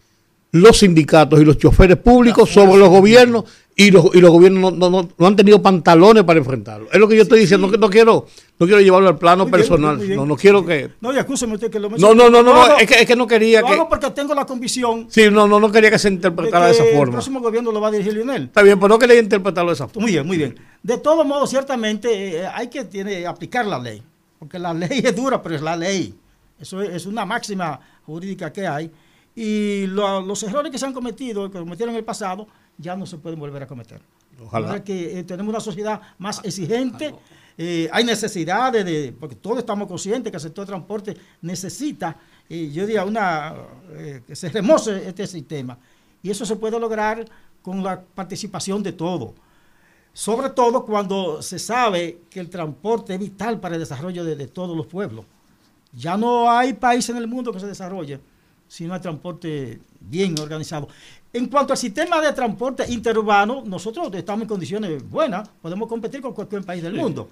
los 0.54 0.80
sindicatos 0.80 1.40
y 1.42 1.46
los 1.46 1.58
choferes 1.58 1.98
públicos 1.98 2.50
sobre 2.50 2.78
los 2.78 2.90
gobiernos 2.90 3.46
y 3.88 3.92
los, 3.92 4.06
y 4.14 4.20
los 4.22 4.32
gobiernos 4.32 4.74
no, 4.74 4.90
no- 4.90 5.02
no- 5.02 5.10
no 5.18 5.28
han 5.28 5.36
tenido 5.36 5.62
pantalones 5.62 6.24
para 6.24 6.40
enfrentarlo. 6.40 6.88
Es 6.92 7.00
lo 7.00 7.08
que 7.08 7.16
yo 7.16 7.24
estoy 7.24 7.40
diciendo, 7.40 7.68
no, 7.68 7.78
no 7.78 7.90
quiero 7.90 8.26
no 8.60 8.68
quiero 8.68 8.82
llevarlo 8.82 9.10
al 9.10 9.18
plano 9.18 9.46
Muy 9.46 9.52
personal, 9.52 9.98
bien. 9.98 10.16
no, 10.16 10.26
no 10.26 10.36
quiero 10.36 10.64
que... 10.64 10.92
No, 11.02 11.12
y 11.12 11.18
acúseme 11.18 11.56
usted 11.56 11.72
que 11.72 11.80
lo 11.80 11.90
No, 11.90 12.14
no, 12.14 12.30
no, 12.30 12.44
no, 12.44 12.54
no, 12.54 12.78
es 12.78 12.88
que, 12.88 12.94
es 13.02 13.06
que 13.08 13.16
no 13.16 13.26
quería 13.26 13.64
que... 13.64 13.74
hago 13.74 13.90
porque 13.90 14.12
tengo 14.12 14.36
la 14.36 14.46
convicción 14.46 15.08
Sí, 15.10 15.32
no, 15.32 15.48
no, 15.48 15.60
no 15.60 15.72
quería 15.72 15.90
que 15.90 15.98
se 15.98 16.10
de 16.10 16.16
interpretara 16.16 16.66
que 16.68 16.72
de 16.74 16.78
esa 16.78 16.86
el 16.88 16.96
forma. 16.96 17.14
próximo 17.14 17.40
gobierno 17.40 17.72
lo 17.72 17.82
va 17.82 17.88
a 17.88 17.92
dirigir 17.92 18.14
Leonel. 18.14 18.44
Está 18.44 18.62
bien, 18.62 18.78
pero 18.80 18.90
no 18.90 19.00
quería 19.00 19.20
interpretarlo 19.20 19.72
de 19.72 19.76
esa 19.76 19.88
forma. 19.88 20.04
Muy 20.04 20.12
bien, 20.12 20.28
muy 20.28 20.38
bien. 20.38 20.60
De 20.84 20.98
todos 21.00 21.26
modos, 21.26 21.50
ciertamente 21.50 22.38
eh, 22.42 22.48
hay 22.54 22.68
que 22.68 22.84
tiene, 22.86 23.26
aplicar 23.26 23.66
la 23.66 23.80
ley, 23.80 24.04
porque 24.38 24.60
la 24.60 24.74
ley 24.76 25.02
es 25.04 25.16
dura, 25.16 25.42
pero 25.42 25.56
es 25.56 25.62
la 25.64 25.76
ley. 25.76 26.14
Eso 26.60 26.82
es, 26.84 26.90
es 26.90 27.06
una 27.08 27.26
máxima 27.26 27.80
jurídica 28.06 28.54
que 28.54 28.68
hay. 28.68 28.92
Y 29.36 29.88
lo- 29.88 30.22
los 30.22 30.44
errores 30.44 30.72
que 30.72 30.78
se 30.78 30.86
han 30.86 30.94
cometido, 30.94 31.50
que 31.50 31.58
cometieron 31.58 31.96
en 31.96 32.00
el 32.00 32.06
pasado, 32.06 32.48
ya 32.82 32.96
no 32.96 33.06
se 33.06 33.18
pueden 33.18 33.40
volver 33.40 33.64
a 33.64 33.68
cometer. 33.68 34.02
Ojalá. 34.44 34.68
Ahora 34.68 34.84
que 34.84 35.20
eh, 35.20 35.24
tenemos 35.24 35.50
una 35.50 35.60
sociedad 35.60 36.02
más 36.18 36.42
exigente, 36.44 37.14
eh, 37.58 37.90
hay 37.92 38.04
necesidades 38.04 38.86
de, 38.86 39.14
porque 39.20 39.36
todos 39.36 39.60
estamos 39.60 39.88
conscientes 39.88 40.32
que 40.32 40.38
el 40.38 40.42
sector 40.42 40.66
de 40.66 40.70
transporte 40.70 41.18
necesita, 41.42 42.18
eh, 42.50 42.72
yo 42.72 42.86
diría, 42.86 43.06
una, 43.06 43.54
eh, 43.92 44.24
que 44.26 44.36
se 44.36 44.50
remoce 44.50 45.08
este 45.08 45.28
sistema. 45.28 45.78
Y 46.24 46.30
eso 46.30 46.46
se 46.46 46.56
puede 46.56 46.80
lograr 46.80 47.24
con 47.62 47.84
la 47.84 48.02
participación 48.02 48.82
de 48.82 48.94
todos. 48.94 49.34
Sobre 50.14 50.50
todo 50.50 50.86
cuando 50.86 51.42
se 51.42 51.60
sabe 51.60 52.22
que 52.30 52.40
el 52.40 52.50
transporte 52.50 53.14
es 53.14 53.20
vital 53.20 53.60
para 53.60 53.76
el 53.76 53.82
desarrollo 53.82 54.24
de, 54.24 54.36
de 54.36 54.48
todos 54.48 54.76
los 54.76 54.88
pueblos. 54.88 55.26
Ya 55.94 56.18
no 56.18 56.50
hay 56.50 56.74
país 56.74 57.08
en 57.10 57.18
el 57.18 57.28
mundo 57.28 57.52
que 57.52 57.60
se 57.60 57.68
desarrolle 57.68 58.20
si 58.68 58.86
no 58.86 58.94
hay 58.94 59.02
transporte 59.02 59.82
bien 60.00 60.34
organizado. 60.40 60.88
En 61.34 61.48
cuanto 61.48 61.74
al 61.74 61.78
sistema 61.78 62.20
de 62.22 62.34
transporte 62.34 62.84
interurbano, 62.92 63.64
nosotros 63.66 64.10
estamos 64.14 64.42
en 64.44 64.48
condiciones 64.50 65.10
buenas, 65.10 65.50
podemos 65.62 65.88
competir 65.88 66.22
con 66.22 66.34
cualquier 66.34 66.64
país 66.64 66.84
del 66.84 66.94
mundo. 66.94 67.30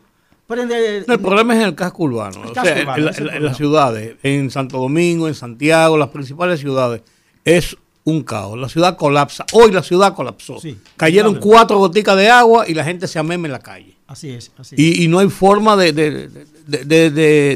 Pero 0.48 0.64
en 0.64 0.72
el- 0.72 1.06
El 1.08 1.20
problema 1.20 1.54
es 1.54 1.62
en 1.62 1.68
el 1.68 1.76
casco 1.76 2.04
urbano. 2.04 2.44
El 2.44 2.50
o 2.50 2.54
casco 2.54 2.70
sea, 2.74 2.82
urbano, 2.84 3.10
en, 3.18 3.26
la- 3.28 3.40
las 3.40 3.58
ciudades, 3.58 4.16
en 4.24 4.50
Santo 4.50 4.80
Domingo, 4.80 5.28
en 5.28 5.36
Santiago, 5.36 5.98
las 5.98 6.10
principales 6.10 6.60
ciudades, 6.60 7.02
es 7.44 7.76
un 8.06 8.24
caos. 8.24 8.58
La 8.58 8.70
ciudad 8.70 8.96
colapsa. 8.98 9.46
Hoy 9.54 9.72
la 9.72 9.84
ciudad 9.84 10.16
colapsó. 10.16 10.60
Sí, 10.60 10.78
Cayeron 10.98 11.36
cuatro 11.36 11.78
goticas 11.78 12.16
de 12.18 12.30
agua 12.30 12.66
y 12.68 12.74
la 12.74 12.84
gente 12.86 13.08
se 13.08 13.20
ameme 13.20 13.48
en 13.48 13.52
la 13.52 13.60
calle. 13.60 13.96
así 14.08 14.30
es, 14.32 14.52
así 14.58 14.74
es. 14.76 14.80
Y, 14.82 15.04
y 15.04 15.08
no 15.08 15.20
hay 15.20 15.30
forma 15.30 15.76
de- 15.76 15.94
de 15.94 16.30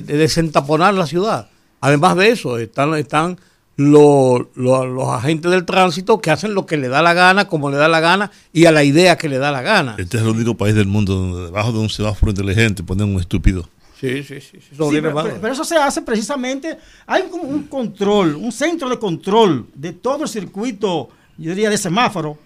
desentaponar 0.06 0.94
la 0.94 1.08
ciudad. 1.08 1.50
Además 1.82 2.16
de 2.18 2.30
eso, 2.30 2.58
están, 2.60 2.94
están 2.96 3.40
lo- 3.76 4.50
lo- 4.56 4.86
los 4.86 5.08
agentes 5.10 5.50
del 5.52 5.66
tránsito 5.66 6.22
que 6.22 6.30
hacen 6.32 6.54
lo 6.54 6.66
que 6.66 6.78
le 6.78 6.88
da 6.90 7.02
la 7.02 7.14
gana, 7.14 7.48
como 7.48 7.70
le 7.72 7.78
da 7.78 7.88
la 7.88 8.00
gana 8.00 8.32
y 8.52 8.66
a 8.66 8.72
la 8.72 8.84
idea 8.84 9.18
que 9.18 9.28
le 9.30 9.38
da 9.40 9.52
la 9.52 9.62
gana. 9.62 9.96
Este 9.98 10.18
es 10.18 10.24
el 10.24 10.30
único 10.30 10.56
país 10.56 10.76
del 10.76 10.86
mundo 10.88 11.16
donde 11.16 11.46
debajo 11.46 11.72
de 11.72 11.80
un 11.80 11.90
semáforo 11.90 12.30
inteligente 12.32 12.84
ponen 12.84 13.14
un 13.16 13.20
estúpido. 13.20 13.68
Sí, 14.00 14.22
sí, 14.24 14.42
sí. 14.42 14.58
eso 14.72 14.90
pero, 14.92 15.14
mal. 15.14 15.26
pero- 15.26 15.38
pero 15.42 15.54
eso 15.54 15.64
se 15.64 15.78
hace 15.78 16.02
precisamente, 16.02 16.78
hay 17.08 17.24
un, 17.32 17.40
un 17.40 17.64
control, 17.64 18.36
un 18.36 18.52
centro 18.52 18.90
de 18.90 19.00
control 19.00 19.66
de 19.74 19.94
todo 19.94 20.24
el 20.24 20.30
circuito, 20.30 21.10
yo 21.38 21.50
diría, 21.52 21.70
de 21.70 21.78
semáforo, 21.78 22.38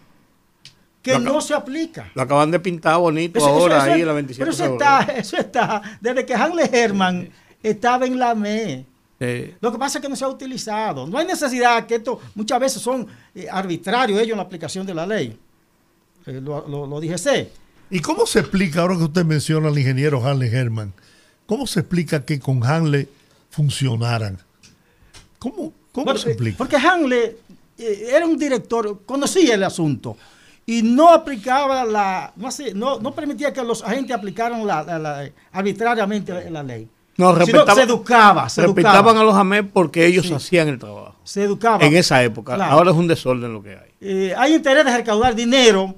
que 1.01 1.13
Lo 1.13 1.19
no 1.19 1.41
se 1.41 1.53
aplica. 1.53 2.09
Lo 2.15 2.21
acaban 2.21 2.51
de 2.51 2.59
pintar 2.59 2.97
bonito 2.99 3.39
Eso- 3.39 3.47
ahora 3.47 3.77
eso- 3.79 3.91
ahí 3.93 4.01
en 4.01 4.07
la 4.07 4.13
27 4.13 4.39
pero 4.39 4.51
eso 4.51 4.65
está, 4.73 5.01
eso 5.17 5.37
está, 5.37 5.81
desde 5.99 6.25
que 6.25 6.33
Hanley 6.35 6.69
Herman 6.71 7.29
estaba 7.63 8.05
en 8.05 8.19
la 8.19 8.35
ME. 8.35 8.85
Sí. 9.19 9.53
Lo 9.61 9.72
que 9.72 9.77
pasa 9.80 9.98
es 9.98 10.02
que 10.03 10.10
no 10.10 10.15
se 10.15 10.23
ha 10.26 10.27
utilizado. 10.30 11.07
No 11.07 11.18
hay 11.18 11.26
necesidad 11.26 11.85
que 11.88 11.95
esto, 11.95 12.19
muchas 12.35 12.60
veces 12.60 12.81
son 12.81 13.07
eh, 13.34 13.48
arbitrarios 13.52 14.19
ellos 14.19 14.31
en 14.34 14.38
la 14.38 14.44
aplicación 14.44 14.85
de 14.85 14.94
la 14.94 15.07
ley. 15.07 15.38
Eh, 16.27 16.39
lo, 16.41 16.68
lo, 16.68 16.85
lo 16.85 16.99
DGC. 17.02 17.49
¿Y 17.89 17.99
cómo 18.02 18.26
se 18.27 18.39
explica, 18.41 18.81
ahora 18.81 18.95
que 18.98 19.03
usted 19.03 19.26
menciona 19.26 19.69
al 19.69 19.77
ingeniero 19.80 20.23
Hanley 20.23 20.49
Herman, 20.53 20.94
cómo 21.48 21.65
se 21.65 21.80
explica 21.80 22.23
que 22.26 22.39
con 22.39 22.64
Hanley 22.64 23.07
funcionaran? 23.49 24.38
¿Cómo, 25.39 25.73
cómo 25.91 26.06
Bueno, 26.06 26.19
se 26.19 26.30
eh, 26.30 26.31
explica? 26.34 26.57
Porque 26.57 26.76
Hanley 26.76 27.38
eh, 27.77 28.10
era 28.11 28.26
un 28.26 28.38
director, 28.38 29.02
conocía 29.06 29.56
el 29.56 29.64
asunto 29.64 30.18
y 30.65 30.81
no 30.84 31.10
aplicaba 31.14 31.85
la, 31.85 32.34
no, 32.35 32.48
hace- 32.49 32.73
no, 32.73 32.99
no 32.99 33.15
permitía 33.15 33.53
que 33.53 33.64
los 33.64 33.84
agentes 33.84 34.15
aplicaran 34.15 34.65
la, 34.68 34.84
la- 34.84 34.99
la- 34.99 35.30
arbitrariamente 35.53 36.34
la, 36.34 36.49
la 36.49 36.64
ley. 36.64 36.88
No, 37.18 37.31
Sino 37.34 37.35
respetaba- 37.45 37.76
se 37.76 37.81
educaba, 37.81 38.49
se 38.49 38.61
Respetaban 38.61 38.99
educaba. 38.99 39.22
a 39.22 39.23
los 39.23 39.35
AME 39.35 39.64
porque 39.64 40.06
ellos 40.06 40.27
Sí. 40.27 40.34
hacían 40.34 40.68
el 40.68 40.77
trabajo. 40.77 41.15
Se 41.23 41.44
educaba. 41.44 41.84
En 41.84 41.95
esa 41.95 42.22
época. 42.23 42.56
Claro. 42.56 42.72
Ahora 42.73 42.91
es 42.91 42.98
un 42.98 43.07
desorden 43.07 43.52
lo 43.53 43.64
que 43.64 43.72
hay. 43.72 43.89
Eh, 44.02 44.34
hay 44.38 44.53
interés 44.53 44.85
de 44.85 44.95
recaudar 44.98 45.34
dinero. 45.35 45.95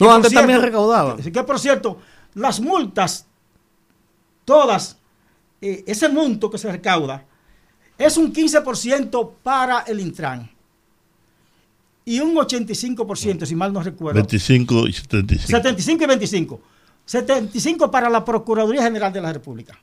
No, 0.00 0.12
antes 0.12 0.32
también 0.32 0.58
cierto- 0.58 0.66
recaudaban. 0.66 1.16
Que, 1.18 1.30
que, 1.30 1.42
por 1.44 1.60
cierto, 1.60 1.98
las 2.34 2.60
multas, 2.60 3.26
todas, 4.44 4.96
eh, 5.60 5.84
ese 5.86 6.08
monto 6.08 6.50
que 6.50 6.58
se 6.58 6.70
recauda, 6.72 7.24
es 7.96 8.16
un 8.16 8.32
15% 8.32 9.34
para 9.42 9.80
el 9.80 10.00
Intran. 10.00 10.50
Y 12.04 12.18
un 12.18 12.34
85%, 12.36 13.46
si 13.46 13.54
mal 13.54 13.72
no 13.72 13.82
recuerdo. 13.82 14.14
25 14.16 14.88
y 14.88 14.92
75. 14.92 15.46
75 15.46 16.02
y 16.04 16.06
25. 16.06 16.60
75 17.04 17.90
para 17.90 18.08
la 18.10 18.24
Procuraduría 18.24 18.82
General 18.82 19.12
de 19.12 19.20
la 19.20 19.32
República. 19.32 19.78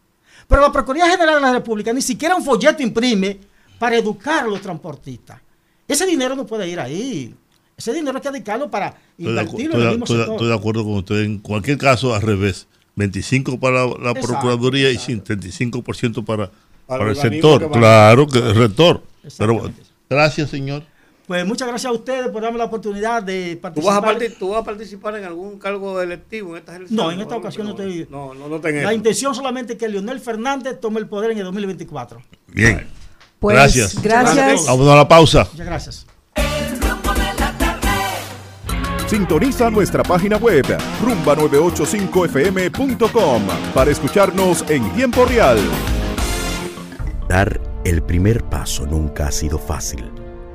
Pero 0.48 0.62
la 0.62 0.72
Procuraduría 0.72 1.12
General 1.12 1.36
de 1.36 1.42
la 1.42 1.52
República 1.54 1.92
ni 1.94 2.02
siquiera 2.02 2.36
un 2.36 2.44
folleto 2.44 2.82
imprime 2.82 3.38
para 3.80 3.98
educar 3.98 4.46
a 4.46 4.48
los 4.48 4.62
transportistas. 4.62 5.40
Ese 5.88 6.06
dinero 6.06 6.36
no 6.36 6.46
puede 6.46 6.68
ir 6.68 6.80
ahí. 6.80 7.34
Ese 7.76 7.94
dinero 7.94 8.18
hay 8.18 8.22
que 8.24 8.32
dedicarlo 8.32 8.70
para 8.72 8.96
invertirlo 9.18 9.76
estoy 9.78 9.82
en 9.82 9.88
el 9.88 9.90
mismo 10.00 10.04
estoy 10.06 10.18
de- 10.18 10.24
sector. 10.24 10.36
estoy 10.36 10.48
de 10.48 10.56
acuerdo 10.56 10.84
con 10.84 10.94
usted. 10.96 11.22
En 11.24 11.38
cualquier 11.40 11.78
caso, 11.78 12.16
al 12.16 12.22
revés. 12.22 12.68
25 12.96 13.60
para 13.60 13.86
la 13.86 13.92
Exacto, 14.12 14.22
Procuraduría 14.28 14.90
exacto. 14.90 15.34
y 15.34 15.36
75% 15.52 16.26
para, 16.26 16.50
para, 16.88 17.10
el 17.12 17.16
sector. 17.16 17.62
que 17.72 17.78
Claro, 17.78 18.26
que 18.28 18.40
el 18.40 18.56
rector. 18.56 19.04
Pero 19.38 19.54
Exactamente. 19.54 19.84
gracias, 20.10 20.50
señor. 20.50 20.84
Pues 21.28 21.46
muchas 21.46 21.68
gracias 21.68 21.92
a 21.92 21.94
ustedes 21.94 22.30
por 22.30 22.42
darme 22.42 22.58
la 22.58 22.64
oportunidad 22.66 23.22
de 23.22 23.58
¿Tú 23.76 23.82
vas, 23.82 23.98
a 23.98 24.02
participar. 24.02 24.30
parti- 24.30 24.36
tú 24.40 24.50
vas 24.52 24.62
a 24.62 24.64
participar 24.64 25.16
en 25.18 25.26
algún 25.26 25.60
cargo 25.60 26.02
electivo 26.02 26.52
en 26.52 26.60
estas 26.60 26.78
elecciones? 26.78 27.06
No, 27.06 27.12
en 27.12 27.20
esta 27.20 27.36
ocasión 27.36 27.66
no 27.68 27.72
estoy- 27.72 28.08
No, 28.10 28.34
no, 28.34 28.48
no 28.48 28.62
tengo 28.62 28.82
La 28.82 28.94
intención 28.94 29.36
solamente 29.36 29.74
es 29.74 29.80
que 29.80 29.90
Leonel 29.90 30.22
Fernández 30.22 30.80
tome 30.80 31.02
el 31.02 31.08
poder 31.08 31.32
en 31.32 31.40
el 31.40 31.44
2024. 31.44 32.22
Bien. 32.48 32.88
Pues 33.40 33.56
Gracias. 33.56 34.02
gracias. 34.02 34.66
Vamos 34.68 34.88
a 34.88 34.96
la 34.96 35.08
pausa. 35.08 35.48
Muchas 35.52 35.66
gracias. 35.68 36.06
El 36.36 36.80
rumbo 36.80 37.14
de 37.14 37.34
la 37.40 37.54
tarde. 37.58 37.90
Sintoniza 39.10 39.70
nuestra 39.70 40.04
página 40.04 40.38
web 40.38 40.66
rumba985fm.com 41.04 43.42
para 43.74 43.92
escucharnos 43.92 44.64
en 44.70 44.90
tiempo 44.94 45.26
real. 45.26 45.60
Dar 47.28 47.60
el 47.84 48.02
primer 48.02 48.46
paso 48.46 48.86
nunca 48.86 49.28
ha 49.28 49.32
sido 49.32 49.60
fácil, 49.60 50.10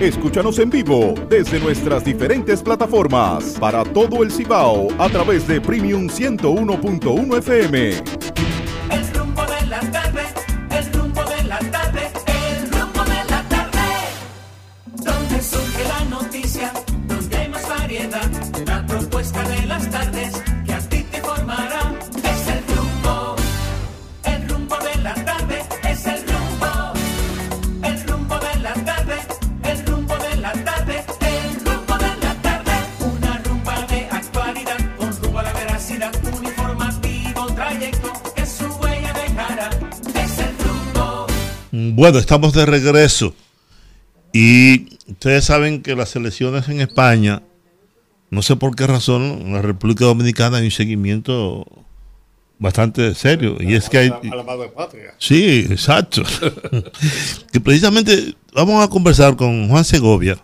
Escúchanos 0.00 0.60
en 0.60 0.70
vivo 0.70 1.12
desde 1.28 1.58
nuestras 1.58 2.04
diferentes 2.04 2.62
plataformas 2.62 3.56
para 3.58 3.82
todo 3.82 4.22
el 4.22 4.30
Cibao 4.30 4.86
a 4.96 5.08
través 5.08 5.48
de 5.48 5.60
Premium 5.60 6.06
101.1 6.06 7.38
FM. 7.38 7.94
Bueno, 41.98 42.20
estamos 42.20 42.52
de 42.52 42.64
regreso. 42.64 43.34
Y 44.32 44.86
ustedes 45.08 45.44
saben 45.46 45.82
que 45.82 45.96
las 45.96 46.14
elecciones 46.14 46.68
en 46.68 46.80
España, 46.80 47.42
no 48.30 48.40
sé 48.42 48.54
por 48.54 48.76
qué 48.76 48.86
razón, 48.86 49.22
en 49.22 49.52
la 49.54 49.62
República 49.62 50.04
Dominicana 50.04 50.58
hay 50.58 50.66
un 50.66 50.70
seguimiento 50.70 51.66
bastante 52.60 53.16
serio. 53.16 53.56
Y 53.58 53.74
es 53.74 53.88
que 53.88 53.98
hay... 53.98 54.10
A 54.10 54.36
la 54.36 54.44
madre 54.44 54.68
patria. 54.68 55.12
Sí, 55.18 55.66
exacto. 55.68 56.22
que 57.52 57.60
precisamente 57.60 58.36
vamos 58.54 58.80
a 58.84 58.88
conversar 58.88 59.34
con 59.34 59.68
Juan 59.68 59.84
Segovia, 59.84 60.38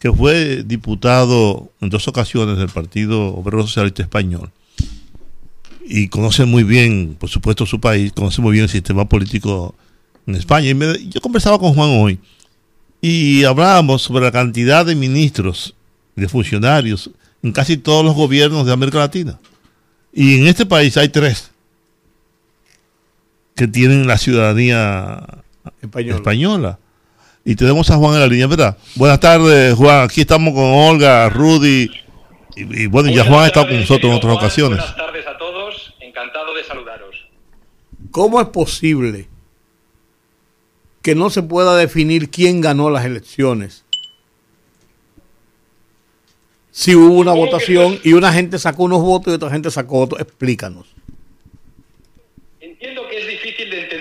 que 0.00 0.12
fue 0.12 0.64
diputado 0.64 1.70
en 1.80 1.90
dos 1.90 2.08
ocasiones 2.08 2.58
del 2.58 2.70
Partido 2.70 3.36
Obrero 3.36 3.62
Socialista 3.62 4.02
Español 4.02 4.50
y 5.86 6.08
conoce 6.08 6.44
muy 6.44 6.64
bien, 6.64 7.16
por 7.20 7.30
supuesto, 7.30 7.66
su 7.66 7.80
país, 7.80 8.12
conoce 8.12 8.42
muy 8.42 8.50
bien 8.50 8.64
el 8.64 8.68
sistema 8.68 9.08
político 9.08 9.76
en 10.28 10.34
España. 10.36 10.68
Y 10.68 10.74
me- 10.74 11.08
yo 11.08 11.20
conversaba 11.20 11.58
con 11.58 11.74
Juan 11.74 11.88
hoy 11.90 12.20
y 13.00 13.42
hablábamos 13.44 14.02
sobre 14.02 14.24
la 14.24 14.32
cantidad 14.32 14.84
de 14.86 14.94
ministros, 14.94 15.74
de 16.14 16.28
funcionarios 16.28 17.10
en 17.42 17.52
casi 17.52 17.76
todos 17.76 18.04
los 18.04 18.14
gobiernos 18.14 18.66
de 18.66 18.72
América 18.72 18.98
Latina. 18.98 19.38
Y 20.12 20.40
en 20.40 20.46
este 20.46 20.64
país 20.66 20.96
hay 20.96 21.08
tres. 21.08 21.50
que 23.54 23.66
tienen 23.66 24.06
la 24.06 24.16
ciudadanía 24.18 25.20
Española. 25.82 26.14
española. 26.16 26.78
Y 27.44 27.56
tenemos 27.56 27.90
a 27.90 27.96
Juan 27.96 28.14
en 28.14 28.20
la 28.20 28.26
línea, 28.28 28.46
¿verdad? 28.46 28.76
Buenas 28.94 29.18
tardes, 29.18 29.74
Juan. 29.74 30.04
Aquí 30.04 30.20
estamos 30.20 30.54
con 30.54 30.62
Olga, 30.62 31.28
Rudy. 31.28 31.90
Y, 32.54 32.82
y 32.82 32.86
bueno, 32.86 33.10
ya 33.10 33.24
Juan 33.24 33.42
ha 33.42 33.46
estado 33.48 33.66
con 33.66 33.80
nosotros 33.80 34.10
en 34.12 34.16
otras 34.16 34.36
ocasiones. 34.36 34.78
Buenas 34.78 34.96
tardes 34.96 35.26
a 35.26 35.36
todos, 35.38 35.92
encantado 35.98 36.54
de 36.54 36.62
saludaros. 36.62 37.16
¿Cómo 38.12 38.40
es 38.40 38.46
posible 38.48 39.28
que 41.08 41.14
no 41.14 41.30
se 41.30 41.42
pueda 41.42 41.74
definir 41.74 42.28
quién 42.28 42.60
ganó 42.60 42.90
las 42.90 43.06
elecciones? 43.06 43.82
Si 46.70 46.94
hubo 46.94 47.14
una 47.14 47.32
votación 47.32 47.98
y 48.04 48.12
una 48.12 48.30
gente 48.30 48.58
sacó 48.58 48.82
unos 48.82 49.00
votos 49.00 49.32
y 49.32 49.36
otra 49.36 49.48
gente 49.48 49.70
sacó 49.70 50.00
otros, 50.00 50.20
explícanos. 50.20 50.86
Entiendo 52.60 53.08
que 53.08 53.20
es 53.22 53.26
difícil 53.26 53.70
de 53.70 53.84
entender 53.84 53.97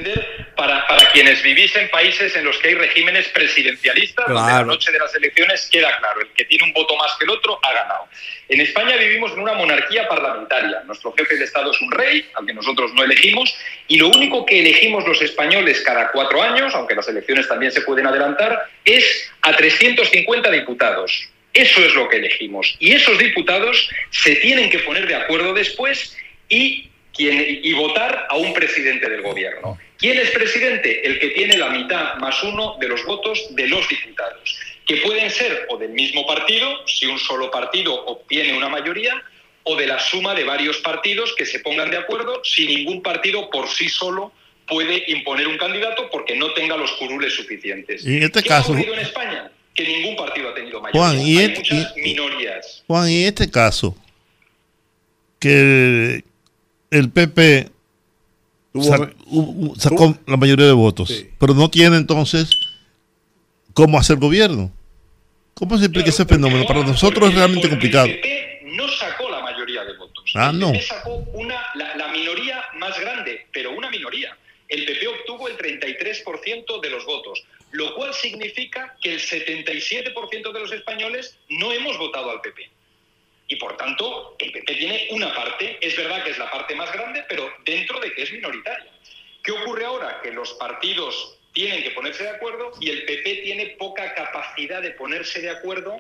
para, 0.58 0.86
para 0.88 1.10
quienes 1.12 1.42
vivís 1.44 1.74
en 1.76 1.90
países 1.90 2.36
en 2.36 2.44
los 2.44 2.58
que 2.58 2.70
hay 2.70 2.74
regímenes 2.74 3.30
presidencialistas, 3.30 4.28
donde 4.28 4.52
la 4.52 4.64
noche 4.64 4.92
de 4.92 5.00
las 5.00 5.14
elecciones 5.16 5.70
queda 5.72 5.96
claro, 6.00 6.22
el 6.22 6.28
que 6.30 6.44
tiene 6.46 6.66
un 6.66 6.74
voto 6.74 6.98
más 6.98 7.16
que 7.18 7.26
el 7.26 7.30
otro 7.30 7.60
ha 7.64 7.74
ganado. 7.74 8.08
En 8.50 8.60
España 8.62 8.98
vivimos 8.98 9.32
en 9.34 9.40
una 9.40 9.54
monarquía 9.54 10.08
parlamentaria. 10.08 10.82
Nuestro 10.86 11.14
jefe 11.14 11.38
de 11.38 11.46
Estado 11.46 11.72
es 11.72 11.80
un 11.82 11.92
rey, 11.92 12.30
al 12.34 12.46
que 12.46 12.54
nosotros 12.54 12.92
no 12.94 13.04
elegimos, 13.04 13.56
y 13.88 13.98
lo 13.98 14.08
único 14.10 14.46
que 14.46 14.60
elegimos 14.60 15.08
los 15.08 15.22
españoles 15.22 15.82
cada 15.82 16.12
cuatro 16.12 16.42
años, 16.42 16.74
aunque 16.74 16.96
las 16.96 17.08
elecciones 17.08 17.48
también 17.48 17.72
se 17.72 17.82
pueden 17.82 18.08
adelantar, 18.08 18.70
es 18.84 19.32
a 19.42 19.56
350 19.56 20.52
diputados. 20.52 21.30
Eso 21.54 21.84
es 21.84 21.94
lo 21.94 22.08
que 22.10 22.18
elegimos. 22.18 22.76
Y 22.80 22.94
esos 22.94 23.18
diputados 23.18 23.90
se 24.12 24.36
tienen 24.38 24.70
que 24.70 24.80
poner 24.80 25.08
de 25.08 25.16
acuerdo 25.16 25.54
después 25.54 26.16
y, 26.50 26.90
quien- 27.18 27.60
y 27.64 27.74
votar 27.74 28.28
a 28.30 28.38
un 28.38 28.54
presidente 28.54 29.10
del 29.10 29.22
gobierno. 29.22 29.78
¿Quién 29.98 30.18
es 30.20 30.30
presidente? 30.32 31.06
El 31.08 31.20
que 31.20 31.30
tiene 31.30 31.58
la 31.58 31.70
mitad 31.70 32.16
más 32.18 32.42
uno 32.44 32.78
de 32.80 32.88
los 32.88 33.04
votos 33.06 33.48
de 33.56 33.68
los 33.68 33.88
diputados, 33.90 34.60
que 34.86 34.98
pueden 34.98 35.30
ser 35.32 35.66
o 35.70 35.78
del 35.78 35.90
mismo 35.90 36.26
partido, 36.28 36.86
si 36.88 37.06
un 37.08 37.18
solo 37.20 37.50
partido 37.52 37.94
obtiene 38.06 38.56
una 38.56 38.70
mayoría, 38.70 39.22
o 39.64 39.76
de 39.76 39.88
la 39.88 40.00
suma 40.00 40.34
de 40.34 40.44
varios 40.46 40.78
partidos 40.78 41.34
que 41.36 41.46
se 41.46 41.60
pongan 41.60 41.92
de 41.92 41.98
acuerdo 41.98 42.42
si 42.46 42.66
ningún 42.68 43.02
partido 43.02 43.50
por 43.50 43.68
sí 43.68 43.90
solo 43.90 44.32
puede 44.66 45.04
imponer 45.08 45.48
un 45.48 45.58
candidato 45.58 46.10
porque 46.10 46.36
no 46.36 46.54
tenga 46.54 46.78
los 46.78 46.92
curules 46.94 47.34
suficientes. 47.34 48.06
Y 48.06 48.18
en 48.18 48.24
este 48.24 48.44
¿Qué 48.44 48.50
caso- 48.50 48.72
ha 48.72 48.76
ocurrido 48.76 48.94
en 48.94 49.00
España? 49.02 49.52
Que 49.74 49.84
ningún 49.88 50.16
partido 50.16 50.50
ha 50.50 50.54
tenido 50.56 50.80
mayoría. 50.82 51.02
Juan, 51.02 51.22
y 51.22 51.38
Hay 51.38 51.46
et- 51.46 51.58
muchas 51.58 51.94
y- 51.98 52.02
minorías. 52.02 52.84
Juan, 52.88 53.10
y 53.10 53.22
en 53.24 53.28
este 53.28 53.50
caso, 53.52 53.96
que 55.40 56.24
el 56.92 57.10
PP 57.12 57.70
sac- 58.74 59.14
sacó 59.78 60.18
la 60.28 60.38
mayoría 60.38 60.66
de 60.66 60.72
votos, 60.74 61.10
Sí. 61.10 61.30
pero 61.40 61.54
no 61.54 61.70
tiene 61.70 61.98
entonces 61.98 62.50
cómo 63.74 63.98
hacer 64.00 64.18
gobierno. 64.18 64.72
¿Cómo 65.54 65.78
se 65.78 65.86
explica 65.86 66.10
ese 66.10 66.26
fenómeno? 66.26 66.66
Para 66.68 66.84
nosotros 66.84 67.30
es 67.30 67.36
realmente 67.36 67.68
complicado. 67.70 68.06
El 68.06 68.20
PP 68.22 68.62
no 68.76 68.88
sacó 68.90 69.30
la 69.30 69.42
mayoría 69.42 69.84
de 69.84 69.98
votos. 69.98 70.32
Ah, 70.36 70.52
el 70.52 70.60
no. 70.60 70.72
PP 70.72 70.84
sacó 70.86 71.16
una, 71.34 71.56
la, 71.76 71.96
la 71.98 72.08
minoría 72.10 72.64
más 72.80 73.00
grande, 73.00 73.48
pero 73.52 73.72
una 73.76 73.90
minoría. 73.90 74.38
El 74.70 74.86
PP 74.86 75.08
obtuvo 75.08 75.48
el 75.48 75.58
33% 75.58 76.80
de 76.82 76.90
los 76.92 77.06
votos, 77.06 77.44
lo 77.72 77.96
cual 77.96 78.14
significa 78.14 78.96
que 79.02 79.14
el 79.14 79.20
77% 79.20 80.52
de 80.54 80.60
los 80.60 80.72
españoles 80.72 81.38
no 81.50 81.72
hemos 81.74 81.98
votado 81.98 82.30
al 82.30 82.42
PP. 82.42 82.70
Y 83.48 83.56
por 83.56 83.78
tanto, 83.78 84.36
el 84.40 84.52
PP 84.52 84.76
tiene 84.76 85.08
una 85.12 85.34
parte, 85.34 85.78
es 85.82 85.96
verdad 85.96 86.24
que 86.24 86.32
es 86.32 86.38
la 86.38 86.52
parte 86.52 86.76
más 86.76 86.92
grande, 86.92 87.24
pero 87.30 87.50
dentro 87.64 88.00
de 88.00 88.14
que 88.14 88.24
es 88.24 88.32
minoritaria. 88.32 88.92
¿Qué 89.44 89.52
ocurre 89.54 89.86
ahora? 89.86 90.20
Que 90.22 90.32
los 90.32 90.54
partidos 90.54 91.38
tienen 91.54 91.82
que 91.82 91.92
ponerse 91.92 92.24
de 92.24 92.30
acuerdo 92.30 92.72
y 92.82 92.90
el 92.90 93.06
PP 93.06 93.42
tiene 93.44 93.66
poca 93.80 94.14
capacidad 94.14 94.82
de 94.82 94.92
ponerse 94.92 95.42
de 95.42 95.50
acuerdo 95.50 95.98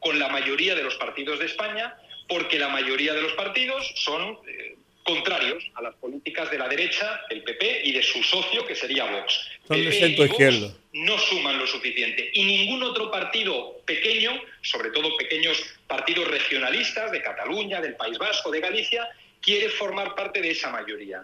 con 0.00 0.18
la 0.18 0.28
mayoría 0.28 0.74
de 0.74 0.82
los 0.82 0.94
partidos 0.96 1.38
de 1.38 1.46
España, 1.46 1.94
porque 2.28 2.58
la 2.58 2.68
mayoría 2.68 3.12
de 3.12 3.22
los 3.22 3.32
partidos 3.32 3.92
son 3.96 4.38
eh, 4.48 4.76
contrarios 5.04 5.62
a 5.74 5.82
las 5.82 5.94
políticas 5.96 6.50
de 6.50 6.58
la 6.58 6.68
derecha, 6.68 7.20
el 7.30 7.42
PP, 7.42 7.82
y 7.84 7.92
de 7.92 8.02
su 8.02 8.22
socio, 8.22 8.66
que 8.66 8.74
sería 8.74 9.04
Vox. 9.04 9.48
Son 9.68 9.84
de 9.84 9.92
centro 9.92 10.24
Vox 10.24 10.32
izquierda. 10.32 10.74
No 10.96 11.18
suman 11.18 11.58
lo 11.58 11.66
suficiente. 11.66 12.30
Y 12.32 12.44
ningún 12.44 12.82
otro 12.82 13.10
partido 13.10 13.80
pequeño, 13.84 14.32
sobre 14.62 14.90
todo 14.90 15.16
pequeños 15.16 15.62
partidos 15.86 16.26
regionalistas 16.28 17.10
de 17.12 17.22
Cataluña, 17.22 17.80
del 17.80 17.96
País 17.96 18.16
Vasco, 18.16 18.50
de 18.50 18.60
Galicia, 18.60 19.06
quiere 19.42 19.68
formar 19.68 20.14
parte 20.14 20.40
de 20.40 20.52
esa 20.52 20.70
mayoría. 20.70 21.22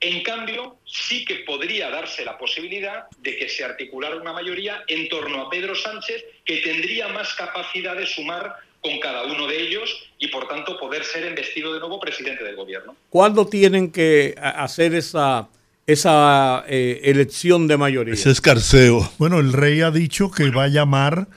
En 0.00 0.22
cambio, 0.22 0.76
sí 0.84 1.24
que 1.24 1.36
podría 1.36 1.88
darse 1.88 2.26
la 2.26 2.36
posibilidad 2.36 3.06
de 3.18 3.36
que 3.36 3.48
se 3.48 3.64
articulara 3.64 4.16
una 4.16 4.34
mayoría 4.34 4.84
en 4.86 5.08
torno 5.08 5.40
a 5.40 5.50
Pedro 5.50 5.74
Sánchez, 5.74 6.22
que 6.44 6.58
tendría 6.58 7.08
más 7.08 7.32
capacidad 7.34 7.96
de 7.96 8.06
sumar 8.06 8.56
con 8.82 9.00
cada 9.00 9.24
uno 9.24 9.46
de 9.46 9.62
ellos 9.62 10.10
y, 10.18 10.28
por 10.28 10.46
tanto, 10.46 10.78
poder 10.78 11.02
ser 11.04 11.26
investido 11.26 11.72
de 11.72 11.80
nuevo 11.80 11.98
presidente 11.98 12.44
del 12.44 12.54
gobierno. 12.54 12.94
¿Cuándo 13.08 13.46
tienen 13.46 13.90
que 13.90 14.34
hacer 14.38 14.94
esa, 14.94 15.48
esa 15.86 16.64
eh, 16.68 17.00
elección 17.04 17.68
de 17.68 17.76
mayoría? 17.76 18.14
Ese 18.14 18.30
escarceo. 18.30 19.10
Bueno, 19.18 19.38
el 19.38 19.52
rey 19.52 19.82
ha 19.82 19.90
dicho 19.90 20.30
que 20.30 20.50
va 20.50 20.64
a 20.64 20.68
llamar 20.68 21.28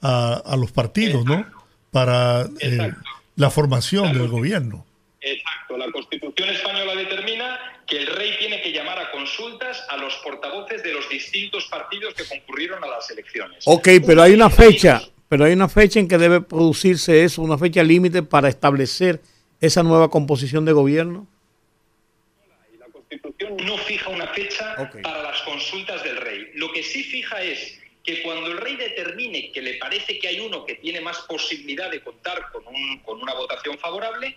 a, 0.00 0.34
a 0.34 0.56
los 0.56 0.72
partidos, 0.72 1.24
¿no? 1.24 1.44
Para 1.90 2.48
eh, 2.60 2.92
la 3.36 3.50
formación 3.50 4.12
del 4.12 4.28
gobierno. 4.28 4.86
Exacto. 5.20 5.76
La 5.76 5.90
Constitución 5.92 6.48
española 6.48 6.94
determina 6.94 7.58
que 7.86 7.98
el 7.98 8.06
rey 8.06 8.32
tiene 8.38 8.60
que 8.62 8.72
llamar 8.72 8.98
a 8.98 9.10
consultas 9.10 9.82
a 9.88 9.96
los 9.96 10.14
portavoces 10.22 10.82
de 10.82 10.92
los 10.92 11.08
distintos 11.08 11.66
partidos 11.66 12.14
que 12.14 12.24
concurrieron 12.24 12.82
a 12.84 12.86
las 12.86 13.10
elecciones. 13.10 13.64
Ok, 13.66 13.88
pero 14.06 14.22
hay 14.22 14.34
una 14.34 14.50
fecha, 14.50 15.02
pero 15.28 15.44
hay 15.44 15.52
una 15.54 15.68
fecha 15.68 15.98
en 15.98 16.06
que 16.06 16.18
debe 16.18 16.40
producirse 16.40 17.24
eso, 17.24 17.42
una 17.42 17.56
fecha 17.56 17.82
límite 17.82 18.22
para 18.22 18.48
establecer 18.48 19.20
esa 19.60 19.82
nueva 19.82 20.10
composición 20.10 20.64
de 20.64 20.72
gobierno. 20.72 21.26
Constitución 23.10 23.56
no 23.66 23.78
fija 23.78 24.08
una 24.10 24.26
fecha 24.28 24.74
para 25.02 25.22
las 25.22 25.40
consultas 25.42 26.02
del 26.04 26.16
rey. 26.18 26.50
Lo 26.54 26.70
que 26.72 26.82
sí 26.82 27.02
fija 27.04 27.42
es 27.42 27.78
que 28.04 28.22
cuando 28.22 28.46
el 28.50 28.58
rey 28.58 28.76
determine 28.76 29.50
que 29.52 29.60
le 29.62 29.74
parece 29.74 30.18
que 30.18 30.28
hay 30.28 30.40
uno 30.40 30.64
que 30.64 30.74
tiene 30.76 31.00
más 31.00 31.18
posibilidad 31.20 31.90
de 31.90 32.00
contar 32.00 32.50
con, 32.52 32.66
un- 32.66 32.98
con 33.00 33.20
una 33.22 33.34
votación 33.34 33.78
favorable, 33.78 34.36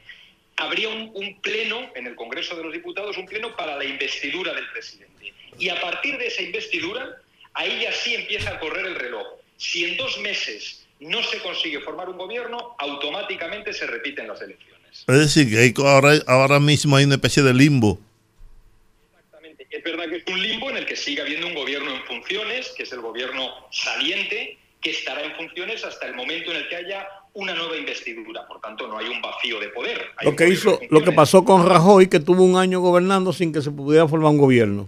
habría 0.58 0.90
un, 0.90 1.12
un 1.14 1.40
pleno 1.42 1.90
en 1.96 2.08
el 2.08 2.16
Congreso 2.16 2.56
de 2.56 2.64
los 2.64 2.74
Diputados, 2.74 3.18
un 3.18 3.26
pleno 3.26 3.56
para 3.56 3.78
la 3.78 3.86
investidura 3.86 4.54
del 4.54 4.68
presidente. 4.72 5.34
Y 5.58 5.70
a 5.70 5.80
partir 5.80 6.18
de 6.18 6.28
esa 6.28 6.42
investidura, 6.42 7.18
ahí 7.54 7.80
ya 7.82 7.92
sí 7.92 8.16
empieza 8.16 8.52
a 8.52 8.60
correr 8.60 8.86
el 8.86 8.96
reloj. 8.96 9.26
Si 9.58 9.86
en 9.86 9.96
dos 9.98 10.18
meses 10.20 10.86
no 11.00 11.22
se 11.24 11.40
consigue 11.40 11.80
formar 11.82 12.10
un 12.10 12.18
gobierno, 12.18 12.76
automáticamente 12.80 13.74
se 13.74 13.88
repiten 13.88 14.28
las 14.28 14.42
elecciones. 14.42 15.06
Es 15.08 15.20
decir, 15.20 15.50
que 15.50 15.58
hay- 15.58 15.74
ahora, 15.78 16.14
ahora 16.28 16.60
mismo 16.60 16.96
hay 16.98 17.06
una 17.06 17.16
especie 17.16 17.44
de 17.44 17.54
limbo. 17.54 18.00
Es 19.84 19.92
verdad 19.92 20.10
que 20.10 20.18
es 20.18 20.24
un 20.28 20.40
limbo 20.42 20.70
en 20.70 20.78
el 20.78 20.86
que 20.86 20.96
sigue 20.96 21.22
habiendo 21.22 21.48
un 21.48 21.56
gobierno 21.56 21.92
en 21.96 22.04
funciones, 22.04 22.70
que 22.78 22.84
es 22.84 22.92
el 22.92 23.02
gobierno 23.02 23.50
saliente, 23.72 24.58
que 24.80 24.92
estará 24.92 25.24
en 25.24 25.36
funciones 25.36 25.84
hasta 25.84 26.06
el 26.06 26.14
momento 26.14 26.52
en 26.52 26.58
el 26.58 26.70
que 26.70 26.76
haya 26.76 27.08
una 27.34 27.56
nueva 27.56 27.76
investidura. 27.78 28.48
Por 28.48 28.62
tanto, 28.62 28.88
no 28.88 28.98
hay 29.00 29.08
un 29.08 29.20
vacío 29.22 29.60
de 29.60 29.70
poder. 29.70 30.00
Hay 30.18 30.28
Lo 30.30 30.36
que 30.36 30.48
hizo, 30.50 30.80
lo 30.92 31.04
que 31.04 31.12
pasó 31.12 31.44
con 31.44 31.66
Rajoy, 31.68 32.08
que 32.10 32.20
tuvo 32.20 32.44
un 32.44 32.58
año 32.58 32.80
gobernando 32.80 33.34
sin 33.34 33.52
que 33.52 33.62
se 33.62 33.72
pudiera 33.72 34.08
formar 34.08 34.32
un 34.32 34.38
gobierno. 34.38 34.88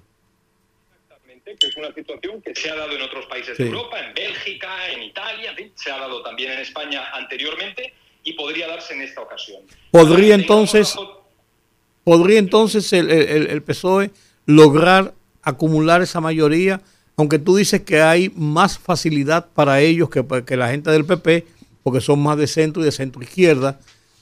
Exactamente, 1.03 1.55
que 1.59 1.67
es 1.67 1.77
una 1.77 1.91
situación 1.93 2.41
que 2.43 2.53
se 2.53 2.69
ha 2.69 2.75
dado 2.75 2.91
en 2.91 3.01
otros 3.01 3.25
países 3.25 3.57
Sí. 3.57 3.63
de 3.63 3.69
Europa, 3.69 3.99
en 3.99 4.13
Bélgica, 4.13 4.91
en 4.91 5.01
Italia, 5.03 5.49
en 5.51 5.55
fin, 5.55 5.71
se 5.75 5.91
ha 5.91 5.97
dado 5.97 6.21
también 6.21 6.51
en 6.51 6.59
España 6.59 7.09
anteriormente 7.13 7.93
y 8.23 8.33
podría 8.33 8.67
darse 8.67 8.93
en 8.93 9.01
esta 9.01 9.21
ocasión. 9.21 9.63
Podría 9.89 10.35
entonces- 10.35 10.95
¿Podría 12.03 12.37
entonces 12.39 12.91
el, 12.93 13.09
el- 13.09 13.47
el 13.49 13.63
PSOE 13.63 14.11
lograr 14.45 15.13
acumular 15.41 16.01
esa 16.01 16.21
mayoría? 16.21 16.81
Aunque 17.15 17.39
tú 17.39 17.55
dices 17.55 17.81
que 17.81 18.01
hay 18.01 18.31
más 18.35 18.79
facilidad 18.79 19.47
para 19.53 19.81
ellos 19.81 20.09
que, 20.09 20.25
que 20.45 20.57
la 20.57 20.69
gente 20.69 20.89
del 20.91 21.05
PP, 21.05 21.45
porque 21.83 22.01
son 22.01 22.21
más 22.21 22.37
de 22.37 22.47
centro 22.47 22.81
y 22.81 22.85
de 22.85 22.91
centro 22.91 23.21
izquierda, 23.21 23.79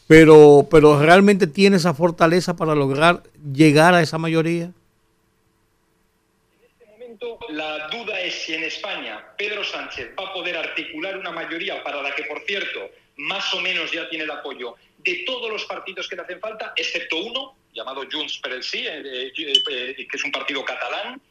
pero, 0.08 0.68
pero 0.70 1.00
realmente 1.00 1.48
tiene 1.48 1.78
esa 1.78 1.94
fortaleza 1.94 2.58
para 2.58 2.76
lograr 2.76 3.24
llegar 3.54 3.94
a 3.94 4.02
esa 4.02 4.18
mayoría. 4.18 4.72
momento 6.86 7.40
la 7.48 7.88
duda 7.88 8.20
es 8.20 8.34
si 8.34 8.54
en 8.54 8.64
España 8.64 9.24
Pedro 9.38 9.64
Sánchez 9.64 10.10
va 10.20 10.28
a 10.28 10.34
poder 10.34 10.58
articular 10.58 11.18
una 11.18 11.32
mayoría 11.32 11.82
para 11.82 12.02
la 12.02 12.14
que, 12.14 12.24
por 12.24 12.42
cierto, 12.42 12.90
más 13.16 13.54
o 13.54 13.62
menos 13.62 13.90
ya 13.92 14.10
tiene 14.10 14.26
el 14.26 14.32
apoyo 14.32 14.76
de 14.98 15.24
todos 15.26 15.50
los 15.50 15.64
partidos 15.64 16.10
que 16.10 16.18
le 16.18 16.24
hacen 16.24 16.42
falta, 16.42 16.74
excepto 16.76 17.18
uno, 17.18 17.56
llamado 17.74 18.04
Junts 18.12 18.40
per 18.40 18.54
el 18.54 18.64
Sí, 18.64 18.86
eh, 18.86 19.02
eh, 19.04 19.32
eh, 19.38 20.08
que 20.08 20.18
es 20.18 20.24
un 20.24 20.32
partido 20.32 20.64
catalán, 20.64 21.22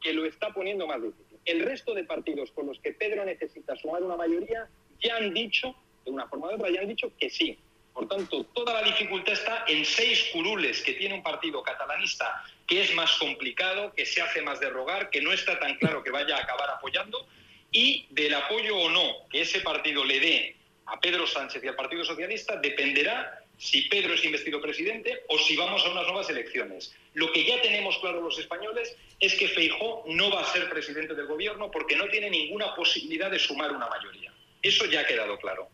que 0.00 0.12
lo 0.12 0.24
está 0.24 0.52
poniendo 0.52 0.86
más 0.86 1.02
difícil. 1.02 1.38
El 1.44 1.64
resto 1.64 1.94
de 1.94 2.04
partidos 2.04 2.50
con 2.52 2.66
los 2.66 2.78
que 2.80 2.92
Pedro 2.92 3.24
necesita 3.24 3.76
sumar 3.76 4.02
una 4.02 4.16
mayoría 4.16 4.68
ya 5.00 5.16
han 5.16 5.32
dicho, 5.32 5.74
de 6.04 6.10
una 6.10 6.26
forma 6.28 6.48
u 6.48 6.54
otra, 6.54 6.70
ya 6.70 6.80
han 6.80 6.88
dicho 6.88 7.12
que 7.18 7.30
sí. 7.30 7.58
Por 7.92 8.06
tanto, 8.06 8.44
toda 8.54 8.74
la 8.74 8.82
dificultad 8.82 9.32
está 9.32 9.64
en 9.66 9.84
seis 9.84 10.30
curules 10.32 10.82
que 10.82 10.92
tiene 10.94 11.14
un 11.14 11.22
partido 11.22 11.62
catalanista 11.62 12.44
que 12.66 12.82
es 12.82 12.94
más 12.94 13.16
complicado, 13.16 13.92
que 13.94 14.06
se 14.06 14.20
hace 14.20 14.42
más 14.42 14.60
de 14.60 14.68
rogar, 14.70 15.10
que 15.10 15.20
no 15.20 15.32
está 15.32 15.58
tan 15.58 15.76
claro 15.78 16.04
que 16.04 16.10
vaya 16.10 16.36
a 16.36 16.42
acabar 16.42 16.70
apoyando, 16.70 17.26
y 17.72 18.06
del 18.10 18.34
apoyo 18.34 18.76
o 18.76 18.90
no 18.90 19.28
que 19.30 19.40
ese 19.40 19.60
partido 19.60 20.04
le 20.04 20.20
dé 20.20 20.56
a 20.86 21.00
Pedro 21.00 21.26
Sánchez 21.26 21.62
y 21.64 21.68
al 21.68 21.76
Partido 21.76 22.04
Socialista 22.04 22.56
dependerá 22.56 23.44
si 23.58 23.82
Pedro 23.82 24.14
es 24.14 24.24
investido 24.24 24.60
presidente 24.60 25.24
o 25.28 25.38
si 25.38 25.56
vamos 25.56 25.84
a 25.84 25.90
unas 25.90 26.06
nuevas 26.06 26.30
elecciones. 26.30 26.94
Lo 27.14 27.32
que 27.32 27.44
ya 27.44 27.60
tenemos 27.60 27.98
claro 27.98 28.22
los 28.22 28.38
españoles 28.38 28.96
es 29.18 29.34
que 29.34 29.48
Feijó 29.48 30.04
no 30.06 30.30
va 30.30 30.42
a 30.42 30.52
ser 30.52 30.70
presidente 30.70 31.14
del 31.14 31.26
gobierno 31.26 31.70
porque 31.70 31.96
no 31.96 32.08
tiene 32.08 32.30
ninguna 32.30 32.74
posibilidad 32.74 33.30
de 33.30 33.38
sumar 33.38 33.72
una 33.72 33.88
mayoría. 33.88 34.32
Eso 34.62 34.86
ya 34.86 35.00
ha 35.00 35.06
quedado 35.06 35.36
claro. 35.38 35.68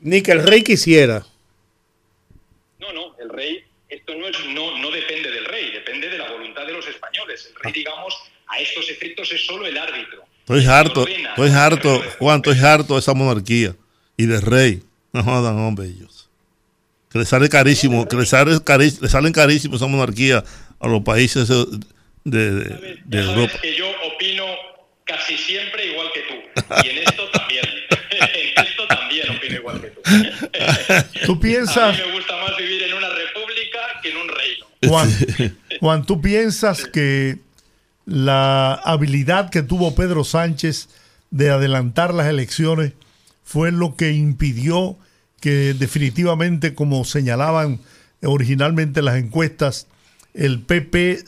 Ni 0.00 0.22
que 0.22 0.32
el 0.32 0.46
rey 0.46 0.62
quisiera. 0.62 1.24
No, 2.78 2.92
no, 2.92 3.16
el 3.18 3.28
rey, 3.28 3.64
esto 3.88 4.14
no, 4.14 4.28
es, 4.28 4.44
no, 4.46 4.78
no 4.78 4.90
depende 4.90 5.30
del 5.30 5.44
rey, 5.44 5.70
depende 5.70 6.08
de 6.08 6.18
la 6.18 6.30
voluntad 6.30 6.66
de 6.66 6.72
los 6.72 6.86
españoles. 6.86 7.50
El 7.50 7.62
rey, 7.62 7.72
digamos, 7.72 8.14
a 8.48 8.58
estos 8.58 8.90
efectos 8.90 9.32
es 9.32 9.46
solo 9.46 9.66
el 9.66 9.78
árbitro. 9.78 10.24
Estoy 10.40 10.66
harto, 10.66 11.06
estoy 11.06 11.50
harto, 11.50 12.02
Juan, 12.18 12.36
estoy 12.44 12.58
harto 12.58 12.94
de 12.94 13.00
esa 13.00 13.14
monarquía 13.14 13.74
y 14.16 14.26
del 14.26 14.42
rey. 14.42 14.82
No 15.12 15.22
jodan, 15.22 15.58
hombre, 15.58 15.86
ellos. 15.86 16.23
Que 17.14 17.20
le 17.20 17.24
sale 17.26 17.48
carísimo, 17.48 18.08
que 18.08 18.16
le, 18.16 18.26
sale 18.26 18.56
cari- 18.64 18.98
le 19.00 19.08
salen 19.08 19.32
carísimo 19.32 19.76
esa 19.76 19.86
monarquía 19.86 20.42
a 20.80 20.88
los 20.88 21.02
países 21.04 21.46
de, 22.24 22.96
Europa. 23.08 23.52
que 23.62 23.76
yo 23.76 23.86
opino 24.12 24.44
casi 25.04 25.36
siempre 25.38 25.92
igual 25.92 26.08
que 26.12 26.20
tú. 26.22 26.82
Y 26.84 26.90
en 26.90 26.98
esto 27.06 27.22
también. 27.32 27.64
en 28.10 28.64
esto 28.66 28.86
también 28.88 29.30
opino 29.30 29.54
igual 29.54 29.80
que 29.80 29.88
tú. 29.90 30.00
¿Tú 31.26 31.32
A 31.34 31.40
piensas, 31.40 31.96
mí 31.96 32.02
me 32.04 32.12
gusta 32.16 32.36
más 32.42 32.56
vivir 32.56 32.82
en 32.82 32.94
una 32.94 33.08
república 33.10 33.78
que 34.02 34.10
en 34.10 34.16
un 34.16 34.28
reino. 34.28 34.66
Juan, 34.88 35.56
Juan, 35.80 36.04
tú 36.06 36.20
piensas 36.20 36.84
que 36.86 37.38
la 38.06 38.74
habilidad 38.74 39.50
que 39.50 39.62
tuvo 39.62 39.94
Pedro 39.94 40.24
Sánchez 40.24 40.88
de 41.30 41.50
adelantar 41.50 42.12
las 42.12 42.26
elecciones 42.26 42.92
fue 43.44 43.70
lo 43.70 43.94
que 43.94 44.10
impidió 44.10 44.96
que 45.44 45.74
definitivamente, 45.74 46.74
como 46.74 47.04
señalaban 47.04 47.78
originalmente 48.22 49.02
las 49.02 49.18
encuestas, 49.18 49.88
el 50.32 50.62
PP 50.62 51.22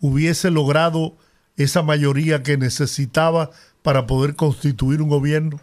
hubiese 0.00 0.50
logrado 0.50 1.16
esa 1.56 1.84
mayoría 1.84 2.42
que 2.42 2.56
necesitaba 2.56 3.52
para 3.82 4.08
poder 4.08 4.34
constituir 4.34 5.00
un 5.00 5.10
gobierno? 5.10 5.60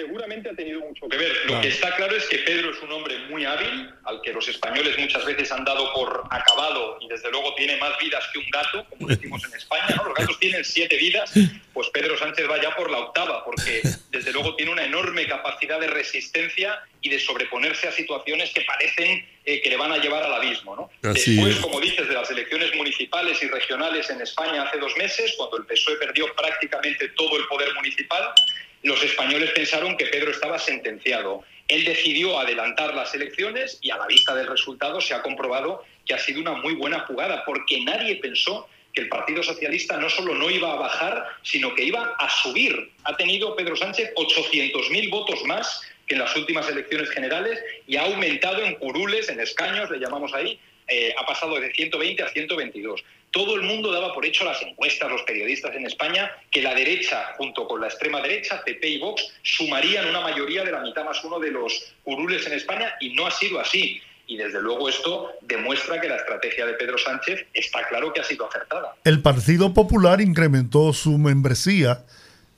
Seguramente 0.00 0.48
ha 0.48 0.54
tenido 0.54 0.80
mucho 0.80 1.06
que 1.08 1.16
ver. 1.18 1.32
Lo 1.44 1.60
que 1.60 1.68
está 1.68 1.94
claro 1.94 2.16
es 2.16 2.24
que 2.24 2.38
Pedro 2.38 2.70
es 2.70 2.80
un 2.80 2.90
hombre 2.90 3.18
muy 3.28 3.44
hábil, 3.44 3.90
al 4.04 4.22
que 4.22 4.32
los 4.32 4.48
españoles 4.48 4.98
muchas 4.98 5.26
veces 5.26 5.52
han 5.52 5.62
dado 5.62 5.92
por 5.92 6.24
acabado 6.30 6.96
y 7.02 7.08
desde 7.08 7.30
luego 7.30 7.54
tiene 7.54 7.76
más 7.76 7.98
vidas 7.98 8.24
que 8.32 8.38
un 8.38 8.48
gato, 8.50 8.86
como 8.88 9.08
decimos 9.08 9.44
en 9.44 9.54
España. 9.54 9.94
¿no? 9.96 10.04
Los 10.04 10.14
gatos 10.14 10.38
tienen 10.38 10.64
siete 10.64 10.96
vidas, 10.96 11.32
pues 11.74 11.90
Pedro 11.90 12.16
Sánchez 12.16 12.48
va 12.50 12.62
ya 12.62 12.74
por 12.74 12.90
la 12.90 12.98
octava, 12.98 13.44
porque 13.44 13.82
desde 14.10 14.32
luego 14.32 14.56
tiene 14.56 14.72
una 14.72 14.84
enorme 14.84 15.26
capacidad 15.26 15.78
de 15.78 15.88
resistencia 15.88 16.80
y 17.02 17.10
de 17.10 17.20
sobreponerse 17.20 17.88
a 17.88 17.92
situaciones 17.92 18.52
que 18.54 18.62
parecen 18.62 19.26
eh, 19.44 19.60
que 19.60 19.68
le 19.68 19.76
van 19.76 19.92
a 19.92 19.98
llevar 19.98 20.22
al 20.22 20.32
abismo. 20.32 20.76
¿no? 20.76 21.10
Así 21.10 21.34
Después, 21.34 21.56
es. 21.56 21.60
como 21.60 21.78
dices, 21.80 22.08
de 22.08 22.14
las 22.14 22.30
elecciones 22.30 22.74
municipales 22.74 23.42
y 23.42 23.48
regionales 23.48 24.08
en 24.08 24.22
España 24.22 24.62
hace 24.62 24.78
dos 24.78 24.96
meses, 24.96 25.34
cuando 25.36 25.58
el 25.58 25.66
PSOE 25.66 25.96
perdió 25.96 26.34
prácticamente 26.34 27.08
todo 27.10 27.36
el 27.36 27.46
poder 27.48 27.74
municipal, 27.74 28.32
los 28.82 29.02
españoles 29.02 29.50
pensaron 29.50 29.96
que 29.96 30.06
Pedro 30.06 30.30
estaba 30.30 30.58
sentenciado. 30.58 31.42
Él 31.68 31.84
decidió 31.84 32.38
adelantar 32.38 32.94
las 32.94 33.14
elecciones 33.14 33.78
y 33.82 33.90
a 33.90 33.96
la 33.96 34.06
vista 34.06 34.34
del 34.34 34.46
resultado 34.46 35.00
se 35.00 35.14
ha 35.14 35.22
comprobado 35.22 35.84
que 36.06 36.14
ha 36.14 36.18
sido 36.18 36.40
una 36.40 36.54
muy 36.54 36.74
buena 36.74 37.00
jugada, 37.00 37.44
porque 37.44 37.80
nadie 37.84 38.16
pensó 38.16 38.68
que 38.92 39.02
el 39.02 39.08
Partido 39.08 39.42
Socialista 39.42 39.96
no 39.98 40.10
solo 40.10 40.34
no 40.34 40.50
iba 40.50 40.72
a 40.72 40.76
bajar, 40.76 41.24
sino 41.42 41.74
que 41.74 41.84
iba 41.84 42.16
a 42.18 42.30
subir. 42.42 42.90
Ha 43.04 43.16
tenido 43.16 43.54
Pedro 43.54 43.76
Sánchez 43.76 44.12
800.000 44.16 45.10
votos 45.10 45.44
más 45.44 45.82
que 46.06 46.14
en 46.14 46.20
las 46.20 46.34
últimas 46.34 46.68
elecciones 46.68 47.08
generales 47.10 47.62
y 47.86 47.96
ha 47.96 48.02
aumentado 48.02 48.64
en 48.64 48.74
curules, 48.76 49.28
en 49.28 49.38
escaños, 49.38 49.90
le 49.90 50.00
llamamos 50.00 50.34
ahí, 50.34 50.58
eh, 50.88 51.14
ha 51.16 51.24
pasado 51.24 51.60
de 51.60 51.70
120 51.72 52.22
a 52.22 52.28
122. 52.30 53.04
Todo 53.30 53.54
el 53.54 53.62
mundo 53.62 53.92
daba 53.92 54.12
por 54.12 54.26
hecho 54.26 54.44
las 54.44 54.60
encuestas, 54.62 55.08
los 55.08 55.22
periodistas 55.22 55.74
en 55.76 55.86
España, 55.86 56.30
que 56.50 56.62
la 56.62 56.74
derecha, 56.74 57.34
junto 57.36 57.68
con 57.68 57.80
la 57.80 57.86
extrema 57.86 58.20
derecha, 58.20 58.62
PP 58.64 58.88
y 58.88 58.98
Vox, 58.98 59.22
sumarían 59.42 60.08
una 60.08 60.20
mayoría 60.20 60.64
de 60.64 60.72
la 60.72 60.80
mitad 60.80 61.04
más 61.04 61.22
uno 61.22 61.38
de 61.38 61.52
los 61.52 61.94
curules 62.02 62.44
en 62.46 62.54
España 62.54 62.94
y 63.00 63.14
no 63.14 63.26
ha 63.26 63.30
sido 63.30 63.60
así. 63.60 64.00
Y 64.26 64.36
desde 64.36 64.60
luego 64.60 64.88
esto 64.88 65.30
demuestra 65.42 66.00
que 66.00 66.08
la 66.08 66.16
estrategia 66.16 66.66
de 66.66 66.74
Pedro 66.74 66.98
Sánchez 66.98 67.46
está 67.54 67.86
claro 67.88 68.12
que 68.12 68.20
ha 68.20 68.24
sido 68.24 68.48
acertada. 68.48 68.96
El 69.04 69.22
Partido 69.22 69.74
Popular 69.74 70.20
incrementó 70.20 70.92
su 70.92 71.16
membresía 71.18 72.04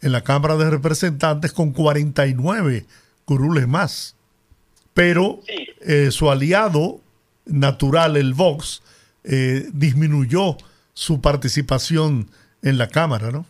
en 0.00 0.12
la 0.12 0.24
Cámara 0.24 0.56
de 0.56 0.70
Representantes 0.70 1.52
con 1.52 1.72
49 1.72 2.84
curules 3.24 3.68
más. 3.68 4.16
Pero 4.94 5.40
eh, 5.80 6.10
su 6.10 6.30
aliado 6.30 7.00
natural, 7.46 8.16
el 8.16 8.34
Vox, 8.34 8.82
eh, 9.24 9.64
disminuyó 9.72 10.56
su 10.94 11.20
participación 11.20 12.30
en 12.62 12.78
la 12.78 12.88
Cámara, 12.88 13.30
¿no? 13.30 13.46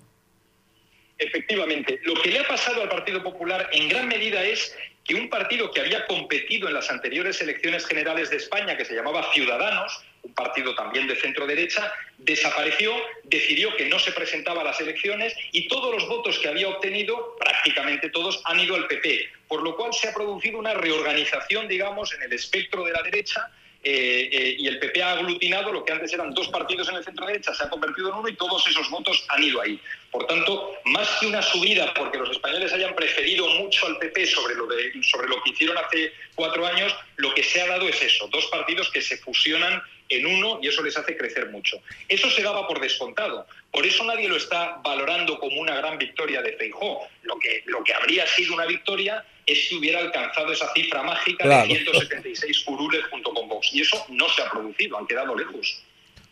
Efectivamente, 1.19 2.01
lo 2.05 2.15
que 2.21 2.31
le 2.31 2.41
ha 2.41 2.49
pasado 2.49 2.83
al 2.83 2.89
Partido 2.89 3.23
Popular 3.23 3.69
en 3.73 3.89
gran 3.89 4.09
medida 4.09 4.43
es 4.43 4.75
que 5.05 5.15
un 5.15 5.29
partido 5.29 5.71
que 5.71 5.81
había 5.81 6.07
competido 6.07 6.69
en 6.69 6.75
las 6.75 6.91
anteriores 6.91 7.41
elecciones 7.41 7.87
generales 7.87 8.31
de 8.31 8.37
España, 8.37 8.77
que 8.77 8.85
se 8.85 8.95
llamaba 8.95 9.33
Ciudadanos, 9.33 10.01
un 10.23 10.35
partido 10.35 10.75
también 10.75 11.09
de 11.09 11.17
centro 11.17 11.47
derecha, 11.47 11.93
desapareció, 12.19 12.93
decidió 13.25 13.75
que 13.77 13.89
no 13.89 13.99
se 13.99 14.13
presentaba 14.13 14.61
a 14.61 14.65
las 14.65 14.81
elecciones 14.81 15.35
y 15.51 15.67
todos 15.67 15.93
los 15.95 16.09
votos 16.09 16.39
que 16.39 16.49
había 16.49 16.69
obtenido, 16.69 17.37
prácticamente 17.39 18.11
todos, 18.11 18.41
han 18.45 18.61
ido 18.61 18.77
al 18.77 18.87
PP, 18.87 19.29
por 19.49 19.63
lo 19.63 19.77
cual 19.77 19.93
se 19.93 20.09
ha 20.09 20.15
producido 20.15 20.59
una 20.59 20.75
reorganización, 20.75 21.67
digamos, 21.67 22.15
en 22.15 22.23
el 22.23 22.33
espectro 22.33 22.85
de 22.85 22.93
la 22.93 23.03
derecha 23.03 23.51
eh, 23.85 24.29
eh, 24.31 24.57
y 24.59 24.69
el 24.69 24.79
PP 24.79 25.03
ha 25.03 25.13
aglutinado 25.13 25.73
lo 25.73 25.85
que 25.85 25.93
antes 25.93 26.13
eran 26.13 26.33
dos 26.35 26.49
partidos 26.49 26.89
en 26.89 26.97
el 26.97 27.05
centro 27.05 27.27
derecha, 27.27 27.53
se 27.53 27.65
ha 27.65 27.69
convertido 27.69 28.11
en 28.11 28.15
uno 28.15 28.29
y 28.29 28.37
todos 28.37 28.65
esos 28.69 28.89
votos 28.91 29.25
han 29.29 29.43
ido 29.43 29.61
ahí. 29.61 29.81
Por 30.13 30.27
tanto, 30.27 30.73
más 30.85 31.09
que 31.19 31.27
una 31.27 31.43
subida 31.43 31.93
porque 31.95 32.19
los 32.19 32.31
españoles 32.31 32.73
hayan 32.73 32.95
preferido 32.95 33.49
mucho 33.55 33.87
al 33.87 33.99
PP 33.99 34.27
sobre 34.27 34.55
lo, 34.55 34.67
de, 34.67 34.93
sobre 35.03 35.27
lo 35.27 35.43
que 35.43 35.51
hicieron 35.51 35.77
hace 35.79 36.13
cuatro 36.37 36.65
años, 36.65 36.95
lo 37.17 37.35
que 37.35 37.43
se 37.43 37.61
ha 37.61 37.67
dado 37.67 37.89
es 37.89 38.01
eso, 38.01 38.29
dos 38.29 38.47
partidos 38.47 38.89
que 38.91 39.03
se 39.03 39.17
fusionan 39.17 39.83
en 40.17 40.27
uno 40.27 40.59
y 40.63 40.69
eso 40.69 40.83
les 40.83 40.97
hace 40.97 41.17
crecer 41.17 41.51
mucho. 41.51 41.79
Eso 42.09 42.29
se 42.31 42.43
daba 42.43 42.67
por 42.69 42.81
descontado. 42.81 43.47
Por 43.71 43.87
eso 43.87 44.05
nadie 44.05 44.29
lo 44.29 44.37
está 44.37 44.81
valorando 44.85 45.39
como 45.39 45.61
una 45.61 45.75
gran 45.77 45.99
victoria 45.99 46.43
de 46.43 46.53
Feijó. 46.55 47.01
Lo 47.23 47.39
que, 47.39 47.63
lo 47.67 47.83
que 47.85 47.95
habría 47.95 48.27
sido 48.27 48.55
una 48.55 48.67
victoria 48.67 49.25
es 49.47 49.69
si 49.69 49.77
hubiera 49.77 50.01
alcanzado 50.01 50.53
esa 50.53 50.73
cifra 50.75 51.03
mágica 51.03 51.45
Claro. 51.45 51.69
de 51.69 51.75
176 51.77 52.61
curules 52.65 53.05
junto 53.11 53.33
con 53.35 53.49
Vox. 53.49 53.71
Y 53.73 53.81
eso 53.81 54.05
no 54.11 54.29
se 54.29 54.43
ha 54.43 54.51
producido, 54.51 54.99
han 54.99 55.07
quedado 55.07 55.35
lejos. 55.37 55.83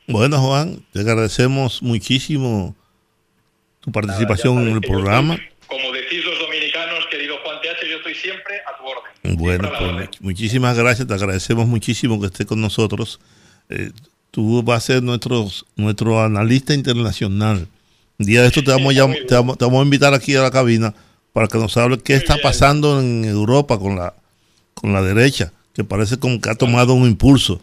Bueno, 0.07 0.39
Juan, 0.41 0.85
te 0.93 1.01
agradecemos 1.01 1.83
muchísimo 1.83 2.75
tu 3.81 3.91
participación 3.93 4.59
en 4.69 4.75
el 4.75 4.81
programa. 4.81 5.39
Como 5.67 5.93
decís 5.93 6.25
los 6.25 6.39
dominicanos, 6.39 7.07
querido 7.07 7.39
Juan 7.45 7.61
TH, 7.63 7.87
yo 7.89 7.97
estoy 7.99 8.15
siempre 8.17 8.61
a 8.67 8.77
tu 8.77 8.85
orden. 8.85 9.37
Bueno, 9.37 9.69
pues 9.79 9.93
much- 9.93 10.17
muchísimas 10.21 10.77
gracias, 10.77 11.07
te 11.07 11.15
agradecemos 11.15 11.67
muchísimo 11.67 12.21
que 12.21 12.27
estés 12.27 12.45
con 12.47 12.61
nosotros. 12.61 13.21
Eh, 13.71 13.91
tú 14.31 14.63
vas 14.63 14.85
a 14.85 14.87
ser 14.95 15.03
nuestro, 15.03 15.49
nuestro 15.77 16.21
analista 16.23 16.75
internacional. 16.75 17.69
Un 18.19 18.27
día 18.27 18.43
de 18.43 18.49
esto 18.49 18.63
te 18.63 18.71
vamos, 18.71 18.95
a 18.95 18.99
llam- 18.99 19.27
te, 19.27 19.35
vamos, 19.35 19.57
te 19.59 19.65
vamos 19.65 19.81
a 19.81 19.85
invitar 19.85 20.13
aquí 20.13 20.35
a 20.37 20.43
la 20.43 20.51
cabina 20.51 20.95
para 21.33 21.47
que 21.47 21.59
nos 21.59 21.77
hable 21.77 21.99
qué 21.99 22.15
está 22.15 22.37
pasando 22.39 23.01
en 23.01 23.25
Europa 23.25 23.79
con 23.79 23.97
la, 23.97 24.15
con 24.75 24.93
la 24.93 25.03
derecha, 25.03 25.53
que 25.75 25.85
parece 25.85 26.19
como 26.19 26.41
que 26.41 26.51
ha 26.51 26.55
tomado 26.55 26.93
un 26.95 27.07
impulso. 27.09 27.63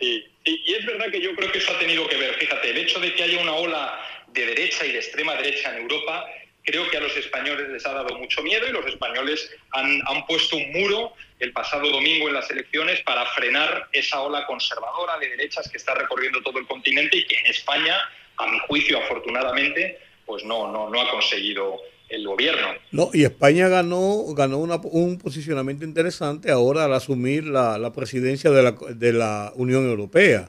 Sí, 0.00 0.24
sí, 0.44 0.60
y 0.66 0.74
es 0.74 0.84
verdad 0.86 1.06
que 1.10 1.20
yo 1.22 1.34
creo 1.36 1.52
que 1.52 1.58
eso 1.58 1.72
ha 1.72 1.78
tenido 1.78 2.08
que 2.08 2.16
ver. 2.16 2.34
Fíjate, 2.34 2.70
el 2.70 2.78
hecho 2.78 2.98
de 2.98 3.14
que 3.14 3.22
haya 3.22 3.40
una 3.40 3.52
ola 3.52 3.94
de 4.32 4.46
derecha 4.46 4.84
y 4.86 4.92
de 4.92 4.98
extrema 4.98 5.34
derecha 5.36 5.76
en 5.76 5.82
Europa, 5.82 6.24
creo 6.64 6.88
que 6.90 6.96
a 6.96 7.00
los 7.00 7.16
españoles 7.16 7.68
les 7.70 7.86
ha 7.86 7.92
dado 7.92 8.18
mucho 8.18 8.42
miedo 8.42 8.66
y 8.68 8.72
los 8.72 8.86
españoles 8.86 9.48
han, 9.72 10.00
han 10.06 10.26
puesto 10.26 10.56
un 10.56 10.72
muro 10.72 11.12
el 11.38 11.52
pasado 11.52 11.90
domingo 11.90 12.28
en 12.28 12.34
las 12.34 12.50
elecciones 12.50 13.00
para 13.02 13.24
frenar 13.26 13.88
esa 13.92 14.20
ola 14.20 14.46
conservadora 14.46 15.18
de 15.18 15.28
derechas 15.30 15.68
que 15.70 15.76
está 15.76 15.94
recorriendo 15.94 16.40
todo 16.42 16.58
el 16.58 16.66
continente 16.66 17.18
y 17.18 17.26
que 17.26 17.36
en 17.36 17.46
España, 17.46 17.94
a 18.38 18.46
mi 18.46 18.58
juicio, 18.66 18.98
afortunadamente, 18.98 19.98
pues 20.24 20.44
no, 20.44 20.70
no, 20.72 20.88
no 20.88 21.00
ha 21.00 21.10
conseguido 21.10 21.76
el 22.08 22.26
gobierno. 22.26 22.68
No, 22.92 23.10
y 23.12 23.24
España 23.24 23.68
ganó, 23.68 24.22
ganó 24.34 24.58
una- 24.58 24.76
un 24.76 25.18
posicionamiento 25.18 25.84
interesante 25.84 26.50
ahora 26.50 26.84
al 26.84 26.94
asumir 26.94 27.44
la, 27.44 27.76
la 27.78 27.92
presidencia 27.92 28.50
de 28.50 28.62
la, 28.62 28.72
de 28.90 29.12
la 29.12 29.52
Unión 29.56 29.84
Europea, 29.86 30.48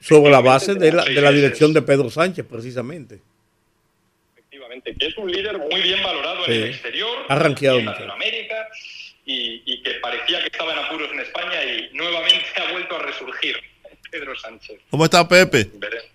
sobre 0.00 0.30
la 0.30 0.40
base 0.40 0.74
de 0.74 0.92
la, 0.92 1.04
de 1.04 1.20
la 1.20 1.32
dirección 1.32 1.72
de 1.74 1.82
Pedro 1.82 2.08
Sánchez, 2.08 2.46
precisamente. 2.48 3.20
efectivamente, 4.36 4.94
que 4.98 5.06
es 5.08 5.18
un 5.18 5.30
líder 5.30 5.58
muy 5.58 5.80
bien 5.82 6.00
valorado 6.02 6.46
en 6.46 6.52
el 6.52 6.64
exterior, 6.70 7.10
en 7.28 7.84
mucho. 7.84 8.06
Y, 9.30 9.62
y 9.66 9.82
que 9.82 9.90
parecía 10.00 10.40
que 10.40 10.46
estaba 10.46 10.72
en 10.72 10.78
apuros 10.78 11.10
en 11.12 11.20
España 11.20 11.62
y 11.62 11.90
nuevamente 11.92 12.46
ha 12.56 12.72
vuelto 12.72 12.96
a 12.96 13.02
resurgir 13.02 13.56
Pedro 14.10 14.34
Sánchez. 14.38 14.80
¿Cómo 14.90 15.04
está 15.04 15.28
Pepe? 15.28 15.68
Veremos. 15.74 16.06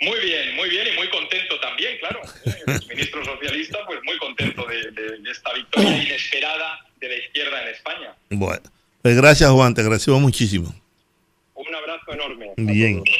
Muy 0.00 0.18
bien, 0.20 0.56
muy 0.56 0.70
bien 0.70 0.86
y 0.90 0.96
muy 0.96 1.08
contento 1.10 1.60
también, 1.60 1.98
claro. 1.98 2.20
El 2.66 2.80
ministro 2.88 3.22
socialista, 3.24 3.78
pues 3.86 4.00
muy 4.04 4.16
contento 4.16 4.64
de, 4.66 4.90
de- 4.90 5.18
de 5.18 5.30
esta 5.30 5.52
victoria 5.52 6.02
inesperada 6.02 6.86
de 6.98 7.08
la 7.10 7.16
izquierda 7.16 7.62
en 7.62 7.68
España. 7.68 8.14
Bueno, 8.30 8.62
pues 9.02 9.14
gracias 9.16 9.50
Juan, 9.50 9.74
te 9.74 9.82
agradecemos 9.82 10.20
muchísimo. 10.22 10.74
Un 11.54 11.74
abrazo 11.74 12.10
enorme. 12.14 12.46
a 12.48 12.52
Bien. 12.56 13.04
todos. 13.04 13.18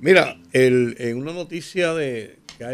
Mira, 0.00 0.36
el- 0.52 0.96
en 0.98 1.16
una 1.18 1.32
noticia 1.32 1.94
de 1.94 2.36
que 2.58 2.64
ha 2.64 2.72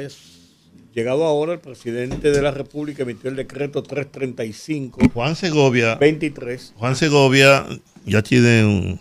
llegado 0.95 1.25
ahora, 1.25 1.53
el 1.55 1.59
presidente 1.61 2.31
de 2.31 2.43
la 2.43 2.51
República 2.51 3.03
emitió 3.03 3.31
el 3.31 3.37
decreto 3.37 3.83
335. 3.83 5.01
Juan 5.13 5.37
Segovia. 5.37 5.97
23. 5.97 6.75
Juan 6.77 6.97
Segovia 6.97 7.67
ya 8.07 8.23
tiene 8.23 8.65
un- 8.65 9.01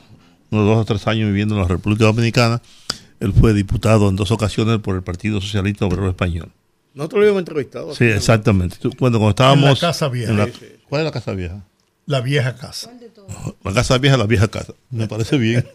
unos 0.51 0.65
dos 0.67 0.77
o 0.79 0.85
tres 0.85 1.05
años 1.07 1.27
viviendo 1.27 1.55
en 1.55 1.61
la 1.61 1.67
República 1.67 2.05
Dominicana. 2.05 2.61
Él 3.19 3.33
fue 3.33 3.53
diputado 3.53 4.09
en 4.09 4.15
dos 4.15 4.31
ocasiones 4.31 4.79
por 4.79 4.95
el 4.95 5.01
Partido 5.03 5.39
Socialista 5.39 5.85
Obrero 5.85 6.09
Español. 6.09 6.51
Nosotros 6.93 7.19
lo 7.19 7.23
habíamos 7.25 7.39
entrevistado. 7.41 7.95
Sí, 7.95 8.05
exactamente. 8.05 8.77
Tú- 8.79 8.89
Bueno, 8.99 9.17
cuando 9.17 9.29
estábamos. 9.29 9.63
En 9.65 9.73
la 9.73 9.79
Casa 9.79 10.09
Vieja. 10.09 10.33
la-. 10.33 10.49
¿Cuál 10.89 11.01
es 11.01 11.05
la 11.05 11.11
Casa 11.11 11.31
Vieja? 11.33 11.63
La 12.05 12.19
vieja 12.21 12.55
casa. 12.55 12.91
La 13.63 13.73
Casa 13.73 13.97
Vieja, 13.97 14.17
la 14.17 14.25
vieja 14.25 14.49
casa. 14.49 14.73
Me 14.91 15.07
parece 15.07 15.37
bien. 15.37 15.65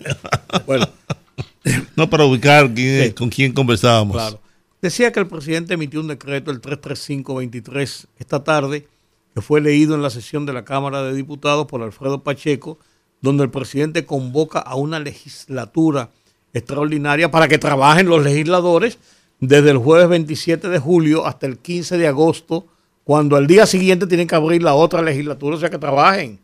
Bueno. 0.66 0.86
no 1.97 2.11
para 2.11 2.24
ubicar 2.27 2.73
quién- 2.74 3.12
con 3.12 3.31
quién 3.31 3.53
conversábamos. 3.53 4.15
Claro. 4.15 4.40
Decía 4.81 5.11
que 5.11 5.21
el 5.21 5.27
presidente 5.27 5.75
emitió 5.75 6.01
un 6.01 6.07
decreto, 6.07 6.51
el 6.51 6.61
335-23, 6.61 8.07
esta 8.19 8.45
tarde, 8.45 8.87
que 9.35 9.41
fue 9.41 9.61
leído 9.61 9.97
en 9.97 10.03
la 10.03 10.11
sesión 10.11 10.47
de 10.47 10.53
la 10.53 10.65
Cámara 10.65 11.03
de 11.03 11.15
Diputados 11.15 11.67
por 11.67 11.83
Alfredo 11.83 12.23
Pacheco, 12.23 12.79
donde 13.21 13.43
el 13.43 13.51
presidente 13.51 14.07
convoca 14.07 14.61
a 14.61 14.77
una 14.77 15.01
legislatura 15.01 16.11
extraordinaria 16.53 17.31
para 17.31 17.49
que 17.49 17.59
trabajen 17.59 18.09
los 18.09 18.23
legisladores 18.23 18.99
desde 19.41 19.71
el 19.71 19.79
jueves 19.79 20.09
27 20.09 20.69
de 20.69 20.79
julio 20.79 21.27
hasta 21.27 21.47
el 21.47 21.59
15 21.59 21.99
de 21.99 22.07
agosto, 22.07 22.67
cuando 23.03 23.37
al 23.37 23.47
día 23.47 23.67
siguiente 23.67 24.07
tienen 24.07 24.27
que 24.29 24.35
abrir 24.37 24.63
la 24.63 24.75
otra 24.75 25.03
legislatura, 25.03 25.57
o 25.57 25.59
sea 25.59 25.71
que 25.71 25.79
trabajen. 25.79 26.39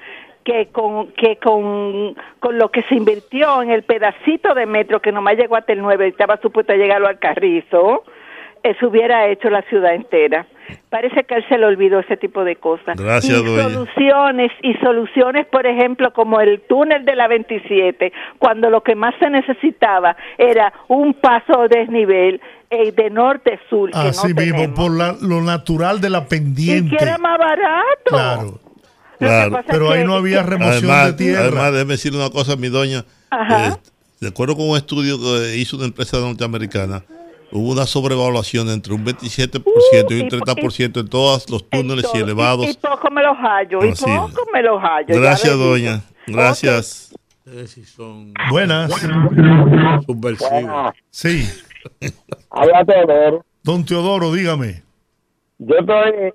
que 0.49 0.67
con 0.71 1.07
que 1.13 1.37
con, 1.37 2.15
con 2.39 2.57
lo 2.57 2.69
que 2.71 2.81
se 2.83 2.95
invirtió 2.95 3.61
en 3.61 3.69
el 3.71 3.83
pedacito 3.83 4.53
de 4.55 4.65
metro 4.65 4.99
que 5.01 5.11
nomás 5.11 5.35
llegó 5.37 5.55
hasta 5.55 5.73
el 5.73 5.81
9 5.81 6.07
y 6.07 6.09
estaba 6.09 6.37
supuesto 6.37 6.73
a 6.73 6.75
llegarlo 6.75 7.07
al 7.07 7.19
Carrizo, 7.19 8.03
se 8.63 8.85
hubiera 8.85 9.27
hecho 9.27 9.49
la 9.49 9.61
ciudad 9.63 9.93
entera. 9.93 10.45
Parece 10.89 11.23
que 11.23 11.33
a 11.33 11.37
él 11.37 11.45
se 11.49 11.57
le 11.57 11.65
olvidó 11.65 11.99
ese 11.99 12.17
tipo 12.17 12.43
de 12.43 12.55
cosas. 12.57 12.97
Gracias, 12.97 13.39
y 13.39 13.43
doña. 13.43 13.63
soluciones, 13.69 14.51
y 14.61 14.73
soluciones, 14.75 15.45
por 15.47 15.65
ejemplo, 15.65 16.11
como 16.13 16.39
el 16.41 16.61
túnel 16.61 17.05
de 17.05 17.15
la 17.15 17.27
27, 17.27 18.11
cuando 18.37 18.69
lo 18.69 18.81
que 18.83 18.95
más 18.95 19.13
se 19.19 19.29
necesitaba 19.29 20.15
era 20.37 20.73
un 20.87 21.13
paso 21.15 21.67
desnivel 21.69 22.41
eh, 22.69 22.91
de 22.91 23.09
norte 23.09 23.53
a 23.53 23.69
sur, 23.69 23.89
que 23.91 23.97
Así 23.97 24.33
no 24.33 24.41
mismo, 24.41 24.57
tenemos. 24.57 24.79
por 24.79 24.91
la- 24.97 25.15
lo 25.21 25.41
natural 25.41 26.01
de 26.01 26.09
la 26.11 26.19
Y 26.19 26.25
pendiente. 26.29 26.95
que 26.97 27.03
era 27.03 27.17
más 27.17 27.37
barato. 27.39 28.05
Claro. 28.05 28.59
Claro. 29.19 29.59
Pero 29.67 29.91
ahí 29.91 29.99
que- 29.99 30.05
no 30.05 30.15
había 30.15 30.43
remoción 30.43 30.73
además, 30.91 31.05
de 31.07 31.13
tierra. 31.25 31.41
Además, 31.41 31.73
déjeme 31.73 31.91
decirle 31.93 32.19
una 32.19 32.29
cosa, 32.29 32.55
mi 32.55 32.69
doña. 32.69 33.05
Eh, 33.31 33.71
de 34.21 34.27
acuerdo 34.27 34.55
con 34.55 34.69
un 34.69 34.77
estudio 34.77 35.17
que 35.19 35.55
hizo 35.57 35.77
una 35.77 35.85
empresa 35.85 36.17
norteamericana, 36.19 37.03
hubo 37.51 37.71
una 37.71 37.85
sobrevaluación 37.85 38.69
entre 38.69 38.93
un 38.93 39.05
27% 39.05 39.61
y 40.11 40.19
un 40.21 40.27
y- 40.27 40.29
30% 40.29 40.99
en 40.99 41.07
todos 41.07 41.49
los 41.49 41.69
túneles 41.69 42.05
y 42.05 42.11
todo. 42.13 42.23
elevados. 42.23 42.65
Y, 42.67 42.69
y 42.71 42.73
poco 42.75 43.09
me 43.11 43.21
los 43.23 43.37
hallo, 43.37 43.79
y 43.85 43.91
poco 43.93 44.47
me 44.53 44.61
los 44.63 44.81
hallo. 44.81 45.19
Gracias, 45.21 45.57
doña. 45.57 46.01
Gracias. 46.27 47.11
Ustedes 47.45 47.71
sí 47.71 47.83
son 47.85 48.33
Buenas. 48.51 48.91
subversivos. 50.05 50.93
Sí. 51.09 51.47
Habla 52.51 52.85
Teodoro. 52.85 53.45
Don 53.63 53.83
Teodoro, 53.85 54.31
dígame. 54.31 54.83
Yo 55.57 55.75
estoy, 55.79 56.31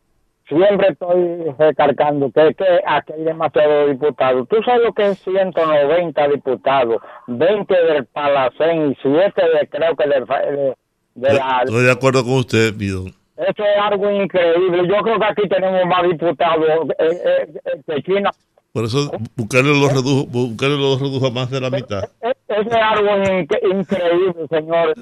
siempre 0.48 0.88
estoy 0.90 1.52
recalcando 1.58 2.30
que, 2.30 2.54
que 2.54 2.64
aquí 2.86 3.12
hay 3.12 3.24
demasiados 3.24 3.90
diputados. 3.90 4.48
Tú 4.48 4.56
sabes 4.64 4.82
lo 4.84 4.92
que 4.92 5.06
es 5.10 5.18
190 5.20 6.28
diputados, 6.28 6.98
20 7.26 7.74
del 7.74 8.04
Palacén 8.06 8.90
y 8.92 8.96
7 9.02 9.42
de, 9.42 9.68
creo 9.68 9.96
que 9.96 10.08
del, 10.08 10.24
de, 10.26 10.74
de 11.14 11.34
la... 11.34 11.62
Estoy 11.64 11.84
de 11.84 11.92
acuerdo 11.92 12.22
con 12.24 12.34
usted, 12.34 12.74
mi 12.74 12.88
don. 12.88 13.08
Eso 13.36 13.64
es 13.64 13.78
algo 13.80 14.10
increíble. 14.10 14.86
Yo 14.88 15.02
creo 15.02 15.18
que 15.18 15.24
aquí 15.24 15.48
tenemos 15.48 15.84
más 15.86 16.02
diputados 16.04 16.66
eh, 16.98 17.04
eh, 17.24 17.46
eh, 17.64 17.80
que 17.86 18.02
China. 18.02 18.30
Por 18.72 18.84
eso 18.84 19.10
buscarle 19.36 19.70
los 19.70 19.92
redujo, 19.92 20.26
buscarle 20.26 20.76
los 20.76 21.00
redujo 21.00 21.26
a 21.26 21.30
más 21.30 21.50
de 21.50 21.60
la 21.60 21.70
mitad. 21.70 22.04
Eso 22.20 22.34
es 22.48 22.72
algo 22.74 23.08
in- 23.24 23.48
increíble, 23.78 24.46
señores. 24.50 24.96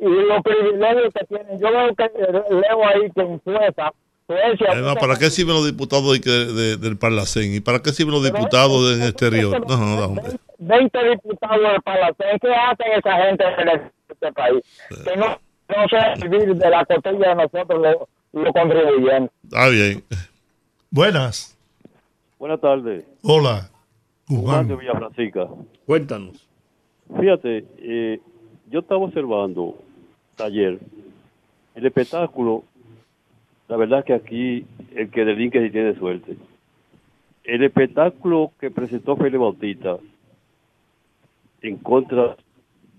Y 0.00 0.06
los 0.08 0.42
privilegios 0.42 1.12
que 1.14 1.24
tienen. 1.26 1.58
Yo 1.58 1.70
veo 1.70 1.94
que 1.94 2.10
leo 2.50 2.86
ahí 2.88 3.10
que 3.14 3.20
en 3.22 3.40
Suecia, 3.44 3.92
Suecia 4.30 4.66
Además, 4.70 4.96
¿para 5.00 5.16
qué 5.18 5.28
sirven 5.30 5.54
los 5.56 5.66
diputados 5.66 6.20
de 6.20 6.46
de- 6.52 6.76
del 6.76 6.96
Parlacén? 6.96 7.52
¿Y 7.54 7.58
para 7.60 7.80
qué 7.80 7.90
sirven 7.90 8.14
los 8.14 8.24
diputados 8.24 8.90
del 8.98 9.08
exterior? 9.08 9.60
No, 9.68 9.76
no, 9.76 9.96
no, 9.96 10.04
hombre. 10.06 10.24
20 10.58 11.10
diputados 11.10 11.62
del 11.72 11.82
Palacén, 11.82 12.38
¿qué 12.40 12.54
hacen 12.54 12.92
esa 12.96 13.12
gente 13.26 13.44
en 13.58 13.68
este 14.08 14.32
país? 14.32 14.62
Que 15.04 15.16
no, 15.16 15.26
no 15.68 15.88
se 15.88 16.28
vivir 16.28 16.54
de 16.54 16.70
la 16.70 16.84
costilla 16.84 17.28
de 17.30 17.34
nosotros 17.34 17.82
los 17.82 17.96
los 18.32 18.52
contribuyentes. 18.52 19.32
Está 19.42 19.68
bien. 19.68 20.04
Buenas. 20.90 21.56
Buenas 22.38 22.60
tardes. 22.60 23.04
Hola. 23.22 23.68
Juan 24.28 24.68
de 24.68 24.76
Villa 24.76 24.92
Francisca. 24.92 25.48
Cuéntanos. 25.86 26.46
Fíjate, 27.18 27.64
eh, 27.78 28.20
yo 28.70 28.78
estaba 28.78 29.00
observando 29.04 29.76
ayer 30.38 30.78
el 31.74 31.86
espectáculo. 31.86 32.62
La 33.70 33.76
verdad 33.76 34.04
que 34.04 34.12
aquí 34.14 34.66
el 34.96 35.10
que 35.10 35.24
delinque 35.24 35.62
sí 35.64 35.70
tiene 35.70 35.94
suerte. 35.94 36.36
El 37.44 37.62
espectáculo 37.62 38.50
que 38.58 38.68
presentó 38.72 39.16
Felipe 39.16 39.36
Bautista 39.38 39.96
en 41.62 41.76
contra 41.76 42.36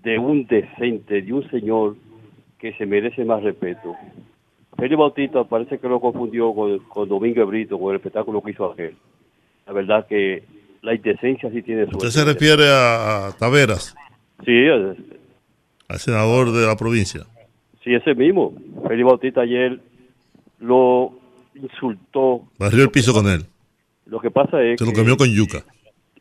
de 0.02 0.18
un 0.18 0.46
decente, 0.46 1.20
de 1.20 1.30
un 1.30 1.46
señor 1.50 1.96
que 2.58 2.72
se 2.72 2.86
merece 2.86 3.22
más 3.22 3.42
respeto. 3.42 3.94
Felipe 4.78 4.96
Bautista 4.96 5.44
parece 5.44 5.78
que 5.78 5.88
lo 5.88 6.00
confundió 6.00 6.54
con, 6.54 6.78
con 6.78 7.06
Domingo 7.06 7.44
Brito, 7.44 7.78
con 7.78 7.90
el 7.90 7.96
espectáculo 7.96 8.40
que 8.40 8.52
hizo 8.52 8.72
aquel. 8.72 8.94
La 9.66 9.74
verdad 9.74 10.06
que 10.06 10.42
la 10.80 10.94
indecencia 10.94 11.50
sí 11.50 11.60
tiene 11.60 11.82
suerte. 11.84 12.06
Usted 12.06 12.20
se 12.20 12.24
refiere 12.24 12.64
a, 12.70 13.26
a 13.26 13.32
Taveras, 13.32 13.94
Sí, 14.42 14.66
al 15.88 15.98
senador 15.98 16.50
de 16.50 16.66
la 16.66 16.76
provincia. 16.76 17.26
sí, 17.84 17.92
ese 17.94 18.14
mismo. 18.14 18.54
Felipe 18.88 19.04
Bautista 19.04 19.42
ayer 19.42 19.78
lo 20.62 21.12
insultó. 21.54 22.44
Barrió 22.58 22.82
el 22.84 22.90
piso 22.90 23.12
con 23.12 23.28
él. 23.28 23.44
Lo 24.06 24.20
que 24.20 24.30
pasa 24.30 24.62
es 24.62 24.78
Se 24.78 24.84
lo 24.86 24.92
que 24.92 24.98
comió 25.00 25.16
con 25.16 25.28
yuca. 25.28 25.64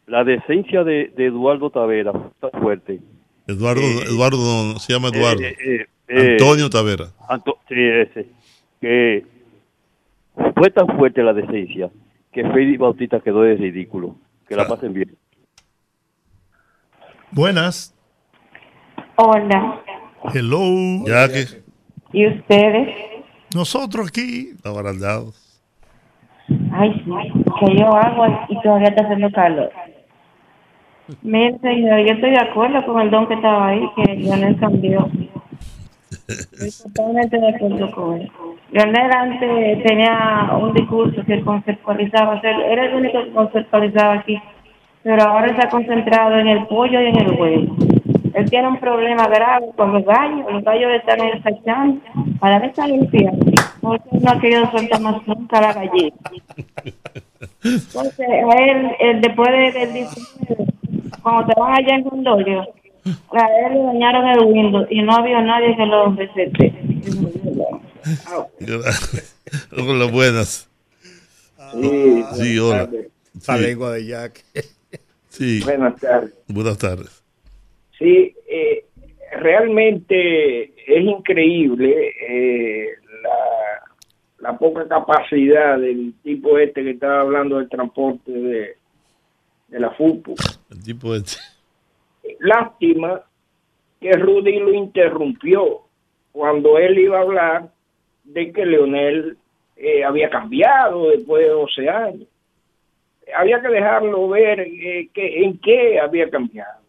la 0.07 0.23
decencia 0.23 0.83
de, 0.83 1.13
de 1.15 1.27
Eduardo 1.27 1.69
Tavera 1.69 2.11
fue 2.11 2.49
tan 2.51 2.61
fuerte. 2.61 2.99
Eduardo, 3.47 3.81
Eduardo, 3.81 4.37
no, 4.73 4.79
se 4.79 4.93
llama 4.93 5.09
Eduardo. 5.09 5.41
Eh, 5.43 5.55
eh, 5.65 5.85
eh, 6.07 6.31
Antonio 6.33 6.69
Tavera. 6.69 7.05
Anto- 7.29 7.57
sí, 7.69 7.75
ese. 7.77 8.27
Que 8.79 9.25
fue 10.55 10.69
tan 10.71 10.87
fuerte 10.97 11.23
la 11.23 11.33
decencia 11.33 11.89
que 12.33 12.43
Freddy 12.43 12.77
Bautista 12.77 13.19
quedó 13.19 13.41
de 13.41 13.55
ridículo. 13.55 14.15
Que 14.47 14.55
la 14.55 14.67
pasen 14.67 14.93
bien. 14.93 15.15
Buenas. 17.31 17.93
Hola. 19.15 19.81
Hello. 20.33 21.05
Ya 21.07 21.27
que. 21.31 21.45
¿Y 22.13 22.27
ustedes? 22.27 22.89
Nosotros 23.53 24.07
aquí. 24.07 24.51
Abarandados. 24.63 25.51
Ay, 26.73 26.91
sí, 27.05 27.43
que 27.59 27.75
yo 27.77 27.95
hago 27.95 28.25
y 28.49 28.61
todavía 28.61 28.89
está 28.89 29.03
haciendo 29.03 29.31
calor. 29.31 29.71
Señor, 31.21 31.99
yo 31.99 32.13
estoy 32.13 32.31
de 32.31 32.39
acuerdo 32.39 32.85
con 32.85 33.01
el 33.01 33.11
don 33.11 33.27
que 33.27 33.33
estaba 33.33 33.67
ahí, 33.67 33.83
que 33.95 34.15
Leonel 34.15 34.57
cambió. 34.57 35.09
Estoy 36.27 36.71
totalmente 36.93 37.37
de 37.37 37.49
acuerdo 37.49 37.91
con 37.91 38.21
él. 38.21 38.31
Leonel 38.71 39.11
antes 39.11 39.83
tenía 39.83 40.49
un 40.61 40.73
discurso 40.73 41.21
que 41.25 41.41
conceptualizaba, 41.41 42.35
o 42.35 42.41
sea, 42.41 42.51
era 42.51 42.85
el 42.85 42.95
único 42.95 43.23
que 43.23 43.31
conceptualizaba 43.31 44.13
aquí, 44.13 44.37
pero 45.03 45.23
ahora 45.23 45.47
está 45.47 45.69
concentrado 45.69 46.37
en 46.37 46.47
el 46.47 46.65
pollo 46.67 47.01
y 47.01 47.07
en 47.07 47.17
el 47.17 47.31
huevo. 47.39 47.75
Él 48.33 48.49
tiene 48.49 48.67
un 48.67 48.79
problema 48.79 49.27
grave 49.27 49.67
con 49.75 49.93
los 49.93 50.05
gallos, 50.05 50.51
los 50.51 50.63
gallos 50.63 50.91
están 50.93 51.19
en 51.21 51.37
el 51.37 51.43
sachán, 51.43 52.01
para 52.39 52.59
ver 52.59 52.69
está 52.69 52.87
limpiando, 52.87 53.45
porque 53.81 54.09
no 54.19 54.31
ha 54.31 54.39
querido 54.39 54.69
soltar 54.71 55.01
más 55.01 55.27
nunca 55.27 55.61
la 55.61 55.73
gallina. 55.73 56.15
Entonces, 57.63 58.27
a 58.29 58.55
él, 58.63 58.91
él 58.99 59.21
después 59.21 59.49
de- 59.51 59.71
del 59.79 59.93
19, 59.93 60.65
cuando 61.21 61.47
te 61.53 61.59
van 61.59 61.73
allá 61.73 61.95
en 61.95 62.03
Condorio, 62.03 62.61
a 62.61 63.47
él 63.67 63.73
le 63.73 63.83
dañaron 63.83 64.27
el 64.27 64.39
Windows 64.45 64.87
y 64.89 65.01
no 65.01 65.13
había 65.15 65.41
nadie 65.41 65.75
que 65.75 65.85
lo 65.85 66.13
recete. 66.15 66.73
Con 69.75 69.99
las 69.99 70.11
buenas. 70.11 70.67
Sí, 71.73 72.23
Sí, 72.35 72.59
hola. 72.59 72.89
La 73.47 73.57
Sí. 73.57 73.61
lengua 73.63 73.91
de 73.93 74.05
Jack. 74.05 74.43
Sí. 75.29 75.61
Buenas 75.63 75.95
tardes. 75.99 76.33
Buenas 76.47 76.77
tardes. 76.77 77.20
Sí, 78.01 78.35
eh, 78.49 78.85
realmente 79.31 80.73
es 80.87 81.03
increíble 81.03 82.13
eh, 82.19 82.87
la, 83.21 84.49
la 84.49 84.57
poca 84.57 84.87
capacidad 84.87 85.77
del 85.77 86.15
tipo 86.23 86.57
este 86.57 86.83
que 86.83 86.89
estaba 86.91 87.21
hablando 87.21 87.59
del 87.59 87.69
transporte 87.69 88.31
de, 88.31 88.75
de 89.67 89.79
la 89.79 89.91
FUPU. 89.91 90.33
El 90.71 90.83
tipo 90.83 91.13
este. 91.13 91.37
Lástima 92.39 93.21
que 93.99 94.13
Rudy 94.13 94.57
lo 94.57 94.73
interrumpió 94.73 95.81
cuando 96.31 96.79
él 96.79 96.97
iba 96.97 97.19
a 97.19 97.21
hablar 97.21 97.69
de 98.23 98.51
que 98.51 98.65
Leonel 98.65 99.37
eh, 99.75 100.03
había 100.03 100.31
cambiado 100.31 101.09
después 101.11 101.43
de 101.43 101.49
12 101.49 101.89
años. 101.89 102.27
Había 103.35 103.61
que 103.61 103.67
dejarlo 103.67 104.27
ver 104.27 104.61
eh, 104.61 105.09
que, 105.13 105.43
en 105.43 105.59
qué 105.59 105.99
había 105.99 106.31
cambiado. 106.31 106.80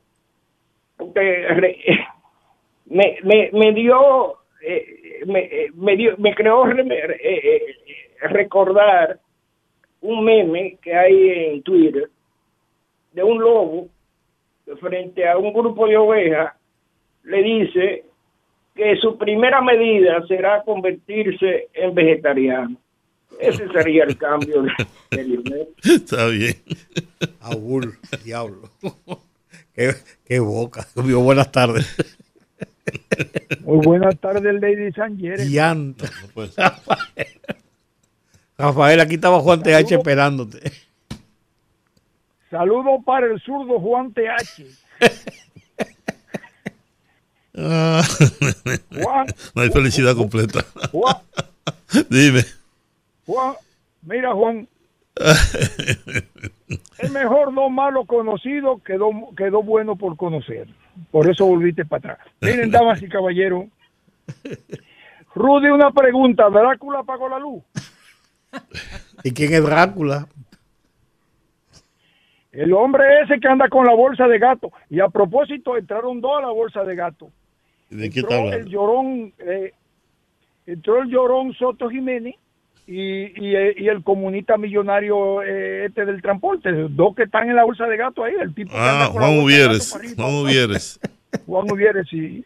Porque 1.07 1.47
re- 1.49 1.79
me, 2.87 3.19
me, 3.25 3.51
me 3.53 3.73
dio, 3.73 4.35
eh, 4.65 5.21
me, 5.27 5.41
eh, 5.41 5.71
me 5.75 5.97
dio, 5.97 6.17
me 6.19 6.35
creó 6.35 6.65
re- 6.67 6.83
eh, 6.83 7.17
eh, 7.23 8.29
recordar 8.29 9.19
un 10.01 10.25
meme 10.25 10.79
que 10.83 10.95
hay 10.95 11.31
en 11.55 11.63
Twitter 11.63 12.09
de 13.13 13.23
un 13.23 13.41
lobo 13.41 13.89
que 14.65 14.77
frente 14.77 15.29
a 15.29 15.39
un 15.39 15.53
grupo 15.53 15.87
de 15.87 15.97
ovejas 15.97 16.55
le 17.25 17.43
dice 17.43 18.05
que 18.75 18.97
su 18.97 19.17
primera 19.19 19.61
medida 19.61 20.27
será 20.27 20.63
convertirse 20.65 21.69
en 21.75 21.95
vegetariano. 21.95 22.77
Ese 23.39 23.69
sería 23.69 24.05
el 24.05 24.17
cambio 24.19 24.63
de, 24.63 25.25
de. 25.25 25.69
Está 25.85 26.27
bien. 26.29 26.55
Aúl, 27.41 27.93
diablo. 28.25 28.71
Qué, 29.75 29.95
qué 30.25 30.39
boca. 30.41 30.87
Dios, 30.95 31.23
Buenas 31.23 31.51
tardes. 31.53 31.87
Muy 33.61 33.79
buenas 33.85 34.19
tardes, 34.19 34.61
Lady 34.61 34.93
Sangere. 34.93 35.45
Diantre. 35.45 36.09
Rafael, 38.59 39.01
aquí 39.01 39.15
estaba 39.15 39.41
Juan 39.41 39.63
TH 39.63 39.93
esperándote. 39.93 40.73
Saludos 42.51 43.01
para 43.05 43.27
el 43.27 43.41
zurdo 43.41 43.81
Juan 43.81 44.13
TH. 44.13 44.65
Ah, 47.55 48.03
Juan. 49.03 49.27
no 49.55 49.63
hay 49.63 49.71
felicidad 49.71 50.17
completa. 50.17 50.65
Juan, 50.91 51.17
Dime. 52.09 52.45
Juan, 53.27 53.55
mira 54.03 54.33
Juan, 54.33 54.67
es 56.99 57.13
mejor 57.13 57.53
no 57.53 57.69
malo 57.71 58.05
conocido 58.05 58.83
que 58.83 58.95
do, 58.95 59.11
que 59.37 59.51
do 59.51 59.63
bueno 59.63 59.97
por 59.97 60.17
conocer. 60.17 60.69
Por 61.11 61.31
eso 61.31 61.47
volviste 61.47 61.85
para 61.85 62.15
atrás. 62.15 62.29
Miren, 62.41 62.71
damas 62.73 63.03
y 63.03 63.09
caballeros. 63.09 63.67
Rudy, 65.35 65.69
una 65.69 65.91
pregunta. 65.91 66.49
¿Drácula 66.51 67.01
apagó 67.01 67.29
la 67.29 67.39
luz? 67.39 67.63
¿Y 69.25 69.33
quién 69.33 69.55
es 69.55 69.65
Drácula? 69.65 70.27
El 72.53 72.73
hombre 72.75 73.05
ese 73.23 73.41
que 73.41 73.49
anda 73.49 73.69
con 73.69 73.87
la 73.87 73.95
bolsa 73.95 74.29
de 74.29 74.39
gato. 74.39 74.71
Y 74.91 75.01
a 75.01 75.09
propósito, 75.09 75.77
entraron 75.77 76.21
dos 76.21 76.39
a 76.39 76.43
la 76.43 76.51
bolsa 76.51 76.85
de 76.85 76.95
gato. 76.95 77.31
¿De 77.89 78.11
qué 78.11 78.21
está 78.21 78.37
entró 78.37 78.59
el 78.59 78.67
llorón, 78.67 79.33
eh, 79.39 79.73
entró 80.67 81.03
el 81.03 81.09
llorón 81.09 81.55
Soto 81.55 81.89
Jiménez 81.89 82.37
y, 82.87 83.25
y, 83.41 83.55
y 83.77 83.89
el 83.89 84.03
comunista 84.03 84.57
millonario 84.57 85.43
eh, 85.43 85.87
este 85.87 86.05
del 86.05 86.21
transporte, 86.23 86.71
dos 86.91 87.15
que 87.15 87.25
están 87.25 87.49
en 87.49 87.57
la 87.57 87.65
bolsa 87.65 87.87
de 87.87 87.97
gato 87.97 88.25
ahí, 88.25 88.35
el 88.41 88.55
tipo 88.55 88.71
que 88.73 88.77
Ah, 88.79 88.97
la 89.01 89.07
Juan 89.07 89.39
Uvieres. 89.39 89.97
Juan 90.17 90.35
Uvieres. 90.35 91.01
Juan 91.47 91.71
Uvieres, 91.71 92.07
sí. 92.11 92.45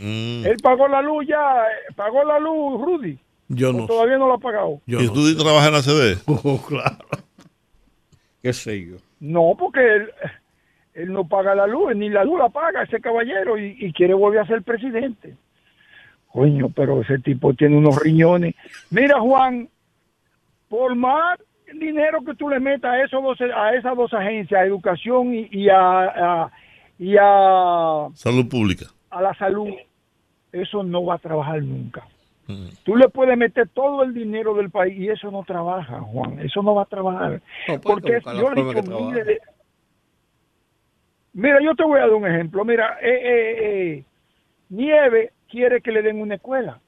Mm. 0.00 0.46
Él 0.46 0.56
pagó 0.62 0.88
la 0.88 1.02
luz 1.02 1.26
ya, 1.28 1.64
pagó 1.94 2.24
la 2.24 2.38
luz, 2.38 2.80
Rudy. 2.80 3.18
Yo 3.48 3.70
¿O 3.70 3.72
no. 3.72 3.86
todavía 3.86 4.16
no 4.18 4.26
la 4.28 4.34
ha 4.34 4.38
pagado. 4.38 4.80
¿Y 4.86 5.06
tú 5.08 5.36
trabajas 5.36 5.68
en 5.68 5.74
la 5.74 5.82
CD? 5.82 6.16
Oh, 6.26 6.60
claro. 6.66 6.98
¿Qué 8.42 8.52
sé 8.52 8.86
yo? 8.86 8.96
No, 9.20 9.54
porque 9.58 9.80
él, 9.80 10.10
él 10.94 11.12
no 11.12 11.28
paga 11.28 11.54
la 11.54 11.66
luz, 11.66 11.94
ni 11.94 12.08
la 12.08 12.24
luz 12.24 12.38
la 12.38 12.48
paga 12.48 12.82
ese 12.82 13.00
caballero 13.00 13.56
y, 13.58 13.76
y 13.78 13.92
quiere 13.92 14.14
volver 14.14 14.40
a 14.40 14.46
ser 14.46 14.62
presidente. 14.62 15.36
Coño, 16.32 16.70
pero 16.74 17.02
ese 17.02 17.18
tipo 17.18 17.52
tiene 17.54 17.76
unos 17.76 18.02
riñones. 18.02 18.54
Mira, 18.90 19.20
Juan, 19.20 19.68
por 20.68 20.94
más 20.94 21.38
dinero 21.74 22.22
que 22.24 22.34
tú 22.34 22.48
le 22.48 22.58
metas 22.60 22.90
a, 22.92 23.02
esos 23.04 23.22
dos, 23.22 23.38
a 23.54 23.74
esas 23.74 23.96
dos 23.96 24.12
agencias, 24.14 24.60
a 24.60 24.64
educación 24.64 25.34
y, 25.34 25.48
y 25.50 25.68
a, 25.68 26.44
a- 26.44 26.50
y 26.98 27.16
a, 27.18 28.08
Salud 28.14 28.48
pública. 28.48 28.86
a 29.10 29.20
la 29.22 29.34
salud, 29.34 29.68
eso 30.52 30.82
no 30.82 31.04
va 31.04 31.14
a 31.16 31.18
trabajar 31.18 31.62
nunca. 31.62 32.06
Tú 32.84 32.96
le 32.96 33.08
puedes 33.08 33.36
meter 33.38 33.68
todo 33.68 34.02
el 34.02 34.12
dinero 34.12 34.52
del 34.54 34.68
país 34.68 34.98
y 34.98 35.08
eso 35.08 35.30
no 35.30 35.42
trabaja, 35.42 36.00
Juan. 36.00 36.38
Eso 36.40 36.62
no 36.62 36.74
va 36.74 36.82
a 36.82 36.86
trabajar. 36.86 37.40
No, 37.66 37.80
Porque 37.80 38.20
yo 38.24 38.50
le 38.50 38.62
miles 38.82 39.26
de- 39.26 39.40
Mira, 41.34 41.58
yo 41.62 41.74
te 41.74 41.82
voy 41.84 41.98
a 41.98 42.02
dar 42.02 42.10
un 42.12 42.26
ejemplo. 42.26 42.62
Mira, 42.64 42.98
eh, 43.00 43.08
eh, 43.10 43.56
eh, 43.98 44.04
Nieve 44.68 45.31
quiere 45.52 45.82
que 45.82 45.92
le 45.92 46.02
den 46.02 46.20
una 46.20 46.36
escuela. 46.36 46.80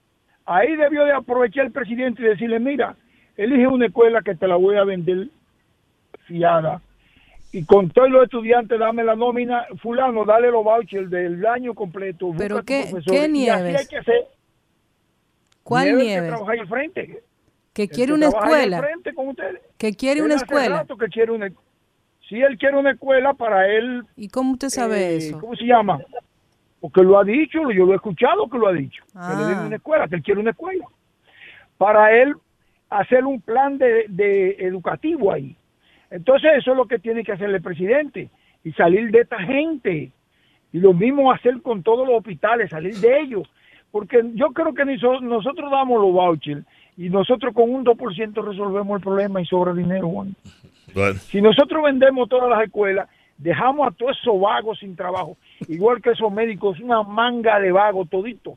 Ahí 0.47 0.75
debió 0.77 1.05
de 1.05 1.13
aprovechar 1.13 1.67
el 1.67 1.73
presidente 1.73 2.23
y 2.23 2.27
decirle, 2.27 2.59
mira, 2.59 2.97
elige 3.37 3.67
una 3.69 3.87
escuela 3.87 4.23
que 4.23 4.35
te 4.35 4.49
la 4.49 4.57
voy 4.57 4.77
a 4.77 4.85
vender 4.85 5.29
fiada. 6.27 6.81
Y 7.53 7.65
con 7.65 7.91
todos 7.91 8.11
los 8.11 8.25
estudiantes, 8.25 8.79
dame 8.81 9.05
la 9.05 9.15
nómina, 9.15 9.67
fulano, 9.81 10.25
dale 10.25 10.51
los 10.51 10.65
vouchers 10.65 11.09
del 11.11 11.45
año 11.47 11.75
completo. 11.75 12.33
¿Pero 12.37 12.65
qué- 12.65 12.91
qué 13.07 13.29
Nieves? 13.29 13.77
hay 13.81 13.87
que 13.87 13.99
hacer. 13.99 14.25
¿Cuál 15.63 15.85
Nieves 15.85 16.03
que 16.03 16.09
Nieves? 16.09 16.29
trabaja 16.31 16.53
ahí 16.53 16.59
al 16.59 16.69
frente. 16.69 17.23
Que 17.73 17.89
quiere 17.89 18.09
que 18.11 18.15
una 18.15 18.27
escuela. 18.29 18.79
frente 18.81 19.15
con. 19.15 19.37
Que 19.79 19.95
quiere 19.95 20.21
Él 20.21 20.27
una 20.27 20.35
escuela. 20.37 20.85
que 20.99 21.07
quiere 21.09 21.33
una 21.33 21.49
Si 22.29 22.41
él 22.41 22.57
quiere 22.59 22.77
una 22.77 22.93
escuela 22.93 23.35
para 23.35 23.69
él, 23.69 24.03
¿Y 24.17 24.29
cómo 24.29 24.53
usted 24.53 24.69
sabe 24.71 25.15
eh, 25.15 25.17
eso? 25.19 25.39
¿cómo 25.41 25.55
se 25.57 25.65
llama? 25.65 25.99
Porque 26.85 27.03
lo 27.03 27.19
ha 27.19 27.25
dicho, 27.25 27.71
yo 27.71 27.87
lo 27.87 27.93
he 27.93 27.97
escuchado 27.97 28.47
que 28.51 28.59
lo 28.59 28.67
ha 28.69 28.73
dicho. 28.75 29.03
Que 29.15 29.35
le 29.39 29.45
den 29.49 29.59
Ah. 29.59 29.65
una 29.69 29.77
escuela, 29.77 30.07
que 30.07 30.17
él 30.17 30.23
quiere 30.23 30.39
una 30.41 30.51
escuela. 30.51 30.85
Para 31.79 32.13
él 32.15 32.35
hacer 32.91 33.25
un 33.25 33.41
plan 33.41 33.79
de, 33.79 34.05
de 34.09 34.51
educativo 34.61 35.33
ahí. 35.33 35.57
Entonces 36.11 36.51
eso 36.59 36.73
es 36.73 36.77
lo 36.77 36.87
que 36.87 36.99
tiene 36.99 37.25
que 37.25 37.33
hacer 37.33 37.49
el 37.49 37.63
presidente 37.63 38.29
y 38.63 38.73
salir 38.73 39.11
de 39.11 39.21
esta 39.21 39.39
gente. 39.39 40.13
Y 40.75 40.79
lo 40.79 40.93
mismo 40.93 41.33
hacer 41.33 41.63
con 41.63 41.83
todos 41.83 42.07
los 42.07 42.19
hospitales, 42.19 42.69
salir 42.69 42.95
de 42.97 43.19
ellos. 43.21 43.49
Porque 43.91 44.23
yo 44.35 44.49
creo 44.49 44.75
que 44.75 44.85
nosotros 44.85 45.71
damos 45.71 46.03
los 46.03 46.13
vouchers 46.13 46.67
y 46.99 47.09
nosotros 47.09 47.55
con 47.55 47.71
un 47.73 47.83
2% 47.83 48.45
resolvemos 48.45 48.97
el 48.99 49.03
problema 49.03 49.41
y 49.41 49.47
sobra 49.47 49.73
dinero, 49.73 50.11
Juan. 50.11 50.35
Bueno, 50.95 51.15
Si 51.15 51.41
nosotros 51.41 51.83
vendemos 51.83 52.29
todas 52.29 52.51
las 52.51 52.63
escuelas, 52.63 53.09
dejamos 53.39 53.89
a 53.89 53.91
todos 53.91 54.17
esos 54.21 54.41
vagos 54.41 54.79
sin 54.79 54.97
trabajo, 54.97 55.37
igual 55.69 56.01
que 56.01 56.11
esos 56.11 56.33
médicos, 56.33 56.81
una 56.81 57.03
manga 57.03 57.59
de 57.59 57.73
vagos 57.73 58.09
todito. 58.09 58.57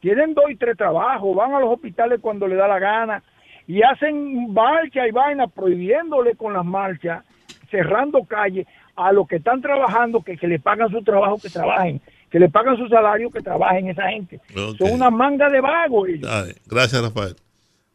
Tienen 0.00 0.34
dos 0.34 0.44
y 0.50 0.56
tres 0.56 0.76
trabajos, 0.76 1.34
van 1.34 1.54
a 1.54 1.60
los 1.60 1.72
hospitales 1.72 2.20
cuando 2.20 2.46
les 2.46 2.58
da 2.58 2.68
la 2.68 2.78
gana 2.78 3.22
y 3.66 3.82
hacen 3.82 4.52
marcha 4.52 5.06
y 5.06 5.10
vaina 5.10 5.46
prohibiéndole 5.46 6.36
con 6.36 6.52
las 6.52 6.64
marchas, 6.64 7.24
cerrando 7.70 8.24
calles 8.24 8.66
a 8.96 9.12
los 9.12 9.28
que 9.28 9.36
están 9.36 9.60
trabajando, 9.60 10.22
que, 10.22 10.36
que 10.36 10.48
le 10.48 10.58
pagan 10.58 10.90
su 10.90 11.02
trabajo, 11.02 11.38
que 11.40 11.50
trabajen, 11.50 12.00
que 12.30 12.38
le 12.38 12.48
pagan 12.48 12.76
su 12.76 12.88
salario, 12.88 13.30
que 13.30 13.40
trabajen 13.40 13.88
esa 13.88 14.08
gente. 14.08 14.40
Son 14.78 14.90
una 14.92 15.10
manga 15.10 15.48
de 15.48 15.60
vagos 15.60 16.08
ellos. 16.08 16.30
Ay, 16.30 16.52
gracias, 16.66 17.02
Rafael. 17.02 17.36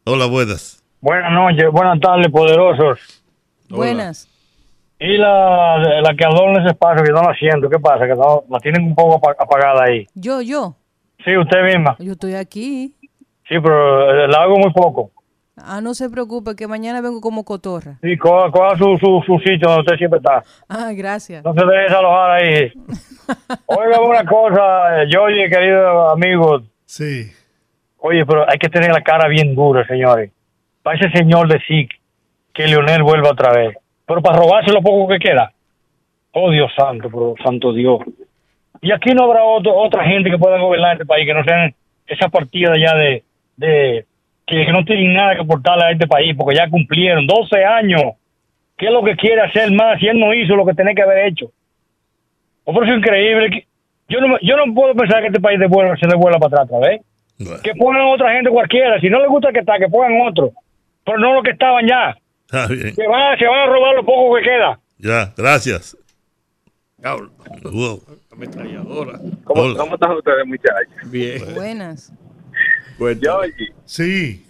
Hola, 0.06 0.26
buenas. 0.28 0.84
Buenas 1.02 1.32
noches, 1.32 1.70
buenas 1.72 2.00
tardes, 2.00 2.32
poderosos. 2.32 3.24
Buenas. 3.70 4.33
Y 5.06 5.18
la, 5.18 5.78
la 6.02 6.16
que 6.16 6.24
adorna 6.26 6.62
ese 6.62 6.70
espacio 6.72 7.04
que 7.04 7.12
no 7.12 7.22
la 7.22 7.34
siento, 7.36 7.70
¿qué 7.70 7.78
pasa? 7.80 8.06
Que 8.08 8.14
no, 8.16 8.44
la 8.50 8.60
tienen 8.60 8.84
un 8.86 8.96
poco 8.96 9.16
apa- 9.18 9.36
apagada 9.38 9.84
ahí. 9.86 10.08
Yo, 10.16 10.42
yo. 10.42 10.76
Sí, 11.26 11.36
usted 11.38 11.62
misma. 11.64 11.96
Yo 12.00 12.14
estoy 12.14 12.36
aquí. 12.36 12.94
Sí, 13.50 13.56
pero 13.62 14.24
eh, 14.24 14.28
la 14.30 14.44
hago 14.44 14.58
muy 14.58 14.72
poco. 14.72 15.12
Ah, 15.58 15.82
no 15.82 15.94
se 15.94 16.10
preocupe, 16.10 16.56
que 16.56 16.68
mañana 16.68 17.02
vengo 17.02 17.20
como 17.22 17.44
cotorra. 17.44 17.98
Sí, 18.02 18.18
coja, 18.18 18.50
coja 18.50 18.78
su, 18.78 18.98
su, 18.98 19.22
su 19.26 19.38
sitio 19.40 19.68
donde 19.68 19.82
usted 19.82 19.98
siempre 19.98 20.18
está. 20.20 20.42
Ah, 20.70 20.92
gracias. 20.96 21.44
No 21.44 21.54
se 21.54 21.66
deje 21.66 21.82
desalojar 21.84 22.32
ahí. 22.32 22.72
Oiga 23.68 24.02
una 24.02 24.26
cosa, 24.26 25.06
Georgie, 25.10 25.50
querido 25.50 26.10
amigo. 26.12 26.62
Sí. 26.86 27.30
Oye, 28.00 28.26
pero 28.26 28.50
hay 28.50 28.58
que 28.58 28.70
tener 28.70 28.92
la 28.92 29.02
cara 29.02 29.28
bien 29.28 29.54
dura, 29.54 29.86
señores. 29.86 30.32
Para 30.82 30.98
ese 30.98 31.10
señor 31.12 31.48
decir 31.48 31.88
que 32.54 32.68
Leonel 32.68 33.04
vuelva 33.04 33.32
otra 33.32 33.52
vez. 33.54 33.76
Pero 34.06 34.22
para 34.22 34.38
robarse 34.38 34.72
lo 34.72 34.82
poco 34.82 35.08
que 35.08 35.20
queda. 35.20 35.52
Oh, 36.34 36.50
Dios 36.52 36.72
santo, 36.76 37.10
pero 37.12 37.36
santo 37.44 37.74
Dios. 37.74 38.00
Y 38.82 38.92
aquí 38.92 39.12
no 39.14 39.26
habrá 39.26 39.44
otro- 39.44 39.76
otra 39.76 40.04
gente 40.04 40.30
que 40.30 40.38
pueda 40.38 40.58
gobernar 40.60 40.94
este 40.94 41.06
país, 41.06 41.26
que 41.26 41.34
no 41.34 41.44
sean 41.44 41.74
esa 42.08 42.28
partida 42.30 42.74
ya 42.78 42.96
de, 42.96 43.24
de 43.56 44.06
que, 44.46 44.66
que 44.66 44.72
no 44.72 44.84
tienen 44.84 45.14
nada 45.14 45.36
que 45.36 45.42
aportarle 45.42 45.86
a 45.86 45.92
este 45.92 46.08
país, 46.08 46.36
porque 46.38 46.56
ya 46.56 46.70
cumplieron 46.70 47.26
12 47.28 47.64
años. 47.64 48.02
¿Qué 48.78 48.88
es 48.88 48.92
lo 48.92 49.04
que 49.04 49.16
quiere 49.16 49.42
hacer 49.42 49.72
más 49.72 50.00
si 50.00 50.08
él 50.08 50.20
no 50.20 50.34
hizo 50.34 50.56
lo 50.56 50.66
que 50.66 50.74
tenía 50.74 50.94
que 50.96 51.04
haber 51.04 51.28
hecho? 51.28 51.46
Oh, 52.66 52.74
pero 52.74 52.86
eso 52.86 52.94
es 52.94 53.00
increíble. 53.00 53.50
que- 53.52 53.68
Yo 54.10 54.20
no, 54.20 54.38
yo 54.42 54.58
no 54.58 54.74
puedo 54.74 54.94
pensar 54.96 55.22
que 55.22 55.28
este 55.28 55.40
país 55.40 55.60
devuelva- 55.60 55.96
se 55.98 56.08
devuelva 56.08 56.40
para 56.40 56.64
atrás 56.64 56.82
vez. 56.82 57.02
Que 57.64 57.74
pongan 57.76 58.02
otra 58.08 58.34
gente 58.34 58.50
cualquiera. 58.50 59.00
Si 59.00 59.10
no 59.10 59.20
les 59.20 59.30
gusta 59.30 59.48
el 59.50 59.54
que 59.54 59.60
está, 59.62 59.78
que 59.80 59.88
pongan 59.88 60.28
otro. 60.28 60.52
Pero 61.06 61.18
no 61.20 61.34
los 61.34 61.44
que 61.44 61.52
estaban 61.52 61.88
ya. 61.88 62.16
Está 62.54 62.68
bien. 62.68 62.94
Que 62.96 63.08
van, 63.08 63.38
se 63.40 63.48
van 63.48 63.60
a 63.62 63.66
robar 63.66 63.96
lo 63.96 64.06
poco 64.06 64.36
que 64.36 64.44
queda. 64.44 64.80
Ya, 65.00 65.34
gracias. 65.36 65.98
Wow. 67.00 68.00
Ametralladora. 68.32 69.20
¿Cómo, 69.44 69.76
¿Cómo 69.76 69.94
están 69.96 70.12
ustedes, 70.12 70.46
muchachos? 70.46 71.12
Bien. 71.12 71.42
Buenas. 71.56 72.14
Georgie, 73.00 73.74
Sí. 73.86 74.46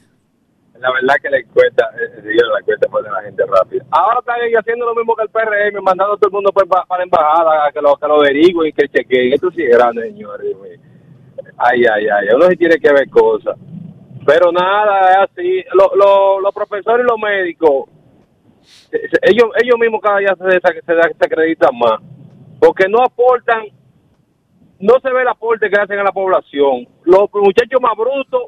la 0.78 0.92
verdad 0.92 1.16
que 1.24 1.30
la 1.30 1.38
encuesta, 1.40 1.90
eh, 1.96 2.22
señor, 2.22 2.52
la 2.52 2.60
encuesta 2.60 2.88
de 3.02 3.10
la 3.10 3.22
gente 3.24 3.44
rápida. 3.48 3.86
Ahora 3.90 4.20
están 4.20 4.36
ellos 4.42 4.60
haciendo 4.60 4.86
lo 4.86 4.96
mismo 4.96 5.16
que 5.16 5.24
el 5.24 5.30
PRM, 5.30 5.82
mandando 5.82 6.14
a 6.14 6.18
todo 6.18 6.28
el 6.28 6.34
mundo 6.34 6.52
para, 6.52 6.84
para 6.86 7.00
la 7.00 7.04
embajada, 7.06 7.68
a 7.68 7.72
que 7.72 7.82
lo, 7.82 7.96
que 7.96 8.08
lo 8.08 8.16
averigüen 8.20 8.68
y 8.68 8.74
que 8.74 8.90
chequeen. 8.90 9.34
Esto 9.34 9.50
sí 9.52 9.64
es 9.64 9.76
grande, 9.76 10.04
señores. 10.04 10.46
Ay, 11.58 11.84
ay, 11.86 12.06
ay, 12.08 12.28
uno 12.36 12.48
sí 12.50 12.58
tiene 12.58 12.76
que 12.78 12.92
ver 12.92 13.10
cosas. 13.10 13.56
Pero 14.26 14.52
nada, 14.52 15.12
es 15.12 15.30
así. 15.32 15.64
Lo- 15.74 15.96
lo- 15.96 16.40
los 16.42 16.54
profesores 16.54 17.06
y 17.06 17.10
los 17.10 17.20
médicos, 17.20 17.90
eh, 18.92 19.00
ellos, 19.24 19.50
ellos 19.62 19.78
mismos 19.80 20.02
cada 20.02 20.20
día 20.20 20.36
se, 20.38 20.52
se, 20.52 20.82
se, 20.82 20.94
se 21.20 21.26
acreditan 21.26 21.78
más. 21.78 22.00
Porque 22.60 22.86
no 22.88 23.00
aportan, 23.04 23.64
no 24.80 24.94
se 25.02 25.12
ve 25.12 25.22
el 25.22 25.28
aporte 25.28 25.70
que 25.70 25.80
hacen 25.80 26.00
a 26.00 26.04
la 26.04 26.12
población. 26.12 26.88
Los 27.04 27.30
muchachos 27.34 27.82
más 27.82 27.94
brutos 27.98 28.44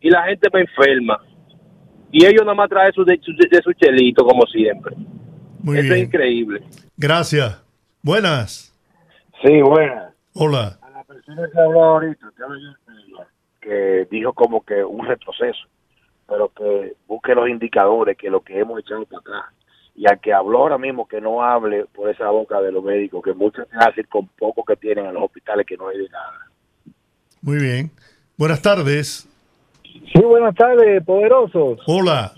y 0.00 0.10
la 0.10 0.24
gente 0.24 0.48
más 0.52 0.62
enferma. 0.62 1.20
Y 2.10 2.26
ellos 2.26 2.42
nada 2.42 2.54
más 2.54 2.68
traen 2.68 2.92
su, 2.92 3.04
de, 3.04 3.18
su, 3.22 3.32
de 3.32 3.62
su 3.62 3.72
chelito, 3.74 4.24
como 4.24 4.44
siempre. 4.46 4.94
Muy 5.62 5.78
Eso 5.78 5.84
bien. 5.84 5.96
es 5.98 6.02
increíble. 6.04 6.62
Gracias. 6.96 7.62
Buenas. 8.02 8.74
Sí, 9.42 9.62
buena. 9.62 10.12
Hola. 10.34 10.78
La 10.92 11.04
persona 11.04 11.48
que 11.52 11.60
habló 11.60 11.82
ahorita, 11.84 12.26
que 12.36 12.42
habla 12.42 12.56
yo, 12.60 12.70
que 13.62 14.06
dijo 14.10 14.34
como 14.34 14.62
que 14.64 14.84
un 14.84 15.06
retroceso, 15.06 15.66
pero 16.28 16.48
que 16.48 16.94
busque 17.06 17.34
los 17.34 17.48
indicadores, 17.48 18.18
que 18.18 18.28
lo 18.28 18.40
que 18.40 18.58
hemos 18.58 18.80
echado 18.80 19.06
para 19.06 19.20
atrás. 19.20 19.44
Y 19.94 20.08
al 20.08 20.20
que 20.20 20.32
habló 20.32 20.58
ahora 20.58 20.78
mismo, 20.78 21.06
que 21.06 21.20
no 21.20 21.42
hable 21.42 21.86
por 21.94 22.10
esa 22.10 22.28
boca 22.30 22.60
de 22.60 22.72
los 22.72 22.82
médicos, 22.82 23.22
que 23.22 23.32
muchos 23.32 23.66
hacen 23.72 24.06
con 24.10 24.26
poco 24.26 24.64
que 24.64 24.76
tienen 24.76 25.06
en 25.06 25.14
los 25.14 25.24
hospitales 25.24 25.66
que 25.66 25.76
no 25.76 25.88
hay 25.88 25.98
de 25.98 26.08
nada. 26.08 26.50
Muy 27.40 27.58
bien. 27.58 27.90
Buenas 28.36 28.60
tardes. 28.60 29.28
Sí, 29.82 30.22
buenas 30.22 30.54
tardes, 30.54 31.04
poderosos. 31.04 31.78
Hola. 31.86 32.32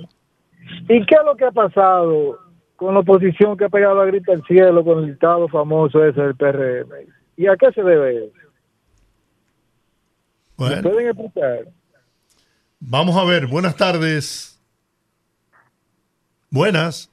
¿Y 0.89 1.07
qué 1.07 1.15
es 1.15 1.25
lo 1.25 1.37
que 1.37 1.45
ha 1.45 1.53
pasado 1.53 2.39
con 2.77 2.95
la 2.95 3.01
oposición 3.01 3.57
que 3.57 3.65
ha 3.65 3.69
pegado 3.69 3.95
la 3.95 4.05
grita 4.07 4.33
al 4.33 4.43
cielo 4.45 4.85
con 4.85 4.99
el 4.99 5.07
dictado 5.07 5.49
famoso 5.49 6.05
ese 6.05 6.21
del 6.21 6.35
PRM? 6.35 6.91
¿Y 7.37 7.47
a 7.47 7.57
qué 7.57 7.71
se 7.73 7.83
debe 7.83 8.27
eso? 8.27 8.44
¿Me 10.57 10.67
Bueno, 10.69 10.83
pueden 10.91 11.09
explicar? 11.09 11.69
vamos 12.81 13.17
a 13.17 13.25
ver. 13.25 13.47
Buenas 13.47 13.77
tardes. 13.77 14.61
Buenas. 16.51 17.11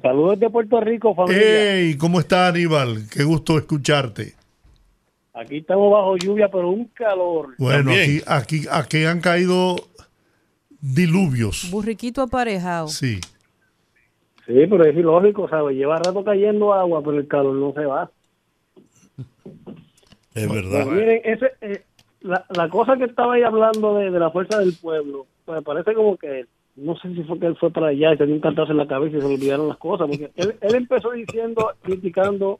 Saludos 0.00 0.38
de 0.38 0.50
Puerto 0.50 0.80
Rico, 0.80 1.14
familia. 1.14 1.42
Hey, 1.42 1.96
¿cómo 1.96 2.20
está 2.20 2.48
Aníbal? 2.48 3.08
Qué 3.10 3.24
gusto 3.24 3.58
escucharte. 3.58 4.34
Aquí 5.32 5.58
estamos 5.58 5.90
bajo 5.92 6.16
lluvia, 6.16 6.48
pero 6.50 6.70
un 6.70 6.86
calor. 6.88 7.54
Bueno, 7.58 7.90
aquí, 7.90 8.22
aquí, 8.26 8.62
aquí 8.70 9.04
han 9.04 9.20
caído 9.20 9.76
diluvios. 10.80 11.68
Burriquito 11.70 12.22
aparejado. 12.22 12.88
Sí. 12.88 13.20
Sí, 14.46 14.54
pero 14.70 14.84
es 14.84 14.96
ilógico, 14.96 15.48
¿sabes? 15.48 15.76
Lleva 15.76 15.96
rato 15.96 16.22
cayendo 16.24 16.72
agua, 16.72 17.02
pero 17.02 17.18
el 17.18 17.26
calor 17.26 17.54
no 17.56 17.72
se 17.72 17.84
va. 17.84 18.10
Es 20.34 20.46
Pues 20.46 20.48
verdad. 20.52 20.86
miren, 20.86 21.20
ese, 21.24 21.46
eh, 21.62 21.84
la, 22.26 22.44
la 22.54 22.68
cosa 22.68 22.96
que 22.96 23.04
estaba 23.04 23.34
ahí 23.34 23.42
hablando 23.42 23.94
de, 23.96 24.10
de 24.10 24.18
la 24.18 24.30
fuerza 24.30 24.58
del 24.58 24.74
pueblo, 24.80 25.26
pues 25.44 25.62
parece 25.62 25.94
como 25.94 26.16
que, 26.16 26.46
no 26.76 26.96
sé 26.96 27.14
si 27.14 27.22
fue 27.22 27.38
que 27.38 27.46
él 27.46 27.56
fue 27.56 27.70
para 27.70 27.88
allá 27.88 28.12
y 28.12 28.16
tenía 28.18 28.34
un 28.34 28.40
cantazo 28.40 28.72
en 28.72 28.78
la 28.78 28.86
cabeza 28.86 29.16
y 29.16 29.20
se 29.20 29.28
le 29.28 29.34
olvidaron 29.34 29.68
las 29.68 29.78
cosas, 29.78 30.08
porque 30.08 30.30
él, 30.36 30.56
él 30.60 30.74
empezó 30.74 31.12
diciendo, 31.12 31.72
criticando 31.82 32.58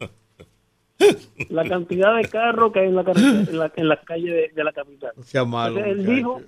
la 1.51 1.65
cantidad 1.65 2.17
de 2.17 2.25
carros 2.29 2.73
que 2.73 2.81
hay 2.81 2.89
en 2.89 2.97
la, 2.97 3.03
en 3.03 3.59
la, 3.59 3.73
en 3.75 3.89
las 3.89 4.05
calles 4.05 4.33
de, 4.33 4.51
de 4.55 4.65
la 4.65 4.73
capital. 4.73 5.13
Malo. 5.47 5.79
Entonces, 5.79 5.99
él 5.99 6.07
dijo, 6.17 6.41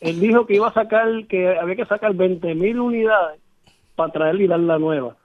él 0.00 0.20
dijo 0.20 0.46
que 0.46 0.54
iba 0.54 0.68
a 0.68 0.74
sacar, 0.74 1.08
que 1.26 1.58
había 1.58 1.76
que 1.76 1.86
sacar 1.86 2.14
20 2.14 2.54
mil 2.54 2.78
unidades 2.78 3.40
para 3.96 4.12
traer 4.12 4.40
y 4.40 4.46
dar 4.46 4.60
la 4.60 4.78
nueva. 4.78 5.16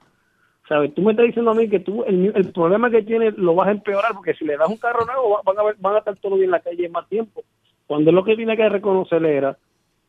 ¿Sabes? 0.68 0.94
Tú 0.94 1.02
me 1.02 1.10
estás 1.12 1.26
diciendo 1.26 1.50
a 1.50 1.54
mí 1.54 1.68
que 1.68 1.80
tú, 1.80 2.04
el, 2.04 2.32
el 2.34 2.50
problema 2.52 2.90
que 2.90 3.02
tienes 3.02 3.36
lo 3.36 3.54
vas 3.54 3.68
a 3.68 3.72
empeorar 3.72 4.12
porque 4.14 4.32
si 4.34 4.44
le 4.46 4.56
das 4.56 4.68
un 4.68 4.78
carro 4.78 5.04
nuevo 5.04 5.30
va- 5.30 5.42
van 5.44 5.58
a, 5.58 5.62
ver- 5.62 5.76
van 5.78 5.94
a 5.96 5.98
estar 5.98 6.16
todos 6.16 6.40
en 6.40 6.50
la 6.50 6.60
calle 6.60 6.88
más 6.88 7.06
tiempo. 7.08 7.44
Cuando 7.86 8.10
lo 8.12 8.24
que 8.24 8.34
tiene 8.34 8.56
que 8.56 8.66
reconocer 8.70 9.22
era, 9.26 9.58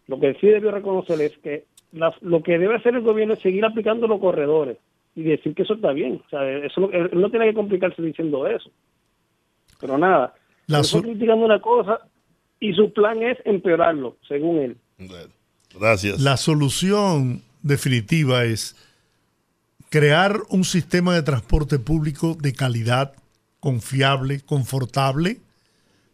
lo 0.08 0.18
que 0.20 0.34
sí 0.36 0.48
debió 0.48 0.72
reconocer 0.72 1.20
es 1.22 1.38
que 1.40 1.66
la- 1.92 2.16
lo 2.22 2.42
que 2.42 2.58
debe 2.58 2.76
hacer 2.76 2.96
el 2.96 3.02
gobierno 3.02 3.34
es 3.34 3.42
seguir 3.42 3.66
aplicando 3.66 4.08
los 4.08 4.20
corredores 4.22 4.78
y 5.14 5.24
decir 5.24 5.54
que 5.56 5.64
eso 5.64 5.74
está 5.74 5.92
bien. 5.92 6.22
O 6.26 6.30
sea, 6.30 6.50
eso, 6.60 6.80
lo- 6.82 6.92
él 6.92 7.10
no 7.14 7.30
tiene 7.30 7.48
que 7.48 7.54
complicarse 7.54 8.02
diciendo 8.02 8.48
eso. 8.48 8.72
Pero 9.82 9.98
nada, 9.98 10.34
La 10.68 10.84
su- 10.84 11.02
criticando 11.02 11.46
una 11.46 11.60
cosa 11.60 12.00
y 12.62 12.74
su 12.74 12.94
plan 12.94 13.22
es 13.22 13.38
empeorarlo, 13.44 14.16
según 14.26 14.58
él. 14.60 14.78
Gracias. 15.78 16.22
La 16.22 16.38
solución 16.38 17.42
definitiva 17.62 18.46
es 18.46 18.76
crear 19.96 20.42
un 20.50 20.66
sistema 20.66 21.16
de 21.16 21.24
transporte 21.24 21.80
público 21.80 22.38
de 22.38 22.52
calidad, 22.52 23.14
confiable, 23.62 24.42
confortable, 24.42 25.40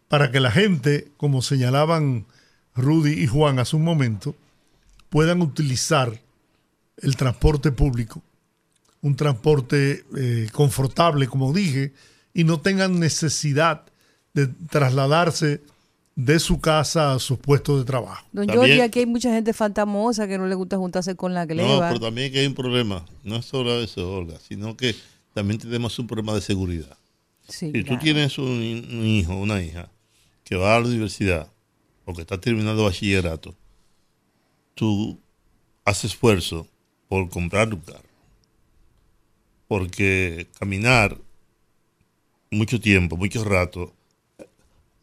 para 0.06 0.30
que 0.30 0.38
la 0.38 0.52
gente, 0.52 1.08
como 1.16 1.42
señalaban 1.42 2.24
Rudy 2.76 3.10
y 3.10 3.26
Juan 3.26 3.58
hace 3.58 3.74
un 3.74 3.82
momento, 3.82 4.36
puedan 5.10 5.42
utilizar 5.42 6.20
el 6.98 7.16
transporte 7.16 7.72
público, 7.72 8.22
un 9.00 9.16
transporte 9.16 10.04
eh, 10.16 10.46
confortable, 10.52 11.26
como 11.26 11.52
dije, 11.52 11.92
y 12.32 12.44
no 12.44 12.60
tengan 12.60 13.00
necesidad 13.00 13.82
de 14.32 14.46
trasladarse 14.46 15.60
de 16.14 16.38
su 16.38 16.60
casa 16.60 17.14
a 17.14 17.18
sus 17.18 17.38
puestos 17.38 17.78
de 17.80 17.84
trabajo. 17.84 18.26
Don 18.32 18.46
Jorge, 18.48 18.82
aquí 18.82 19.00
hay 19.00 19.06
mucha 19.06 19.32
gente 19.32 19.52
fantamosa 19.52 20.28
que 20.28 20.36
no 20.38 20.46
le 20.46 20.54
gusta 20.54 20.76
juntarse 20.76 21.16
con 21.16 21.32
la 21.32 21.46
No, 21.46 21.54
gleba. 21.54 21.88
pero 21.88 22.00
también 22.00 22.30
que 22.32 22.40
hay 22.40 22.46
un 22.46 22.54
problema. 22.54 23.04
No 23.24 23.36
es 23.36 23.46
solo 23.46 23.80
eso, 23.80 24.12
Olga, 24.12 24.38
sino 24.46 24.76
que 24.76 24.94
también 25.32 25.58
tenemos 25.58 25.98
un 25.98 26.06
problema 26.06 26.34
de 26.34 26.42
seguridad. 26.42 26.96
Sí, 27.48 27.72
si 27.72 27.80
tú 27.80 27.88
claro. 27.88 28.02
tienes 28.02 28.38
un, 28.38 28.46
un 28.46 29.06
hijo, 29.06 29.34
una 29.34 29.62
hija, 29.62 29.90
que 30.44 30.56
va 30.56 30.76
a 30.76 30.80
la 30.80 30.86
universidad 30.86 31.50
o 32.04 32.12
que 32.12 32.20
está 32.22 32.38
terminando 32.40 32.84
bachillerato, 32.84 33.54
tú 34.74 35.18
haces 35.84 36.12
esfuerzo 36.12 36.66
por 37.08 37.28
comprar 37.30 37.72
un 37.72 37.80
carro. 37.80 38.02
Porque 39.68 40.46
caminar 40.58 41.16
mucho 42.50 42.78
tiempo, 42.80 43.16
mucho 43.16 43.42
rato, 43.44 43.92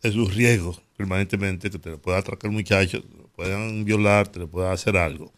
es 0.03 0.15
un 0.15 0.29
riesgo 0.29 0.77
permanentemente 0.99 1.71
que 1.71 1.79
te 1.79 1.91
lo 1.91 1.97
pueda 2.01 2.17
atracar 2.17 2.51
muchachos, 2.51 3.01
te 3.09 3.17
lo 3.17 3.29
puedan 3.29 3.85
violar, 3.85 4.27
te 4.27 4.37
lo 4.39 4.49
puedan 4.49 4.73
hacer 4.73 4.97
algo. 4.97 5.31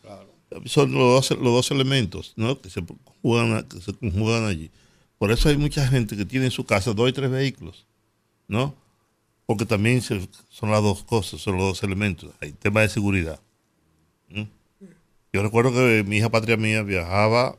Son 0.66 0.92
los 0.92 1.30
dos, 1.30 1.32
los 1.40 1.54
dos 1.54 1.70
elementos 1.70 2.34
¿no? 2.36 2.60
que, 2.60 2.72
se 2.72 2.84
conjugan, 2.84 3.64
que 3.68 3.80
se 3.80 3.94
conjugan 3.94 4.46
allí. 4.46 4.72
Por 5.20 5.32
eso 5.32 5.50
hay 5.50 5.58
mucha 5.58 5.88
gente 5.88 6.18
que 6.18 6.26
tiene 6.26 6.46
en 6.46 6.52
su 6.52 6.66
casa 6.66 6.94
dos 6.96 7.08
y 7.08 7.14
tres 7.14 7.30
vehículos, 7.30 7.86
¿no? 8.48 8.74
Porque 9.46 9.68
también 9.68 10.02
se- 10.02 10.28
son 10.50 10.72
las 10.72 10.82
dos 10.82 11.04
cosas, 11.04 11.40
son 11.42 11.58
los 11.58 11.64
dos 11.66 11.84
elementos. 11.84 12.32
Hay 12.42 12.54
tema 12.54 12.82
de 12.82 12.90
seguridad. 12.90 13.40
¿Mm? 14.30 14.42
Yo 15.32 15.44
recuerdo 15.44 15.72
que 15.72 16.04
mi 16.08 16.18
hija 16.18 16.30
patria 16.32 16.58
mía 16.58 16.82
viajaba 16.82 17.56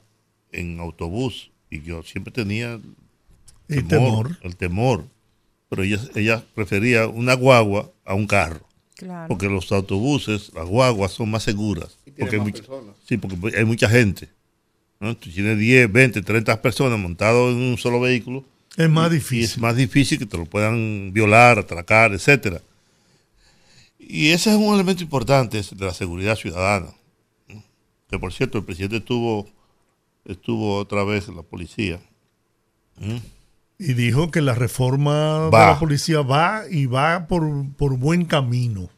en 0.50 0.80
autobús 0.80 1.52
y 1.70 1.80
yo 1.82 2.02
siempre 2.02 2.32
tenía 2.32 2.80
El 3.68 3.86
temor. 3.86 4.36
el 4.42 4.56
temor. 4.56 5.04
Pero 5.72 5.84
ella, 5.84 5.98
ella 6.14 6.44
prefería 6.54 7.06
una 7.06 7.32
guagua 7.32 7.90
a 8.04 8.12
un 8.12 8.26
carro. 8.26 8.60
Claro. 8.94 9.26
Porque 9.28 9.48
los 9.48 9.72
autobuses, 9.72 10.52
las 10.52 10.66
guaguas 10.68 11.12
son 11.12 11.30
más 11.30 11.44
seguras. 11.44 11.96
Porque 12.18 12.36
hay 12.36 12.42
mucha- 12.42 12.62
sí, 13.08 13.16
porque 13.16 13.56
hay 13.56 13.64
mucha 13.64 13.88
gente. 13.88 14.28
¿no? 15.00 15.16
Tú 15.16 15.30
tienes 15.30 15.58
10, 15.58 15.90
20, 15.90 16.20
30 16.20 16.60
personas 16.60 16.98
montadas 16.98 17.52
en 17.54 17.56
un 17.56 17.78
solo 17.78 18.00
vehículo. 18.00 18.44
Es 18.76 18.90
más 18.90 19.10
difícil. 19.10 19.40
Y 19.40 19.44
es 19.44 19.56
más 19.56 19.74
difícil 19.74 20.18
que 20.18 20.26
te 20.26 20.36
lo 20.36 20.44
puedan 20.44 21.10
violar, 21.14 21.58
atracar, 21.58 22.12
etcétera. 22.12 22.60
Y 23.98 24.28
ese 24.28 24.50
es 24.50 24.56
un 24.56 24.74
elemento 24.74 25.02
importante 25.02 25.62
de 25.62 25.86
la 25.86 25.94
seguridad 25.94 26.36
ciudadana. 26.36 26.92
¿no? 27.48 27.64
Que 28.10 28.18
por 28.18 28.30
cierto, 28.30 28.58
el 28.58 28.64
presidente 28.64 28.98
estuvo, 28.98 29.48
estuvo 30.26 30.76
otra 30.76 31.02
vez 31.02 31.28
en 31.28 31.36
la 31.36 31.42
policía. 31.42 31.98
¿Mm? 32.98 33.16
Y 33.84 33.94
dijo 33.94 34.30
que 34.30 34.40
la 34.42 34.54
reforma 34.54 35.46
de 35.46 35.50
la 35.50 35.78
policía 35.78 36.20
va 36.22 36.62
y 36.70 36.86
va 36.86 37.26
por, 37.26 37.42
por 37.76 37.96
buen 37.96 38.24
camino. 38.26 38.88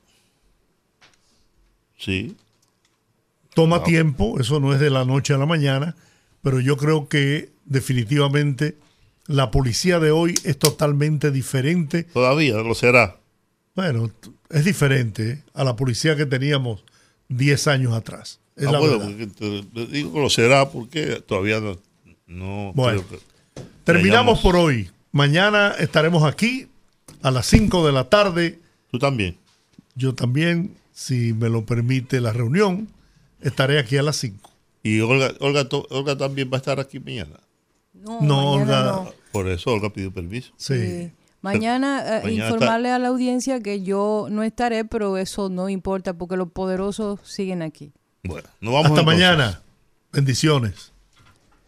Sí. 1.96 2.36
Toma 3.54 3.82
tiempo, 3.84 4.38
eso 4.40 4.60
no 4.60 4.74
es 4.74 4.80
de 4.80 4.90
la 4.90 5.04
noche 5.04 5.32
a 5.32 5.38
la 5.38 5.46
mañana, 5.46 5.94
pero 6.42 6.60
yo 6.60 6.76
creo 6.76 7.08
que 7.08 7.50
definitivamente 7.64 8.76
la 9.26 9.50
policía 9.50 10.00
de 10.00 10.10
hoy 10.10 10.34
es 10.44 10.58
totalmente 10.58 11.30
diferente. 11.30 12.02
Todavía 12.04 12.56
lo 12.56 12.74
será. 12.74 13.16
Bueno, 13.76 14.10
es 14.50 14.64
diferente 14.64 15.42
a 15.54 15.64
la 15.64 15.76
policía 15.76 16.16
que 16.16 16.26
teníamos 16.26 16.84
10 17.28 17.68
años 17.68 17.92
atrás. 17.94 18.40
Es 18.56 18.66
Ah, 18.66 18.72
la 18.72 18.78
bueno, 18.80 18.98
digo 19.88 20.12
que 20.12 20.20
lo 20.20 20.30
será 20.30 20.68
porque 20.70 21.22
todavía 21.26 21.60
no. 21.60 21.78
no 22.26 22.72
Bueno. 22.74 23.02
creo 23.08 23.20
que 23.20 23.33
Terminamos 23.84 24.40
por 24.40 24.56
hoy. 24.56 24.90
Mañana 25.12 25.74
estaremos 25.78 26.24
aquí 26.24 26.68
a 27.22 27.30
las 27.30 27.46
5 27.46 27.86
de 27.86 27.92
la 27.92 28.08
tarde. 28.08 28.58
Tú 28.90 28.98
también. 28.98 29.36
Yo 29.94 30.14
también, 30.14 30.74
si 30.92 31.32
me 31.32 31.48
lo 31.48 31.64
permite 31.64 32.20
la 32.20 32.32
reunión, 32.32 32.88
estaré 33.40 33.78
aquí 33.78 33.96
a 33.96 34.02
las 34.02 34.16
5. 34.16 34.50
Y 34.82 35.00
Olga, 35.00 35.32
Olga, 35.40 35.68
to- 35.68 35.86
Olga 35.90 36.16
también 36.16 36.50
va 36.52 36.56
a 36.56 36.58
estar 36.58 36.80
aquí 36.80 36.98
mañana. 37.00 37.38
No, 37.94 38.20
No, 38.20 38.52
Olga- 38.54 38.84
no. 38.84 39.12
Por 39.32 39.48
eso 39.48 39.70
Olga 39.72 39.90
pidió 39.92 40.12
permiso. 40.12 40.52
Sí. 40.56 41.10
Mañana, 41.42 42.18
eh, 42.18 42.20
Mañana 42.24 42.46
informarle 42.46 42.90
a 42.90 42.98
la 42.98 43.08
audiencia 43.08 43.60
que 43.60 43.82
yo 43.82 44.28
no 44.30 44.42
estaré, 44.42 44.84
pero 44.84 45.18
eso 45.18 45.50
no 45.50 45.68
importa 45.68 46.14
porque 46.14 46.36
los 46.36 46.50
poderosos 46.50 47.20
siguen 47.22 47.60
aquí. 47.62 47.92
Bueno, 48.22 48.48
nos 48.60 48.72
vamos 48.72 48.86
Hasta 48.90 49.00
entonces. 49.00 49.20
mañana. 49.26 49.62
Bendiciones. 50.12 50.92